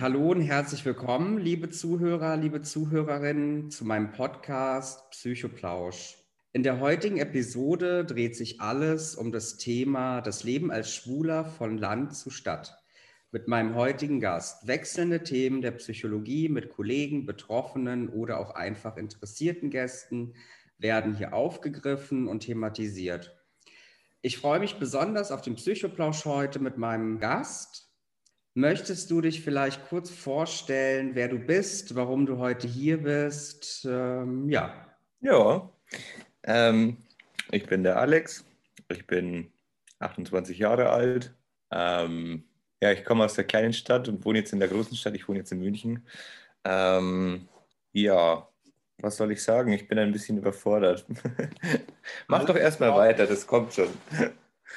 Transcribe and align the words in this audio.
Hallo 0.00 0.30
und 0.30 0.42
herzlich 0.42 0.84
willkommen, 0.84 1.38
liebe 1.38 1.70
Zuhörer, 1.70 2.36
liebe 2.36 2.62
Zuhörerinnen, 2.62 3.72
zu 3.72 3.84
meinem 3.84 4.12
Podcast 4.12 5.10
Psychoplausch. 5.10 6.16
In 6.52 6.62
der 6.62 6.78
heutigen 6.78 7.16
Episode 7.16 8.04
dreht 8.04 8.36
sich 8.36 8.60
alles 8.60 9.16
um 9.16 9.32
das 9.32 9.56
Thema 9.56 10.20
das 10.20 10.44
Leben 10.44 10.70
als 10.70 10.94
Schwuler 10.94 11.44
von 11.44 11.78
Land 11.78 12.14
zu 12.14 12.30
Stadt. 12.30 12.80
Mit 13.32 13.48
meinem 13.48 13.74
heutigen 13.74 14.20
Gast 14.20 14.68
wechselnde 14.68 15.24
Themen 15.24 15.62
der 15.62 15.72
Psychologie 15.72 16.48
mit 16.48 16.70
Kollegen, 16.70 17.26
Betroffenen 17.26 18.08
oder 18.08 18.38
auch 18.38 18.54
einfach 18.54 18.96
interessierten 18.98 19.68
Gästen 19.68 20.34
werden 20.78 21.16
hier 21.16 21.34
aufgegriffen 21.34 22.28
und 22.28 22.44
thematisiert. 22.44 23.36
Ich 24.22 24.38
freue 24.38 24.60
mich 24.60 24.78
besonders 24.78 25.32
auf 25.32 25.42
den 25.42 25.56
Psychoplausch 25.56 26.24
heute 26.24 26.60
mit 26.60 26.78
meinem 26.78 27.18
Gast. 27.18 27.87
Möchtest 28.58 29.08
du 29.12 29.20
dich 29.20 29.42
vielleicht 29.42 29.88
kurz 29.88 30.10
vorstellen, 30.10 31.14
wer 31.14 31.28
du 31.28 31.38
bist, 31.38 31.94
warum 31.94 32.26
du 32.26 32.38
heute 32.38 32.66
hier 32.66 33.00
bist? 33.00 33.86
Ähm, 33.88 34.48
ja. 34.48 34.74
Ja, 35.20 35.70
ähm, 36.42 36.96
ich 37.52 37.66
bin 37.66 37.84
der 37.84 38.00
Alex. 38.00 38.44
Ich 38.88 39.06
bin 39.06 39.52
28 40.00 40.58
Jahre 40.58 40.90
alt. 40.90 41.32
Ähm, 41.70 42.48
ja, 42.82 42.90
ich 42.90 43.04
komme 43.04 43.26
aus 43.26 43.34
der 43.34 43.44
kleinen 43.44 43.72
Stadt 43.72 44.08
und 44.08 44.24
wohne 44.24 44.40
jetzt 44.40 44.52
in 44.52 44.58
der 44.58 44.68
großen 44.68 44.96
Stadt. 44.96 45.14
Ich 45.14 45.28
wohne 45.28 45.38
jetzt 45.38 45.52
in 45.52 45.60
München. 45.60 46.04
Ähm, 46.64 47.46
ja, 47.92 48.48
was 48.98 49.18
soll 49.18 49.30
ich 49.30 49.40
sagen? 49.40 49.70
Ich 49.70 49.86
bin 49.86 50.00
ein 50.00 50.10
bisschen 50.10 50.36
überfordert. 50.36 51.06
Mach 52.26 52.44
doch 52.44 52.56
erstmal 52.56 52.92
weiter, 52.92 53.24
das 53.28 53.46
kommt 53.46 53.74
schon. 53.74 53.90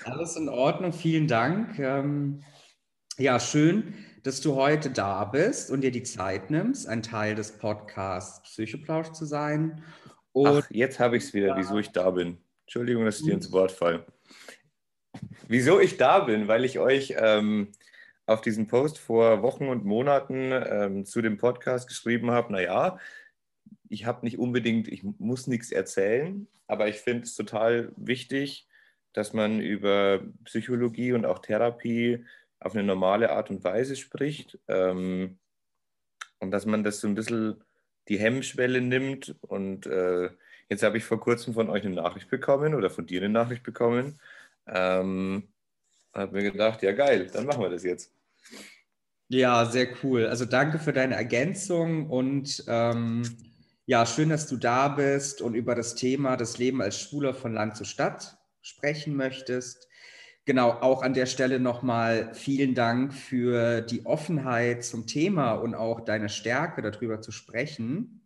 Alles 0.04 0.36
in 0.36 0.50
Ordnung, 0.50 0.94
vielen 0.94 1.28
Dank. 1.28 1.80
Ja, 3.22 3.40
schön, 3.40 3.94
dass 4.24 4.42
du 4.42 4.56
heute 4.56 4.90
da 4.90 5.26
bist 5.26 5.70
und 5.70 5.82
dir 5.82 5.92
die 5.92 6.02
Zeit 6.02 6.50
nimmst, 6.50 6.88
ein 6.88 7.04
Teil 7.04 7.36
des 7.36 7.52
Podcasts 7.52 8.42
Psychoplausch 8.42 9.12
zu 9.12 9.26
sein. 9.26 9.84
Und 10.32 10.48
Ach, 10.48 10.72
jetzt 10.72 11.00
habe 11.00 11.18
ich 11.18 11.26
es 11.26 11.34
wieder, 11.36 11.56
wieso 11.56 11.78
ich 11.78 11.92
da 11.92 12.10
bin. 12.10 12.40
Entschuldigung, 12.62 13.06
dass 13.06 13.20
ich 13.20 13.26
dir 13.26 13.36
ins 13.36 13.52
Wort 13.52 13.72
falle. 13.72 14.08
Wieso 15.48 15.80
ich 15.80 15.98
da 15.98 16.22
bin, 16.22 16.48
weil 16.48 16.66
ich 16.66 16.80
euch 16.80 17.14
ähm, 17.16 17.68
auf 18.26 18.42
diesen 18.42 18.66
Post 18.66 18.98
vor 18.98 19.44
Wochen 19.44 19.68
und 19.68 19.86
Monaten 19.86 20.52
ähm, 20.52 21.06
zu 21.06 21.22
dem 21.22 21.38
Podcast 21.38 21.88
geschrieben 21.88 22.32
habe, 22.32 22.52
naja, 22.52 22.98
ich 23.88 24.08
habe 24.08 24.26
nicht 24.26 24.40
unbedingt, 24.40 24.88
ich 24.88 25.04
muss 25.04 25.46
nichts 25.46 25.72
erzählen, 25.72 26.48
aber 26.66 26.88
ich 26.88 26.96
finde 26.96 27.26
es 27.26 27.36
total 27.36 27.92
wichtig, 27.98 28.68
dass 29.14 29.34
man 29.34 29.60
über 29.60 30.22
Psychologie 30.46 31.14
und 31.14 31.28
auch 31.28 31.40
Therapie 31.40 32.26
auf 32.62 32.74
eine 32.74 32.84
normale 32.84 33.32
Art 33.32 33.50
und 33.50 33.64
Weise 33.64 33.96
spricht 33.96 34.60
ähm, 34.68 35.40
und 36.40 36.52
dass 36.52 36.66
man 36.66 36.84
das 36.84 37.00
so 37.00 37.08
ein 37.08 37.16
bisschen 37.16 37.64
die 38.08 38.20
Hemmschwelle 38.20 38.82
nimmt. 38.82 39.36
Und 39.42 39.88
äh, 39.88 40.30
jetzt 40.70 40.84
habe 40.84 40.98
ich 40.98 41.04
vor 41.04 41.20
kurzem 41.20 41.54
von 41.54 41.70
euch 41.70 41.86
eine 41.86 41.96
Nachricht 41.96 42.30
bekommen 42.30 42.76
oder 42.76 42.90
von 42.90 43.06
dir 43.06 43.22
eine 43.22 43.30
Nachricht 43.30 43.64
bekommen. 43.64 44.20
Ähm, 44.68 45.50
habe 46.14 46.34
mir 46.34 46.52
gedacht, 46.52 46.84
ja 46.84 46.92
geil, 46.92 47.30
dann 47.34 47.46
machen 47.46 47.62
wir 47.62 47.70
das 47.70 47.84
jetzt. 47.84 48.14
Ja, 49.28 49.66
sehr 49.66 49.88
cool. 50.04 50.28
Also 50.28 50.46
danke 50.46 50.78
für 50.78 50.94
deine 50.94 51.16
Ergänzung 51.16 52.10
und 52.10 52.64
ähm, 52.68 53.24
ja, 53.86 54.06
schön, 54.06 54.30
dass 54.30 54.48
du 54.48 54.58
da 54.58 54.90
bist 54.90 55.42
und 55.42 55.56
über 55.56 55.74
das 55.74 55.96
Thema 55.96 56.38
das 56.38 56.58
Leben 56.58 56.82
als 56.82 57.00
Schwuler 57.00 57.34
von 57.34 57.54
Land 57.54 57.76
zu 57.76 57.86
Stadt 57.86 58.38
sprechen 58.62 59.16
möchtest. 59.16 59.88
Genau, 60.46 60.72
auch 60.72 61.04
an 61.04 61.14
der 61.14 61.28
Stelle 61.28 61.60
nochmal 61.60 62.34
vielen 62.34 62.74
Dank 62.74 63.14
für 63.14 63.82
die 63.82 64.06
Offenheit 64.08 64.84
zum 64.84 65.06
Thema 65.06 65.54
und 65.54 65.76
auch 65.76 66.02
deine 66.02 66.30
Stärke, 66.30 66.82
darüber 66.82 67.22
zu 67.22 67.32
sprechen. 67.32 68.22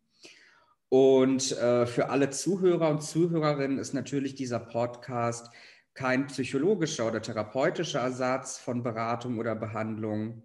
Und 0.87 1.51
äh, 1.57 1.85
für 1.85 2.09
alle 2.09 2.29
Zuhörer 2.29 2.89
und 2.89 3.03
Zuhörerinnen 3.03 3.79
ist 3.79 3.93
natürlich 3.93 4.35
dieser 4.35 4.59
Podcast 4.59 5.49
kein 5.93 6.27
psychologischer 6.27 7.05
oder 7.07 7.21
therapeutischer 7.21 7.99
Ersatz 7.99 8.59
von 8.59 8.81
Beratung 8.81 9.37
oder 9.37 9.55
Behandlung. 9.55 10.43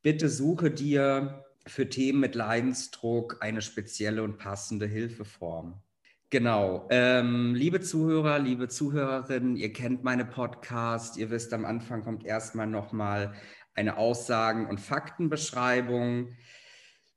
Bitte 0.00 0.30
suche 0.30 0.70
dir 0.70 1.44
für 1.66 1.88
Themen 1.90 2.20
mit 2.20 2.34
Leidensdruck 2.34 3.36
eine 3.40 3.60
spezielle 3.60 4.22
und 4.22 4.38
passende 4.38 4.86
Hilfeform. 4.86 5.82
Genau. 6.32 6.86
Ähm, 6.88 7.54
liebe 7.54 7.82
Zuhörer, 7.82 8.38
liebe 8.38 8.66
Zuhörerinnen, 8.66 9.54
ihr 9.54 9.70
kennt 9.70 10.02
meine 10.02 10.24
Podcast. 10.24 11.18
Ihr 11.18 11.28
wisst, 11.28 11.52
am 11.52 11.66
Anfang 11.66 12.02
kommt 12.02 12.24
erstmal 12.24 12.66
nochmal 12.66 13.34
eine 13.74 13.98
Aussagen- 13.98 14.66
und 14.66 14.80
Faktenbeschreibung. 14.80 16.34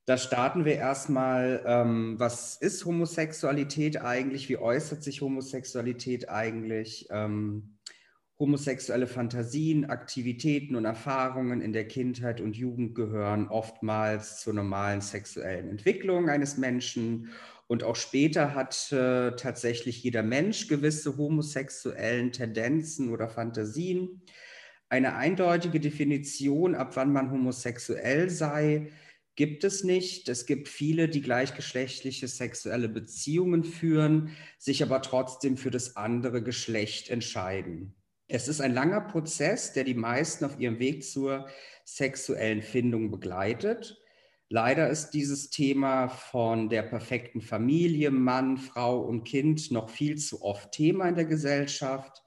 Da 0.05 0.17
starten 0.17 0.65
wir 0.65 0.75
erstmal, 0.75 1.63
ähm, 1.65 2.15
was 2.19 2.57
ist 2.57 2.83
Homosexualität 2.83 4.01
eigentlich? 4.01 4.49
Wie 4.49 4.57
äußert 4.57 5.01
sich 5.01 5.21
Homosexualität 5.21 6.27
eigentlich? 6.27 7.07
Ähm, 7.09 7.77
Homosexuelle 8.37 9.07
Fantasien, 9.07 9.85
Aktivitäten 9.85 10.75
und 10.75 10.83
Erfahrungen 10.83 11.61
in 11.61 11.71
der 11.71 11.87
Kindheit 11.87 12.41
und 12.41 12.57
Jugend 12.57 12.93
gehören 12.93 13.47
oftmals 13.47 14.41
zur 14.41 14.53
normalen 14.53 14.99
sexuellen 14.99 15.69
Entwicklung 15.69 16.27
eines 16.27 16.57
Menschen. 16.57 17.29
Und 17.67 17.83
auch 17.83 17.95
später 17.95 18.53
hat 18.53 18.91
äh, 18.91 19.35
tatsächlich 19.35 20.03
jeder 20.03 20.21
Mensch 20.21 20.67
gewisse 20.67 21.17
homosexuellen 21.17 22.31
Tendenzen 22.31 23.11
oder 23.11 23.27
Fantasien. 23.27 24.21
Eine 24.87 25.15
eindeutige 25.15 25.79
Definition, 25.79 26.75
ab 26.75 26.95
wann 26.95 27.11
man 27.11 27.31
homosexuell 27.31 28.29
sei, 28.29 28.91
gibt 29.35 29.63
es 29.63 29.83
nicht. 29.83 30.29
Es 30.29 30.45
gibt 30.45 30.67
viele, 30.67 31.09
die 31.09 31.21
gleichgeschlechtliche 31.21 32.27
sexuelle 32.27 32.87
Beziehungen 32.87 33.63
führen, 33.63 34.35
sich 34.59 34.83
aber 34.83 35.01
trotzdem 35.01 35.57
für 35.57 35.71
das 35.71 35.95
andere 35.97 36.43
Geschlecht 36.43 37.09
entscheiden. 37.09 37.95
Es 38.27 38.47
ist 38.47 38.61
ein 38.61 38.73
langer 38.73 39.01
Prozess, 39.01 39.73
der 39.73 39.83
die 39.83 39.93
meisten 39.93 40.45
auf 40.45 40.59
ihrem 40.59 40.79
Weg 40.79 41.03
zur 41.03 41.47
sexuellen 41.83 42.61
Findung 42.61 43.11
begleitet. 43.11 44.01
Leider 44.49 44.89
ist 44.89 45.11
dieses 45.11 45.49
Thema 45.49 46.07
von 46.07 46.69
der 46.69 46.83
perfekten 46.83 47.41
Familie, 47.41 48.11
Mann, 48.11 48.57
Frau 48.57 48.99
und 48.99 49.23
Kind 49.23 49.71
noch 49.71 49.89
viel 49.89 50.17
zu 50.17 50.43
oft 50.43 50.71
Thema 50.71 51.09
in 51.09 51.15
der 51.15 51.25
Gesellschaft. 51.25 52.21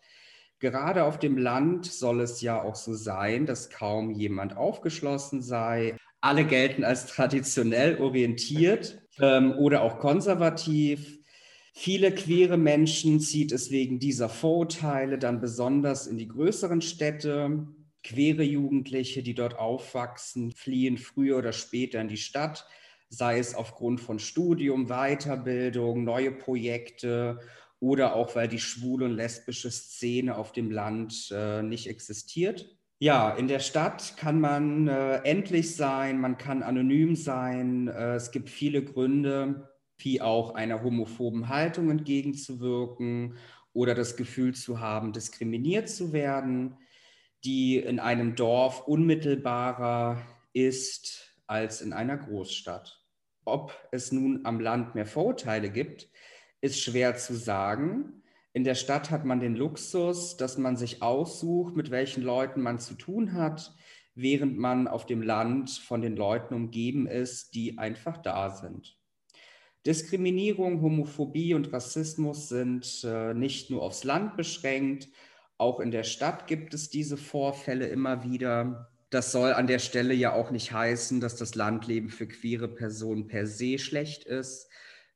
Gerade 0.58 1.04
auf 1.04 1.20
dem 1.20 1.38
Land 1.38 1.86
soll 1.86 2.20
es 2.20 2.40
ja 2.40 2.60
auch 2.60 2.74
so 2.74 2.94
sein, 2.94 3.46
dass 3.46 3.70
kaum 3.70 4.10
jemand 4.10 4.56
aufgeschlossen 4.56 5.42
sei. 5.42 5.96
Alle 6.20 6.44
gelten 6.44 6.82
als 6.82 7.06
traditionell 7.06 8.00
orientiert 8.00 9.00
ähm, 9.20 9.52
oder 9.52 9.82
auch 9.82 10.00
konservativ. 10.00 11.20
Viele 11.72 12.12
queere 12.12 12.56
Menschen 12.56 13.20
zieht 13.20 13.52
es 13.52 13.70
wegen 13.70 14.00
dieser 14.00 14.28
Vorurteile 14.28 15.16
dann 15.16 15.40
besonders 15.40 16.08
in 16.08 16.18
die 16.18 16.26
größeren 16.26 16.80
Städte. 16.80 17.68
Queere 18.04 18.42
Jugendliche, 18.42 19.22
die 19.22 19.34
dort 19.34 19.58
aufwachsen, 19.58 20.52
fliehen 20.52 20.98
früher 20.98 21.38
oder 21.38 21.52
später 21.52 22.00
in 22.00 22.08
die 22.08 22.16
Stadt, 22.16 22.66
sei 23.08 23.38
es 23.38 23.54
aufgrund 23.54 24.00
von 24.00 24.18
Studium, 24.18 24.86
Weiterbildung, 24.88 26.04
neue 26.04 26.32
Projekte 26.32 27.40
oder 27.80 28.16
auch 28.16 28.34
weil 28.34 28.48
die 28.48 28.58
schwule 28.58 29.06
und 29.06 29.12
lesbische 29.14 29.70
Szene 29.70 30.36
auf 30.36 30.52
dem 30.52 30.70
Land 30.70 31.32
äh, 31.32 31.62
nicht 31.62 31.86
existiert. 31.86 32.78
Ja, 33.00 33.30
in 33.30 33.46
der 33.46 33.60
Stadt 33.60 34.16
kann 34.16 34.40
man 34.40 34.88
äh, 34.88 35.18
endlich 35.18 35.76
sein, 35.76 36.20
man 36.20 36.36
kann 36.36 36.64
anonym 36.64 37.14
sein. 37.14 37.86
Äh, 37.86 38.16
es 38.16 38.32
gibt 38.32 38.50
viele 38.50 38.82
Gründe, 38.82 39.70
wie 39.98 40.20
auch 40.20 40.54
einer 40.54 40.82
homophoben 40.82 41.48
Haltung 41.48 41.90
entgegenzuwirken 41.90 43.36
oder 43.72 43.94
das 43.94 44.16
Gefühl 44.16 44.54
zu 44.54 44.80
haben, 44.80 45.12
diskriminiert 45.12 45.88
zu 45.88 46.12
werden, 46.12 46.76
die 47.44 47.76
in 47.78 48.00
einem 48.00 48.34
Dorf 48.34 48.86
unmittelbarer 48.86 50.22
ist 50.52 51.34
als 51.46 51.80
in 51.80 51.92
einer 51.92 52.16
Großstadt. 52.16 53.04
Ob 53.44 53.74
es 53.92 54.12
nun 54.12 54.44
am 54.44 54.60
Land 54.60 54.94
mehr 54.94 55.06
Vorurteile 55.06 55.70
gibt, 55.70 56.08
ist 56.60 56.80
schwer 56.80 57.16
zu 57.16 57.34
sagen. 57.34 58.22
In 58.52 58.64
der 58.64 58.74
Stadt 58.74 59.10
hat 59.10 59.24
man 59.24 59.40
den 59.40 59.54
Luxus, 59.54 60.36
dass 60.36 60.58
man 60.58 60.76
sich 60.76 61.02
aussucht, 61.02 61.76
mit 61.76 61.90
welchen 61.90 62.22
Leuten 62.22 62.60
man 62.60 62.78
zu 62.78 62.94
tun 62.94 63.32
hat, 63.32 63.72
während 64.14 64.58
man 64.58 64.88
auf 64.88 65.06
dem 65.06 65.22
Land 65.22 65.70
von 65.70 66.02
den 66.02 66.16
Leuten 66.16 66.54
umgeben 66.54 67.06
ist, 67.06 67.54
die 67.54 67.78
einfach 67.78 68.18
da 68.18 68.50
sind. 68.50 68.98
Diskriminierung, 69.86 70.82
Homophobie 70.82 71.54
und 71.54 71.72
Rassismus 71.72 72.48
sind 72.48 73.02
äh, 73.04 73.32
nicht 73.32 73.70
nur 73.70 73.82
aufs 73.82 74.04
Land 74.04 74.36
beschränkt, 74.36 75.08
auch 75.58 75.80
in 75.80 75.90
der 75.90 76.04
Stadt 76.04 76.46
gibt 76.46 76.72
es 76.72 76.88
diese 76.88 77.16
Vorfälle 77.16 77.86
immer 77.88 78.24
wieder. 78.24 78.90
Das 79.10 79.32
soll 79.32 79.52
an 79.52 79.66
der 79.66 79.80
Stelle 79.80 80.14
ja 80.14 80.32
auch 80.32 80.50
nicht 80.50 80.72
heißen, 80.72 81.20
dass 81.20 81.36
das 81.36 81.54
Landleben 81.54 82.10
für 82.10 82.28
queere 82.28 82.68
Personen 82.68 83.26
per 83.26 83.46
se 83.46 83.78
schlecht 83.78 84.24
ist. 84.24 84.68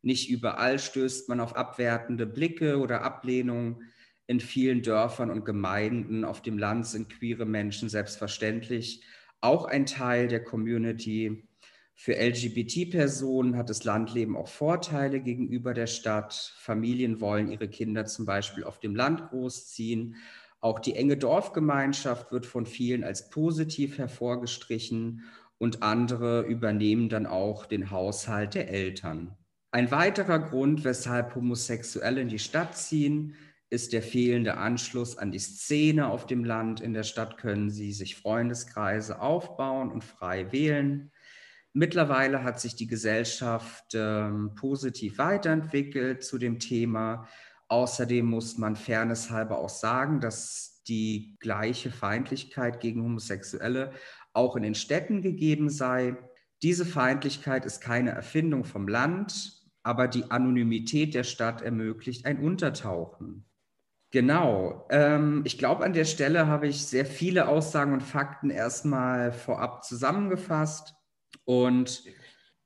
Nicht 0.03 0.29
überall 0.29 0.79
stößt 0.79 1.29
man 1.29 1.41
auf 1.41 1.55
abwertende 1.55 2.27
Blicke 2.27 2.79
oder 2.79 3.03
Ablehnung. 3.03 3.83
In 4.27 4.41
vielen 4.41 4.83
Dörfern 4.83 5.31
und 5.31 5.45
Gemeinden 5.45 6.25
auf 6.25 6.43
dem 6.43 6.59
Land 6.59 6.87
sind 6.87 7.09
queere 7.09 7.47
Menschen 7.47 7.89
selbstverständlich 7.89 9.05
auch 9.41 9.65
ein 9.65 9.87
Teil 9.87 10.29
der 10.29 10.43
Community. 10.43 11.47
Für 11.95 12.15
LGBT-Personen 12.15 13.57
hat 13.57 13.71
das 13.71 13.85
Landleben 13.85 14.37
auch 14.37 14.49
Vorteile 14.49 15.21
gegenüber 15.21 15.75
der 15.75 15.87
Stadt. 15.87 16.55
Familien 16.59 17.21
wollen 17.21 17.51
ihre 17.51 17.69
Kinder 17.69 18.07
zum 18.07 18.25
Beispiel 18.25 18.65
auf 18.65 18.81
dem 18.81 18.97
Land 18.97 19.29
großziehen. 19.29 20.17
Auch 20.61 20.79
die 20.79 20.95
enge 20.95 21.17
Dorfgemeinschaft 21.17 22.33
wird 22.33 22.47
von 22.47 22.67
vielen 22.67 23.05
als 23.05 23.31
positiv 23.31 23.99
hervorgestrichen 23.99 25.25
und 25.59 25.83
andere 25.83 26.43
übernehmen 26.43 27.09
dann 27.09 27.27
auch 27.27 27.67
den 27.67 27.91
Haushalt 27.91 28.55
der 28.55 28.69
Eltern. 28.69 29.37
Ein 29.71 29.91
weiterer 29.91 30.39
Grund, 30.39 30.85
weshalb 30.85 31.35
Homosexuelle 31.35 32.21
in 32.21 32.29
die 32.29 32.39
Stadt 32.39 32.77
ziehen, 32.77 33.35
ist 33.71 33.93
der 33.93 34.03
fehlende 34.03 34.59
Anschluss 34.59 35.17
an 35.17 35.31
die 35.31 35.39
Szene 35.39 36.09
auf 36.09 36.27
dem 36.27 36.45
Land. 36.45 36.81
In 36.81 36.93
der 36.93 37.05
Stadt 37.05 37.39
können 37.39 37.71
sie 37.71 37.93
sich 37.93 38.17
Freundeskreise 38.17 39.21
aufbauen 39.21 39.91
und 39.91 40.05
frei 40.05 40.53
wählen. 40.53 41.11
Mittlerweile 41.75 42.45
hat 42.45 42.61
sich 42.61 42.77
die 42.77 42.87
Gesellschaft 42.87 43.95
ähm, 43.95 44.55
positiv 44.55 45.19
weiterentwickelt 45.19 46.23
zu 46.23 46.39
dem 46.39 46.59
Thema. 46.59 47.27
Außerdem 47.69 48.27
muss 48.27 48.59
man 48.59 48.77
fairnesshalber 48.77 49.59
auch 49.59 49.71
sagen, 49.71 50.21
dass 50.21 50.83
die 50.87 51.37
gleiche 51.41 51.91
Feindlichkeit 51.91 52.81
gegen 52.81 53.03
Homosexuelle 53.03 53.93
auch 54.35 54.57
in 54.57 54.63
den 54.63 54.75
Städten 54.75 55.23
gegeben 55.23 55.71
sei. 55.71 56.17
Diese 56.63 56.85
Feindlichkeit 56.85 57.65
ist 57.65 57.81
keine 57.81 58.11
Erfindung 58.11 58.65
vom 58.65 58.87
Land, 58.89 59.63
aber 59.83 60.09
die 60.09 60.31
Anonymität 60.31 61.15
der 61.15 61.25
Stadt 61.25 61.63
ermöglicht 61.63 62.27
ein 62.27 62.39
Untertauchen. 62.39 63.47
Genau. 64.11 64.87
Ähm, 64.91 65.43
ich 65.45 65.57
glaube, 65.57 65.85
an 65.85 65.95
der 65.95 66.05
Stelle 66.05 66.47
habe 66.47 66.69
ich 66.69 66.87
sehr 66.87 67.07
viele 67.07 67.49
Aussagen 67.49 67.95
und 67.95 68.03
Fakten 68.03 68.51
erstmal 68.51 69.33
vorab 69.33 69.85
zusammengefasst. 69.85 70.95
Und 71.45 72.05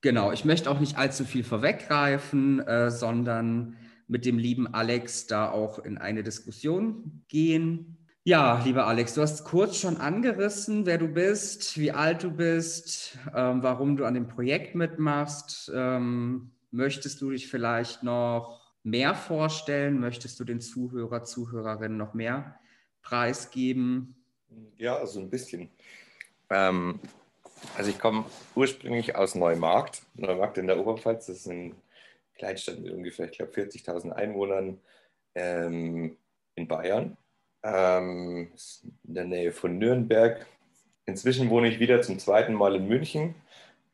genau, 0.01 0.33
ich 0.33 0.45
möchte 0.45 0.71
auch 0.71 0.81
nicht 0.81 0.99
allzu 0.99 1.25
viel 1.25 1.45
vorweggreifen, 1.45 2.61
äh, 2.61 2.91
sondern 2.91 3.77
mit 4.09 4.25
dem 4.25 4.39
lieben 4.39 4.73
Alex 4.73 5.27
da 5.27 5.51
auch 5.51 5.79
in 5.79 5.99
eine 5.99 6.23
Diskussion 6.23 7.25
gehen. 7.29 7.97
Ja, 8.25 8.61
lieber 8.65 8.87
Alex, 8.87 9.15
du 9.15 9.23
hast 9.23 9.45
kurz 9.45 9.77
schon 9.77 9.99
angerissen, 9.99 10.85
wer 10.85 10.99
du 10.99 11.07
bist, 11.07 11.79
wie 11.79 11.93
alt 11.93 12.25
du 12.25 12.33
bist, 12.33 13.17
ähm, 13.35 13.63
warum 13.63 13.97
du 13.97 14.05
an 14.05 14.15
dem 14.15 14.27
Projekt 14.27 14.75
mitmachst. 14.75 15.71
Ähm, 15.73 16.51
möchtest 16.73 17.21
du 17.21 17.31
dich 17.31 17.49
vielleicht 17.49 18.03
noch 18.03 18.75
mehr 18.83 19.15
vorstellen? 19.15 20.01
Möchtest 20.01 20.41
du 20.41 20.45
den 20.45 20.61
Zuhörer, 20.61 21.23
Zuhörerinnen 21.23 21.97
noch 21.97 22.15
mehr 22.15 22.59
preisgeben? 23.03 24.17
Ja, 24.77 24.97
also 24.97 25.21
ein 25.21 25.31
bisschen. 25.31 25.71
Ähm, 26.51 27.01
also 27.77 27.91
ich 27.91 27.99
komme 27.99 28.25
ursprünglich 28.55 29.17
aus 29.17 29.35
Neumarkt, 29.35 30.03
Neumarkt 30.15 30.59
in 30.59 30.67
der 30.67 30.79
Oberpfalz, 30.79 31.27
das 31.27 31.39
ist 31.39 31.47
ein 31.47 31.75
Kleinstadt 32.37 32.79
mit 32.79 32.93
ungefähr, 32.93 33.27
ich 33.27 33.39
glaube, 33.39 33.53
40.000 33.53 34.13
Einwohnern 34.13 34.79
ähm, 35.35 36.17
in 36.55 36.69
Bayern, 36.69 37.17
ähm, 37.63 38.53
in 39.05 39.15
der 39.15 39.25
Nähe 39.25 39.53
von 39.53 39.79
Nürnberg. 39.79 40.47
Inzwischen 41.07 41.51
wohne 41.51 41.69
ich 41.69 41.81
wieder 41.81 42.03
zum 42.03 42.19
zweiten 42.19 42.55
Mal 42.55 42.77
in 42.77 42.89
München. 42.89 43.35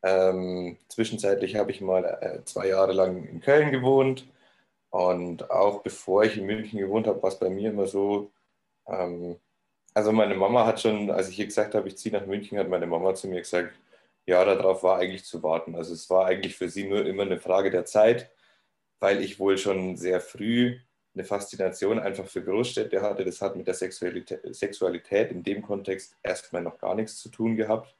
Ähm, 0.02 0.78
zwischenzeitlich 0.88 1.56
habe 1.56 1.70
ich 1.70 1.80
mal 1.80 2.04
äh, 2.04 2.44
zwei 2.44 2.68
Jahre 2.68 2.92
lang 2.92 3.24
in 3.24 3.40
Köln 3.40 3.70
gewohnt. 3.70 4.26
Und 4.90 5.50
auch 5.50 5.82
bevor 5.82 6.24
ich 6.24 6.36
in 6.36 6.46
München 6.46 6.78
gewohnt 6.78 7.06
habe, 7.06 7.22
war 7.22 7.30
es 7.30 7.38
bei 7.38 7.48
mir 7.48 7.70
immer 7.70 7.86
so, 7.86 8.30
ähm, 8.86 9.36
also 9.94 10.12
meine 10.12 10.34
Mama 10.34 10.66
hat 10.66 10.80
schon, 10.80 11.10
als 11.10 11.28
ich 11.28 11.38
ihr 11.38 11.46
gesagt 11.46 11.74
habe, 11.74 11.88
ich 11.88 11.96
ziehe 11.98 12.14
nach 12.14 12.26
München, 12.26 12.58
hat 12.58 12.68
meine 12.68 12.86
Mama 12.86 13.14
zu 13.14 13.28
mir 13.28 13.40
gesagt, 13.40 13.74
ja, 14.26 14.44
darauf 14.44 14.82
war 14.82 14.98
eigentlich 14.98 15.24
zu 15.24 15.42
warten. 15.42 15.74
Also 15.74 15.92
es 15.94 16.08
war 16.10 16.26
eigentlich 16.26 16.56
für 16.56 16.68
sie 16.68 16.84
nur 16.84 17.04
immer 17.06 17.24
eine 17.24 17.38
Frage 17.38 17.70
der 17.70 17.84
Zeit, 17.84 18.30
weil 19.00 19.22
ich 19.22 19.38
wohl 19.38 19.58
schon 19.58 19.96
sehr 19.96 20.20
früh 20.20 20.78
eine 21.14 21.24
Faszination 21.24 21.98
einfach 21.98 22.26
für 22.26 22.42
Großstädte 22.42 23.02
hatte. 23.02 23.24
Das 23.24 23.42
hat 23.42 23.56
mit 23.56 23.66
der 23.66 23.74
Sexualität, 23.74 24.40
Sexualität 24.54 25.30
in 25.30 25.42
dem 25.42 25.62
Kontext 25.62 26.16
erstmal 26.22 26.62
noch 26.62 26.78
gar 26.78 26.94
nichts 26.94 27.18
zu 27.18 27.28
tun 27.28 27.56
gehabt. 27.56 27.94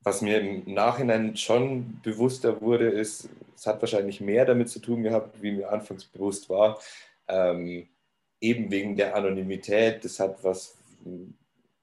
Was 0.00 0.20
mir 0.20 0.40
im 0.40 0.74
Nachhinein 0.74 1.36
schon 1.36 2.00
bewusster 2.02 2.60
wurde, 2.60 2.88
ist, 2.88 3.28
es 3.54 3.66
hat 3.66 3.80
wahrscheinlich 3.80 4.20
mehr 4.20 4.44
damit 4.44 4.68
zu 4.68 4.80
tun 4.80 5.02
gehabt, 5.04 5.40
wie 5.40 5.52
mir 5.52 5.70
anfangs 5.70 6.04
bewusst 6.04 6.50
war. 6.50 6.80
Ähm, 7.28 7.88
eben 8.40 8.70
wegen 8.70 8.96
der 8.96 9.14
Anonymität, 9.14 10.04
das 10.04 10.18
hat 10.18 10.42
was 10.42 10.76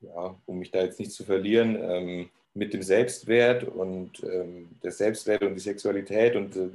ja, 0.01 0.39
um 0.45 0.59
mich 0.59 0.71
da 0.71 0.83
jetzt 0.83 0.99
nicht 0.99 1.11
zu 1.11 1.23
verlieren, 1.23 1.77
ähm, 1.81 2.29
mit 2.53 2.73
dem 2.73 2.81
Selbstwert 2.81 3.63
und 3.63 4.23
ähm, 4.23 4.69
der 4.83 4.91
Selbstwert 4.91 5.43
und 5.43 5.55
die 5.55 5.59
Sexualität 5.59 6.35
und 6.35 6.55
äh, 6.55 6.69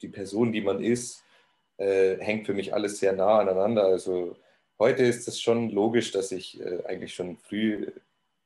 die 0.00 0.08
Person, 0.08 0.52
die 0.52 0.60
man 0.60 0.82
ist, 0.82 1.22
äh, 1.76 2.16
hängt 2.18 2.46
für 2.46 2.54
mich 2.54 2.74
alles 2.74 2.98
sehr 2.98 3.12
nah 3.12 3.38
aneinander. 3.38 3.84
Also 3.84 4.36
heute 4.78 5.04
ist 5.04 5.28
es 5.28 5.40
schon 5.40 5.70
logisch, 5.70 6.10
dass 6.10 6.32
ich 6.32 6.60
äh, 6.60 6.84
eigentlich 6.84 7.14
schon 7.14 7.36
früh 7.38 7.86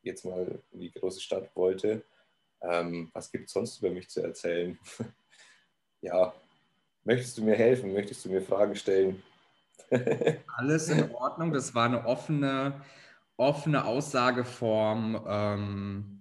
jetzt 0.02 0.24
mal 0.24 0.58
in 0.72 0.80
die 0.80 0.92
große 0.92 1.20
Stadt 1.20 1.50
wollte. 1.54 2.02
Ähm, 2.62 3.10
was 3.12 3.30
gibt 3.30 3.46
es 3.46 3.52
sonst 3.52 3.78
über 3.78 3.90
mich 3.90 4.08
zu 4.08 4.22
erzählen? 4.22 4.78
ja, 6.00 6.34
möchtest 7.04 7.38
du 7.38 7.44
mir 7.44 7.56
helfen? 7.56 7.92
Möchtest 7.92 8.24
du 8.24 8.30
mir 8.30 8.42
Fragen 8.42 8.76
stellen? 8.76 9.22
Alles 10.56 10.88
in 10.88 11.10
Ordnung. 11.12 11.52
Das 11.52 11.74
war 11.74 11.86
eine 11.86 12.06
offene, 12.06 12.80
offene 13.36 13.84
Aussageform. 13.84 15.22
Ähm, 15.26 16.16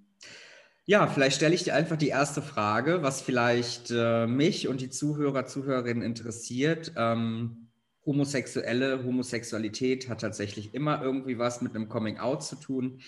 ja, 0.85 1.07
vielleicht 1.07 1.37
stelle 1.37 1.55
ich 1.55 1.63
dir 1.63 1.73
einfach 1.73 1.97
die 1.97 2.09
erste 2.09 2.41
Frage, 2.41 3.01
was 3.01 3.21
vielleicht 3.21 3.91
äh, 3.91 4.27
mich 4.27 4.67
und 4.67 4.81
die 4.81 4.89
Zuhörer, 4.89 5.45
Zuhörerinnen 5.45 6.03
interessiert. 6.03 6.93
Ähm, 6.95 7.69
Homosexuelle, 8.05 9.03
Homosexualität 9.03 10.09
hat 10.09 10.21
tatsächlich 10.21 10.75
immer 10.75 11.01
irgendwie 11.01 11.39
was 11.39 11.61
mit 11.61 11.75
einem 11.75 11.89
Coming 11.89 12.19
Out 12.19 12.43
zu 12.43 12.55
tun. 12.55 12.99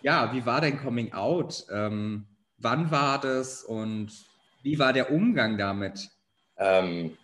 Ja, 0.00 0.32
wie 0.32 0.46
war 0.46 0.62
dein 0.62 0.80
Coming 0.80 1.12
Out? 1.12 1.66
Ähm, 1.70 2.26
wann 2.56 2.90
war 2.90 3.20
das 3.20 3.64
und 3.64 4.10
wie 4.62 4.78
war 4.78 4.94
der 4.94 5.12
Umgang 5.12 5.58
damit? 5.58 6.08
Ähm, 6.56 7.18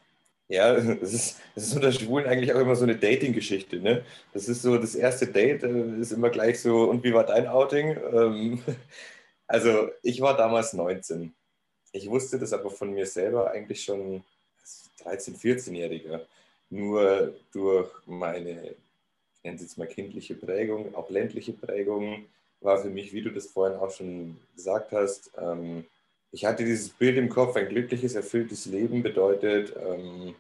ja, 0.49 0.75
das 0.81 1.13
ist, 1.13 1.41
das 1.55 1.67
ist 1.67 1.75
unter 1.75 1.93
Schwulen 1.93 2.27
eigentlich 2.27 2.53
auch 2.53 2.61
immer 2.61 2.77
so 2.77 2.85
eine 2.85 2.97
Dating-Geschichte. 2.97 3.81
Ne? 3.81 4.05
Das 4.33 4.49
ist 4.49 4.63
so, 4.63 4.77
das 4.79 4.95
erste 4.95 5.27
Date 5.27 5.63
äh, 5.65 6.01
ist 6.01 6.13
immer 6.13 6.31
gleich 6.31 6.61
so, 6.61 6.85
und 6.85 7.03
wie 7.05 7.15
war 7.15 7.25
dein 7.25 7.47
Outing? 7.47 7.97
Ähm, 8.13 8.63
also 9.47 9.91
ich 10.03 10.21
war 10.21 10.37
damals 10.37 10.73
19. 10.73 11.35
Ich 11.93 12.09
wusste 12.09 12.39
das 12.39 12.53
aber 12.53 12.71
von 12.71 12.93
mir 12.93 13.07
selber 13.07 13.51
eigentlich 13.51 13.85
schon 13.85 14.23
13-, 15.05 15.41
14-Jähriger. 15.41 16.21
Nur 16.71 17.35
durch 17.53 17.91
meine, 18.07 18.71
ich 18.71 19.45
nenne 19.45 19.57
es 19.57 19.63
jetzt 19.63 19.79
mal 19.79 19.87
kindliche 19.87 20.35
Prägung, 20.35 20.95
auch 20.95 21.11
ländliche 21.11 21.53
Prägung, 21.53 22.27
war 22.61 22.79
für 22.79 22.91
mich, 22.91 23.13
wie 23.13 23.23
du 23.23 23.31
das 23.31 23.47
vorhin 23.47 23.79
auch 23.79 23.91
schon 23.91 24.37
gesagt 24.57 24.93
hast, 24.93 25.31
ähm, 25.39 25.85
ich 26.33 26.45
hatte 26.45 26.65
dieses 26.65 26.91
Bild 26.91 27.17
im 27.17 27.29
Kopf, 27.29 27.57
ein 27.57 27.69
glückliches, 27.69 28.15
erfülltes 28.15 28.67
Leben 28.67 29.03
bedeutet 29.03 29.73
ähm, 29.77 30.35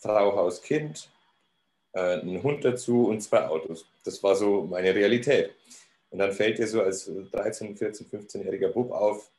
Frau, 0.00 0.34
Haus, 0.34 0.62
Kind, 0.62 1.10
äh, 1.92 2.20
ein 2.20 2.42
Hund 2.42 2.64
dazu 2.64 3.08
und 3.08 3.20
zwei 3.20 3.46
Autos. 3.46 3.86
Das 4.04 4.22
war 4.22 4.34
so 4.34 4.62
meine 4.62 4.94
Realität. 4.94 5.54
Und 6.10 6.18
dann 6.18 6.32
fällt 6.32 6.58
dir 6.58 6.66
so 6.66 6.82
als 6.82 7.10
13, 7.32 7.76
14, 7.76 8.06
15-jähriger 8.06 8.68
Bub 8.68 8.90
auf, 8.90 9.30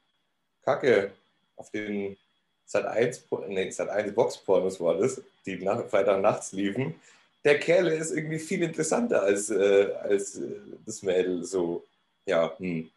Kacke, 0.63 1.11
auf 1.57 1.69
den 1.71 2.17
Sat 2.65 2.85
1, 2.85 3.27
nee, 3.49 3.69
Sat 3.71 3.89
1 3.89 4.13
Boxpornos 4.13 4.79
war 4.79 4.97
das, 4.97 5.21
die 5.45 5.57
nach, 5.57 5.85
Freitag 5.87 6.21
nachts 6.21 6.53
liefen. 6.53 6.95
Der 7.43 7.59
Kerl 7.59 7.87
ist 7.87 8.11
irgendwie 8.11 8.39
viel 8.39 8.63
interessanter 8.63 9.23
als, 9.23 9.49
äh, 9.49 9.91
als 10.01 10.37
äh, 10.37 10.55
das 10.85 11.01
Mädel. 11.01 11.43
So, 11.43 11.83
ja, 12.25 12.57
hm. 12.57 12.89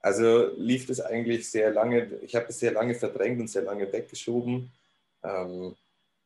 Also 0.00 0.50
lief 0.58 0.86
das 0.86 1.00
eigentlich 1.00 1.50
sehr 1.50 1.70
lange, 1.70 2.18
ich 2.20 2.34
habe 2.34 2.48
es 2.48 2.60
sehr 2.60 2.72
lange 2.72 2.94
verdrängt 2.94 3.40
und 3.40 3.48
sehr 3.48 3.62
lange 3.62 3.90
weggeschoben. 3.90 4.70
Ähm, 5.22 5.74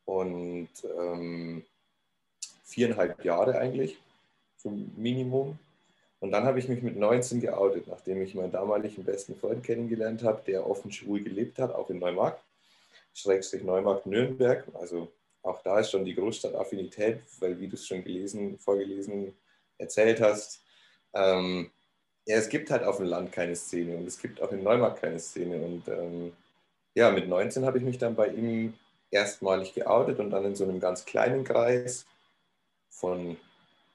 und 0.09 0.69
ähm, 0.97 1.63
viereinhalb 2.63 3.23
Jahre 3.23 3.59
eigentlich, 3.59 3.99
zum 4.57 4.91
Minimum. 4.97 5.59
Und 6.19 6.31
dann 6.31 6.45
habe 6.45 6.59
ich 6.59 6.67
mich 6.67 6.81
mit 6.81 6.97
19 6.97 7.39
geoutet, 7.39 7.87
nachdem 7.87 8.21
ich 8.21 8.33
meinen 8.33 8.51
damaligen 8.51 9.03
besten 9.03 9.35
Freund 9.35 9.63
kennengelernt 9.63 10.23
habe, 10.23 10.41
der 10.45 10.67
offen 10.67 10.91
schwul 10.91 11.21
gelebt 11.21 11.59
hat, 11.59 11.73
auch 11.73 11.89
in 11.89 11.99
Neumarkt, 11.99 12.43
Schrägstrich 13.13 13.63
Neumarkt 13.63 14.07
Nürnberg. 14.07 14.65
Also 14.73 15.11
auch 15.43 15.61
da 15.61 15.79
ist 15.79 15.91
schon 15.91 16.05
die 16.05 16.15
Großstadtaffinität, 16.15 17.21
weil 17.39 17.59
wie 17.59 17.67
du 17.67 17.75
es 17.75 17.87
schon 17.87 18.03
gelesen, 18.03 18.57
vorgelesen, 18.57 19.33
erzählt 19.77 20.19
hast, 20.21 20.61
ähm, 21.13 21.69
ja, 22.25 22.35
es 22.35 22.49
gibt 22.49 22.69
halt 22.71 22.83
auf 22.83 22.97
dem 22.97 23.05
Land 23.05 23.31
keine 23.31 23.55
Szene 23.55 23.95
und 23.95 24.07
es 24.07 24.19
gibt 24.19 24.41
auch 24.41 24.51
in 24.51 24.63
Neumarkt 24.63 25.01
keine 25.01 25.19
Szene. 25.19 25.61
Und 25.61 25.87
ähm, 25.87 26.33
ja, 26.95 27.11
mit 27.11 27.27
19 27.27 27.63
habe 27.63 27.77
ich 27.77 27.83
mich 27.83 27.97
dann 27.99 28.15
bei 28.15 28.27
ihm 28.27 28.73
erstmalig 29.11 29.73
geoutet 29.73 30.19
und 30.19 30.29
dann 30.29 30.45
in 30.45 30.55
so 30.55 30.63
einem 30.63 30.79
ganz 30.79 31.05
kleinen 31.05 31.43
Kreis 31.43 32.05
von 32.89 33.37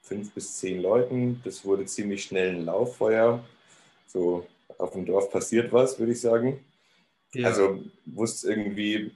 fünf 0.02 0.32
bis 0.32 0.58
zehn 0.58 0.80
Leuten. 0.80 1.40
Das 1.44 1.64
wurde 1.64 1.86
ziemlich 1.86 2.24
schnell 2.24 2.54
ein 2.54 2.64
Lauffeuer. 2.64 3.44
So 4.06 4.46
auf 4.78 4.92
dem 4.92 5.06
Dorf 5.06 5.30
passiert 5.30 5.72
was, 5.72 5.98
würde 5.98 6.12
ich 6.12 6.20
sagen. 6.20 6.64
Ja. 7.32 7.48
Also 7.48 7.82
wusste 8.06 8.50
irgendwie, 8.50 9.12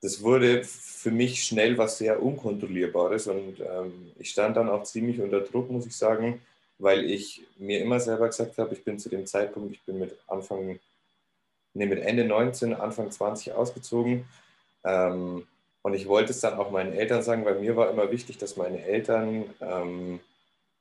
das 0.00 0.22
wurde 0.22 0.64
für 0.64 1.10
mich 1.10 1.44
schnell 1.44 1.78
was 1.78 1.98
sehr 1.98 2.22
Unkontrollierbares 2.22 3.26
und 3.28 3.60
ähm, 3.60 4.12
ich 4.18 4.30
stand 4.30 4.56
dann 4.56 4.68
auch 4.68 4.82
ziemlich 4.82 5.20
unter 5.20 5.40
Druck, 5.40 5.70
muss 5.70 5.86
ich 5.86 5.96
sagen, 5.96 6.42
weil 6.78 7.04
ich 7.04 7.46
mir 7.56 7.80
immer 7.80 7.98
selber 8.00 8.26
gesagt 8.26 8.58
habe, 8.58 8.74
ich 8.74 8.84
bin 8.84 8.98
zu 8.98 9.08
dem 9.08 9.26
Zeitpunkt, 9.26 9.72
ich 9.72 9.82
bin 9.82 9.98
mit 9.98 10.16
Anfang, 10.26 10.78
nee, 11.74 11.86
mit 11.86 12.00
Ende 12.00 12.24
19, 12.24 12.74
Anfang 12.74 13.10
20 13.10 13.52
ausgezogen 13.52 14.26
ähm, 14.84 15.46
und 15.82 15.94
ich 15.94 16.08
wollte 16.08 16.32
es 16.32 16.40
dann 16.40 16.58
auch 16.58 16.70
meinen 16.70 16.92
Eltern 16.92 17.22
sagen, 17.22 17.44
weil 17.44 17.60
mir 17.60 17.76
war 17.76 17.90
immer 17.90 18.10
wichtig, 18.10 18.38
dass 18.38 18.56
meine 18.56 18.82
Eltern 18.84 19.44
ähm, 19.60 20.20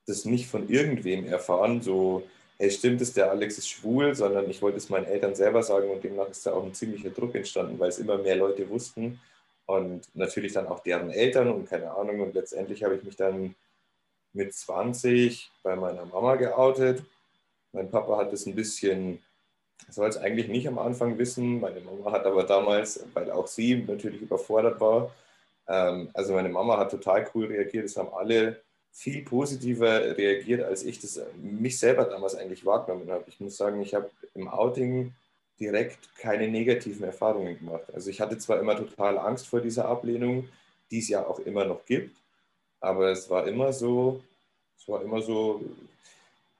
das 0.05 0.25
nicht 0.25 0.47
von 0.47 0.69
irgendwem 0.69 1.27
erfahren, 1.27 1.81
so 1.81 2.23
hey, 2.57 2.71
stimmt 2.71 3.01
es, 3.01 3.13
der 3.13 3.29
Alex 3.29 3.57
ist 3.57 3.69
schwul, 3.69 4.15
sondern 4.15 4.49
ich 4.49 4.61
wollte 4.61 4.77
es 4.77 4.89
meinen 4.89 5.05
Eltern 5.05 5.35
selber 5.35 5.61
sagen 5.63 5.89
und 5.89 6.03
demnach 6.03 6.29
ist 6.29 6.45
da 6.45 6.53
auch 6.53 6.63
ein 6.63 6.73
ziemlicher 6.73 7.11
Druck 7.11 7.35
entstanden, 7.35 7.79
weil 7.79 7.89
es 7.89 7.99
immer 7.99 8.17
mehr 8.17 8.35
Leute 8.35 8.67
wussten 8.69 9.19
und 9.67 10.03
natürlich 10.15 10.53
dann 10.53 10.67
auch 10.67 10.79
deren 10.79 11.11
Eltern 11.11 11.49
und 11.49 11.69
keine 11.69 11.91
Ahnung. 11.91 12.21
Und 12.21 12.33
letztendlich 12.33 12.83
habe 12.83 12.95
ich 12.95 13.03
mich 13.03 13.15
dann 13.15 13.53
mit 14.33 14.53
20 14.53 15.51
bei 15.61 15.75
meiner 15.75 16.05
Mama 16.05 16.35
geoutet. 16.35 17.03
Mein 17.73 17.91
Papa 17.91 18.17
hat 18.17 18.33
es 18.33 18.45
ein 18.45 18.55
bisschen, 18.55 19.21
soll 19.89 20.09
es 20.09 20.17
eigentlich 20.17 20.47
nicht 20.47 20.67
am 20.67 20.79
Anfang 20.79 21.17
wissen. 21.17 21.59
Meine 21.59 21.79
Mama 21.81 22.11
hat 22.11 22.25
aber 22.25 22.43
damals, 22.43 23.05
weil 23.13 23.31
auch 23.31 23.47
sie 23.47 23.83
natürlich 23.87 24.21
überfordert 24.21 24.79
war, 24.79 25.11
ähm, 25.67 26.09
also 26.13 26.33
meine 26.33 26.49
Mama 26.49 26.77
hat 26.77 26.91
total 26.91 27.29
cool 27.33 27.45
reagiert. 27.45 27.85
Es 27.85 27.97
haben 27.97 28.13
alle 28.13 28.61
viel 28.91 29.23
positiver 29.23 30.17
reagiert, 30.17 30.63
als 30.63 30.83
ich 30.83 30.99
das 30.99 31.21
mich 31.35 31.77
selber 31.79 32.05
damals 32.05 32.35
eigentlich 32.35 32.65
wahrgenommen 32.65 33.11
habe. 33.11 33.25
Ich 33.27 33.39
muss 33.39 33.57
sagen, 33.57 33.81
ich 33.81 33.93
habe 33.93 34.09
im 34.33 34.47
Outing 34.47 35.13
direkt 35.59 36.15
keine 36.17 36.47
negativen 36.47 37.03
Erfahrungen 37.03 37.57
gemacht. 37.57 37.83
Also 37.93 38.09
ich 38.09 38.21
hatte 38.21 38.37
zwar 38.37 38.59
immer 38.59 38.75
total 38.75 39.17
Angst 39.17 39.47
vor 39.47 39.61
dieser 39.61 39.85
Ablehnung, 39.85 40.47
die 40.91 40.99
es 40.99 41.09
ja 41.09 41.25
auch 41.25 41.39
immer 41.39 41.65
noch 41.65 41.85
gibt, 41.85 42.17
aber 42.79 43.11
es 43.11 43.29
war 43.29 43.47
immer 43.47 43.73
so, 43.73 44.21
es 44.77 44.87
war 44.87 45.01
immer 45.01 45.21
so, 45.21 45.61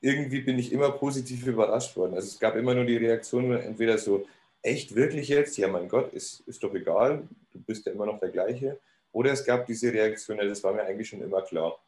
irgendwie 0.02 0.42
bin 0.42 0.60
ich 0.60 0.72
immer 0.72 0.92
positiv 0.92 1.46
überrascht 1.46 1.96
worden. 1.96 2.14
Also 2.16 2.28
es 2.28 2.40
gab 2.40 2.56
immer 2.56 2.74
nur 2.74 2.86
die 2.86 2.98
Reaktion, 2.98 3.52
entweder 3.54 3.98
so, 3.98 4.26
echt, 4.62 4.96
wirklich 4.96 5.30
jetzt? 5.30 5.58
Ja, 5.58 5.68
mein 5.68 5.88
Gott, 5.88 6.14
ist, 6.14 6.42
ist 6.42 6.64
doch 6.64 6.74
egal, 6.74 7.28
du 7.52 7.60
bist 7.60 7.86
ja 7.86 7.92
immer 7.92 8.06
noch 8.06 8.20
der 8.20 8.30
gleiche. 8.30 8.80
Oder 9.12 9.32
es 9.32 9.46
gab 9.46 9.66
diese 9.66 9.92
Reaktion, 9.92 10.38
das 10.38 10.64
war 10.64 10.74
mir 10.74 10.84
eigentlich 10.84 11.10
schon 11.10 11.22
immer 11.22 11.42
klar. 11.42 11.80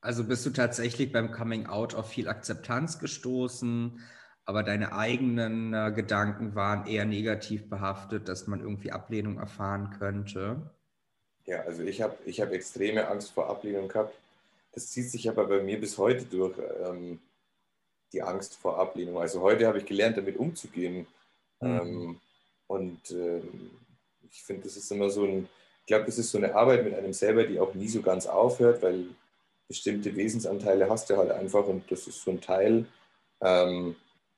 Also 0.00 0.24
bist 0.24 0.44
du 0.46 0.50
tatsächlich 0.50 1.12
beim 1.12 1.30
Coming 1.32 1.66
Out 1.66 1.94
auf 1.94 2.10
viel 2.10 2.28
Akzeptanz 2.28 2.98
gestoßen, 2.98 4.00
aber 4.44 4.62
deine 4.62 4.92
eigenen 4.92 5.74
äh, 5.74 5.92
Gedanken 5.94 6.54
waren 6.54 6.86
eher 6.86 7.04
negativ 7.04 7.68
behaftet, 7.68 8.28
dass 8.28 8.46
man 8.46 8.60
irgendwie 8.60 8.92
Ablehnung 8.92 9.38
erfahren 9.38 9.94
könnte? 9.98 10.70
Ja, 11.44 11.62
also 11.62 11.82
ich 11.82 12.02
habe 12.02 12.16
ich 12.24 12.40
hab 12.40 12.52
extreme 12.52 13.08
Angst 13.08 13.32
vor 13.32 13.48
Ablehnung 13.48 13.88
gehabt. 13.88 14.14
Das 14.72 14.90
zieht 14.90 15.10
sich 15.10 15.28
aber 15.28 15.46
bei 15.46 15.62
mir 15.62 15.80
bis 15.80 15.98
heute 15.98 16.24
durch, 16.24 16.56
ähm, 16.84 17.18
die 18.12 18.22
Angst 18.22 18.56
vor 18.56 18.78
Ablehnung. 18.78 19.18
Also 19.18 19.40
heute 19.40 19.66
habe 19.66 19.78
ich 19.78 19.86
gelernt, 19.86 20.16
damit 20.16 20.36
umzugehen. 20.36 21.06
Mhm. 21.60 21.80
Ähm, 21.80 22.20
und 22.66 23.10
äh, 23.10 23.40
ich 24.30 24.42
finde, 24.42 24.64
das 24.64 24.76
ist 24.76 24.90
immer 24.90 25.10
so 25.10 25.24
ein, 25.24 25.48
ich 25.80 25.86
glaube, 25.86 26.04
das 26.06 26.18
ist 26.18 26.30
so 26.30 26.38
eine 26.38 26.54
Arbeit 26.54 26.84
mit 26.84 26.94
einem 26.94 27.12
selber, 27.12 27.44
die 27.44 27.60
auch 27.60 27.74
nie 27.74 27.88
so 27.88 28.02
ganz 28.02 28.26
aufhört, 28.26 28.82
weil 28.82 29.06
bestimmte 29.68 30.14
Wesensanteile 30.14 30.88
hast 30.88 31.10
du 31.10 31.16
halt 31.16 31.30
einfach 31.30 31.66
und 31.66 31.90
das 31.90 32.06
ist 32.06 32.22
so 32.22 32.30
ein 32.30 32.40
Teil. 32.40 32.86
Ähm, 33.40 33.96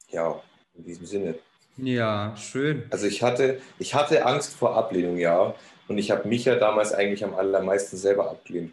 ja, 0.08 0.42
in 0.74 0.84
diesem 0.84 1.06
Sinne. 1.06 1.38
Ja, 1.76 2.34
schön. 2.36 2.84
Also 2.90 3.06
ich 3.06 3.22
hatte, 3.22 3.60
ich 3.78 3.94
hatte 3.94 4.26
Angst 4.26 4.54
vor 4.54 4.76
Ablehnung, 4.76 5.16
ja. 5.18 5.54
Und 5.86 5.98
ich 5.98 6.10
habe 6.10 6.28
mich 6.28 6.44
ja 6.44 6.56
damals 6.56 6.92
eigentlich 6.92 7.24
am 7.24 7.34
allermeisten 7.34 7.96
selber 7.96 8.30
abgelehnt. 8.30 8.72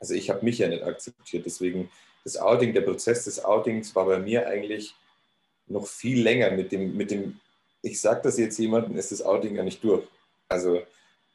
Also 0.00 0.14
ich 0.14 0.30
habe 0.30 0.44
mich 0.44 0.58
ja 0.58 0.68
nicht 0.68 0.82
akzeptiert. 0.82 1.44
Deswegen 1.46 1.90
das 2.24 2.36
Outing, 2.36 2.72
der 2.72 2.82
Prozess 2.82 3.24
des 3.24 3.44
Outings 3.44 3.94
war 3.94 4.06
bei 4.06 4.18
mir 4.18 4.46
eigentlich 4.46 4.94
noch 5.66 5.86
viel 5.86 6.22
länger 6.22 6.50
mit 6.50 6.72
dem, 6.72 6.96
mit 6.96 7.10
dem, 7.10 7.40
ich 7.82 8.00
sage 8.00 8.20
das 8.24 8.38
jetzt 8.38 8.58
jemandem, 8.58 8.96
ist 8.96 9.12
das 9.12 9.22
Outing 9.22 9.56
ja 9.56 9.62
nicht 9.62 9.82
durch. 9.84 10.04
Also 10.48 10.82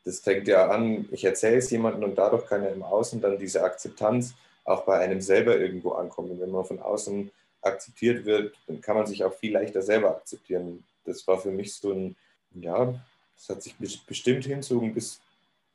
das 0.05 0.19
fängt 0.19 0.47
ja 0.47 0.69
an, 0.69 1.07
ich 1.11 1.23
erzähle 1.23 1.57
es 1.57 1.69
jemandem 1.69 2.03
und 2.03 2.15
dadurch 2.15 2.45
kann 2.45 2.63
ja 2.63 2.69
im 2.69 2.83
Außen 2.83 3.21
dann 3.21 3.37
diese 3.37 3.63
Akzeptanz 3.63 4.33
auch 4.65 4.83
bei 4.85 4.99
einem 4.99 5.21
selber 5.21 5.57
irgendwo 5.57 5.91
ankommt. 5.91 6.31
Und 6.31 6.39
wenn 6.39 6.51
man 6.51 6.65
von 6.65 6.79
außen 6.79 7.31
akzeptiert 7.61 8.25
wird, 8.25 8.55
dann 8.67 8.81
kann 8.81 8.97
man 8.97 9.05
sich 9.05 9.23
auch 9.23 9.33
viel 9.33 9.53
leichter 9.53 9.81
selber 9.81 10.09
akzeptieren. 10.15 10.83
Das 11.05 11.25
war 11.27 11.39
für 11.39 11.51
mich 11.51 11.73
so 11.75 11.91
ein, 11.91 12.15
ja, 12.53 12.93
das 13.35 13.49
hat 13.49 13.63
sich 13.63 13.75
bestimmt 14.05 14.45
hinzogen 14.45 14.93
bis 14.93 15.21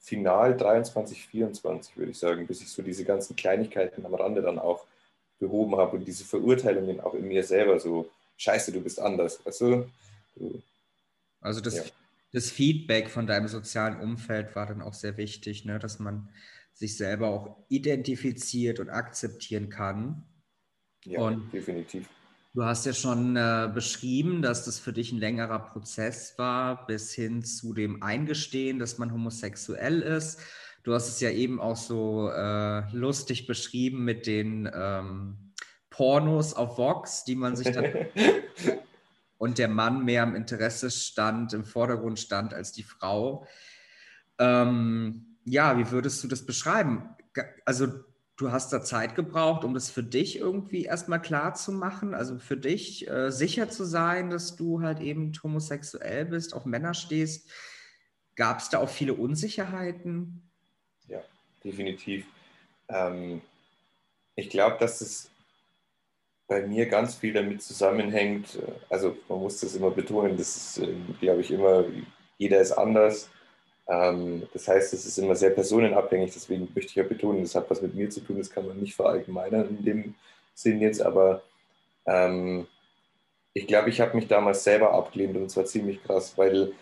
Final 0.01 0.57
23, 0.57 1.27
24, 1.27 1.97
würde 1.97 2.13
ich 2.13 2.19
sagen, 2.19 2.47
bis 2.47 2.63
ich 2.63 2.71
so 2.71 2.83
diese 2.83 3.05
ganzen 3.05 3.37
Kleinigkeiten 3.37 4.07
am 4.07 4.15
Rande 4.15 4.43
dann 4.43 4.59
auch 4.59 4.85
behoben 5.39 5.77
habe 5.77 5.97
und 5.97 6.05
diese 6.05 6.25
Verurteilungen 6.25 7.01
auch 7.01 7.15
in 7.15 7.29
mir 7.29 7.45
selber 7.45 7.79
so, 7.79 8.11
scheiße, 8.37 8.73
du 8.73 8.81
bist 8.81 9.01
anders, 9.01 9.45
weißt 9.45 9.61
du? 9.61 9.91
du 10.37 10.63
also 11.41 11.61
das, 11.61 11.77
ja. 11.77 11.83
das 12.33 12.51
Feedback 12.51 13.09
von 13.09 13.27
deinem 13.27 13.49
sozialen 13.49 14.01
Umfeld 14.01 14.55
war 14.57 14.67
dann 14.67 14.83
auch 14.83 14.95
sehr 14.95 15.17
wichtig, 15.17 15.65
ne? 15.65 15.79
dass 15.79 15.99
man 15.99 16.29
sich 16.73 16.97
selber 16.97 17.29
auch 17.29 17.57
identifiziert 17.69 18.81
und 18.81 18.89
akzeptieren 18.89 19.69
kann. 19.69 20.25
Ja, 21.05 21.21
und 21.21 21.53
definitiv. 21.53 22.09
Du 22.55 22.65
hast 22.65 22.87
ja 22.87 22.93
schon 22.93 23.37
äh, 23.37 23.71
beschrieben, 23.73 24.43
dass 24.43 24.65
das 24.65 24.79
für 24.79 24.93
dich 24.93 25.13
ein 25.13 25.19
längerer 25.19 25.61
Prozess 25.61 26.37
war, 26.39 26.87
bis 26.87 27.13
hin 27.13 27.45
zu 27.45 27.73
dem 27.73 28.03
Eingestehen, 28.03 28.79
dass 28.79 28.99
man 28.99 29.13
homosexuell 29.13 30.01
ist. 30.01 30.41
Du 30.83 30.95
hast 30.95 31.09
es 31.09 31.21
ja 31.21 31.31
eben 31.31 31.61
auch 31.61 31.77
so 31.77 32.31
äh, 32.31 32.91
lustig 32.93 33.47
beschrieben 33.47 34.05
mit 34.05 34.27
den 34.27 34.71
ähm, 34.73 35.53
Pornos 35.91 36.55
auf 36.55 36.79
Vox, 36.79 37.25
die 37.25 37.35
man 37.35 37.57
sich 37.57 37.71
dann 37.73 37.87
und 39.39 39.59
der 39.59 39.69
Mann 39.69 40.05
mehr 40.05 40.23
im 40.23 40.35
Interesse 40.35 40.91
stand, 40.91 41.53
im 41.53 41.65
Vordergrund 41.65 42.19
stand 42.19 42.55
als 42.55 42.73
die 42.73 42.83
Frau. 42.83 43.47
Ähm, 44.39 45.37
ja, 45.45 45.79
wie 45.79 45.91
würdest 45.91 46.23
du 46.23 46.29
das 46.29 46.47
beschreiben? 46.47 47.09
Also 47.65 47.89
du 48.37 48.53
hast 48.53 48.73
da 48.73 48.83
Zeit 48.83 49.15
gebraucht, 49.15 49.65
um 49.65 49.75
das 49.75 49.91
für 49.91 50.03
dich 50.03 50.39
irgendwie 50.39 50.85
erstmal 50.85 51.21
klar 51.21 51.55
zu 51.55 51.73
machen, 51.73 52.15
also 52.15 52.39
für 52.39 52.57
dich 52.57 53.09
äh, 53.09 53.31
sicher 53.31 53.69
zu 53.69 53.85
sein, 53.85 54.31
dass 54.31 54.57
du 54.57 54.83
halt 54.83 55.01
eben 55.01 55.33
homosexuell 55.43 56.25
bist, 56.27 56.55
auf 56.55 56.65
Männer 56.65 56.95
stehst. 56.95 57.51
Gab 58.37 58.61
es 58.61 58.69
da 58.69 58.79
auch 58.79 58.89
viele 58.89 59.15
Unsicherheiten? 59.15 60.48
Definitiv. 61.65 62.27
Ähm, 62.89 63.43
ich 64.37 64.51
glaube, 64.51 64.77
dass 64.79 65.01
es 65.01 65.31
bei 66.47 66.67
mir 66.67 66.87
ganz 66.87 67.17
viel 67.17 67.33
damit 67.33 67.63
zusammenhängt. 67.63 68.59
Also 68.89 69.17
man 69.29 69.41
muss 69.41 69.61
das 69.61 69.75
immer 69.75 69.91
betonen, 69.91 70.37
das 70.37 70.57
ist, 70.57 70.79
äh, 70.79 70.95
glaube 71.21 71.43
ich, 71.43 71.51
immer, 71.51 71.85
jeder 72.39 72.61
ist 72.61 72.73
anders. 72.73 73.31
Ähm, 73.87 74.47
das 74.53 74.69
heißt, 74.69 74.93
es 74.95 75.07
ist 75.07 75.19
immer 75.19 75.35
sehr 75.35 75.51
personenabhängig, 75.51 76.33
deswegen 76.33 76.69
möchte 76.75 76.91
ich 76.91 76.95
ja 76.97 77.03
betonen, 77.05 77.43
das 77.43 77.55
hat 77.55 77.71
was 77.71 77.83
mit 77.83 77.95
mir 77.95 78.11
zu 78.11 78.21
tun, 78.21 78.39
das 78.39 78.51
kann 78.51 78.67
man 78.67 78.79
nicht 78.79 78.95
verallgemeinern 78.95 79.69
in 79.69 79.85
dem 79.85 80.15
Sinn 80.55 80.81
jetzt, 80.81 81.01
aber 81.01 81.43
ähm, 82.07 82.67
ich 83.55 83.67
glaube, 83.67 83.91
ich 83.91 84.01
habe 84.01 84.17
mich 84.17 84.29
damals 84.29 84.65
selber 84.65 84.93
abgelehnt 84.93 85.37
und 85.37 85.51
zwar 85.51 85.65
ziemlich 85.65 86.03
krass, 86.03 86.37
weil 86.37 86.73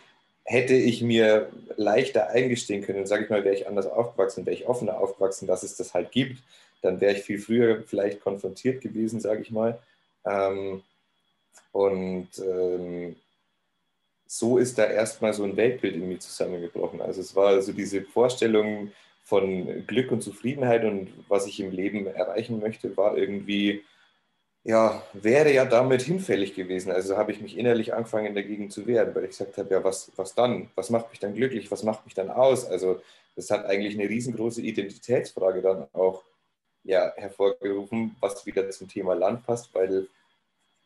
hätte 0.46 0.74
ich 0.74 1.02
mir 1.02 1.50
leichter 1.76 2.30
eingestehen 2.30 2.82
können, 2.82 3.06
sage 3.06 3.24
ich 3.24 3.30
mal, 3.30 3.44
wäre 3.44 3.54
ich 3.54 3.68
anders 3.68 3.86
aufgewachsen, 3.86 4.46
wäre 4.46 4.56
ich 4.56 4.68
offener 4.68 4.98
aufgewachsen, 4.98 5.46
dass 5.46 5.64
es 5.64 5.76
das 5.76 5.92
halt 5.92 6.12
gibt, 6.12 6.42
dann 6.82 7.00
wäre 7.00 7.14
ich 7.14 7.22
viel 7.22 7.38
früher 7.38 7.82
vielleicht 7.82 8.20
konfrontiert 8.20 8.80
gewesen, 8.80 9.20
sage 9.20 9.42
ich 9.42 9.50
mal. 9.50 9.78
Ähm, 10.24 10.82
und 11.72 12.28
ähm, 12.38 13.16
so 14.26 14.58
ist 14.58 14.78
da 14.78 14.84
erstmal 14.84 15.34
so 15.34 15.44
ein 15.44 15.56
Weltbild 15.56 15.94
in 15.94 16.08
mir 16.08 16.18
zusammengebrochen. 16.18 17.00
Also 17.00 17.20
es 17.20 17.34
war 17.34 17.60
so 17.60 17.72
diese 17.72 18.02
Vorstellung 18.02 18.92
von 19.24 19.86
Glück 19.86 20.12
und 20.12 20.22
Zufriedenheit 20.22 20.84
und 20.84 21.12
was 21.28 21.46
ich 21.46 21.58
im 21.58 21.72
Leben 21.72 22.06
erreichen 22.06 22.60
möchte, 22.60 22.96
war 22.96 23.16
irgendwie, 23.18 23.82
ja, 24.66 25.00
wäre 25.12 25.52
ja 25.52 25.64
damit 25.64 26.02
hinfällig 26.02 26.56
gewesen. 26.56 26.90
Also 26.90 27.16
habe 27.16 27.30
ich 27.30 27.40
mich 27.40 27.56
innerlich 27.56 27.94
angefangen 27.94 28.34
dagegen 28.34 28.68
zu 28.68 28.84
wehren, 28.88 29.14
weil 29.14 29.22
ich 29.22 29.30
gesagt 29.30 29.56
habe, 29.58 29.72
ja, 29.72 29.84
was, 29.84 30.10
was 30.16 30.34
dann? 30.34 30.70
Was 30.74 30.90
macht 30.90 31.10
mich 31.10 31.20
dann 31.20 31.34
glücklich? 31.34 31.70
Was 31.70 31.84
macht 31.84 32.04
mich 32.04 32.14
dann 32.14 32.30
aus? 32.30 32.66
Also 32.66 33.00
das 33.36 33.48
hat 33.50 33.64
eigentlich 33.64 33.94
eine 33.94 34.08
riesengroße 34.08 34.60
Identitätsfrage 34.62 35.62
dann 35.62 35.86
auch 35.92 36.24
ja, 36.82 37.12
hervorgerufen, 37.14 38.16
was 38.18 38.44
wieder 38.44 38.68
zum 38.70 38.88
Thema 38.88 39.14
Land 39.14 39.46
passt, 39.46 39.72
weil 39.72 40.08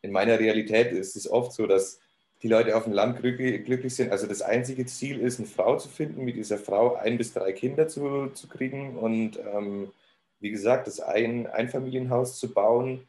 in 0.02 0.12
meiner 0.12 0.38
Realität 0.38 0.92
ist 0.92 1.16
es 1.16 1.30
oft 1.30 1.52
so, 1.52 1.66
dass 1.66 2.00
die 2.42 2.48
Leute 2.48 2.76
auf 2.76 2.84
dem 2.84 2.92
Land 2.92 3.22
glücklich 3.22 3.94
sind. 3.94 4.12
Also 4.12 4.26
das 4.26 4.42
einzige 4.42 4.84
Ziel 4.84 5.20
ist, 5.20 5.38
eine 5.38 5.48
Frau 5.48 5.78
zu 5.78 5.88
finden, 5.88 6.24
mit 6.24 6.36
dieser 6.36 6.58
Frau 6.58 6.96
ein 6.96 7.16
bis 7.16 7.32
drei 7.32 7.52
Kinder 7.52 7.88
zu, 7.88 8.28
zu 8.34 8.46
kriegen 8.46 8.98
und 8.98 9.38
ähm, 9.38 9.90
wie 10.38 10.50
gesagt, 10.50 10.86
das 10.86 11.00
ein 11.00 11.46
Einfamilienhaus 11.46 12.38
zu 12.38 12.52
bauen. 12.52 13.06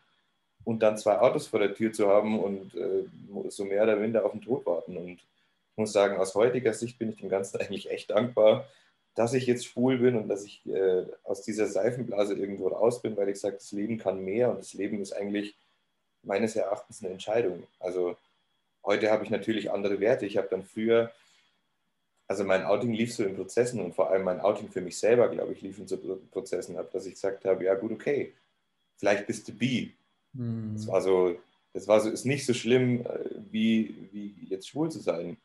Und 0.63 0.83
dann 0.83 0.97
zwei 0.97 1.19
Autos 1.19 1.47
vor 1.47 1.59
der 1.59 1.73
Tür 1.73 1.91
zu 1.91 2.07
haben 2.07 2.39
und 2.39 2.75
äh, 2.75 3.05
so 3.49 3.65
mehr 3.65 3.83
oder 3.83 3.95
minder 3.95 4.25
auf 4.25 4.31
den 4.31 4.41
Tod 4.41 4.65
warten. 4.65 4.97
Und 4.97 5.07
ich 5.07 5.27
muss 5.77 5.93
sagen, 5.93 6.17
aus 6.17 6.35
heutiger 6.35 6.73
Sicht 6.73 6.99
bin 6.99 7.09
ich 7.09 7.17
dem 7.17 7.29
Ganzen 7.29 7.57
eigentlich 7.61 7.89
echt 7.89 8.11
dankbar, 8.11 8.67
dass 9.15 9.33
ich 9.33 9.45
jetzt 9.45 9.65
schwul 9.65 9.97
bin 9.97 10.15
und 10.15 10.29
dass 10.29 10.45
ich 10.45 10.65
äh, 10.67 11.05
aus 11.23 11.41
dieser 11.41 11.67
Seifenblase 11.67 12.33
irgendwo 12.33 12.69
raus 12.69 13.01
bin, 13.01 13.17
weil 13.17 13.29
ich 13.29 13.39
sage, 13.39 13.55
das 13.55 13.71
Leben 13.71 13.97
kann 13.97 14.23
mehr 14.23 14.49
und 14.49 14.59
das 14.59 14.73
Leben 14.73 15.01
ist 15.01 15.13
eigentlich 15.13 15.55
meines 16.23 16.55
Erachtens 16.55 17.03
eine 17.03 17.11
Entscheidung. 17.11 17.63
Also 17.79 18.15
heute 18.83 19.11
habe 19.11 19.23
ich 19.23 19.29
natürlich 19.29 19.71
andere 19.71 19.99
Werte. 19.99 20.25
Ich 20.25 20.37
habe 20.37 20.47
dann 20.49 20.63
früher, 20.63 21.11
also 22.27 22.43
mein 22.45 22.63
Outing 22.63 22.93
lief 22.93 23.13
so 23.13 23.23
in 23.23 23.35
Prozessen 23.35 23.81
und 23.81 23.93
vor 23.93 24.11
allem 24.11 24.23
mein 24.23 24.39
Outing 24.39 24.69
für 24.69 24.81
mich 24.81 24.97
selber, 24.97 25.27
glaube 25.27 25.53
ich, 25.53 25.61
lief 25.61 25.77
in 25.77 25.87
so 25.87 25.97
Prozessen 26.31 26.77
ab, 26.77 26.91
dass 26.91 27.05
ich 27.05 27.15
gesagt 27.15 27.43
habe, 27.43 27.65
ja 27.65 27.75
gut, 27.75 27.91
okay, 27.91 28.33
vielleicht 28.95 29.27
bist 29.27 29.47
du 29.47 29.53
bi. 29.53 29.93
Hm. 30.35 30.73
Das 30.75 30.87
war 30.87 31.01
so, 31.01 31.35
das 31.73 31.87
war 31.87 31.99
so, 31.99 32.09
ist 32.09 32.25
nicht 32.25 32.45
so 32.45 32.53
schlimm, 32.53 33.05
äh, 33.05 33.29
wie, 33.51 34.09
wie 34.11 34.35
jetzt 34.49 34.69
schwul 34.69 34.91
zu 34.91 34.99
sein. 34.99 35.37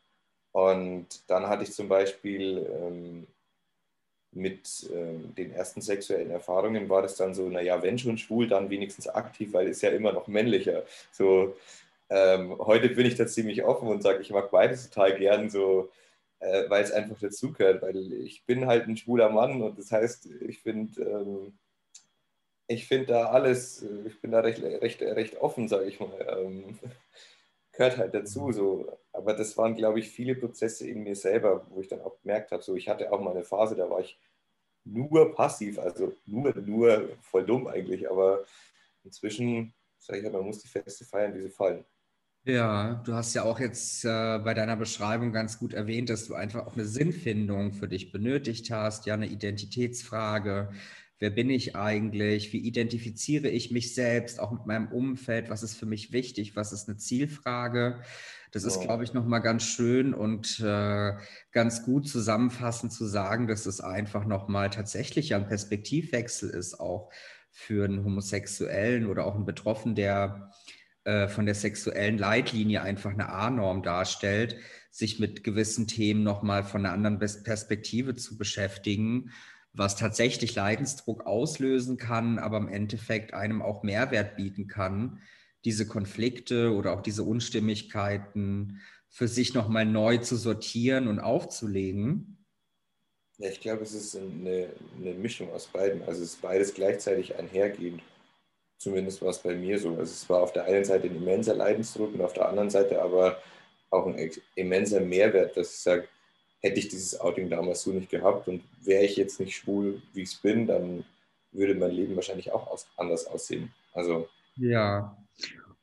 Und 0.51 1.07
dann 1.27 1.47
hatte 1.47 1.63
ich 1.63 1.73
zum 1.73 1.87
Beispiel 1.87 2.67
ähm, 2.73 3.27
mit 4.31 4.89
ähm, 4.93 5.33
den 5.35 5.51
ersten 5.51 5.81
sexuellen 5.81 6.31
Erfahrungen 6.31 6.89
war 6.89 7.01
das 7.01 7.15
dann 7.15 7.33
so, 7.33 7.49
naja, 7.49 7.81
wenn 7.81 7.97
schon 7.97 8.17
schwul, 8.17 8.47
dann 8.47 8.69
wenigstens 8.69 9.07
aktiv, 9.07 9.53
weil 9.53 9.67
es 9.67 9.81
ja 9.81 9.89
immer 9.89 10.13
noch 10.13 10.27
männlicher. 10.27 10.83
So, 11.11 11.55
ähm, 12.09 12.57
heute 12.59 12.89
bin 12.89 13.05
ich 13.05 13.15
da 13.15 13.27
ziemlich 13.27 13.63
offen 13.63 13.87
und 13.87 14.01
sage, 14.03 14.21
ich 14.21 14.31
mag 14.31 14.51
beides 14.51 14.89
total 14.89 15.17
gern, 15.17 15.49
so, 15.49 15.89
äh, 16.39 16.69
weil 16.69 16.83
es 16.83 16.91
einfach 16.91 17.19
dazugehört, 17.19 17.81
weil 17.81 18.13
ich 18.13 18.43
bin 18.45 18.67
halt 18.67 18.87
ein 18.87 18.97
schwuler 18.97 19.29
Mann 19.29 19.61
und 19.61 19.77
das 19.77 19.91
heißt, 19.91 20.27
ich 20.47 20.59
finde, 20.59 21.01
ähm, 21.01 21.57
ich 22.67 22.87
finde 22.87 23.07
da 23.07 23.29
alles, 23.29 23.85
ich 24.05 24.21
bin 24.21 24.31
da 24.31 24.41
recht, 24.41 24.61
recht, 24.61 25.01
recht 25.01 25.37
offen, 25.37 25.67
sage 25.67 25.85
ich 25.85 25.99
mal. 25.99 26.43
Ähm, 26.43 26.77
gehört 27.71 27.97
halt 27.97 28.13
dazu. 28.13 28.51
So. 28.51 28.99
Aber 29.13 29.33
das 29.33 29.57
waren, 29.57 29.75
glaube 29.75 29.99
ich, 29.99 30.09
viele 30.09 30.35
Prozesse 30.35 30.87
in 30.87 31.03
mir 31.03 31.15
selber, 31.15 31.65
wo 31.69 31.81
ich 31.81 31.87
dann 31.87 32.01
auch 32.01 32.19
gemerkt 32.21 32.51
habe, 32.51 32.63
so 32.63 32.75
ich 32.75 32.89
hatte 32.89 33.11
auch 33.11 33.21
mal 33.21 33.31
eine 33.31 33.43
Phase, 33.43 33.75
da 33.75 33.89
war 33.89 34.01
ich 34.01 34.19
nur 34.83 35.33
passiv, 35.33 35.79
also 35.79 36.13
nur, 36.25 36.53
nur 36.55 37.09
voll 37.21 37.45
dumm 37.45 37.67
eigentlich. 37.67 38.09
Aber 38.09 38.45
inzwischen, 39.03 39.73
sage 39.97 40.19
ich 40.19 40.25
ja, 40.25 40.31
man 40.31 40.45
muss 40.45 40.59
die 40.59 40.67
Feste 40.67 41.05
feiern, 41.05 41.33
wie 41.35 41.41
sie 41.41 41.49
fallen. 41.49 41.85
Ja, 42.45 43.01
du 43.05 43.13
hast 43.13 43.33
ja 43.33 43.43
auch 43.43 43.59
jetzt 43.59 44.05
äh, 44.05 44.39
bei 44.39 44.53
deiner 44.53 44.77
Beschreibung 44.77 45.33
ganz 45.33 45.59
gut 45.59 45.73
erwähnt, 45.73 46.09
dass 46.09 46.27
du 46.27 46.33
einfach 46.33 46.65
auch 46.65 46.75
eine 46.75 46.85
Sinnfindung 46.85 47.73
für 47.73 47.89
dich 47.89 48.13
benötigt 48.13 48.71
hast, 48.71 49.05
ja, 49.05 49.15
eine 49.15 49.27
Identitätsfrage, 49.27 50.71
wer 51.19 51.29
bin 51.29 51.49
ich 51.49 51.75
eigentlich, 51.75 52.53
wie 52.53 52.59
identifiziere 52.59 53.49
ich 53.49 53.71
mich 53.71 53.95
selbst, 53.95 54.39
auch 54.39 54.51
mit 54.51 54.65
meinem 54.65 54.87
Umfeld, 54.89 55.49
was 55.49 55.63
ist 55.63 55.75
für 55.75 55.85
mich 55.85 56.11
wichtig, 56.11 56.55
was 56.55 56.71
ist 56.71 56.87
eine 56.87 56.97
Zielfrage. 56.97 58.01
Das 58.51 58.63
ist, 58.63 58.79
glaube 58.81 59.03
ich, 59.03 59.13
nochmal 59.13 59.41
ganz 59.41 59.63
schön 59.63 60.13
und 60.13 60.59
äh, 60.61 61.13
ganz 61.51 61.83
gut 61.83 62.07
zusammenfassend 62.07 62.93
zu 62.93 63.05
sagen, 63.05 63.47
dass 63.47 63.65
es 63.65 63.81
einfach 63.81 64.25
nochmal 64.25 64.69
tatsächlich 64.69 65.35
ein 65.35 65.47
Perspektivwechsel 65.47 66.49
ist, 66.49 66.79
auch 66.79 67.11
für 67.51 67.85
einen 67.85 68.05
Homosexuellen 68.05 69.07
oder 69.07 69.25
auch 69.25 69.35
einen 69.35 69.45
Betroffenen, 69.45 69.95
der 69.95 70.51
äh, 71.03 71.27
von 71.27 71.45
der 71.45 71.55
sexuellen 71.55 72.17
Leitlinie 72.17 72.81
einfach 72.81 73.11
eine 73.11 73.29
A-Norm 73.29 73.83
darstellt, 73.83 74.57
sich 74.91 75.19
mit 75.19 75.43
gewissen 75.43 75.87
Themen 75.87 76.23
nochmal 76.23 76.63
von 76.63 76.85
einer 76.85 76.93
anderen 76.93 77.19
Perspektive 77.19 78.15
zu 78.15 78.37
beschäftigen 78.37 79.31
was 79.77 79.95
tatsächlich 79.95 80.55
Leidensdruck 80.55 81.25
auslösen 81.25 81.97
kann, 81.97 82.39
aber 82.39 82.57
im 82.57 82.67
Endeffekt 82.67 83.33
einem 83.33 83.61
auch 83.61 83.83
Mehrwert 83.83 84.35
bieten 84.35 84.67
kann, 84.67 85.21
diese 85.65 85.87
Konflikte 85.87 86.73
oder 86.73 86.93
auch 86.93 87.01
diese 87.01 87.23
Unstimmigkeiten 87.23 88.81
für 89.09 89.27
sich 89.27 89.53
nochmal 89.53 89.85
neu 89.85 90.17
zu 90.17 90.35
sortieren 90.35 91.07
und 91.07 91.19
aufzulegen? 91.19 92.45
Ich 93.39 93.61
glaube, 93.61 93.83
es 93.83 93.93
ist 93.93 94.15
eine, 94.15 94.69
eine, 94.99 95.13
Mischung 95.13 95.51
aus 95.53 95.67
beiden. 95.67 96.01
Also 96.03 96.23
es 96.23 96.33
ist 96.33 96.41
beides 96.41 96.73
gleichzeitig 96.73 97.35
einhergehend. 97.35 98.01
Zumindest 98.79 99.21
war 99.21 99.29
es 99.29 99.39
bei 99.39 99.55
mir 99.55 99.79
so. 99.79 99.89
Also 99.89 100.03
es 100.03 100.27
war 100.29 100.41
auf 100.41 100.53
der 100.53 100.65
einen 100.65 100.85
Seite 100.85 101.07
ein 101.07 101.15
immenser 101.15 101.53
Leidensdruck 101.53 102.15
und 102.15 102.21
auf 102.21 102.33
der 102.33 102.49
anderen 102.49 102.71
Seite 102.71 102.99
aber 103.01 103.41
auch 103.91 104.07
ein 104.07 104.31
immenser 104.55 105.01
Mehrwert, 105.01 105.55
dass 105.55 105.71
ich 105.75 105.79
sage, 105.79 106.07
hätte 106.61 106.79
ich 106.79 106.89
dieses 106.89 107.19
Outing 107.19 107.49
damals 107.49 107.83
so 107.83 107.91
nicht 107.91 108.09
gehabt 108.09 108.47
und 108.47 108.63
wäre 108.83 109.03
ich 109.03 109.15
jetzt 109.15 109.39
nicht 109.39 109.55
schwul, 109.55 110.01
wie 110.13 110.21
ich 110.21 110.29
es 110.29 110.35
bin, 110.35 110.67
dann 110.67 111.03
würde 111.51 111.75
mein 111.75 111.91
Leben 111.91 112.15
wahrscheinlich 112.15 112.51
auch 112.51 112.77
anders 112.97 113.27
aussehen. 113.27 113.71
Also 113.93 114.27
ja. 114.55 115.17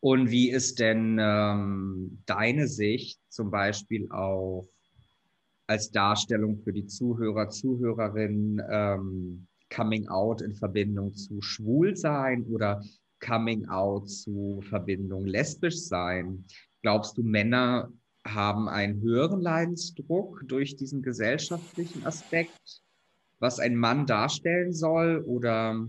Und 0.00 0.30
wie 0.30 0.50
ist 0.50 0.80
denn 0.80 1.18
ähm, 1.20 2.18
deine 2.26 2.68
Sicht 2.68 3.20
zum 3.30 3.50
Beispiel 3.50 4.10
auch 4.10 4.68
als 5.66 5.90
Darstellung 5.90 6.58
für 6.58 6.72
die 6.72 6.86
Zuhörer, 6.86 7.48
Zuhörerinnen 7.48 8.60
ähm, 8.68 9.46
Coming 9.74 10.08
Out 10.08 10.42
in 10.42 10.54
Verbindung 10.54 11.14
zu 11.14 11.40
Schwulsein 11.40 12.44
oder 12.44 12.82
Coming 13.20 13.66
Out 13.66 14.10
zu 14.10 14.62
Verbindung 14.68 15.24
lesbisch 15.24 15.78
sein? 15.78 16.44
Glaubst 16.82 17.16
du, 17.16 17.22
Männer 17.22 17.90
haben 18.26 18.68
einen 18.68 19.00
höheren 19.02 19.40
Leidensdruck 19.40 20.42
durch 20.46 20.76
diesen 20.76 21.02
gesellschaftlichen 21.02 22.06
Aspekt, 22.06 22.82
was 23.38 23.60
ein 23.60 23.76
Mann 23.76 24.06
darstellen 24.06 24.72
soll? 24.72 25.22
Oder 25.26 25.86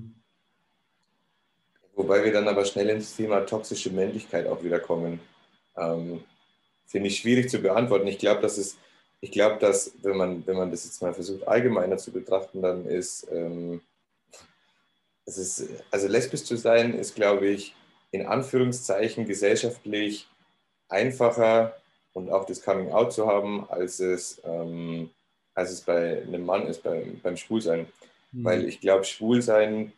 Wobei 1.95 2.23
wir 2.25 2.33
dann 2.33 2.47
aber 2.47 2.65
schnell 2.65 2.89
ins 2.89 3.15
Thema 3.15 3.41
toxische 3.45 3.89
Männlichkeit 3.89 4.47
auch 4.47 4.63
wieder 4.63 4.79
kommen. 4.79 5.19
Ähm, 5.77 6.23
Finde 6.85 7.07
ich 7.07 7.17
schwierig 7.19 7.49
zu 7.49 7.59
beantworten. 7.59 8.07
Ich 8.07 8.19
glaube, 8.19 8.41
dass 8.41 8.57
es, 8.57 8.77
ich 9.21 9.31
glaube, 9.31 9.59
dass, 9.59 9.93
wenn 10.03 10.17
man, 10.17 10.45
wenn 10.45 10.57
man 10.57 10.71
das 10.71 10.85
jetzt 10.85 11.01
mal 11.01 11.13
versucht, 11.13 11.47
allgemeiner 11.47 11.97
zu 11.97 12.11
betrachten, 12.11 12.61
dann 12.61 12.85
ist, 12.85 13.27
ähm, 13.31 13.81
es 15.25 15.37
ist, 15.37 15.69
also 15.89 16.07
lesbisch 16.07 16.43
zu 16.43 16.57
sein, 16.57 16.93
ist, 16.93 17.15
glaube 17.15 17.47
ich, 17.47 17.73
in 18.11 18.25
Anführungszeichen 18.25 19.25
gesellschaftlich 19.25 20.27
einfacher 20.89 21.75
und 22.15 22.31
auch 22.31 22.45
das 22.45 22.63
Coming 22.63 22.91
Out 22.91 23.13
zu 23.13 23.27
haben, 23.27 23.69
als 23.69 23.99
es, 23.99 24.41
ähm, 24.45 25.09
als 25.53 25.71
es 25.71 25.81
bei 25.81 26.23
einem 26.23 26.45
Mann 26.45 26.65
ist, 26.65 26.81
beim, 26.81 27.19
beim 27.21 27.35
Schwulsein. 27.35 27.87
Mhm. 28.31 28.43
Weil 28.43 28.65
ich 28.65 28.79
glaube, 28.79 29.03
Schwulsein 29.03 29.91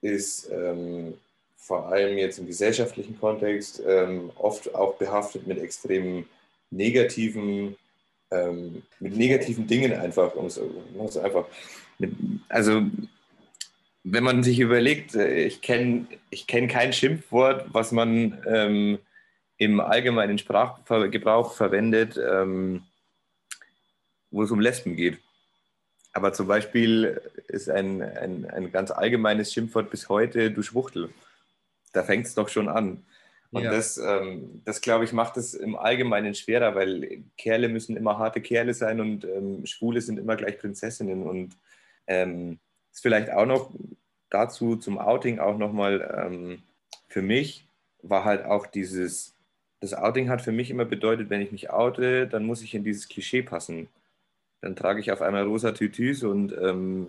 ist 0.00 0.50
ähm, 0.50 1.14
vor 1.56 1.86
allem 1.86 2.18
jetzt 2.18 2.38
im 2.38 2.48
gesellschaftlichen 2.48 3.18
Kontext 3.18 3.80
ähm, 3.86 4.32
oft 4.36 4.74
auch 4.74 4.94
behaftet 4.94 5.46
mit 5.46 5.58
extrem 5.58 6.26
negativen, 6.72 7.76
ähm, 8.32 8.82
mit 8.98 9.16
negativen 9.16 9.68
Dingen 9.68 9.92
einfach. 9.92 10.34
Um 10.34 10.46
es 10.46 11.16
einfach 11.16 11.46
mit, 11.98 12.12
also 12.48 12.82
wenn 14.02 14.24
man 14.24 14.42
sich 14.42 14.58
überlegt, 14.58 15.14
äh, 15.14 15.44
ich 15.44 15.60
kenne 15.60 16.08
ich 16.30 16.48
kenn 16.48 16.66
kein 16.66 16.92
Schimpfwort, 16.92 17.66
was 17.72 17.92
man 17.92 18.42
ähm, 18.48 18.98
im 19.62 19.80
allgemeinen 19.80 20.38
Sprachgebrauch 20.38 21.54
verwendet, 21.54 22.18
ähm, 22.18 22.82
wo 24.30 24.42
es 24.42 24.50
um 24.50 24.60
Lesben 24.60 24.96
geht. 24.96 25.18
Aber 26.12 26.32
zum 26.32 26.46
Beispiel 26.46 27.20
ist 27.48 27.70
ein, 27.70 28.02
ein, 28.02 28.44
ein 28.50 28.72
ganz 28.72 28.90
allgemeines 28.90 29.52
Schimpfwort 29.52 29.90
bis 29.90 30.08
heute, 30.08 30.50
du 30.50 30.62
Schwuchtel. 30.62 31.10
Da 31.92 32.02
fängt 32.02 32.26
es 32.26 32.34
doch 32.34 32.48
schon 32.48 32.68
an. 32.68 33.04
Und 33.50 33.64
ja. 33.64 33.70
das, 33.70 33.98
ähm, 33.98 34.62
das 34.64 34.80
glaube 34.80 35.04
ich, 35.04 35.12
macht 35.12 35.36
es 35.36 35.54
im 35.54 35.76
Allgemeinen 35.76 36.34
schwerer, 36.34 36.74
weil 36.74 37.22
Kerle 37.36 37.68
müssen 37.68 37.96
immer 37.96 38.18
harte 38.18 38.40
Kerle 38.40 38.74
sein 38.74 39.00
und 39.00 39.24
ähm, 39.24 39.64
Schwule 39.66 40.00
sind 40.00 40.18
immer 40.18 40.36
gleich 40.36 40.58
Prinzessinnen. 40.58 41.22
Und 41.22 41.56
ähm, 42.06 42.58
ist 42.90 43.02
vielleicht 43.02 43.30
auch 43.30 43.46
noch 43.46 43.70
dazu 44.28 44.76
zum 44.76 44.98
Outing 44.98 45.38
auch 45.38 45.58
nochmal 45.58 46.26
ähm, 46.26 46.62
für 47.08 47.22
mich 47.22 47.68
war 48.02 48.24
halt 48.24 48.44
auch 48.44 48.66
dieses 48.66 49.34
das 49.82 49.94
Outing 49.94 50.30
hat 50.30 50.42
für 50.42 50.52
mich 50.52 50.70
immer 50.70 50.84
bedeutet, 50.84 51.28
wenn 51.28 51.40
ich 51.42 51.50
mich 51.50 51.70
oute, 51.70 52.28
dann 52.28 52.44
muss 52.44 52.62
ich 52.62 52.72
in 52.72 52.84
dieses 52.84 53.08
Klischee 53.08 53.42
passen. 53.42 53.88
Dann 54.60 54.76
trage 54.76 55.00
ich 55.00 55.10
auf 55.10 55.20
einmal 55.20 55.42
rosa 55.42 55.72
Tütüs 55.72 56.22
und 56.22 56.56
ähm, 56.56 57.08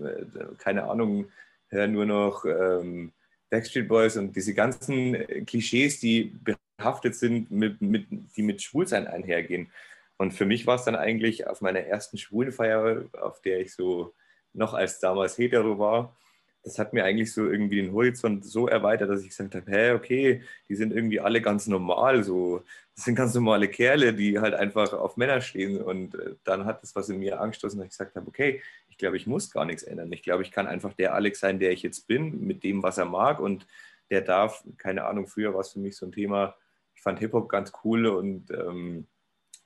keine 0.58 0.86
Ahnung, 0.86 1.28
höre 1.68 1.88
nur 1.88 2.08
noch 2.08 2.46
ähm, 2.46 3.12
Backstreet 3.52 3.88
Boys 3.88 4.18
und 4.18 4.36
diese 4.36 4.56
ganzen 4.56 5.46
Klischees, 5.46 6.00
die 6.00 6.36
behaftet 6.80 7.14
sind, 7.14 7.52
mit, 7.52 7.80
mit, 7.80 8.08
die 8.36 8.42
mit 8.42 8.64
Schwulsein 8.64 9.06
einhergehen. 9.06 9.72
Und 10.18 10.34
für 10.34 10.48
mich 10.48 10.66
war 10.66 10.76
es 10.76 10.84
dann 10.84 10.96
eigentlich 10.96 11.46
auf 11.46 11.62
meiner 11.62 11.82
ersten 11.82 12.18
Schwulenfeier, 12.18 13.06
auf 13.22 13.40
der 13.44 13.60
ich 13.60 13.76
so 13.76 14.16
noch 14.54 14.74
als 14.74 15.00
damals 15.00 15.38
hetero 15.38 15.78
war, 15.78 16.18
das 16.64 16.80
hat 16.80 16.94
mir 16.94 17.04
eigentlich 17.04 17.34
so 17.34 17.46
irgendwie 17.46 17.76
den 17.82 17.92
Horizont 17.92 18.46
so 18.46 18.68
erweitert, 18.68 19.10
dass 19.10 19.22
ich 19.22 19.30
gesagt 19.30 19.54
habe, 19.54 19.70
hä, 19.70 19.92
okay, 19.92 20.42
die 20.70 20.76
sind 20.76 20.94
irgendwie 20.94 21.20
alle 21.20 21.42
ganz 21.42 21.68
normal, 21.68 22.24
so, 22.24 22.64
das 22.96 23.06
sind 23.06 23.16
ganz 23.16 23.34
normale 23.34 23.68
Kerle, 23.68 24.14
die 24.14 24.40
halt 24.40 24.54
einfach 24.54 24.94
auf 24.94 25.18
Männer 25.18 25.42
stehen. 25.42 25.82
Und 25.82 26.16
äh, 26.16 26.36
dann 26.44 26.66
hat 26.66 26.82
das 26.82 26.96
was 26.96 27.10
in 27.10 27.20
mir 27.20 27.42
angestoßen, 27.42 27.78
dass 27.78 27.86
ich 27.86 27.92
gesagt 27.92 28.16
habe, 28.16 28.28
okay, 28.28 28.62
ich 28.88 28.98
glaube, 28.98 29.18
ich 29.18 29.28
muss 29.28 29.52
gar 29.52 29.66
nichts 29.66 29.84
ändern. 29.84 30.12
Ich 30.14 30.24
glaube, 30.24 30.44
ich 30.44 30.52
kann 30.52 30.68
einfach 30.68 30.94
der 30.94 31.14
Alex 31.14 31.40
sein, 31.40 31.60
der 31.60 31.72
ich 31.72 31.84
jetzt 31.84 32.08
bin, 32.08 32.46
mit 32.48 32.64
dem, 32.64 32.82
was 32.82 32.98
er 32.98 33.06
mag. 33.06 33.40
Und 33.40 33.68
der 34.10 34.22
darf, 34.22 34.64
keine 34.78 35.06
Ahnung, 35.06 35.28
früher 35.28 35.54
war 35.54 35.62
es 35.62 35.74
für 35.74 35.80
mich 35.80 35.98
so 35.98 36.06
ein 36.06 36.12
Thema, 36.12 36.56
ich 36.96 37.02
fand 37.02 37.20
Hip-Hop 37.20 37.50
ganz 37.50 37.74
cool 37.84 38.06
und 38.06 38.52
ähm, 38.52 39.08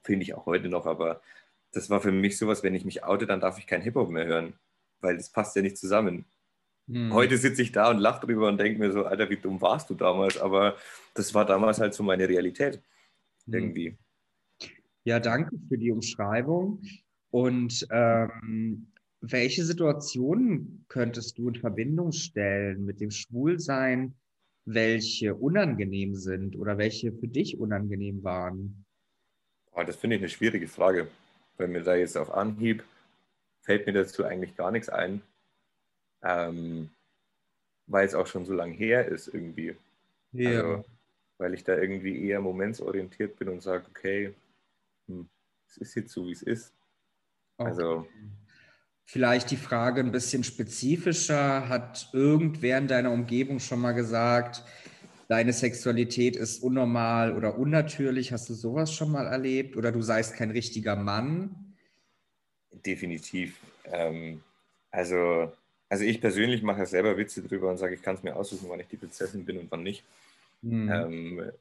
finde 0.03 0.23
ich 0.23 0.33
auch 0.33 0.45
heute 0.45 0.69
noch, 0.69 0.85
aber 0.85 1.21
das 1.73 1.89
war 1.89 2.01
für 2.01 2.11
mich 2.11 2.37
sowas, 2.37 2.63
wenn 2.63 2.73
ich 2.73 2.85
mich 2.85 3.03
oute, 3.03 3.27
dann 3.27 3.41
darf 3.41 3.59
ich 3.59 3.67
kein 3.67 3.81
Hip-Hop 3.81 4.09
mehr 4.09 4.25
hören, 4.25 4.53
weil 5.01 5.17
das 5.17 5.29
passt 5.29 5.55
ja 5.55 5.61
nicht 5.61 5.77
zusammen. 5.77 6.25
Hm. 6.87 7.13
Heute 7.13 7.37
sitze 7.37 7.61
ich 7.61 7.71
da 7.71 7.89
und 7.89 7.99
lache 7.99 8.25
drüber 8.25 8.47
und 8.47 8.57
denke 8.57 8.79
mir 8.79 8.91
so, 8.91 9.05
Alter, 9.05 9.29
wie 9.29 9.37
dumm 9.37 9.61
warst 9.61 9.89
du 9.89 9.93
damals? 9.93 10.37
Aber 10.37 10.77
das 11.13 11.33
war 11.33 11.45
damals 11.45 11.79
halt 11.79 11.93
so 11.93 12.03
meine 12.03 12.27
Realität. 12.27 12.81
Hm. 13.45 13.53
Irgendwie. 13.53 13.97
Ja, 15.03 15.19
danke 15.19 15.57
für 15.67 15.77
die 15.77 15.91
Umschreibung. 15.91 16.81
Und 17.29 17.87
ähm, 17.91 18.91
welche 19.21 19.63
Situationen 19.63 20.85
könntest 20.87 21.37
du 21.37 21.49
in 21.49 21.55
Verbindung 21.55 22.11
stellen 22.11 22.85
mit 22.85 22.99
dem 22.99 23.11
Schwulsein, 23.11 24.15
welche 24.65 25.35
unangenehm 25.35 26.15
sind 26.15 26.57
oder 26.57 26.77
welche 26.77 27.13
für 27.13 27.27
dich 27.27 27.57
unangenehm 27.57 28.23
waren? 28.23 28.85
Oh, 29.71 29.83
das 29.83 29.95
finde 29.95 30.17
ich 30.17 30.21
eine 30.21 30.29
schwierige 30.29 30.67
Frage. 30.67 31.07
Wenn 31.57 31.71
mir 31.71 31.83
da 31.83 31.95
jetzt 31.95 32.17
auf 32.17 32.31
Anhieb 32.31 32.83
fällt 33.61 33.85
mir 33.85 33.93
dazu 33.93 34.23
eigentlich 34.23 34.55
gar 34.55 34.71
nichts 34.71 34.87
ein, 34.87 35.21
ähm, 36.23 36.89
weil 37.87 38.05
es 38.05 38.15
auch 38.15 38.27
schon 38.27 38.45
so 38.45 38.53
lange 38.53 38.73
her 38.73 39.07
ist 39.07 39.27
irgendwie. 39.27 39.75
Ja. 40.33 40.49
Also, 40.49 40.85
weil 41.37 41.53
ich 41.53 41.63
da 41.63 41.77
irgendwie 41.77 42.27
eher 42.27 42.41
momentsorientiert 42.41 43.37
bin 43.37 43.49
und 43.49 43.61
sage, 43.61 43.85
okay, 43.89 44.33
hm, 45.07 45.27
es 45.67 45.77
ist 45.77 45.95
jetzt 45.95 46.11
so, 46.11 46.25
wie 46.25 46.31
es 46.31 46.41
ist. 46.41 46.73
Okay. 47.57 47.69
Also 47.69 48.07
Vielleicht 49.09 49.51
die 49.51 49.57
Frage 49.57 50.01
ein 50.01 50.11
bisschen 50.11 50.43
spezifischer. 50.43 51.69
Hat 51.69 52.09
irgendwer 52.11 52.77
in 52.77 52.89
deiner 52.89 53.11
Umgebung 53.11 53.61
schon 53.61 53.79
mal 53.79 53.93
gesagt, 53.93 54.65
deine 55.29 55.53
Sexualität 55.53 56.35
ist 56.35 56.61
unnormal 56.61 57.33
oder 57.33 57.57
unnatürlich? 57.57 58.33
Hast 58.33 58.49
du 58.49 58.53
sowas 58.53 58.91
schon 58.91 59.09
mal 59.09 59.25
erlebt? 59.25 59.77
Oder 59.77 59.93
du 59.93 60.01
seist 60.01 60.35
kein 60.35 60.51
richtiger 60.51 60.97
Mann? 60.97 61.73
Definitiv. 62.85 63.57
Ähm, 63.85 64.43
also, 64.91 65.53
also 65.89 66.03
ich 66.03 66.19
persönlich 66.19 66.61
mache 66.63 66.85
selber 66.85 67.17
Witze 67.17 67.41
drüber 67.41 67.69
und 67.69 67.77
sage, 67.77 67.95
ich 67.95 68.01
kann 68.01 68.15
es 68.15 68.23
mir 68.23 68.35
aussuchen, 68.35 68.69
wann 68.69 68.79
ich 68.79 68.87
die 68.87 68.97
Prinzessin 68.97 69.45
bin 69.45 69.57
und 69.57 69.71
wann 69.71 69.83
nicht. 69.83 70.03
Mhm. 70.61 70.91
Ähm, 70.91 71.51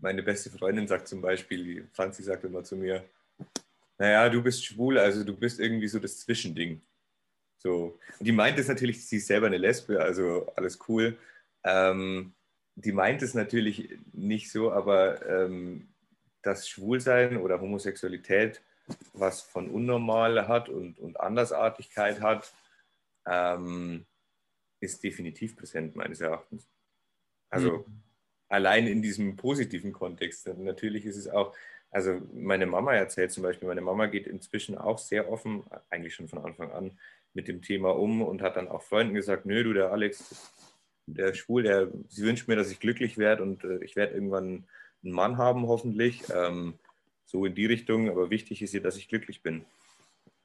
meine 0.00 0.22
beste 0.22 0.50
Freundin 0.50 0.86
sagt 0.86 1.08
zum 1.08 1.20
Beispiel, 1.20 1.86
Franzi 1.92 2.22
sagt 2.22 2.44
immer 2.44 2.62
zu 2.62 2.76
mir, 2.76 3.04
naja, 3.98 4.28
du 4.28 4.42
bist 4.42 4.64
schwul, 4.64 4.98
also 4.98 5.24
du 5.24 5.34
bist 5.34 5.58
irgendwie 5.58 5.88
so 5.88 5.98
das 5.98 6.20
Zwischending. 6.20 6.80
So. 7.58 7.98
Und 8.18 8.26
die 8.26 8.32
meint 8.32 8.58
es 8.58 8.68
natürlich, 8.68 9.04
sie 9.04 9.16
ist 9.16 9.26
selber 9.26 9.46
eine 9.46 9.58
Lesbe, 9.58 10.00
also 10.00 10.46
alles 10.54 10.78
cool. 10.88 11.16
Ähm, 11.64 12.32
die 12.76 12.92
meint 12.92 13.22
es 13.22 13.34
natürlich 13.34 13.98
nicht 14.12 14.52
so, 14.52 14.70
aber 14.70 15.26
ähm, 15.26 15.88
das 16.42 16.68
Schwulsein 16.68 17.36
oder 17.38 17.60
Homosexualität, 17.60 18.60
was 19.12 19.42
von 19.42 19.68
unnormal 19.68 20.46
hat 20.46 20.68
und, 20.68 20.98
und 21.00 21.18
Andersartigkeit 21.18 22.20
hat, 22.20 22.52
ähm, 23.28 24.06
ist 24.80 25.02
definitiv 25.02 25.56
präsent, 25.56 25.96
meines 25.96 26.20
Erachtens. 26.20 26.68
Also 27.50 27.78
mhm. 27.78 28.02
allein 28.48 28.86
in 28.86 29.02
diesem 29.02 29.36
positiven 29.36 29.92
Kontext. 29.92 30.46
Natürlich 30.58 31.04
ist 31.04 31.16
es 31.16 31.28
auch, 31.28 31.54
also 31.90 32.20
meine 32.32 32.66
Mama 32.66 32.94
erzählt 32.94 33.32
zum 33.32 33.42
Beispiel, 33.42 33.68
meine 33.68 33.80
Mama 33.80 34.06
geht 34.06 34.26
inzwischen 34.26 34.76
auch 34.76 34.98
sehr 34.98 35.30
offen, 35.30 35.64
eigentlich 35.90 36.14
schon 36.14 36.28
von 36.28 36.44
Anfang 36.44 36.70
an, 36.72 36.98
mit 37.34 37.48
dem 37.48 37.62
Thema 37.62 37.90
um 37.90 38.22
und 38.22 38.42
hat 38.42 38.56
dann 38.56 38.68
auch 38.68 38.82
Freunden 38.82 39.14
gesagt, 39.14 39.46
nö, 39.46 39.62
du, 39.62 39.72
der 39.72 39.92
Alex, 39.92 40.52
der 41.06 41.34
schwul, 41.34 41.62
der, 41.62 41.90
sie 42.08 42.24
wünscht 42.24 42.48
mir, 42.48 42.56
dass 42.56 42.70
ich 42.70 42.80
glücklich 42.80 43.18
werde 43.18 43.42
und 43.42 43.64
äh, 43.64 43.82
ich 43.84 43.96
werde 43.96 44.14
irgendwann 44.14 44.64
einen 45.02 45.12
Mann 45.12 45.38
haben, 45.38 45.66
hoffentlich. 45.66 46.22
Ähm, 46.34 46.74
so 47.24 47.44
in 47.44 47.54
die 47.54 47.66
Richtung, 47.66 48.08
aber 48.08 48.30
wichtig 48.30 48.62
ist 48.62 48.72
ihr, 48.72 48.82
dass 48.82 48.96
ich 48.96 49.08
glücklich 49.08 49.42
bin. 49.42 49.64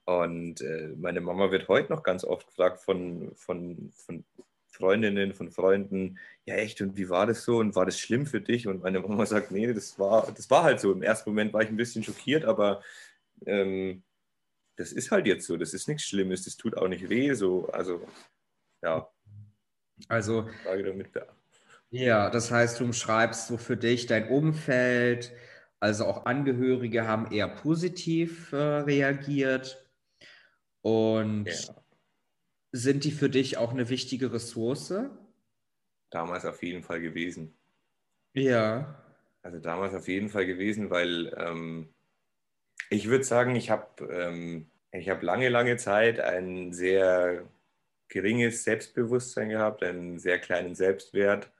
Und 0.05 0.61
äh, 0.61 0.89
meine 0.97 1.21
Mama 1.21 1.51
wird 1.51 1.67
heute 1.69 1.91
noch 1.91 2.03
ganz 2.03 2.23
oft 2.25 2.47
gefragt 2.47 2.81
von, 2.81 3.31
von, 3.35 3.91
von 3.95 4.25
Freundinnen, 4.67 5.33
von 5.33 5.51
Freunden, 5.51 6.17
ja 6.45 6.55
echt, 6.55 6.81
und 6.81 6.97
wie 6.97 7.07
war 7.09 7.25
das 7.25 7.43
so 7.43 7.57
und 7.57 7.75
war 7.75 7.85
das 7.85 7.99
schlimm 7.99 8.25
für 8.25 8.41
dich? 8.41 8.67
Und 8.67 8.83
meine 8.83 8.99
Mama 8.99 9.25
sagt, 9.25 9.51
nee, 9.51 9.71
das 9.71 9.97
war, 9.99 10.31
das 10.35 10.49
war 10.49 10.63
halt 10.63 10.79
so. 10.79 10.91
Im 10.91 11.03
ersten 11.03 11.29
Moment 11.29 11.53
war 11.53 11.61
ich 11.61 11.69
ein 11.69 11.77
bisschen 11.77 12.03
schockiert, 12.03 12.43
aber 12.43 12.81
ähm, 13.45 14.03
das 14.75 14.91
ist 14.91 15.11
halt 15.11 15.27
jetzt 15.27 15.45
so, 15.45 15.55
das 15.57 15.73
ist 15.73 15.87
nichts 15.87 16.03
Schlimmes, 16.03 16.43
das 16.43 16.57
tut 16.57 16.75
auch 16.75 16.87
nicht 16.87 17.07
weh, 17.09 17.33
so, 17.33 17.69
also 17.69 18.05
ja. 18.81 19.07
Also, 20.09 20.49
ja, 21.91 22.29
das 22.31 22.51
heißt, 22.51 22.79
du 22.79 22.91
schreibst 22.91 23.47
so 23.47 23.57
für 23.57 23.77
dich 23.77 24.07
dein 24.07 24.27
Umfeld, 24.29 25.31
also 25.79 26.05
auch 26.05 26.25
Angehörige 26.25 27.07
haben 27.07 27.31
eher 27.31 27.47
positiv 27.47 28.51
äh, 28.51 28.55
reagiert 28.55 29.82
und 30.83 31.47
ja 31.47 31.83
sind 32.73 33.03
die 33.03 33.11
für 33.11 33.29
dich 33.29 33.57
auch 33.57 33.71
eine 33.71 33.87
wichtige 33.87 34.33
Ressource? 34.33 34.93
Damals 36.09 36.45
auf 36.45 36.61
jeden 36.63 36.83
Fall 36.83 36.99
gewesen. 36.99 37.55
Ja. 38.33 38.99
Also 39.43 39.59
damals 39.59 39.93
auf 39.93 40.07
jeden 40.07 40.29
Fall 40.29 40.47
gewesen, 40.47 40.89
weil 40.89 41.33
ähm, 41.37 41.93
ich 42.89 43.07
würde 43.07 43.23
sagen, 43.23 43.55
ich 43.55 43.69
habe 43.69 44.03
ähm, 44.11 44.71
hab 44.93 45.21
lange, 45.21 45.49
lange 45.49 45.77
Zeit 45.77 46.19
ein 46.19 46.73
sehr 46.73 47.43
geringes 48.07 48.63
Selbstbewusstsein 48.63 49.49
gehabt, 49.49 49.83
einen 49.83 50.17
sehr 50.17 50.39
kleinen 50.39 50.75
Selbstwert. 50.75 51.51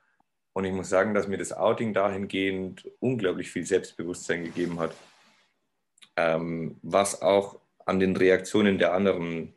Und 0.53 0.65
ich 0.65 0.73
muss 0.73 0.89
sagen, 0.89 1.13
dass 1.13 1.27
mir 1.27 1.38
das 1.38 1.51
Outing 1.53 1.93
dahingehend 1.93 2.89
unglaublich 2.99 3.51
viel 3.51 3.65
Selbstbewusstsein 3.65 4.43
gegeben 4.43 4.79
hat. 4.79 4.95
Ähm, 6.15 6.79
was 6.81 7.21
auch 7.21 7.59
an 7.86 8.00
den 8.00 8.15
Reaktionen 8.15 8.78
der 8.78 8.93
anderen 8.93 9.54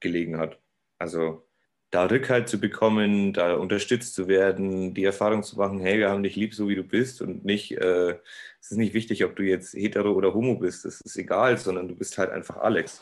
gelegen 0.00 0.38
hat. 0.38 0.60
Also 0.98 1.46
da 1.90 2.04
Rückhalt 2.04 2.48
zu 2.48 2.60
bekommen, 2.60 3.32
da 3.32 3.54
unterstützt 3.54 4.14
zu 4.14 4.28
werden, 4.28 4.94
die 4.94 5.04
Erfahrung 5.04 5.42
zu 5.42 5.56
machen, 5.56 5.80
hey, 5.80 5.98
wir 5.98 6.08
haben 6.08 6.22
dich 6.22 6.36
lieb, 6.36 6.54
so 6.54 6.68
wie 6.68 6.76
du 6.76 6.84
bist 6.84 7.20
und 7.20 7.44
nicht, 7.44 7.72
äh, 7.72 8.18
es 8.60 8.70
ist 8.70 8.76
nicht 8.76 8.94
wichtig, 8.94 9.24
ob 9.24 9.34
du 9.34 9.42
jetzt 9.42 9.74
hetero 9.74 10.12
oder 10.12 10.32
homo 10.32 10.54
bist, 10.56 10.84
das 10.84 11.00
ist 11.00 11.16
egal, 11.16 11.58
sondern 11.58 11.88
du 11.88 11.96
bist 11.96 12.16
halt 12.16 12.30
einfach 12.30 12.58
Alex. 12.58 13.00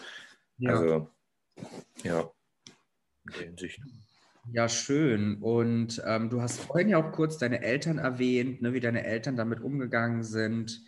Ja. 0.56 0.70
Also, 0.70 1.10
ja, 2.02 2.30
in 3.26 3.32
der 3.34 3.46
Hinsicht. 3.46 3.80
Ja, 4.50 4.68
schön. 4.68 5.36
Und 5.42 6.02
ähm, 6.06 6.30
du 6.30 6.40
hast 6.40 6.60
vorhin 6.60 6.88
ja 6.88 6.96
auch 6.96 7.12
kurz 7.12 7.36
deine 7.36 7.62
Eltern 7.62 7.98
erwähnt, 7.98 8.62
ne, 8.62 8.72
wie 8.72 8.80
deine 8.80 9.04
Eltern 9.04 9.36
damit 9.36 9.60
umgegangen 9.60 10.22
sind. 10.22 10.82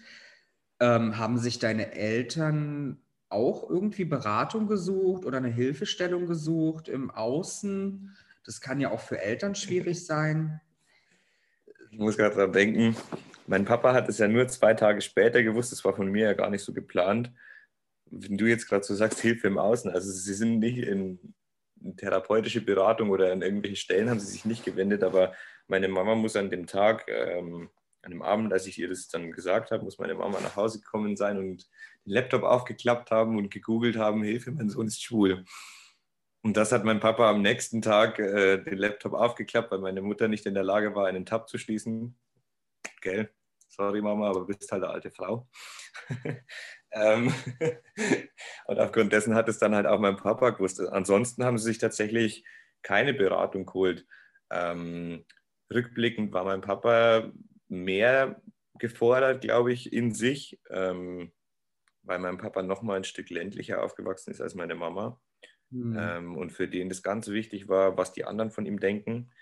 Ähm, 0.80 1.18
haben 1.18 1.36
sich 1.36 1.58
deine 1.58 1.92
Eltern 1.92 3.02
auch 3.30 3.68
irgendwie 3.68 4.04
Beratung 4.04 4.66
gesucht 4.66 5.24
oder 5.24 5.38
eine 5.38 5.48
Hilfestellung 5.48 6.26
gesucht 6.26 6.88
im 6.88 7.10
Außen? 7.10 8.16
Das 8.44 8.60
kann 8.60 8.80
ja 8.80 8.90
auch 8.90 9.00
für 9.00 9.20
Eltern 9.20 9.54
schwierig 9.54 10.04
sein. 10.04 10.60
Ich 11.90 11.98
muss 11.98 12.16
gerade 12.16 12.34
dran 12.34 12.52
denken, 12.52 12.96
mein 13.46 13.64
Papa 13.64 13.92
hat 13.92 14.08
es 14.08 14.18
ja 14.18 14.28
nur 14.28 14.46
zwei 14.48 14.74
Tage 14.74 15.00
später 15.00 15.42
gewusst, 15.42 15.72
das 15.72 15.84
war 15.84 15.94
von 15.94 16.08
mir 16.08 16.26
ja 16.26 16.32
gar 16.34 16.50
nicht 16.50 16.62
so 16.62 16.72
geplant. 16.72 17.32
Wenn 18.06 18.38
du 18.38 18.46
jetzt 18.46 18.68
gerade 18.68 18.84
so 18.84 18.94
sagst, 18.94 19.20
Hilfe 19.20 19.46
im 19.46 19.58
Außen, 19.58 19.90
also 19.90 20.10
sie 20.10 20.34
sind 20.34 20.58
nicht 20.58 20.78
in, 20.78 21.18
in 21.80 21.96
therapeutische 21.96 22.60
Beratung 22.60 23.10
oder 23.10 23.32
an 23.32 23.42
irgendwelche 23.42 23.76
Stellen 23.76 24.10
haben 24.10 24.20
sie 24.20 24.30
sich 24.30 24.44
nicht 24.44 24.64
gewendet, 24.64 25.02
aber 25.02 25.34
meine 25.68 25.88
Mama 25.88 26.14
muss 26.14 26.36
an 26.36 26.50
dem 26.50 26.66
Tag 26.66 27.06
ähm, 27.08 27.70
an 28.02 28.12
dem 28.12 28.22
Abend, 28.22 28.52
als 28.52 28.66
ich 28.66 28.78
ihr 28.78 28.88
das 28.88 29.08
dann 29.08 29.32
gesagt 29.32 29.70
habe, 29.70 29.84
muss 29.84 29.98
meine 29.98 30.14
Mama 30.14 30.40
nach 30.40 30.56
Hause 30.56 30.80
gekommen 30.80 31.16
sein 31.16 31.38
und 31.38 31.68
den 32.06 32.12
Laptop 32.12 32.42
aufgeklappt 32.42 33.10
haben 33.10 33.36
und 33.36 33.50
gegoogelt 33.50 33.96
haben, 33.96 34.22
Hilfe, 34.22 34.50
mein 34.52 34.68
Sohn 34.68 34.86
ist 34.86 35.02
schwul. 35.02 35.44
Und 36.42 36.56
das 36.56 36.72
hat 36.72 36.84
mein 36.84 37.00
Papa 37.00 37.28
am 37.30 37.42
nächsten 37.42 37.82
Tag 37.82 38.18
äh, 38.18 38.58
den 38.58 38.78
Laptop 38.78 39.12
aufgeklappt, 39.12 39.70
weil 39.70 39.80
meine 39.80 40.00
Mutter 40.00 40.28
nicht 40.28 40.46
in 40.46 40.54
der 40.54 40.62
Lage 40.62 40.94
war, 40.94 41.06
einen 41.06 41.26
Tab 41.26 41.48
zu 41.48 41.58
schließen. 41.58 42.18
Gell? 43.02 43.30
Sorry, 43.68 44.00
Mama, 44.00 44.28
aber 44.28 44.40
du 44.40 44.46
bist 44.46 44.70
halt 44.72 44.82
eine 44.82 44.92
alte 44.92 45.10
Frau. 45.10 45.48
ähm, 46.92 47.32
und 48.66 48.78
aufgrund 48.78 49.12
dessen 49.12 49.34
hat 49.34 49.48
es 49.48 49.58
dann 49.58 49.74
halt 49.74 49.86
auch 49.86 50.00
mein 50.00 50.16
Papa 50.16 50.50
gewusst. 50.50 50.80
Ansonsten 50.80 51.44
haben 51.44 51.58
sie 51.58 51.64
sich 51.64 51.78
tatsächlich 51.78 52.44
keine 52.82 53.12
Beratung 53.12 53.66
geholt. 53.66 54.06
Ähm, 54.50 55.24
rückblickend 55.72 56.32
war 56.32 56.44
mein 56.44 56.62
Papa 56.62 57.30
mehr 57.68 58.40
gefordert, 58.78 59.42
glaube 59.42 59.72
ich, 59.72 59.92
in 59.92 60.12
sich, 60.12 60.58
ähm, 60.70 61.32
weil 62.02 62.18
mein 62.18 62.38
Papa 62.38 62.62
noch 62.62 62.82
mal 62.82 62.96
ein 62.96 63.04
Stück 63.04 63.30
ländlicher 63.30 63.82
aufgewachsen 63.82 64.30
ist 64.30 64.40
als 64.40 64.54
meine 64.54 64.74
Mama. 64.74 65.20
Mhm. 65.70 65.96
Ähm, 65.98 66.36
und 66.36 66.50
für 66.50 66.68
den 66.68 66.88
das 66.88 67.02
ganz 67.02 67.28
wichtig 67.28 67.68
war, 67.68 67.96
was 67.96 68.12
die 68.12 68.24
anderen 68.24 68.50
von 68.50 68.66
ihm 68.66 68.80
denken. 68.80 69.32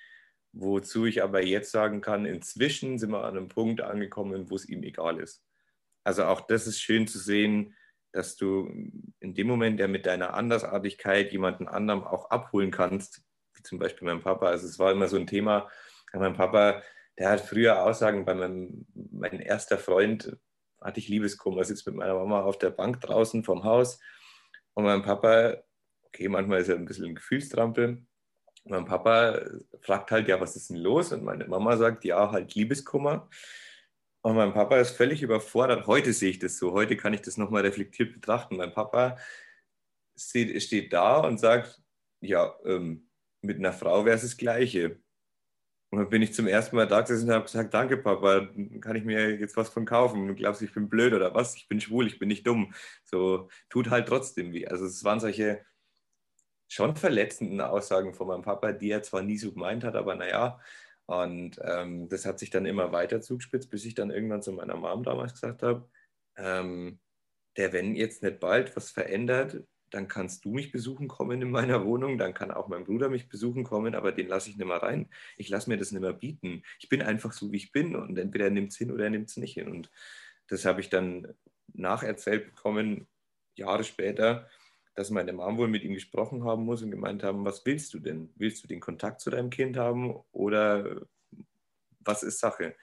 Wozu 0.53 1.07
ich 1.07 1.23
aber 1.23 1.43
jetzt 1.43 1.71
sagen 1.71 2.01
kann, 2.01 2.25
inzwischen 2.25 2.99
sind 2.99 3.11
wir 3.11 3.25
an 3.25 3.37
einem 3.37 3.49
Punkt 3.49 3.81
angekommen, 3.81 4.51
wo 4.51 4.57
es 4.57 4.69
ihm 4.69 4.83
egal 4.83 5.21
ist. 5.21 5.45
Also 6.05 6.25
auch 6.25 6.41
das 6.41 6.67
ist 6.67 6.81
schön 6.81 7.07
zu 7.07 7.19
sehen, 7.19 7.75
dass 8.13 8.37
du 8.37 8.67
in 9.21 9.35
dem 9.35 9.47
Moment, 9.47 9.79
der 9.79 9.89
mit 9.89 10.07
deiner 10.07 10.35
Andersartigkeit 10.35 11.33
jemanden 11.33 11.69
anderem 11.69 12.03
auch 12.03 12.31
abholen 12.31 12.71
kannst, 12.71 13.23
wie 13.55 13.63
zum 13.63 13.79
Beispiel 13.79 14.07
mein 14.07 14.23
Papa. 14.23 14.49
Also 14.49 14.67
es 14.67 14.79
war 14.79 14.93
immer 14.93 15.09
so 15.09 15.17
ein 15.17 15.27
Thema, 15.27 15.69
mein 16.15 16.33
Papa, 16.33 16.83
der 17.19 17.31
hat 17.31 17.41
früher 17.41 17.83
Aussagen 17.83 18.25
bei 18.25 18.35
meinem 18.35 18.87
mein 18.95 19.41
erster 19.41 19.77
Freund, 19.77 20.37
hatte 20.81 21.01
ich 21.01 21.09
Liebeskummer, 21.09 21.65
sitzt 21.65 21.87
mit 21.87 21.97
meiner 21.97 22.15
Mama 22.15 22.43
auf 22.43 22.59
der 22.59 22.71
Bank 22.71 23.01
draußen 23.01 23.45
vom 23.45 23.65
Haus 23.65 23.99
und 24.79 24.85
mein 24.85 25.03
Papa, 25.03 25.57
okay, 26.05 26.29
manchmal 26.29 26.61
ist 26.61 26.69
er 26.69 26.77
ein 26.77 26.85
bisschen 26.85 27.07
ein 27.07 27.17
Gefühlstrampel. 27.17 28.07
Mein 28.65 28.85
Papa 28.85 29.41
fragt 29.81 30.13
halt, 30.13 30.29
ja, 30.29 30.41
was 30.41 30.55
ist 30.55 30.71
denn 30.71 30.77
los? 30.77 31.13
Und 31.13 31.25
meine 31.25 31.49
Mama 31.49 31.77
sagt, 31.77 32.05
ja, 32.05 32.31
halt 32.31 32.55
Liebeskummer. 32.55 33.29
Und 34.23 34.37
mein 34.37 34.53
Papa 34.53 34.79
ist 34.79 34.97
völlig 34.97 35.23
überfordert. 35.23 35.89
Heute 35.89 36.13
sehe 36.13 36.31
ich 36.31 36.39
das 36.39 36.59
so. 36.59 36.73
Heute 36.73 36.97
kann 36.97 37.13
ich 37.13 37.23
das 37.23 37.37
nochmal 37.39 37.63
reflektiert 37.63 38.13
betrachten. 38.13 38.57
Mein 38.57 38.73
Papa 38.73 39.17
steht, 40.17 40.63
steht 40.63 40.93
da 40.93 41.19
und 41.19 41.39
sagt, 41.39 41.83
ja, 42.21 42.55
ähm, 42.65 43.11
mit 43.41 43.59
einer 43.59 43.73
Frau 43.73 44.05
wäre 44.05 44.17
es 44.17 44.23
das 44.23 44.37
Gleiche. 44.37 45.01
Und 45.91 45.99
dann 45.99 46.11
bin 46.11 46.21
ich 46.21 46.35
zum 46.35 46.47
ersten 46.47 46.77
Mal 46.77 46.87
da 46.87 47.01
gesessen 47.01 47.29
und 47.29 47.35
habe 47.35 47.45
gesagt, 47.45 47.73
danke 47.73 47.97
Papa, 47.97 48.49
kann 48.81 48.97
ich 48.97 49.05
mir 49.05 49.37
jetzt 49.39 49.57
was 49.57 49.71
von 49.71 49.87
kaufen? 49.87 50.27
Du 50.27 50.35
glaubst, 50.35 50.61
ich 50.61 50.75
bin 50.75 50.89
blöd 50.89 51.15
oder 51.15 51.35
was? 51.35 51.57
Ich 51.57 51.67
bin 51.67 51.81
schwul, 51.81 52.07
ich 52.07 52.19
bin 52.19 52.29
nicht 52.29 52.47
dumm. 52.47 52.75
So, 53.05 53.49
tut 53.71 53.89
halt 53.89 54.07
trotzdem 54.07 54.53
weh. 54.53 54.67
Also 54.67 54.85
es 54.85 55.03
waren 55.05 55.21
solche 55.21 55.65
schon 56.69 56.97
verletzenden 56.97 57.61
Aussagen 57.63 58.15
von 58.15 58.29
meinem 58.29 58.43
Papa, 58.43 58.73
die 58.73 58.91
er 58.91 59.03
zwar 59.03 59.23
nie 59.23 59.39
so 59.39 59.53
gemeint 59.53 59.85
hat, 59.85 59.97
aber 59.97 60.15
naja. 60.15 60.61
Und 61.07 61.59
ähm, 61.63 62.09
das 62.11 62.27
hat 62.27 62.39
sich 62.39 62.51
dann 62.51 62.67
immer 62.67 62.93
weiter 62.93 63.23
zugespitzt, 63.23 63.71
bis 63.71 63.87
ich 63.87 63.95
dann 63.95 64.11
irgendwann 64.11 64.43
zu 64.43 64.53
meiner 64.53 64.77
Mom 64.77 65.03
damals 65.03 65.33
gesagt 65.33 65.63
habe, 65.63 65.89
ähm, 66.37 67.01
der, 67.57 67.73
wenn 67.73 67.95
jetzt 67.95 68.23
nicht 68.23 68.41
bald 68.41 68.77
was 68.77 68.91
verändert, 68.91 69.65
dann 69.91 70.09
kannst 70.09 70.45
du 70.45 70.53
mich 70.53 70.73
besuchen 70.73 71.09
kommen 71.09 71.43
in 71.43 71.51
meiner 71.51 71.85
Wohnung, 71.85 72.19
dann 72.19 72.35
kann 72.35 72.51
auch 72.51 72.69
mein 72.69 72.85
Bruder 72.85 73.09
mich 73.09 73.29
besuchen 73.29 73.65
kommen, 73.65 73.95
aber 73.95 74.13
den 74.13 74.29
lasse 74.29 74.51
ich 74.51 74.57
nicht 74.57 74.67
mehr 74.67 74.83
rein. 74.83 75.09
Ich 75.37 75.49
lasse 75.49 75.71
mir 75.71 75.77
das 75.77 75.93
nicht 75.93 76.01
mehr 76.01 76.13
bieten. 76.13 76.63
Ich 76.79 76.89
bin 76.89 77.03
einfach 77.03 77.33
so, 77.33 77.53
wie 77.53 77.57
ich 77.57 77.73
bin 77.73 77.97
und 77.97 78.19
entweder 78.19 78.47
er 78.47 78.51
nimmt 78.51 78.73
es 78.73 78.79
hin 78.79 78.91
oder 78.91 79.05
er 79.05 79.11
nimmt 79.11 79.29
es 79.29 79.37
nicht 79.37 79.55
hin. 79.55 79.69
Und 79.69 79.91
das 80.49 80.65
habe 80.65 80.81
ich 80.81 80.89
dann 80.89 81.35
nacherzählt 81.73 82.55
bekommen, 82.55 83.07
Jahre 83.55 83.85
später, 83.85 84.49
dass 84.95 85.11
meine 85.11 85.33
Mom 85.33 85.59
wohl 85.59 85.69
mit 85.69 85.85
ihm 85.85 85.95
gesprochen 85.95 86.45
haben 86.45 86.65
muss 86.65 86.83
und 86.83 86.91
gemeint 86.91 87.23
haben, 87.23 87.45
was 87.45 87.65
willst 87.65 87.95
du 87.95 88.01
denn? 88.01 88.31
Willst 88.37 88.65
du 88.65 88.69
den 88.69 88.81
Kontakt 88.81 89.21
zu 89.21 89.31
deinem 89.31 89.51
Kind 89.51 89.77
haben 89.77 90.17
oder 90.33 91.03
was 92.01 92.23
ist 92.23 92.41
Sache? 92.41 92.75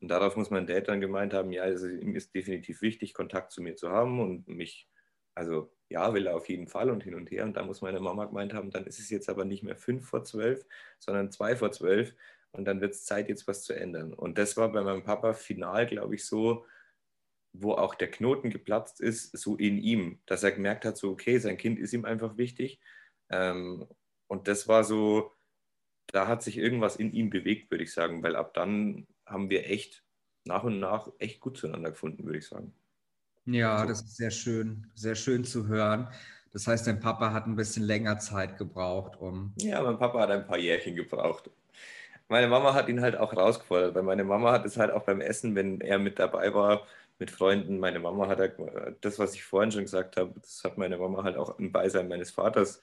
Und 0.00 0.08
darauf 0.08 0.36
muss 0.36 0.50
mein 0.50 0.66
Dad 0.66 0.88
dann 0.88 1.00
gemeint 1.00 1.32
haben, 1.32 1.52
ja, 1.52 1.62
also 1.62 1.86
ihm 1.86 2.16
ist 2.16 2.34
definitiv 2.34 2.82
wichtig, 2.82 3.14
Kontakt 3.14 3.52
zu 3.52 3.62
mir 3.62 3.76
zu 3.76 3.90
haben 3.90 4.18
und 4.18 4.48
mich 4.48 4.88
also 5.34 5.72
ja, 5.88 6.14
will 6.14 6.26
er 6.26 6.36
auf 6.36 6.48
jeden 6.48 6.68
Fall 6.68 6.90
und 6.90 7.02
hin 7.02 7.14
und 7.14 7.30
her. 7.30 7.44
Und 7.44 7.56
da 7.56 7.64
muss 7.64 7.82
meine 7.82 8.00
Mama 8.00 8.26
gemeint 8.26 8.54
haben, 8.54 8.70
dann 8.70 8.86
ist 8.86 9.00
es 9.00 9.10
jetzt 9.10 9.28
aber 9.28 9.44
nicht 9.44 9.62
mehr 9.62 9.76
fünf 9.76 10.08
vor 10.08 10.24
zwölf, 10.24 10.64
sondern 10.98 11.32
zwei 11.32 11.56
vor 11.56 11.72
zwölf. 11.72 12.14
Und 12.52 12.64
dann 12.64 12.80
wird 12.80 12.94
es 12.94 13.04
Zeit, 13.04 13.28
jetzt 13.28 13.46
was 13.48 13.64
zu 13.64 13.74
ändern. 13.74 14.12
Und 14.14 14.38
das 14.38 14.56
war 14.56 14.70
bei 14.72 14.82
meinem 14.82 15.04
Papa 15.04 15.34
final, 15.34 15.86
glaube 15.86 16.14
ich, 16.14 16.24
so, 16.24 16.64
wo 17.52 17.72
auch 17.72 17.94
der 17.94 18.10
Knoten 18.10 18.50
geplatzt 18.50 19.00
ist, 19.00 19.36
so 19.36 19.56
in 19.56 19.78
ihm, 19.78 20.20
dass 20.26 20.42
er 20.44 20.52
gemerkt 20.52 20.84
hat, 20.84 20.96
so, 20.96 21.10
okay, 21.10 21.38
sein 21.38 21.58
Kind 21.58 21.78
ist 21.78 21.92
ihm 21.92 22.04
einfach 22.04 22.36
wichtig. 22.36 22.80
Ähm, 23.30 23.86
und 24.28 24.48
das 24.48 24.68
war 24.68 24.84
so, 24.84 25.32
da 26.08 26.28
hat 26.28 26.42
sich 26.42 26.58
irgendwas 26.58 26.96
in 26.96 27.12
ihm 27.12 27.30
bewegt, 27.30 27.70
würde 27.70 27.84
ich 27.84 27.92
sagen, 27.92 28.22
weil 28.22 28.36
ab 28.36 28.54
dann 28.54 29.06
haben 29.26 29.50
wir 29.50 29.66
echt 29.68 30.04
nach 30.44 30.64
und 30.64 30.80
nach 30.80 31.10
echt 31.18 31.40
gut 31.40 31.56
zueinander 31.58 31.90
gefunden, 31.90 32.24
würde 32.24 32.38
ich 32.38 32.46
sagen. 32.46 32.74
Ja, 33.52 33.84
das 33.86 34.02
ist 34.02 34.16
sehr 34.16 34.30
schön, 34.30 34.86
sehr 34.94 35.14
schön 35.14 35.44
zu 35.44 35.66
hören. 35.66 36.08
Das 36.52 36.66
heißt, 36.66 36.86
dein 36.86 37.00
Papa 37.00 37.32
hat 37.32 37.46
ein 37.46 37.56
bisschen 37.56 37.84
länger 37.84 38.18
Zeit 38.18 38.58
gebraucht, 38.58 39.16
um. 39.20 39.52
Ja, 39.58 39.82
mein 39.82 39.98
Papa 39.98 40.20
hat 40.20 40.30
ein 40.30 40.46
paar 40.46 40.58
Jährchen 40.58 40.96
gebraucht. 40.96 41.50
Meine 42.28 42.48
Mama 42.48 42.74
hat 42.74 42.88
ihn 42.88 43.00
halt 43.00 43.16
auch 43.16 43.36
rausgefordert, 43.36 43.94
weil 43.94 44.02
meine 44.02 44.24
Mama 44.24 44.52
hat 44.52 44.64
es 44.64 44.76
halt 44.76 44.92
auch 44.92 45.04
beim 45.04 45.20
Essen, 45.20 45.54
wenn 45.54 45.80
er 45.80 45.98
mit 45.98 46.18
dabei 46.18 46.54
war, 46.54 46.86
mit 47.18 47.30
Freunden, 47.30 47.78
meine 47.78 47.98
Mama 47.98 48.28
hat 48.28 48.40
das, 49.00 49.18
was 49.18 49.34
ich 49.34 49.44
vorhin 49.44 49.72
schon 49.72 49.82
gesagt 49.82 50.16
habe, 50.16 50.32
das 50.40 50.62
hat 50.64 50.78
meine 50.78 50.96
Mama 50.96 51.22
halt 51.24 51.36
auch 51.36 51.58
im 51.58 51.72
Beisein 51.72 52.08
meines 52.08 52.30
Vaters 52.30 52.80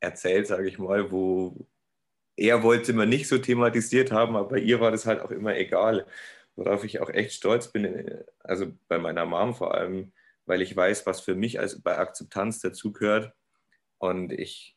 erzählt, 0.00 0.46
sage 0.46 0.68
ich 0.68 0.78
mal, 0.78 1.10
wo 1.10 1.56
er 2.36 2.62
wollte 2.62 2.92
immer 2.92 3.06
nicht 3.06 3.28
so 3.28 3.38
thematisiert 3.38 4.12
haben, 4.12 4.36
aber 4.36 4.48
bei 4.50 4.58
ihr 4.58 4.80
war 4.80 4.90
das 4.90 5.06
halt 5.06 5.20
auch 5.20 5.30
immer 5.30 5.56
egal 5.56 6.06
worauf 6.58 6.84
ich 6.84 7.00
auch 7.00 7.08
echt 7.08 7.32
stolz 7.32 7.70
bin, 7.70 8.24
also 8.40 8.72
bei 8.88 8.98
meiner 8.98 9.24
Mom 9.24 9.54
vor 9.54 9.74
allem, 9.74 10.12
weil 10.44 10.60
ich 10.60 10.74
weiß, 10.74 11.06
was 11.06 11.20
für 11.20 11.36
mich 11.36 11.60
als 11.60 11.80
bei 11.80 11.96
Akzeptanz 11.96 12.58
dazugehört. 12.58 13.32
Und 13.98 14.32
ich, 14.32 14.76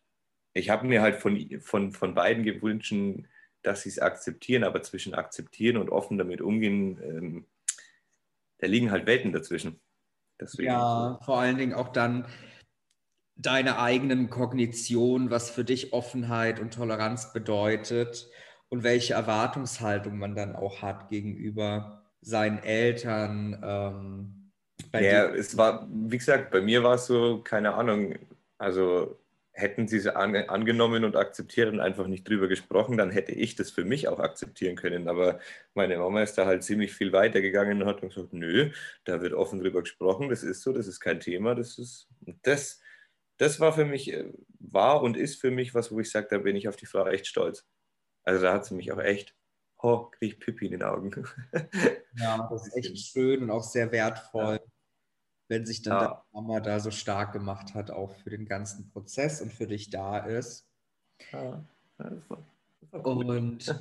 ich 0.53 0.69
habe 0.69 0.87
mir 0.87 1.01
halt 1.01 1.15
von, 1.15 1.59
von, 1.59 1.91
von 1.91 2.13
beiden 2.13 2.43
gewünscht, 2.43 2.93
dass 3.63 3.81
sie 3.81 3.89
es 3.89 3.99
akzeptieren, 3.99 4.63
aber 4.63 4.83
zwischen 4.83 5.15
akzeptieren 5.15 5.77
und 5.77 5.89
offen 5.89 6.19
damit 6.19 6.41
umgehen, 6.41 6.99
ähm, 7.03 7.47
da 8.59 8.67
liegen 8.67 8.91
halt 8.91 9.07
Welten 9.07 9.31
dazwischen. 9.31 9.81
Deswegen 10.39 10.69
ja, 10.69 11.19
vor 11.23 11.39
allen 11.39 11.57
Dingen 11.57 11.73
auch 11.73 11.89
dann 11.89 12.27
deine 13.35 13.79
eigenen 13.79 14.29
Kognition, 14.29 15.31
was 15.31 15.49
für 15.49 15.63
dich 15.63 15.93
Offenheit 15.93 16.59
und 16.59 16.75
Toleranz 16.75 17.33
bedeutet 17.33 18.29
und 18.71 18.84
welche 18.84 19.13
Erwartungshaltung 19.13 20.17
man 20.17 20.34
dann 20.34 20.55
auch 20.55 20.81
hat 20.81 21.10
gegenüber 21.10 22.03
seinen 22.21 22.63
Eltern. 22.63 23.62
Ähm, 23.63 24.51
ja, 24.93 25.29
es 25.29 25.57
war, 25.57 25.88
wie 25.91 26.17
gesagt, 26.17 26.51
bei 26.51 26.62
mir 26.62 26.81
war 26.81 26.95
es 26.95 27.05
so, 27.05 27.41
keine 27.43 27.73
Ahnung, 27.73 28.15
also 28.57 29.19
hätten 29.51 29.89
sie 29.89 29.97
es 29.97 30.07
an, 30.07 30.36
angenommen 30.36 31.03
und 31.03 31.17
akzeptiert 31.17 31.71
und 31.71 31.81
einfach 31.81 32.07
nicht 32.07 32.27
drüber 32.27 32.47
gesprochen, 32.47 32.97
dann 32.97 33.12
hätte 33.12 33.34
ich 33.34 33.55
das 33.55 33.71
für 33.71 33.84
mich 33.84 34.07
auch 34.07 34.19
akzeptieren 34.19 34.77
können. 34.77 35.10
Aber 35.10 35.39
meine 35.73 35.97
Mama 35.97 36.23
ist 36.23 36.38
da 36.38 36.45
halt 36.45 36.63
ziemlich 36.63 36.93
viel 36.93 37.12
weiter 37.12 37.41
gegangen 37.41 37.81
und 37.81 37.88
hat 37.89 37.99
gesagt, 37.99 38.31
nö, 38.31 38.71
da 39.03 39.21
wird 39.21 39.34
offen 39.34 39.60
drüber 39.60 39.81
gesprochen, 39.81 40.29
das 40.29 40.43
ist 40.43 40.62
so, 40.62 40.71
das 40.71 40.88
ist 40.88 41.01
kein 41.01 41.19
Thema, 41.19 41.55
das 41.55 41.77
ist, 41.77 42.07
das, 42.43 42.79
das 43.38 43.60
war 43.60 43.73
für 43.73 43.86
mich, 43.86 44.13
äh, 44.13 44.31
war 44.60 45.03
und 45.03 45.17
ist 45.17 45.41
für 45.41 45.51
mich 45.51 45.75
was, 45.75 45.91
wo 45.91 45.99
ich 45.99 46.10
sage, 46.10 46.27
da 46.29 46.38
bin 46.38 46.55
ich 46.55 46.69
auf 46.69 46.77
die 46.77 46.86
Frau 46.86 47.05
echt 47.07 47.27
stolz. 47.27 47.67
Also 48.23 48.43
da 48.43 48.53
hat 48.53 48.65
sie 48.65 48.75
mich 48.75 48.91
auch 48.91 48.99
echt, 48.99 49.36
oh, 49.79 50.10
kriege 50.12 50.34
ich 50.34 50.39
Pippi 50.39 50.65
in 50.65 50.71
den 50.71 50.84
Augen. 50.84 51.12
ja, 52.17 52.47
das 52.49 52.67
ist 52.67 52.75
echt 52.75 52.97
schön 52.97 53.43
und 53.43 53.51
auch 53.51 53.63
sehr 53.63 53.91
wertvoll, 53.91 54.60
ja. 54.62 54.71
wenn 55.47 55.65
sich 55.65 55.81
dann 55.81 55.93
ja. 55.93 56.07
deine 56.07 56.21
Mama 56.31 56.60
da 56.60 56.79
so 56.79 56.91
stark 56.91 57.34
gemacht 57.34 57.73
hat, 57.73 57.91
auch 57.91 58.15
für 58.17 58.29
den 58.29 58.45
ganzen 58.45 58.89
Prozess 58.91 59.41
und 59.41 59.51
für 59.51 59.67
dich 59.67 59.89
da 59.89 60.19
ist. 60.19 60.67
Ja, 61.31 61.63
das 61.97 62.29
war, 62.29 62.45
das 62.81 62.93
war 62.93 63.05
und 63.05 63.75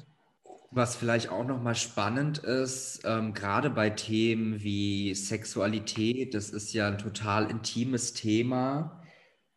was 0.72 0.94
vielleicht 0.94 1.30
auch 1.30 1.44
nochmal 1.44 1.74
spannend 1.74 2.38
ist, 2.38 3.02
ähm, 3.04 3.34
gerade 3.34 3.70
bei 3.70 3.90
Themen 3.90 4.62
wie 4.62 5.14
Sexualität, 5.14 6.34
das 6.34 6.50
ist 6.50 6.72
ja 6.72 6.86
ein 6.86 6.98
total 6.98 7.50
intimes 7.50 8.12
Thema 8.12 9.02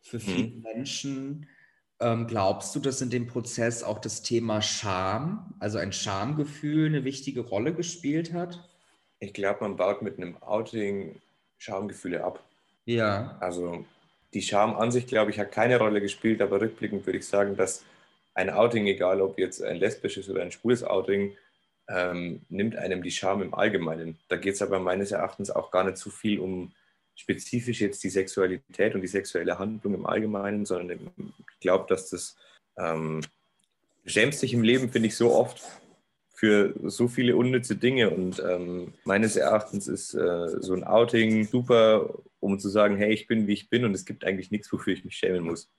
für 0.00 0.18
viele 0.18 0.56
mhm. 0.56 0.62
Menschen. 0.62 1.48
Ähm, 2.00 2.26
glaubst 2.26 2.74
du, 2.74 2.80
dass 2.80 3.00
in 3.00 3.10
dem 3.10 3.26
Prozess 3.26 3.82
auch 3.82 3.98
das 3.98 4.22
Thema 4.22 4.60
Scham, 4.62 5.54
also 5.60 5.78
ein 5.78 5.92
Schamgefühl, 5.92 6.86
eine 6.86 7.04
wichtige 7.04 7.40
Rolle 7.40 7.72
gespielt 7.72 8.32
hat? 8.32 8.68
Ich 9.20 9.32
glaube, 9.32 9.60
man 9.60 9.76
baut 9.76 10.02
mit 10.02 10.18
einem 10.18 10.36
Outing 10.42 11.20
Schamgefühle 11.58 12.24
ab. 12.24 12.42
Ja. 12.84 13.36
Also 13.40 13.84
die 14.34 14.42
Scham 14.42 14.74
an 14.74 14.90
sich, 14.90 15.06
glaube 15.06 15.30
ich, 15.30 15.38
hat 15.38 15.52
keine 15.52 15.78
Rolle 15.78 16.00
gespielt, 16.00 16.42
aber 16.42 16.60
rückblickend 16.60 17.06
würde 17.06 17.18
ich 17.18 17.26
sagen, 17.26 17.56
dass 17.56 17.84
ein 18.34 18.50
Outing, 18.50 18.86
egal 18.86 19.20
ob 19.20 19.38
jetzt 19.38 19.62
ein 19.62 19.76
lesbisches 19.76 20.28
oder 20.28 20.42
ein 20.42 20.50
schwules 20.50 20.82
Outing, 20.82 21.36
ähm, 21.88 22.42
nimmt 22.48 22.76
einem 22.76 23.02
die 23.02 23.10
Scham 23.10 23.42
im 23.42 23.54
Allgemeinen. 23.54 24.18
Da 24.28 24.36
geht 24.36 24.54
es 24.54 24.62
aber 24.62 24.80
meines 24.80 25.12
Erachtens 25.12 25.50
auch 25.50 25.70
gar 25.70 25.84
nicht 25.84 25.98
so 25.98 26.10
viel 26.10 26.40
um 26.40 26.72
spezifisch 27.14 27.80
jetzt 27.80 28.02
die 28.04 28.10
Sexualität 28.10 28.94
und 28.94 29.00
die 29.00 29.08
sexuelle 29.08 29.58
Handlung 29.58 29.94
im 29.94 30.06
Allgemeinen, 30.06 30.66
sondern 30.66 31.10
ich 31.18 31.60
glaube, 31.60 31.86
dass 31.88 32.10
das 32.10 32.36
ähm, 32.76 33.20
schämt 34.04 34.34
sich 34.34 34.52
im 34.52 34.62
Leben, 34.62 34.90
finde 34.90 35.08
ich, 35.08 35.16
so 35.16 35.32
oft 35.32 35.62
für 36.34 36.74
so 36.82 37.08
viele 37.08 37.36
unnütze 37.36 37.76
Dinge. 37.76 38.10
Und 38.10 38.42
ähm, 38.46 38.92
meines 39.04 39.36
Erachtens 39.36 39.86
ist 39.86 40.14
äh, 40.14 40.48
so 40.60 40.74
ein 40.74 40.84
Outing 40.84 41.46
super, 41.46 42.12
um 42.40 42.58
zu 42.58 42.68
sagen, 42.68 42.96
hey, 42.96 43.12
ich 43.12 43.26
bin, 43.26 43.46
wie 43.46 43.52
ich 43.52 43.70
bin 43.70 43.84
und 43.84 43.94
es 43.94 44.04
gibt 44.04 44.24
eigentlich 44.24 44.50
nichts, 44.50 44.70
wofür 44.72 44.92
ich 44.92 45.04
mich 45.04 45.16
schämen 45.16 45.44
muss. 45.44 45.70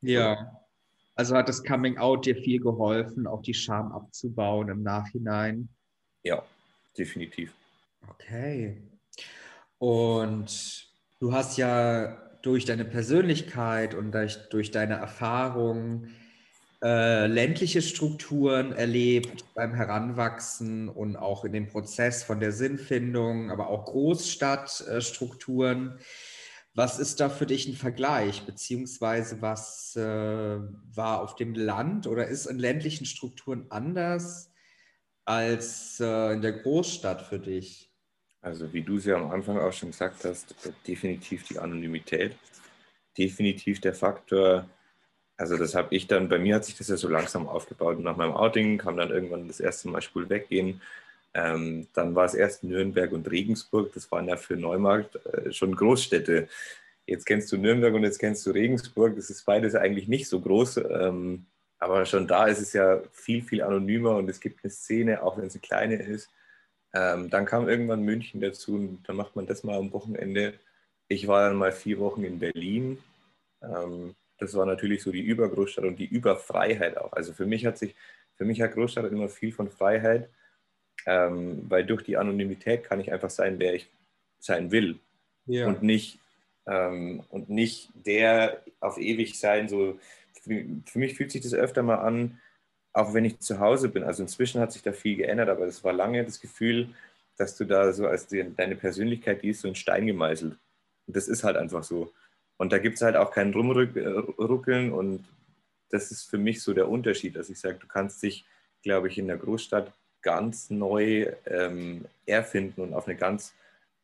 Ja. 0.00 0.56
Also 1.14 1.36
hat 1.36 1.48
das 1.48 1.62
Coming 1.62 1.98
Out 1.98 2.24
dir 2.24 2.34
viel 2.34 2.60
geholfen, 2.60 3.26
auch 3.26 3.42
die 3.42 3.52
Scham 3.52 3.92
abzubauen 3.92 4.70
im 4.70 4.82
Nachhinein? 4.82 5.68
Ja, 6.22 6.42
definitiv. 6.96 7.52
Okay. 8.08 8.82
Und 9.80 10.86
du 11.20 11.32
hast 11.32 11.56
ja 11.56 12.18
durch 12.42 12.66
deine 12.66 12.84
Persönlichkeit 12.84 13.94
und 13.94 14.14
durch, 14.50 14.70
deine 14.70 14.96
Erfahrung 14.96 16.08
äh, 16.82 17.26
ländliche 17.26 17.80
Strukturen 17.80 18.72
erlebt 18.72 19.46
beim 19.54 19.74
Heranwachsen 19.74 20.90
und 20.90 21.16
auch 21.16 21.46
in 21.46 21.52
dem 21.52 21.68
Prozess 21.68 22.22
von 22.22 22.40
der 22.40 22.52
Sinnfindung, 22.52 23.50
aber 23.50 23.68
auch 23.68 23.86
Großstadtstrukturen. 23.86 25.98
Was 26.74 26.98
ist 26.98 27.20
da 27.20 27.30
für 27.30 27.46
dich 27.46 27.66
ein 27.66 27.74
Vergleich, 27.74 28.42
beziehungsweise 28.42 29.40
was 29.40 29.96
äh, 29.96 30.02
war 30.02 31.22
auf 31.22 31.36
dem 31.36 31.54
Land 31.54 32.06
oder 32.06 32.28
ist 32.28 32.44
in 32.44 32.58
ländlichen 32.58 33.06
Strukturen 33.06 33.64
anders 33.70 34.52
als 35.24 36.00
äh, 36.00 36.34
in 36.34 36.42
der 36.42 36.52
Großstadt 36.52 37.22
für 37.22 37.38
dich? 37.38 37.89
Also 38.42 38.72
wie 38.72 38.82
du 38.82 38.96
es 38.96 39.04
ja 39.04 39.16
am 39.16 39.30
Anfang 39.30 39.58
auch 39.58 39.72
schon 39.72 39.90
gesagt 39.90 40.24
hast, 40.24 40.54
definitiv 40.86 41.44
die 41.44 41.58
Anonymität, 41.58 42.36
definitiv 43.16 43.80
der 43.80 43.94
Faktor, 43.94 44.66
also 45.40 45.56
das 45.56 45.74
habe 45.74 45.94
ich 45.94 46.06
dann, 46.06 46.28
bei 46.28 46.38
mir 46.38 46.56
hat 46.56 46.66
sich 46.66 46.76
das 46.76 46.88
ja 46.88 46.98
so 46.98 47.08
langsam 47.08 47.48
aufgebaut. 47.48 47.98
Nach 47.98 48.14
meinem 48.14 48.34
Outing 48.34 48.76
kam 48.76 48.98
dann 48.98 49.10
irgendwann 49.10 49.48
das 49.48 49.58
erste 49.58 49.88
Mal 49.88 50.02
Spul 50.02 50.28
weggehen. 50.28 50.82
Ähm, 51.32 51.86
dann 51.94 52.14
war 52.14 52.26
es 52.26 52.34
erst 52.34 52.62
Nürnberg 52.62 53.10
und 53.12 53.30
Regensburg, 53.30 53.90
das 53.94 54.12
waren 54.12 54.28
ja 54.28 54.36
für 54.36 54.56
Neumarkt 54.56 55.16
äh, 55.24 55.50
schon 55.50 55.74
Großstädte. 55.74 56.46
Jetzt 57.06 57.24
kennst 57.24 57.50
du 57.52 57.56
Nürnberg 57.56 57.94
und 57.94 58.02
jetzt 58.02 58.18
kennst 58.18 58.44
du 58.44 58.50
Regensburg, 58.50 59.16
das 59.16 59.30
ist 59.30 59.46
beides 59.46 59.74
eigentlich 59.74 60.08
nicht 60.08 60.28
so 60.28 60.40
groß. 60.40 60.76
Ähm, 60.90 61.46
aber 61.78 62.04
schon 62.04 62.28
da 62.28 62.44
ist 62.46 62.60
es 62.60 62.74
ja 62.74 63.00
viel, 63.10 63.42
viel 63.42 63.62
anonymer 63.62 64.16
und 64.16 64.28
es 64.28 64.40
gibt 64.40 64.62
eine 64.62 64.70
Szene, 64.70 65.22
auch 65.22 65.38
wenn 65.38 65.46
es 65.46 65.54
eine 65.54 65.62
kleine 65.62 66.02
ist. 66.02 66.28
Ähm, 66.92 67.30
dann 67.30 67.46
kam 67.46 67.68
irgendwann 67.68 68.02
München 68.02 68.40
dazu 68.40 68.74
und 68.74 69.08
dann 69.08 69.16
macht 69.16 69.36
man 69.36 69.46
das 69.46 69.62
mal 69.62 69.78
am 69.78 69.92
Wochenende. 69.92 70.54
Ich 71.08 71.26
war 71.28 71.48
dann 71.48 71.56
mal 71.56 71.72
vier 71.72 71.98
Wochen 71.98 72.24
in 72.24 72.38
Berlin. 72.38 72.98
Ähm, 73.62 74.14
das 74.38 74.54
war 74.54 74.66
natürlich 74.66 75.02
so 75.02 75.12
die 75.12 75.22
Übergroßstadt 75.22 75.84
und 75.84 75.96
die 75.98 76.06
Überfreiheit 76.06 76.96
auch. 76.96 77.12
Also 77.12 77.32
für 77.32 77.46
mich 77.46 77.66
hat 77.66 77.78
sich, 77.78 77.94
für 78.36 78.44
mich 78.44 78.60
hat 78.60 78.72
Großstadt 78.72 79.12
immer 79.12 79.28
viel 79.28 79.52
von 79.52 79.70
Freiheit, 79.70 80.30
ähm, 81.06 81.64
weil 81.68 81.84
durch 81.84 82.02
die 82.02 82.16
Anonymität 82.16 82.84
kann 82.84 83.00
ich 83.00 83.12
einfach 83.12 83.30
sein, 83.30 83.58
wer 83.58 83.74
ich 83.74 83.88
sein 84.38 84.70
will 84.70 84.98
ja. 85.46 85.66
und 85.66 85.82
nicht 85.82 86.18
ähm, 86.66 87.22
und 87.28 87.50
nicht 87.50 87.90
der 87.94 88.62
auf 88.80 88.98
ewig 88.98 89.38
sein. 89.38 89.68
So 89.68 89.98
für, 90.42 90.64
für 90.86 90.98
mich 90.98 91.14
fühlt 91.14 91.30
sich 91.30 91.42
das 91.42 91.54
öfter 91.54 91.82
mal 91.82 91.96
an, 91.96 92.40
auch 92.92 93.14
wenn 93.14 93.24
ich 93.24 93.38
zu 93.40 93.60
Hause 93.60 93.88
bin. 93.88 94.02
Also 94.02 94.22
inzwischen 94.22 94.60
hat 94.60 94.72
sich 94.72 94.82
da 94.82 94.92
viel 94.92 95.16
geändert, 95.16 95.48
aber 95.48 95.66
es 95.66 95.84
war 95.84 95.92
lange 95.92 96.24
das 96.24 96.40
Gefühl, 96.40 96.88
dass 97.36 97.56
du 97.56 97.64
da 97.64 97.92
so 97.92 98.06
als 98.06 98.26
die, 98.26 98.44
deine 98.56 98.76
Persönlichkeit, 98.76 99.42
die 99.42 99.50
ist 99.50 99.62
so 99.62 99.68
in 99.68 99.74
Stein 99.74 100.06
gemeißelt. 100.06 100.52
Und 101.06 101.16
das 101.16 101.28
ist 101.28 101.44
halt 101.44 101.56
einfach 101.56 101.82
so. 101.82 102.12
Und 102.56 102.72
da 102.72 102.78
gibt 102.78 102.96
es 102.96 103.02
halt 103.02 103.16
auch 103.16 103.30
kein 103.30 103.54
Rumruckeln 103.54 104.92
und 104.92 105.24
das 105.88 106.10
ist 106.10 106.28
für 106.28 106.38
mich 106.38 106.62
so 106.62 106.72
der 106.72 106.88
Unterschied, 106.88 107.36
dass 107.36 107.50
ich 107.50 107.58
sage, 107.58 107.78
du 107.78 107.86
kannst 107.86 108.22
dich, 108.22 108.44
glaube 108.82 109.08
ich, 109.08 109.18
in 109.18 109.26
der 109.26 109.38
Großstadt 109.38 109.92
ganz 110.22 110.70
neu 110.70 111.32
ähm, 111.46 112.04
erfinden 112.26 112.82
und 112.82 112.94
auf 112.94 113.06
eine 113.06 113.16
ganz, 113.16 113.54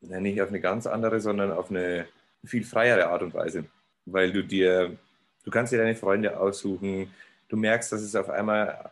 nicht 0.00 0.40
auf 0.40 0.48
eine 0.48 0.60
ganz 0.60 0.86
andere, 0.86 1.20
sondern 1.20 1.52
auf 1.52 1.70
eine 1.70 2.06
viel 2.44 2.64
freiere 2.64 3.08
Art 3.08 3.22
und 3.22 3.34
Weise. 3.34 3.64
Weil 4.06 4.32
du 4.32 4.42
dir, 4.42 4.96
du 5.44 5.50
kannst 5.50 5.72
dir 5.72 5.78
deine 5.78 5.94
Freunde 5.94 6.40
aussuchen, 6.40 7.10
du 7.48 7.56
merkst, 7.56 7.92
dass 7.92 8.02
es 8.02 8.14
auf 8.14 8.30
einmal, 8.30 8.90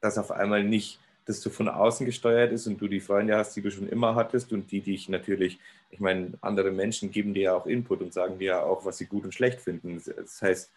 dass 0.00 0.18
auf 0.18 0.30
einmal 0.30 0.64
nicht, 0.64 0.98
dass 1.24 1.40
du 1.40 1.50
von 1.50 1.68
außen 1.68 2.04
gesteuert 2.06 2.52
ist 2.52 2.66
und 2.66 2.80
du 2.80 2.88
die 2.88 3.00
Freunde 3.00 3.36
hast, 3.36 3.54
die 3.54 3.62
du 3.62 3.70
schon 3.70 3.88
immer 3.88 4.14
hattest 4.14 4.52
und 4.52 4.70
die 4.72 4.80
dich 4.80 5.08
natürlich, 5.08 5.58
ich 5.90 6.00
meine, 6.00 6.32
andere 6.40 6.72
Menschen 6.72 7.10
geben 7.10 7.34
dir 7.34 7.42
ja 7.42 7.54
auch 7.54 7.66
Input 7.66 8.00
und 8.00 8.12
sagen 8.12 8.38
dir 8.38 8.46
ja 8.46 8.62
auch, 8.62 8.84
was 8.84 8.98
sie 8.98 9.06
gut 9.06 9.24
und 9.24 9.34
schlecht 9.34 9.60
finden. 9.60 10.02
Das 10.04 10.42
heißt, 10.42 10.70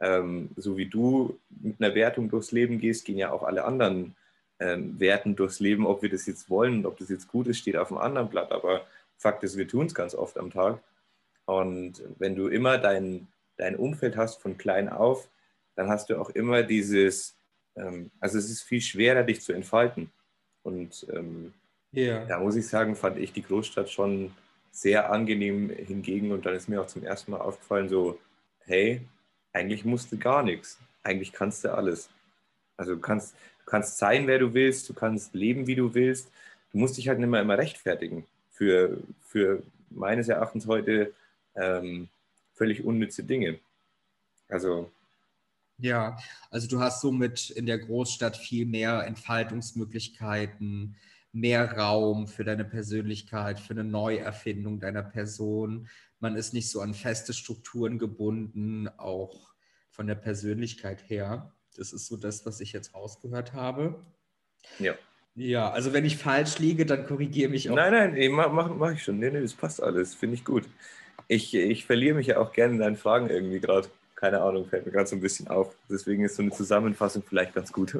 ähm, 0.00 0.50
so 0.56 0.76
wie 0.76 0.86
du 0.86 1.38
mit 1.50 1.80
einer 1.80 1.94
Wertung 1.94 2.30
durchs 2.30 2.52
Leben 2.52 2.78
gehst, 2.78 3.04
gehen 3.04 3.18
ja 3.18 3.30
auch 3.30 3.42
alle 3.42 3.64
anderen 3.64 4.16
ähm, 4.58 4.98
Werten 4.98 5.36
durchs 5.36 5.60
Leben. 5.60 5.86
Ob 5.86 6.02
wir 6.02 6.08
das 6.08 6.26
jetzt 6.26 6.48
wollen 6.48 6.78
und 6.78 6.86
ob 6.86 6.98
das 6.98 7.10
jetzt 7.10 7.28
gut 7.28 7.46
ist, 7.46 7.58
steht 7.58 7.76
auf 7.76 7.90
einem 7.90 8.00
anderen 8.00 8.30
Blatt. 8.30 8.52
Aber 8.52 8.86
Fakt 9.18 9.44
ist, 9.44 9.58
wir 9.58 9.68
tun 9.68 9.86
es 9.86 9.94
ganz 9.94 10.14
oft 10.14 10.38
am 10.38 10.50
Tag. 10.50 10.80
Und 11.44 12.02
wenn 12.18 12.36
du 12.36 12.48
immer 12.48 12.78
dein, 12.78 13.28
dein 13.56 13.76
Umfeld 13.76 14.16
hast 14.16 14.40
von 14.40 14.56
klein 14.56 14.88
auf, 14.88 15.28
dann 15.80 15.88
hast 15.88 16.10
du 16.10 16.20
auch 16.20 16.28
immer 16.30 16.62
dieses, 16.62 17.34
ähm, 17.74 18.10
also 18.20 18.36
es 18.36 18.50
ist 18.50 18.62
viel 18.62 18.82
schwerer, 18.82 19.22
dich 19.22 19.40
zu 19.40 19.54
entfalten. 19.54 20.10
Und 20.62 21.06
ähm, 21.10 21.54
yeah. 21.94 22.26
da 22.26 22.38
muss 22.38 22.56
ich 22.56 22.68
sagen, 22.68 22.94
fand 22.94 23.16
ich 23.16 23.32
die 23.32 23.42
Großstadt 23.42 23.88
schon 23.88 24.30
sehr 24.70 25.10
angenehm 25.10 25.70
hingegen. 25.70 26.32
Und 26.32 26.44
dann 26.44 26.54
ist 26.54 26.68
mir 26.68 26.82
auch 26.82 26.86
zum 26.86 27.02
ersten 27.02 27.30
Mal 27.30 27.40
aufgefallen, 27.40 27.88
so, 27.88 28.18
hey, 28.66 29.00
eigentlich 29.54 29.86
musst 29.86 30.12
du 30.12 30.18
gar 30.18 30.42
nichts. 30.42 30.78
Eigentlich 31.02 31.32
kannst 31.32 31.64
du 31.64 31.72
alles. 31.72 32.10
Also 32.76 32.94
du 32.96 33.00
kannst, 33.00 33.34
du 33.60 33.64
kannst 33.64 33.96
sein, 33.96 34.26
wer 34.26 34.38
du 34.38 34.52
willst, 34.52 34.86
du 34.86 34.92
kannst 34.92 35.32
leben, 35.34 35.66
wie 35.66 35.76
du 35.76 35.94
willst. 35.94 36.30
Du 36.72 36.78
musst 36.78 36.98
dich 36.98 37.08
halt 37.08 37.18
nicht 37.18 37.30
mehr 37.30 37.40
immer 37.40 37.56
rechtfertigen 37.56 38.26
für, 38.50 38.98
für 39.22 39.62
meines 39.88 40.28
Erachtens 40.28 40.66
heute 40.66 41.14
ähm, 41.56 42.10
völlig 42.52 42.84
unnütze 42.84 43.24
Dinge. 43.24 43.58
Also 44.50 44.90
ja, 45.80 46.16
also 46.50 46.68
du 46.68 46.80
hast 46.80 47.00
somit 47.00 47.50
in 47.50 47.66
der 47.66 47.78
Großstadt 47.78 48.36
viel 48.36 48.66
mehr 48.66 49.04
Entfaltungsmöglichkeiten, 49.06 50.96
mehr 51.32 51.76
Raum 51.76 52.26
für 52.26 52.44
deine 52.44 52.64
Persönlichkeit, 52.64 53.60
für 53.60 53.72
eine 53.72 53.84
Neuerfindung 53.84 54.80
deiner 54.80 55.02
Person. 55.02 55.88
Man 56.18 56.36
ist 56.36 56.52
nicht 56.52 56.70
so 56.70 56.80
an 56.80 56.94
feste 56.94 57.32
Strukturen 57.32 57.98
gebunden, 57.98 58.88
auch 58.96 59.54
von 59.90 60.06
der 60.06 60.16
Persönlichkeit 60.16 61.08
her. 61.08 61.52
Das 61.76 61.92
ist 61.92 62.06
so 62.06 62.16
das, 62.16 62.44
was 62.46 62.60
ich 62.60 62.72
jetzt 62.72 62.94
rausgehört 62.94 63.52
habe. 63.52 64.04
Ja. 64.78 64.94
Ja, 65.36 65.70
also 65.70 65.92
wenn 65.92 66.04
ich 66.04 66.16
falsch 66.16 66.58
liege, 66.58 66.84
dann 66.84 67.06
korrigiere 67.06 67.50
mich 67.50 67.70
auch. 67.70 67.76
Nein, 67.76 67.92
nein, 67.92 68.12
nee, 68.14 68.28
mach, 68.28 68.52
mach, 68.52 68.74
mach 68.74 68.92
ich 68.92 69.02
schon. 69.02 69.18
Nee, 69.18 69.30
nee, 69.30 69.40
das 69.40 69.54
passt 69.54 69.82
alles. 69.82 70.14
Finde 70.14 70.34
ich 70.34 70.44
gut. 70.44 70.68
Ich, 71.28 71.54
ich 71.54 71.86
verliere 71.86 72.16
mich 72.16 72.26
ja 72.26 72.38
auch 72.38 72.52
gerne 72.52 72.74
in 72.74 72.80
deinen 72.80 72.96
Fragen 72.96 73.30
irgendwie 73.30 73.60
gerade 73.60 73.88
keine 74.20 74.42
Ahnung, 74.42 74.66
fällt 74.66 74.84
mir 74.84 74.92
gerade 74.92 75.08
so 75.08 75.16
ein 75.16 75.22
bisschen 75.22 75.48
auf. 75.48 75.74
Deswegen 75.88 76.24
ist 76.24 76.36
so 76.36 76.42
eine 76.42 76.50
Zusammenfassung 76.52 77.22
vielleicht 77.26 77.54
ganz 77.54 77.72
gut. 77.72 77.96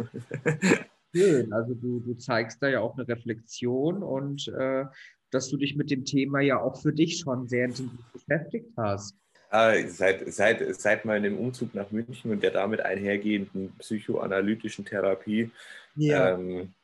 Schön, 1.17 1.53
also 1.53 1.75
du, 1.75 2.01
du 2.01 2.15
zeigst 2.15 2.63
da 2.63 2.69
ja 2.69 2.81
auch 2.81 2.97
eine 2.97 3.09
Reflexion 3.09 4.03
und 4.03 4.47
äh, 4.49 4.85
dass 5.31 5.49
du 5.49 5.57
dich 5.57 5.77
mit 5.77 5.91
dem 5.91 6.05
Thema 6.05 6.41
ja 6.41 6.61
auch 6.61 6.81
für 6.81 6.93
dich 6.93 7.19
schon 7.19 7.49
sehr 7.49 7.65
intensiv 7.65 8.01
beschäftigt 8.13 8.69
hast. 8.77 9.17
Ah, 9.49 9.73
seit, 9.89 10.33
seit, 10.33 10.81
seit 10.81 11.05
meinem 11.05 11.39
Umzug 11.39 11.75
nach 11.75 11.91
München 11.91 12.31
und 12.31 12.43
der 12.43 12.53
damit 12.53 12.83
einhergehenden 12.83 13.73
psychoanalytischen 13.79 14.85
Therapie. 14.85 15.51
Ja. 15.97 16.35
Ähm, 16.35 16.75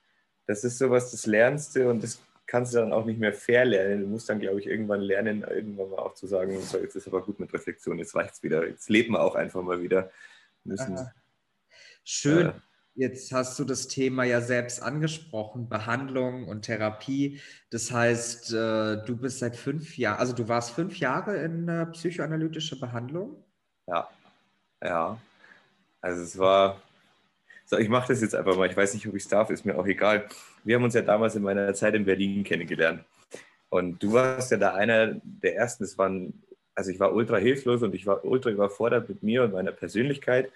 das 0.46 0.64
ist 0.64 0.78
sowas, 0.78 1.10
das 1.10 1.26
lernst 1.26 1.76
du 1.76 1.90
und 1.90 2.02
das 2.02 2.20
kannst 2.46 2.74
du 2.74 2.78
dann 2.78 2.92
auch 2.92 3.04
nicht 3.04 3.18
mehr 3.18 3.32
verlernen. 3.32 4.02
Du 4.02 4.06
musst 4.06 4.28
dann, 4.28 4.40
glaube 4.40 4.60
ich, 4.60 4.66
irgendwann 4.66 5.00
lernen, 5.00 5.42
irgendwann 5.42 5.90
mal 5.90 5.98
auch 5.98 6.14
zu 6.14 6.26
sagen, 6.26 6.60
so, 6.62 6.78
jetzt 6.78 6.96
ist 6.96 7.08
aber 7.08 7.22
gut 7.22 7.40
mit 7.40 7.52
Reflexion, 7.52 7.98
jetzt 7.98 8.14
reicht 8.14 8.34
es 8.34 8.42
wieder. 8.42 8.66
Jetzt 8.66 8.88
leben 8.88 9.14
wir 9.14 9.22
auch 9.22 9.34
einfach 9.34 9.62
mal 9.62 9.82
wieder. 9.82 10.10
Müssen, 10.64 10.98
Schön. 12.04 12.48
Äh, 12.48 12.52
Jetzt 12.98 13.30
hast 13.30 13.58
du 13.58 13.64
das 13.64 13.88
Thema 13.88 14.24
ja 14.24 14.40
selbst 14.40 14.82
angesprochen, 14.82 15.68
Behandlung 15.68 16.48
und 16.48 16.62
Therapie. 16.62 17.42
Das 17.68 17.92
heißt, 17.92 18.54
äh, 18.54 19.04
du 19.04 19.18
bist 19.18 19.40
seit 19.40 19.54
fünf 19.54 19.98
Jahren, 19.98 20.18
also 20.18 20.32
du 20.32 20.48
warst 20.48 20.70
fünf 20.70 20.98
Jahre 20.98 21.36
in 21.36 21.68
äh, 21.68 21.84
psychoanalytischer 21.86 22.76
Behandlung? 22.76 23.44
Ja, 23.86 24.08
ja. 24.82 25.20
Also 26.00 26.22
es 26.22 26.38
war, 26.38 26.80
so, 27.66 27.76
ich 27.78 27.88
mache 27.88 28.08
das 28.08 28.22
jetzt 28.22 28.34
einfach 28.34 28.56
mal. 28.56 28.70
Ich 28.70 28.76
weiß 28.76 28.94
nicht, 28.94 29.06
ob 29.08 29.14
ich 29.16 29.24
es 29.24 29.28
darf, 29.28 29.50
ist 29.50 29.66
mir 29.66 29.76
auch 29.76 29.86
egal. 29.86 30.28
Wir 30.64 30.76
haben 30.76 30.84
uns 30.84 30.94
ja 30.94 31.02
damals 31.02 31.34
in 31.34 31.42
meiner 31.42 31.74
Zeit 31.74 31.94
in 31.94 32.04
Berlin 32.04 32.44
kennengelernt. 32.44 33.04
Und 33.68 34.02
du 34.02 34.12
warst 34.12 34.52
ja 34.52 34.56
da 34.56 34.74
einer 34.74 35.20
der 35.24 35.56
ersten. 35.56 35.82
Es 35.82 35.98
waren, 35.98 36.44
also 36.76 36.92
ich 36.92 37.00
war 37.00 37.12
ultra 37.12 37.36
hilflos 37.38 37.82
und 37.82 37.94
ich 37.94 38.06
war 38.06 38.24
ultra 38.24 38.50
überfordert 38.50 39.08
mit 39.08 39.24
mir 39.24 39.42
und 39.42 39.52
meiner 39.52 39.72
Persönlichkeit. 39.72 40.52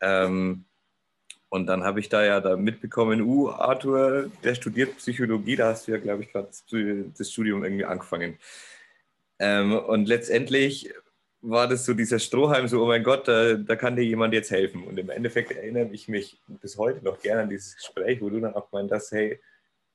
Ähm, 0.00 0.64
und 1.48 1.66
dann 1.66 1.82
habe 1.82 2.00
ich 2.00 2.08
da 2.08 2.24
ja 2.24 2.40
da 2.40 2.56
mitbekommen, 2.56 3.20
uh, 3.22 3.50
Arthur, 3.50 4.30
der 4.42 4.54
studiert 4.54 4.96
Psychologie, 4.96 5.56
da 5.56 5.68
hast 5.70 5.86
du 5.86 5.92
ja, 5.92 5.98
glaube 5.98 6.22
ich, 6.22 6.32
gerade 6.32 6.48
das 6.48 7.30
Studium 7.30 7.64
irgendwie 7.64 7.84
angefangen. 7.84 8.38
Ähm, 9.38 9.76
und 9.76 10.06
letztendlich 10.06 10.94
war 11.42 11.66
das 11.66 11.84
so 11.84 11.92
dieser 11.92 12.20
Strohhalm, 12.20 12.68
so, 12.68 12.82
oh 12.82 12.86
mein 12.86 13.02
Gott, 13.02 13.26
da, 13.26 13.54
da, 13.54 13.74
kann 13.74 13.96
dir 13.96 14.04
jemand 14.04 14.32
jetzt 14.32 14.52
helfen. 14.52 14.84
Und 14.84 14.98
im 14.98 15.10
Endeffekt 15.10 15.50
erinnere 15.50 15.88
ich 15.92 16.08
mich 16.08 16.40
bis 16.46 16.78
heute 16.78 17.04
noch 17.04 17.20
gerne 17.20 17.42
an 17.42 17.50
dieses 17.50 17.76
Gespräch, 17.76 18.22
wo 18.22 18.30
du 18.30 18.40
dann 18.40 18.54
auch 18.54 18.70
meint 18.70 18.92
hast, 18.92 19.10
hey, 19.10 19.40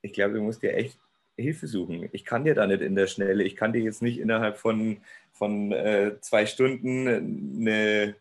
ich 0.02 0.12
glaube, 0.12 0.36
du 0.36 0.42
musst 0.42 0.62
dir 0.62 0.76
echt 0.76 1.00
Hilfe 1.38 1.68
suchen. 1.68 2.10
Ich 2.12 2.26
kann 2.26 2.44
dir 2.44 2.54
da 2.54 2.68
nicht 2.68 2.82
in 2.82 2.96
der 2.96 3.08
Schnelle, 3.08 3.44
ich 3.44 3.56
kann 3.56 3.72
dir 3.72 3.82
jetzt 3.82 4.02
nicht 4.02 4.20
innerhalb 4.20 4.58
von, 4.58 4.98
von 5.32 5.72
äh, 5.72 6.20
zwei 6.20 6.46
Stunden 6.46 7.08
eine, 7.08 8.16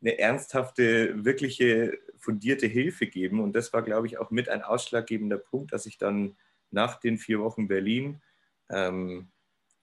eine 0.00 0.18
ernsthafte, 0.18 1.24
wirkliche, 1.24 1.98
fundierte 2.16 2.66
Hilfe 2.66 3.06
geben. 3.06 3.40
Und 3.40 3.54
das 3.54 3.72
war, 3.74 3.82
glaube 3.82 4.06
ich, 4.06 4.18
auch 4.18 4.30
mit 4.30 4.48
ein 4.48 4.62
ausschlaggebender 4.62 5.38
Punkt, 5.38 5.72
dass 5.72 5.84
ich 5.84 5.98
dann 5.98 6.36
nach 6.70 6.98
den 6.98 7.18
vier 7.18 7.40
Wochen 7.40 7.68
Berlin 7.68 8.22
ähm, 8.70 9.28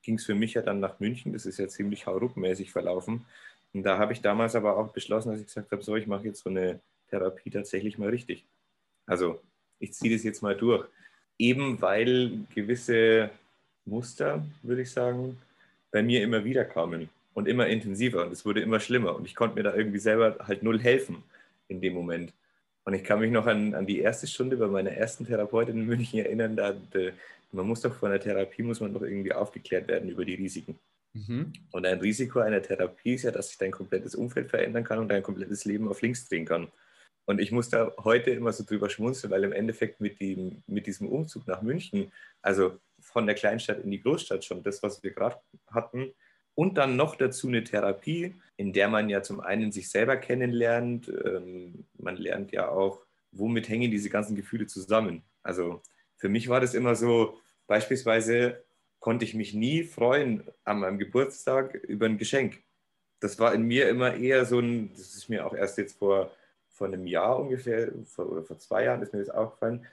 ging 0.01 0.15
es 0.15 0.25
für 0.25 0.35
mich 0.35 0.53
ja 0.53 0.61
dann 0.61 0.79
nach 0.79 0.99
München. 0.99 1.33
Das 1.33 1.45
ist 1.45 1.59
ja 1.59 1.67
ziemlich 1.67 2.05
hauruckmäßig 2.05 2.71
verlaufen. 2.71 3.25
Und 3.73 3.83
da 3.83 3.97
habe 3.97 4.13
ich 4.13 4.21
damals 4.21 4.55
aber 4.55 4.77
auch 4.77 4.89
beschlossen, 4.89 5.31
dass 5.31 5.39
ich 5.39 5.47
gesagt 5.47 5.71
habe, 5.71 5.83
so, 5.83 5.95
ich 5.95 6.07
mache 6.07 6.25
jetzt 6.25 6.43
so 6.43 6.49
eine 6.49 6.79
Therapie 7.09 7.49
tatsächlich 7.49 7.97
mal 7.97 8.09
richtig. 8.09 8.45
Also 9.05 9.41
ich 9.79 9.93
ziehe 9.93 10.13
das 10.13 10.23
jetzt 10.23 10.41
mal 10.41 10.55
durch. 10.55 10.85
Eben 11.37 11.81
weil 11.81 12.31
gewisse 12.53 13.29
Muster, 13.85 14.45
würde 14.61 14.81
ich 14.81 14.91
sagen, 14.91 15.37
bei 15.91 16.03
mir 16.03 16.23
immer 16.23 16.43
wieder 16.43 16.65
kamen 16.65 17.09
und 17.33 17.47
immer 17.47 17.67
intensiver 17.67 18.25
und 18.25 18.31
es 18.31 18.45
wurde 18.45 18.61
immer 18.61 18.79
schlimmer 18.79 19.15
und 19.15 19.25
ich 19.25 19.35
konnte 19.35 19.55
mir 19.55 19.63
da 19.63 19.73
irgendwie 19.73 19.99
selber 19.99 20.37
halt 20.45 20.63
null 20.63 20.79
helfen 20.79 21.23
in 21.67 21.81
dem 21.81 21.93
Moment. 21.93 22.33
Und 22.85 22.93
ich 22.93 23.03
kann 23.03 23.19
mich 23.19 23.31
noch 23.31 23.45
an, 23.45 23.75
an 23.75 23.85
die 23.85 23.99
erste 23.99 24.27
Stunde 24.27 24.57
bei 24.57 24.67
meiner 24.67 24.91
ersten 24.91 25.25
Therapeutin 25.25 25.77
in 25.77 25.85
München 25.85 26.19
erinnern. 26.19 26.55
Da, 26.55 26.73
da, 26.91 26.99
man 27.51 27.67
muss 27.67 27.81
doch 27.81 27.93
von 27.93 28.11
der 28.11 28.19
Therapie, 28.19 28.63
muss 28.63 28.79
man 28.79 28.93
doch 28.93 29.01
irgendwie 29.01 29.33
aufgeklärt 29.33 29.87
werden 29.87 30.09
über 30.09 30.25
die 30.25 30.35
Risiken. 30.35 30.79
Mhm. 31.13 31.53
Und 31.71 31.85
ein 31.85 31.99
Risiko 31.99 32.39
einer 32.39 32.61
Therapie 32.61 33.15
ist 33.15 33.23
ja, 33.23 33.31
dass 33.31 33.49
sich 33.49 33.57
dein 33.57 33.71
komplettes 33.71 34.15
Umfeld 34.15 34.49
verändern 34.49 34.83
kann 34.83 34.99
und 34.99 35.09
dein 35.09 35.23
komplettes 35.23 35.65
Leben 35.65 35.87
auf 35.87 36.01
links 36.01 36.27
drehen 36.27 36.45
kann. 36.45 36.71
Und 37.25 37.39
ich 37.39 37.51
muss 37.51 37.69
da 37.69 37.93
heute 38.03 38.31
immer 38.31 38.51
so 38.51 38.63
drüber 38.63 38.89
schmunzeln, 38.89 39.31
weil 39.31 39.43
im 39.43 39.53
Endeffekt 39.53 40.01
mit, 40.01 40.19
dem, 40.19 40.63
mit 40.67 40.87
diesem 40.87 41.07
Umzug 41.07 41.47
nach 41.47 41.61
München, 41.61 42.11
also 42.41 42.79
von 42.99 43.25
der 43.25 43.35
Kleinstadt 43.35 43.83
in 43.83 43.91
die 43.91 44.01
Großstadt 44.01 44.43
schon, 44.43 44.63
das, 44.63 44.81
was 44.81 45.03
wir 45.03 45.11
gerade 45.11 45.37
hatten, 45.67 46.11
und 46.55 46.77
dann 46.77 46.95
noch 46.95 47.15
dazu 47.15 47.47
eine 47.47 47.63
Therapie, 47.63 48.35
in 48.57 48.73
der 48.73 48.89
man 48.89 49.09
ja 49.09 49.21
zum 49.21 49.39
einen 49.39 49.71
sich 49.71 49.89
selber 49.89 50.17
kennenlernt, 50.17 51.07
ähm, 51.07 51.85
man 51.97 52.17
lernt 52.17 52.51
ja 52.51 52.67
auch, 52.67 53.05
womit 53.31 53.69
hängen 53.69 53.91
diese 53.91 54.09
ganzen 54.09 54.35
Gefühle 54.35 54.67
zusammen. 54.67 55.23
Also 55.43 55.81
für 56.20 56.30
mich 56.30 56.47
war 56.47 56.61
das 56.61 56.76
immer 56.76 56.95
so, 56.95 57.39
beispielsweise 57.65 58.63
konnte 58.99 59.26
ich 59.26 59.34
mich 59.34 59.55
nie 59.55 59.84
freuen 59.84 60.43
an 60.63 60.82
meinem 60.82 60.99
Geburtstag 60.99 61.74
über 61.74 62.05
ein 62.05 62.20
Geschenk. 62.20 62.61
Das 63.20 63.39
war 63.39 63.53
in 63.53 63.63
mir 63.63 63.89
immer 63.89 64.13
eher 64.13 64.45
so 64.45 64.59
ein, 64.59 64.91
das 64.93 65.15
ist 65.15 65.30
mir 65.30 65.45
auch 65.45 65.55
erst 65.55 65.78
jetzt 65.80 65.97
vor, 65.97 66.32
vor 66.70 66.88
einem 66.88 67.07
Jahr 67.07 67.39
ungefähr, 67.39 67.91
vor, 68.05 68.32
oder 68.32 68.43
vor 68.43 68.59
zwei 68.59 68.84
Jahren 68.84 69.01
ist 69.01 69.13
mir 69.13 69.20
das 69.20 69.30
aufgefallen, 69.30 69.86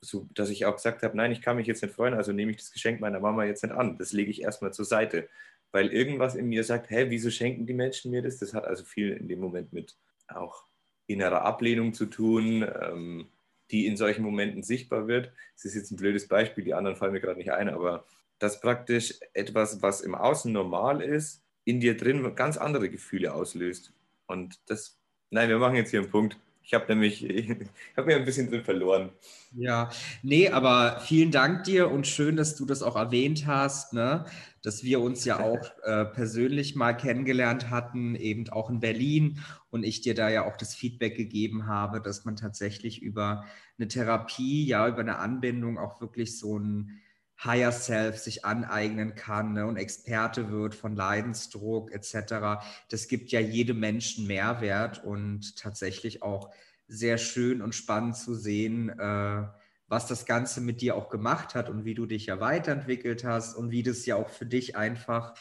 so, 0.00 0.28
dass 0.32 0.48
ich 0.48 0.64
auch 0.64 0.76
gesagt 0.76 1.02
habe, 1.02 1.16
nein, 1.16 1.32
ich 1.32 1.42
kann 1.42 1.56
mich 1.56 1.66
jetzt 1.66 1.82
nicht 1.82 1.94
freuen, 1.94 2.14
also 2.14 2.32
nehme 2.32 2.52
ich 2.52 2.58
das 2.58 2.72
Geschenk 2.72 3.00
meiner 3.00 3.20
Mama 3.20 3.44
jetzt 3.44 3.62
nicht 3.64 3.74
an. 3.74 3.98
Das 3.98 4.12
lege 4.12 4.30
ich 4.30 4.42
erstmal 4.42 4.72
zur 4.72 4.84
Seite 4.84 5.28
weil 5.72 5.92
irgendwas 5.92 6.34
in 6.34 6.48
mir 6.48 6.64
sagt, 6.64 6.90
hä, 6.90 7.06
wieso 7.08 7.30
schenken 7.30 7.66
die 7.66 7.74
Menschen 7.74 8.10
mir 8.10 8.22
das? 8.22 8.38
Das 8.38 8.54
hat 8.54 8.64
also 8.64 8.82
viel 8.82 9.12
in 9.12 9.28
dem 9.28 9.40
Moment 9.40 9.74
mit 9.74 9.94
auch 10.26 10.64
innerer 11.06 11.42
Ablehnung 11.42 11.92
zu 11.92 12.06
tun, 12.06 12.66
ähm, 12.80 13.28
die 13.70 13.86
in 13.86 13.96
solchen 13.96 14.22
Momenten 14.22 14.62
sichtbar 14.62 15.08
wird. 15.08 15.32
Das 15.54 15.64
ist 15.64 15.74
jetzt 15.74 15.90
ein 15.90 15.96
blödes 15.96 16.28
Beispiel, 16.28 16.64
die 16.64 16.74
anderen 16.74 16.96
fallen 16.96 17.12
mir 17.12 17.20
gerade 17.20 17.38
nicht 17.38 17.52
ein, 17.52 17.68
aber 17.68 18.04
dass 18.38 18.60
praktisch 18.60 19.14
etwas, 19.32 19.82
was 19.82 20.00
im 20.00 20.14
Außen 20.14 20.52
normal 20.52 21.00
ist, 21.00 21.42
in 21.64 21.80
dir 21.80 21.96
drin 21.96 22.34
ganz 22.34 22.56
andere 22.56 22.88
Gefühle 22.88 23.34
auslöst. 23.34 23.92
Und 24.26 24.60
das, 24.66 24.98
nein, 25.30 25.48
wir 25.48 25.58
machen 25.58 25.76
jetzt 25.76 25.90
hier 25.90 26.00
einen 26.00 26.10
Punkt. 26.10 26.38
Ich 26.66 26.74
habe 26.74 26.86
nämlich, 26.88 27.24
ich 27.30 27.48
habe 27.96 28.08
mir 28.08 28.16
ein 28.16 28.24
bisschen 28.24 28.50
drin 28.50 28.64
verloren. 28.64 29.12
Ja, 29.52 29.88
nee, 30.22 30.48
aber 30.48 31.00
vielen 31.00 31.30
Dank 31.30 31.62
dir 31.62 31.90
und 31.90 32.08
schön, 32.08 32.36
dass 32.36 32.56
du 32.56 32.66
das 32.66 32.82
auch 32.82 32.96
erwähnt 32.96 33.46
hast, 33.46 33.92
ne? 33.92 34.24
dass 34.62 34.82
wir 34.82 35.00
uns 35.00 35.24
ja 35.24 35.38
auch 35.38 35.70
äh, 35.84 36.04
persönlich 36.06 36.74
mal 36.74 36.92
kennengelernt 36.92 37.70
hatten, 37.70 38.16
eben 38.16 38.48
auch 38.50 38.68
in 38.68 38.80
Berlin 38.80 39.38
und 39.70 39.84
ich 39.84 40.00
dir 40.00 40.14
da 40.14 40.28
ja 40.28 40.44
auch 40.44 40.56
das 40.56 40.74
Feedback 40.74 41.16
gegeben 41.16 41.68
habe, 41.68 42.00
dass 42.00 42.24
man 42.24 42.34
tatsächlich 42.34 43.00
über 43.00 43.44
eine 43.78 43.86
Therapie, 43.86 44.66
ja, 44.66 44.88
über 44.88 45.00
eine 45.00 45.18
Anbindung 45.18 45.78
auch 45.78 46.00
wirklich 46.00 46.36
so 46.36 46.58
ein 46.58 47.00
Higher 47.44 47.72
Self 47.72 48.18
sich 48.18 48.44
aneignen 48.44 49.14
kann 49.14 49.52
ne, 49.52 49.66
und 49.66 49.76
Experte 49.76 50.50
wird 50.50 50.74
von 50.74 50.96
Leidensdruck 50.96 51.92
etc. 51.92 52.64
Das 52.88 53.08
gibt 53.08 53.30
ja 53.30 53.40
jedem 53.40 53.80
Menschen 53.80 54.26
Mehrwert 54.26 55.04
und 55.04 55.56
tatsächlich 55.56 56.22
auch 56.22 56.50
sehr 56.88 57.18
schön 57.18 57.62
und 57.62 57.74
spannend 57.74 58.16
zu 58.16 58.34
sehen, 58.34 58.88
äh, 58.88 59.44
was 59.88 60.06
das 60.06 60.26
Ganze 60.26 60.60
mit 60.60 60.80
dir 60.80 60.96
auch 60.96 61.08
gemacht 61.08 61.54
hat 61.54 61.68
und 61.68 61.84
wie 61.84 61.94
du 61.94 62.06
dich 62.06 62.26
ja 62.26 62.40
weiterentwickelt 62.40 63.24
hast 63.24 63.54
und 63.54 63.70
wie 63.70 63.82
das 63.82 64.06
ja 64.06 64.16
auch 64.16 64.30
für 64.30 64.46
dich 64.46 64.76
einfach 64.76 65.34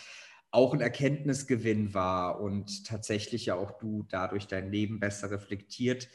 auch 0.52 0.74
ein 0.74 0.82
Erkenntnisgewinn 0.82 1.94
war 1.94 2.40
und 2.40 2.86
tatsächlich 2.86 3.48
ja 3.48 3.56
auch 3.56 3.78
du 3.78 4.06
dadurch 4.10 4.48
dein 4.48 4.72
Leben 4.72 5.00
besser 5.00 5.32
reflektiert 5.32 6.08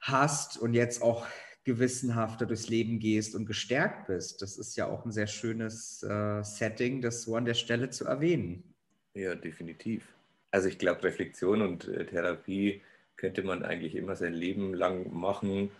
hast 0.00 0.56
und 0.56 0.74
jetzt 0.74 1.02
auch 1.02 1.26
gewissenhafter 1.64 2.46
durchs 2.46 2.68
Leben 2.68 2.98
gehst 2.98 3.34
und 3.34 3.46
gestärkt 3.46 4.08
bist. 4.08 4.42
Das 4.42 4.58
ist 4.58 4.76
ja 4.76 4.86
auch 4.86 5.04
ein 5.04 5.12
sehr 5.12 5.26
schönes 5.26 6.02
äh, 6.02 6.42
Setting, 6.42 7.00
das 7.00 7.22
so 7.22 7.36
an 7.36 7.44
der 7.44 7.54
Stelle 7.54 7.90
zu 7.90 8.04
erwähnen. 8.04 8.74
Ja, 9.14 9.34
definitiv. 9.34 10.08
Also 10.50 10.68
ich 10.68 10.78
glaube, 10.78 11.04
Reflexion 11.04 11.62
und 11.62 11.88
äh, 11.88 12.04
Therapie 12.04 12.82
könnte 13.16 13.42
man 13.42 13.62
eigentlich 13.62 13.94
immer 13.94 14.16
sein 14.16 14.32
Leben 14.32 14.74
lang 14.74 15.12
machen. 15.14 15.70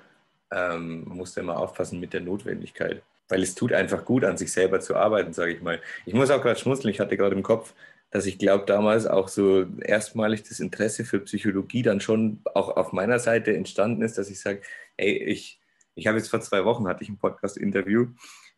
Ähm, 0.53 1.05
man 1.09 1.17
muss 1.17 1.35
da 1.35 1.41
immer 1.41 1.59
aufpassen 1.59 1.99
mit 1.99 2.13
der 2.13 2.21
Notwendigkeit, 2.21 3.03
weil 3.29 3.43
es 3.43 3.55
tut 3.55 3.73
einfach 3.73 4.05
gut, 4.05 4.25
an 4.25 4.37
sich 4.37 4.53
selber 4.53 4.81
zu 4.81 4.95
arbeiten, 4.95 5.33
sage 5.33 5.53
ich 5.53 5.63
mal. 5.63 5.81
Ich 6.07 6.15
muss 6.15 6.31
auch 6.31 6.43
gerade 6.43 6.61
schmunzeln, 6.61 6.91
ich 6.91 7.01
hatte 7.01 7.17
gerade 7.17 7.35
im 7.35 7.43
Kopf, 7.43 7.75
dass 8.11 8.27
ich 8.27 8.39
glaube, 8.39 8.67
damals 8.67 9.07
auch 9.07 9.29
so 9.29 9.67
erstmalig 9.81 10.43
das 10.43 10.61
Interesse 10.61 11.05
für 11.05 11.21
Psychologie 11.21 11.83
dann 11.83 12.01
schon 12.01 12.41
auch 12.55 12.77
auf 12.77 12.93
meiner 12.93 13.19
Seite 13.19 13.57
entstanden 13.57 14.03
ist, 14.03 14.19
dass 14.19 14.31
ich 14.31 14.39
sage, 14.39 14.61
ey, 14.99 15.17
ich, 15.17 15.62
ich 15.95 16.07
habe 16.07 16.19
jetzt 16.19 16.29
vor 16.29 16.41
zwei 16.41 16.65
Wochen 16.65 16.89
hatte 16.89 17.03
ich 17.03 17.09
ein 17.09 17.19
Podcast-Interview 17.19 18.09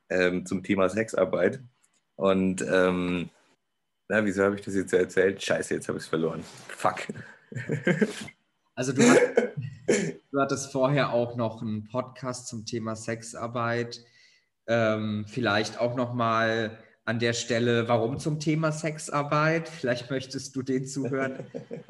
ähm, 0.09 0.47
zum 0.47 0.63
Thema 0.63 0.89
Sexarbeit. 0.89 1.61
Und 2.17 2.63
ähm, 2.63 3.31
na, 4.09 4.25
wieso 4.25 4.45
habe 4.45 4.55
ich 4.55 4.63
das 4.63 4.75
jetzt 4.75 4.93
erzählt? 4.93 5.43
Scheiße, 5.43 5.75
jetzt 5.75 5.89
habe 5.89 5.99
ich 5.99 6.05
es 6.05 6.09
verloren. 6.09 6.45
Fuck. 6.69 7.07
Also 8.77 8.93
du, 8.93 9.03
hast, 9.03 9.21
du, 10.33 10.41
hattest 10.41 10.73
vorher 10.73 11.13
auch 11.13 11.37
noch 11.37 11.63
einen 11.63 11.87
Podcast 11.87 12.49
zum 12.49 12.67
Thema 12.67 12.97
Sexarbeit. 12.97 14.05
Ähm, 14.67 15.27
vielleicht 15.29 15.79
auch 15.79 15.95
noch 15.95 16.13
mal 16.13 16.77
an 17.05 17.21
der 17.21 17.35
Stelle, 17.35 17.87
warum 17.87 18.19
zum 18.19 18.41
Thema 18.41 18.73
Sexarbeit? 18.73 19.69
Vielleicht 19.69 20.11
möchtest 20.11 20.57
du 20.57 20.63
den 20.63 20.87
Zuhörer, 20.87 21.39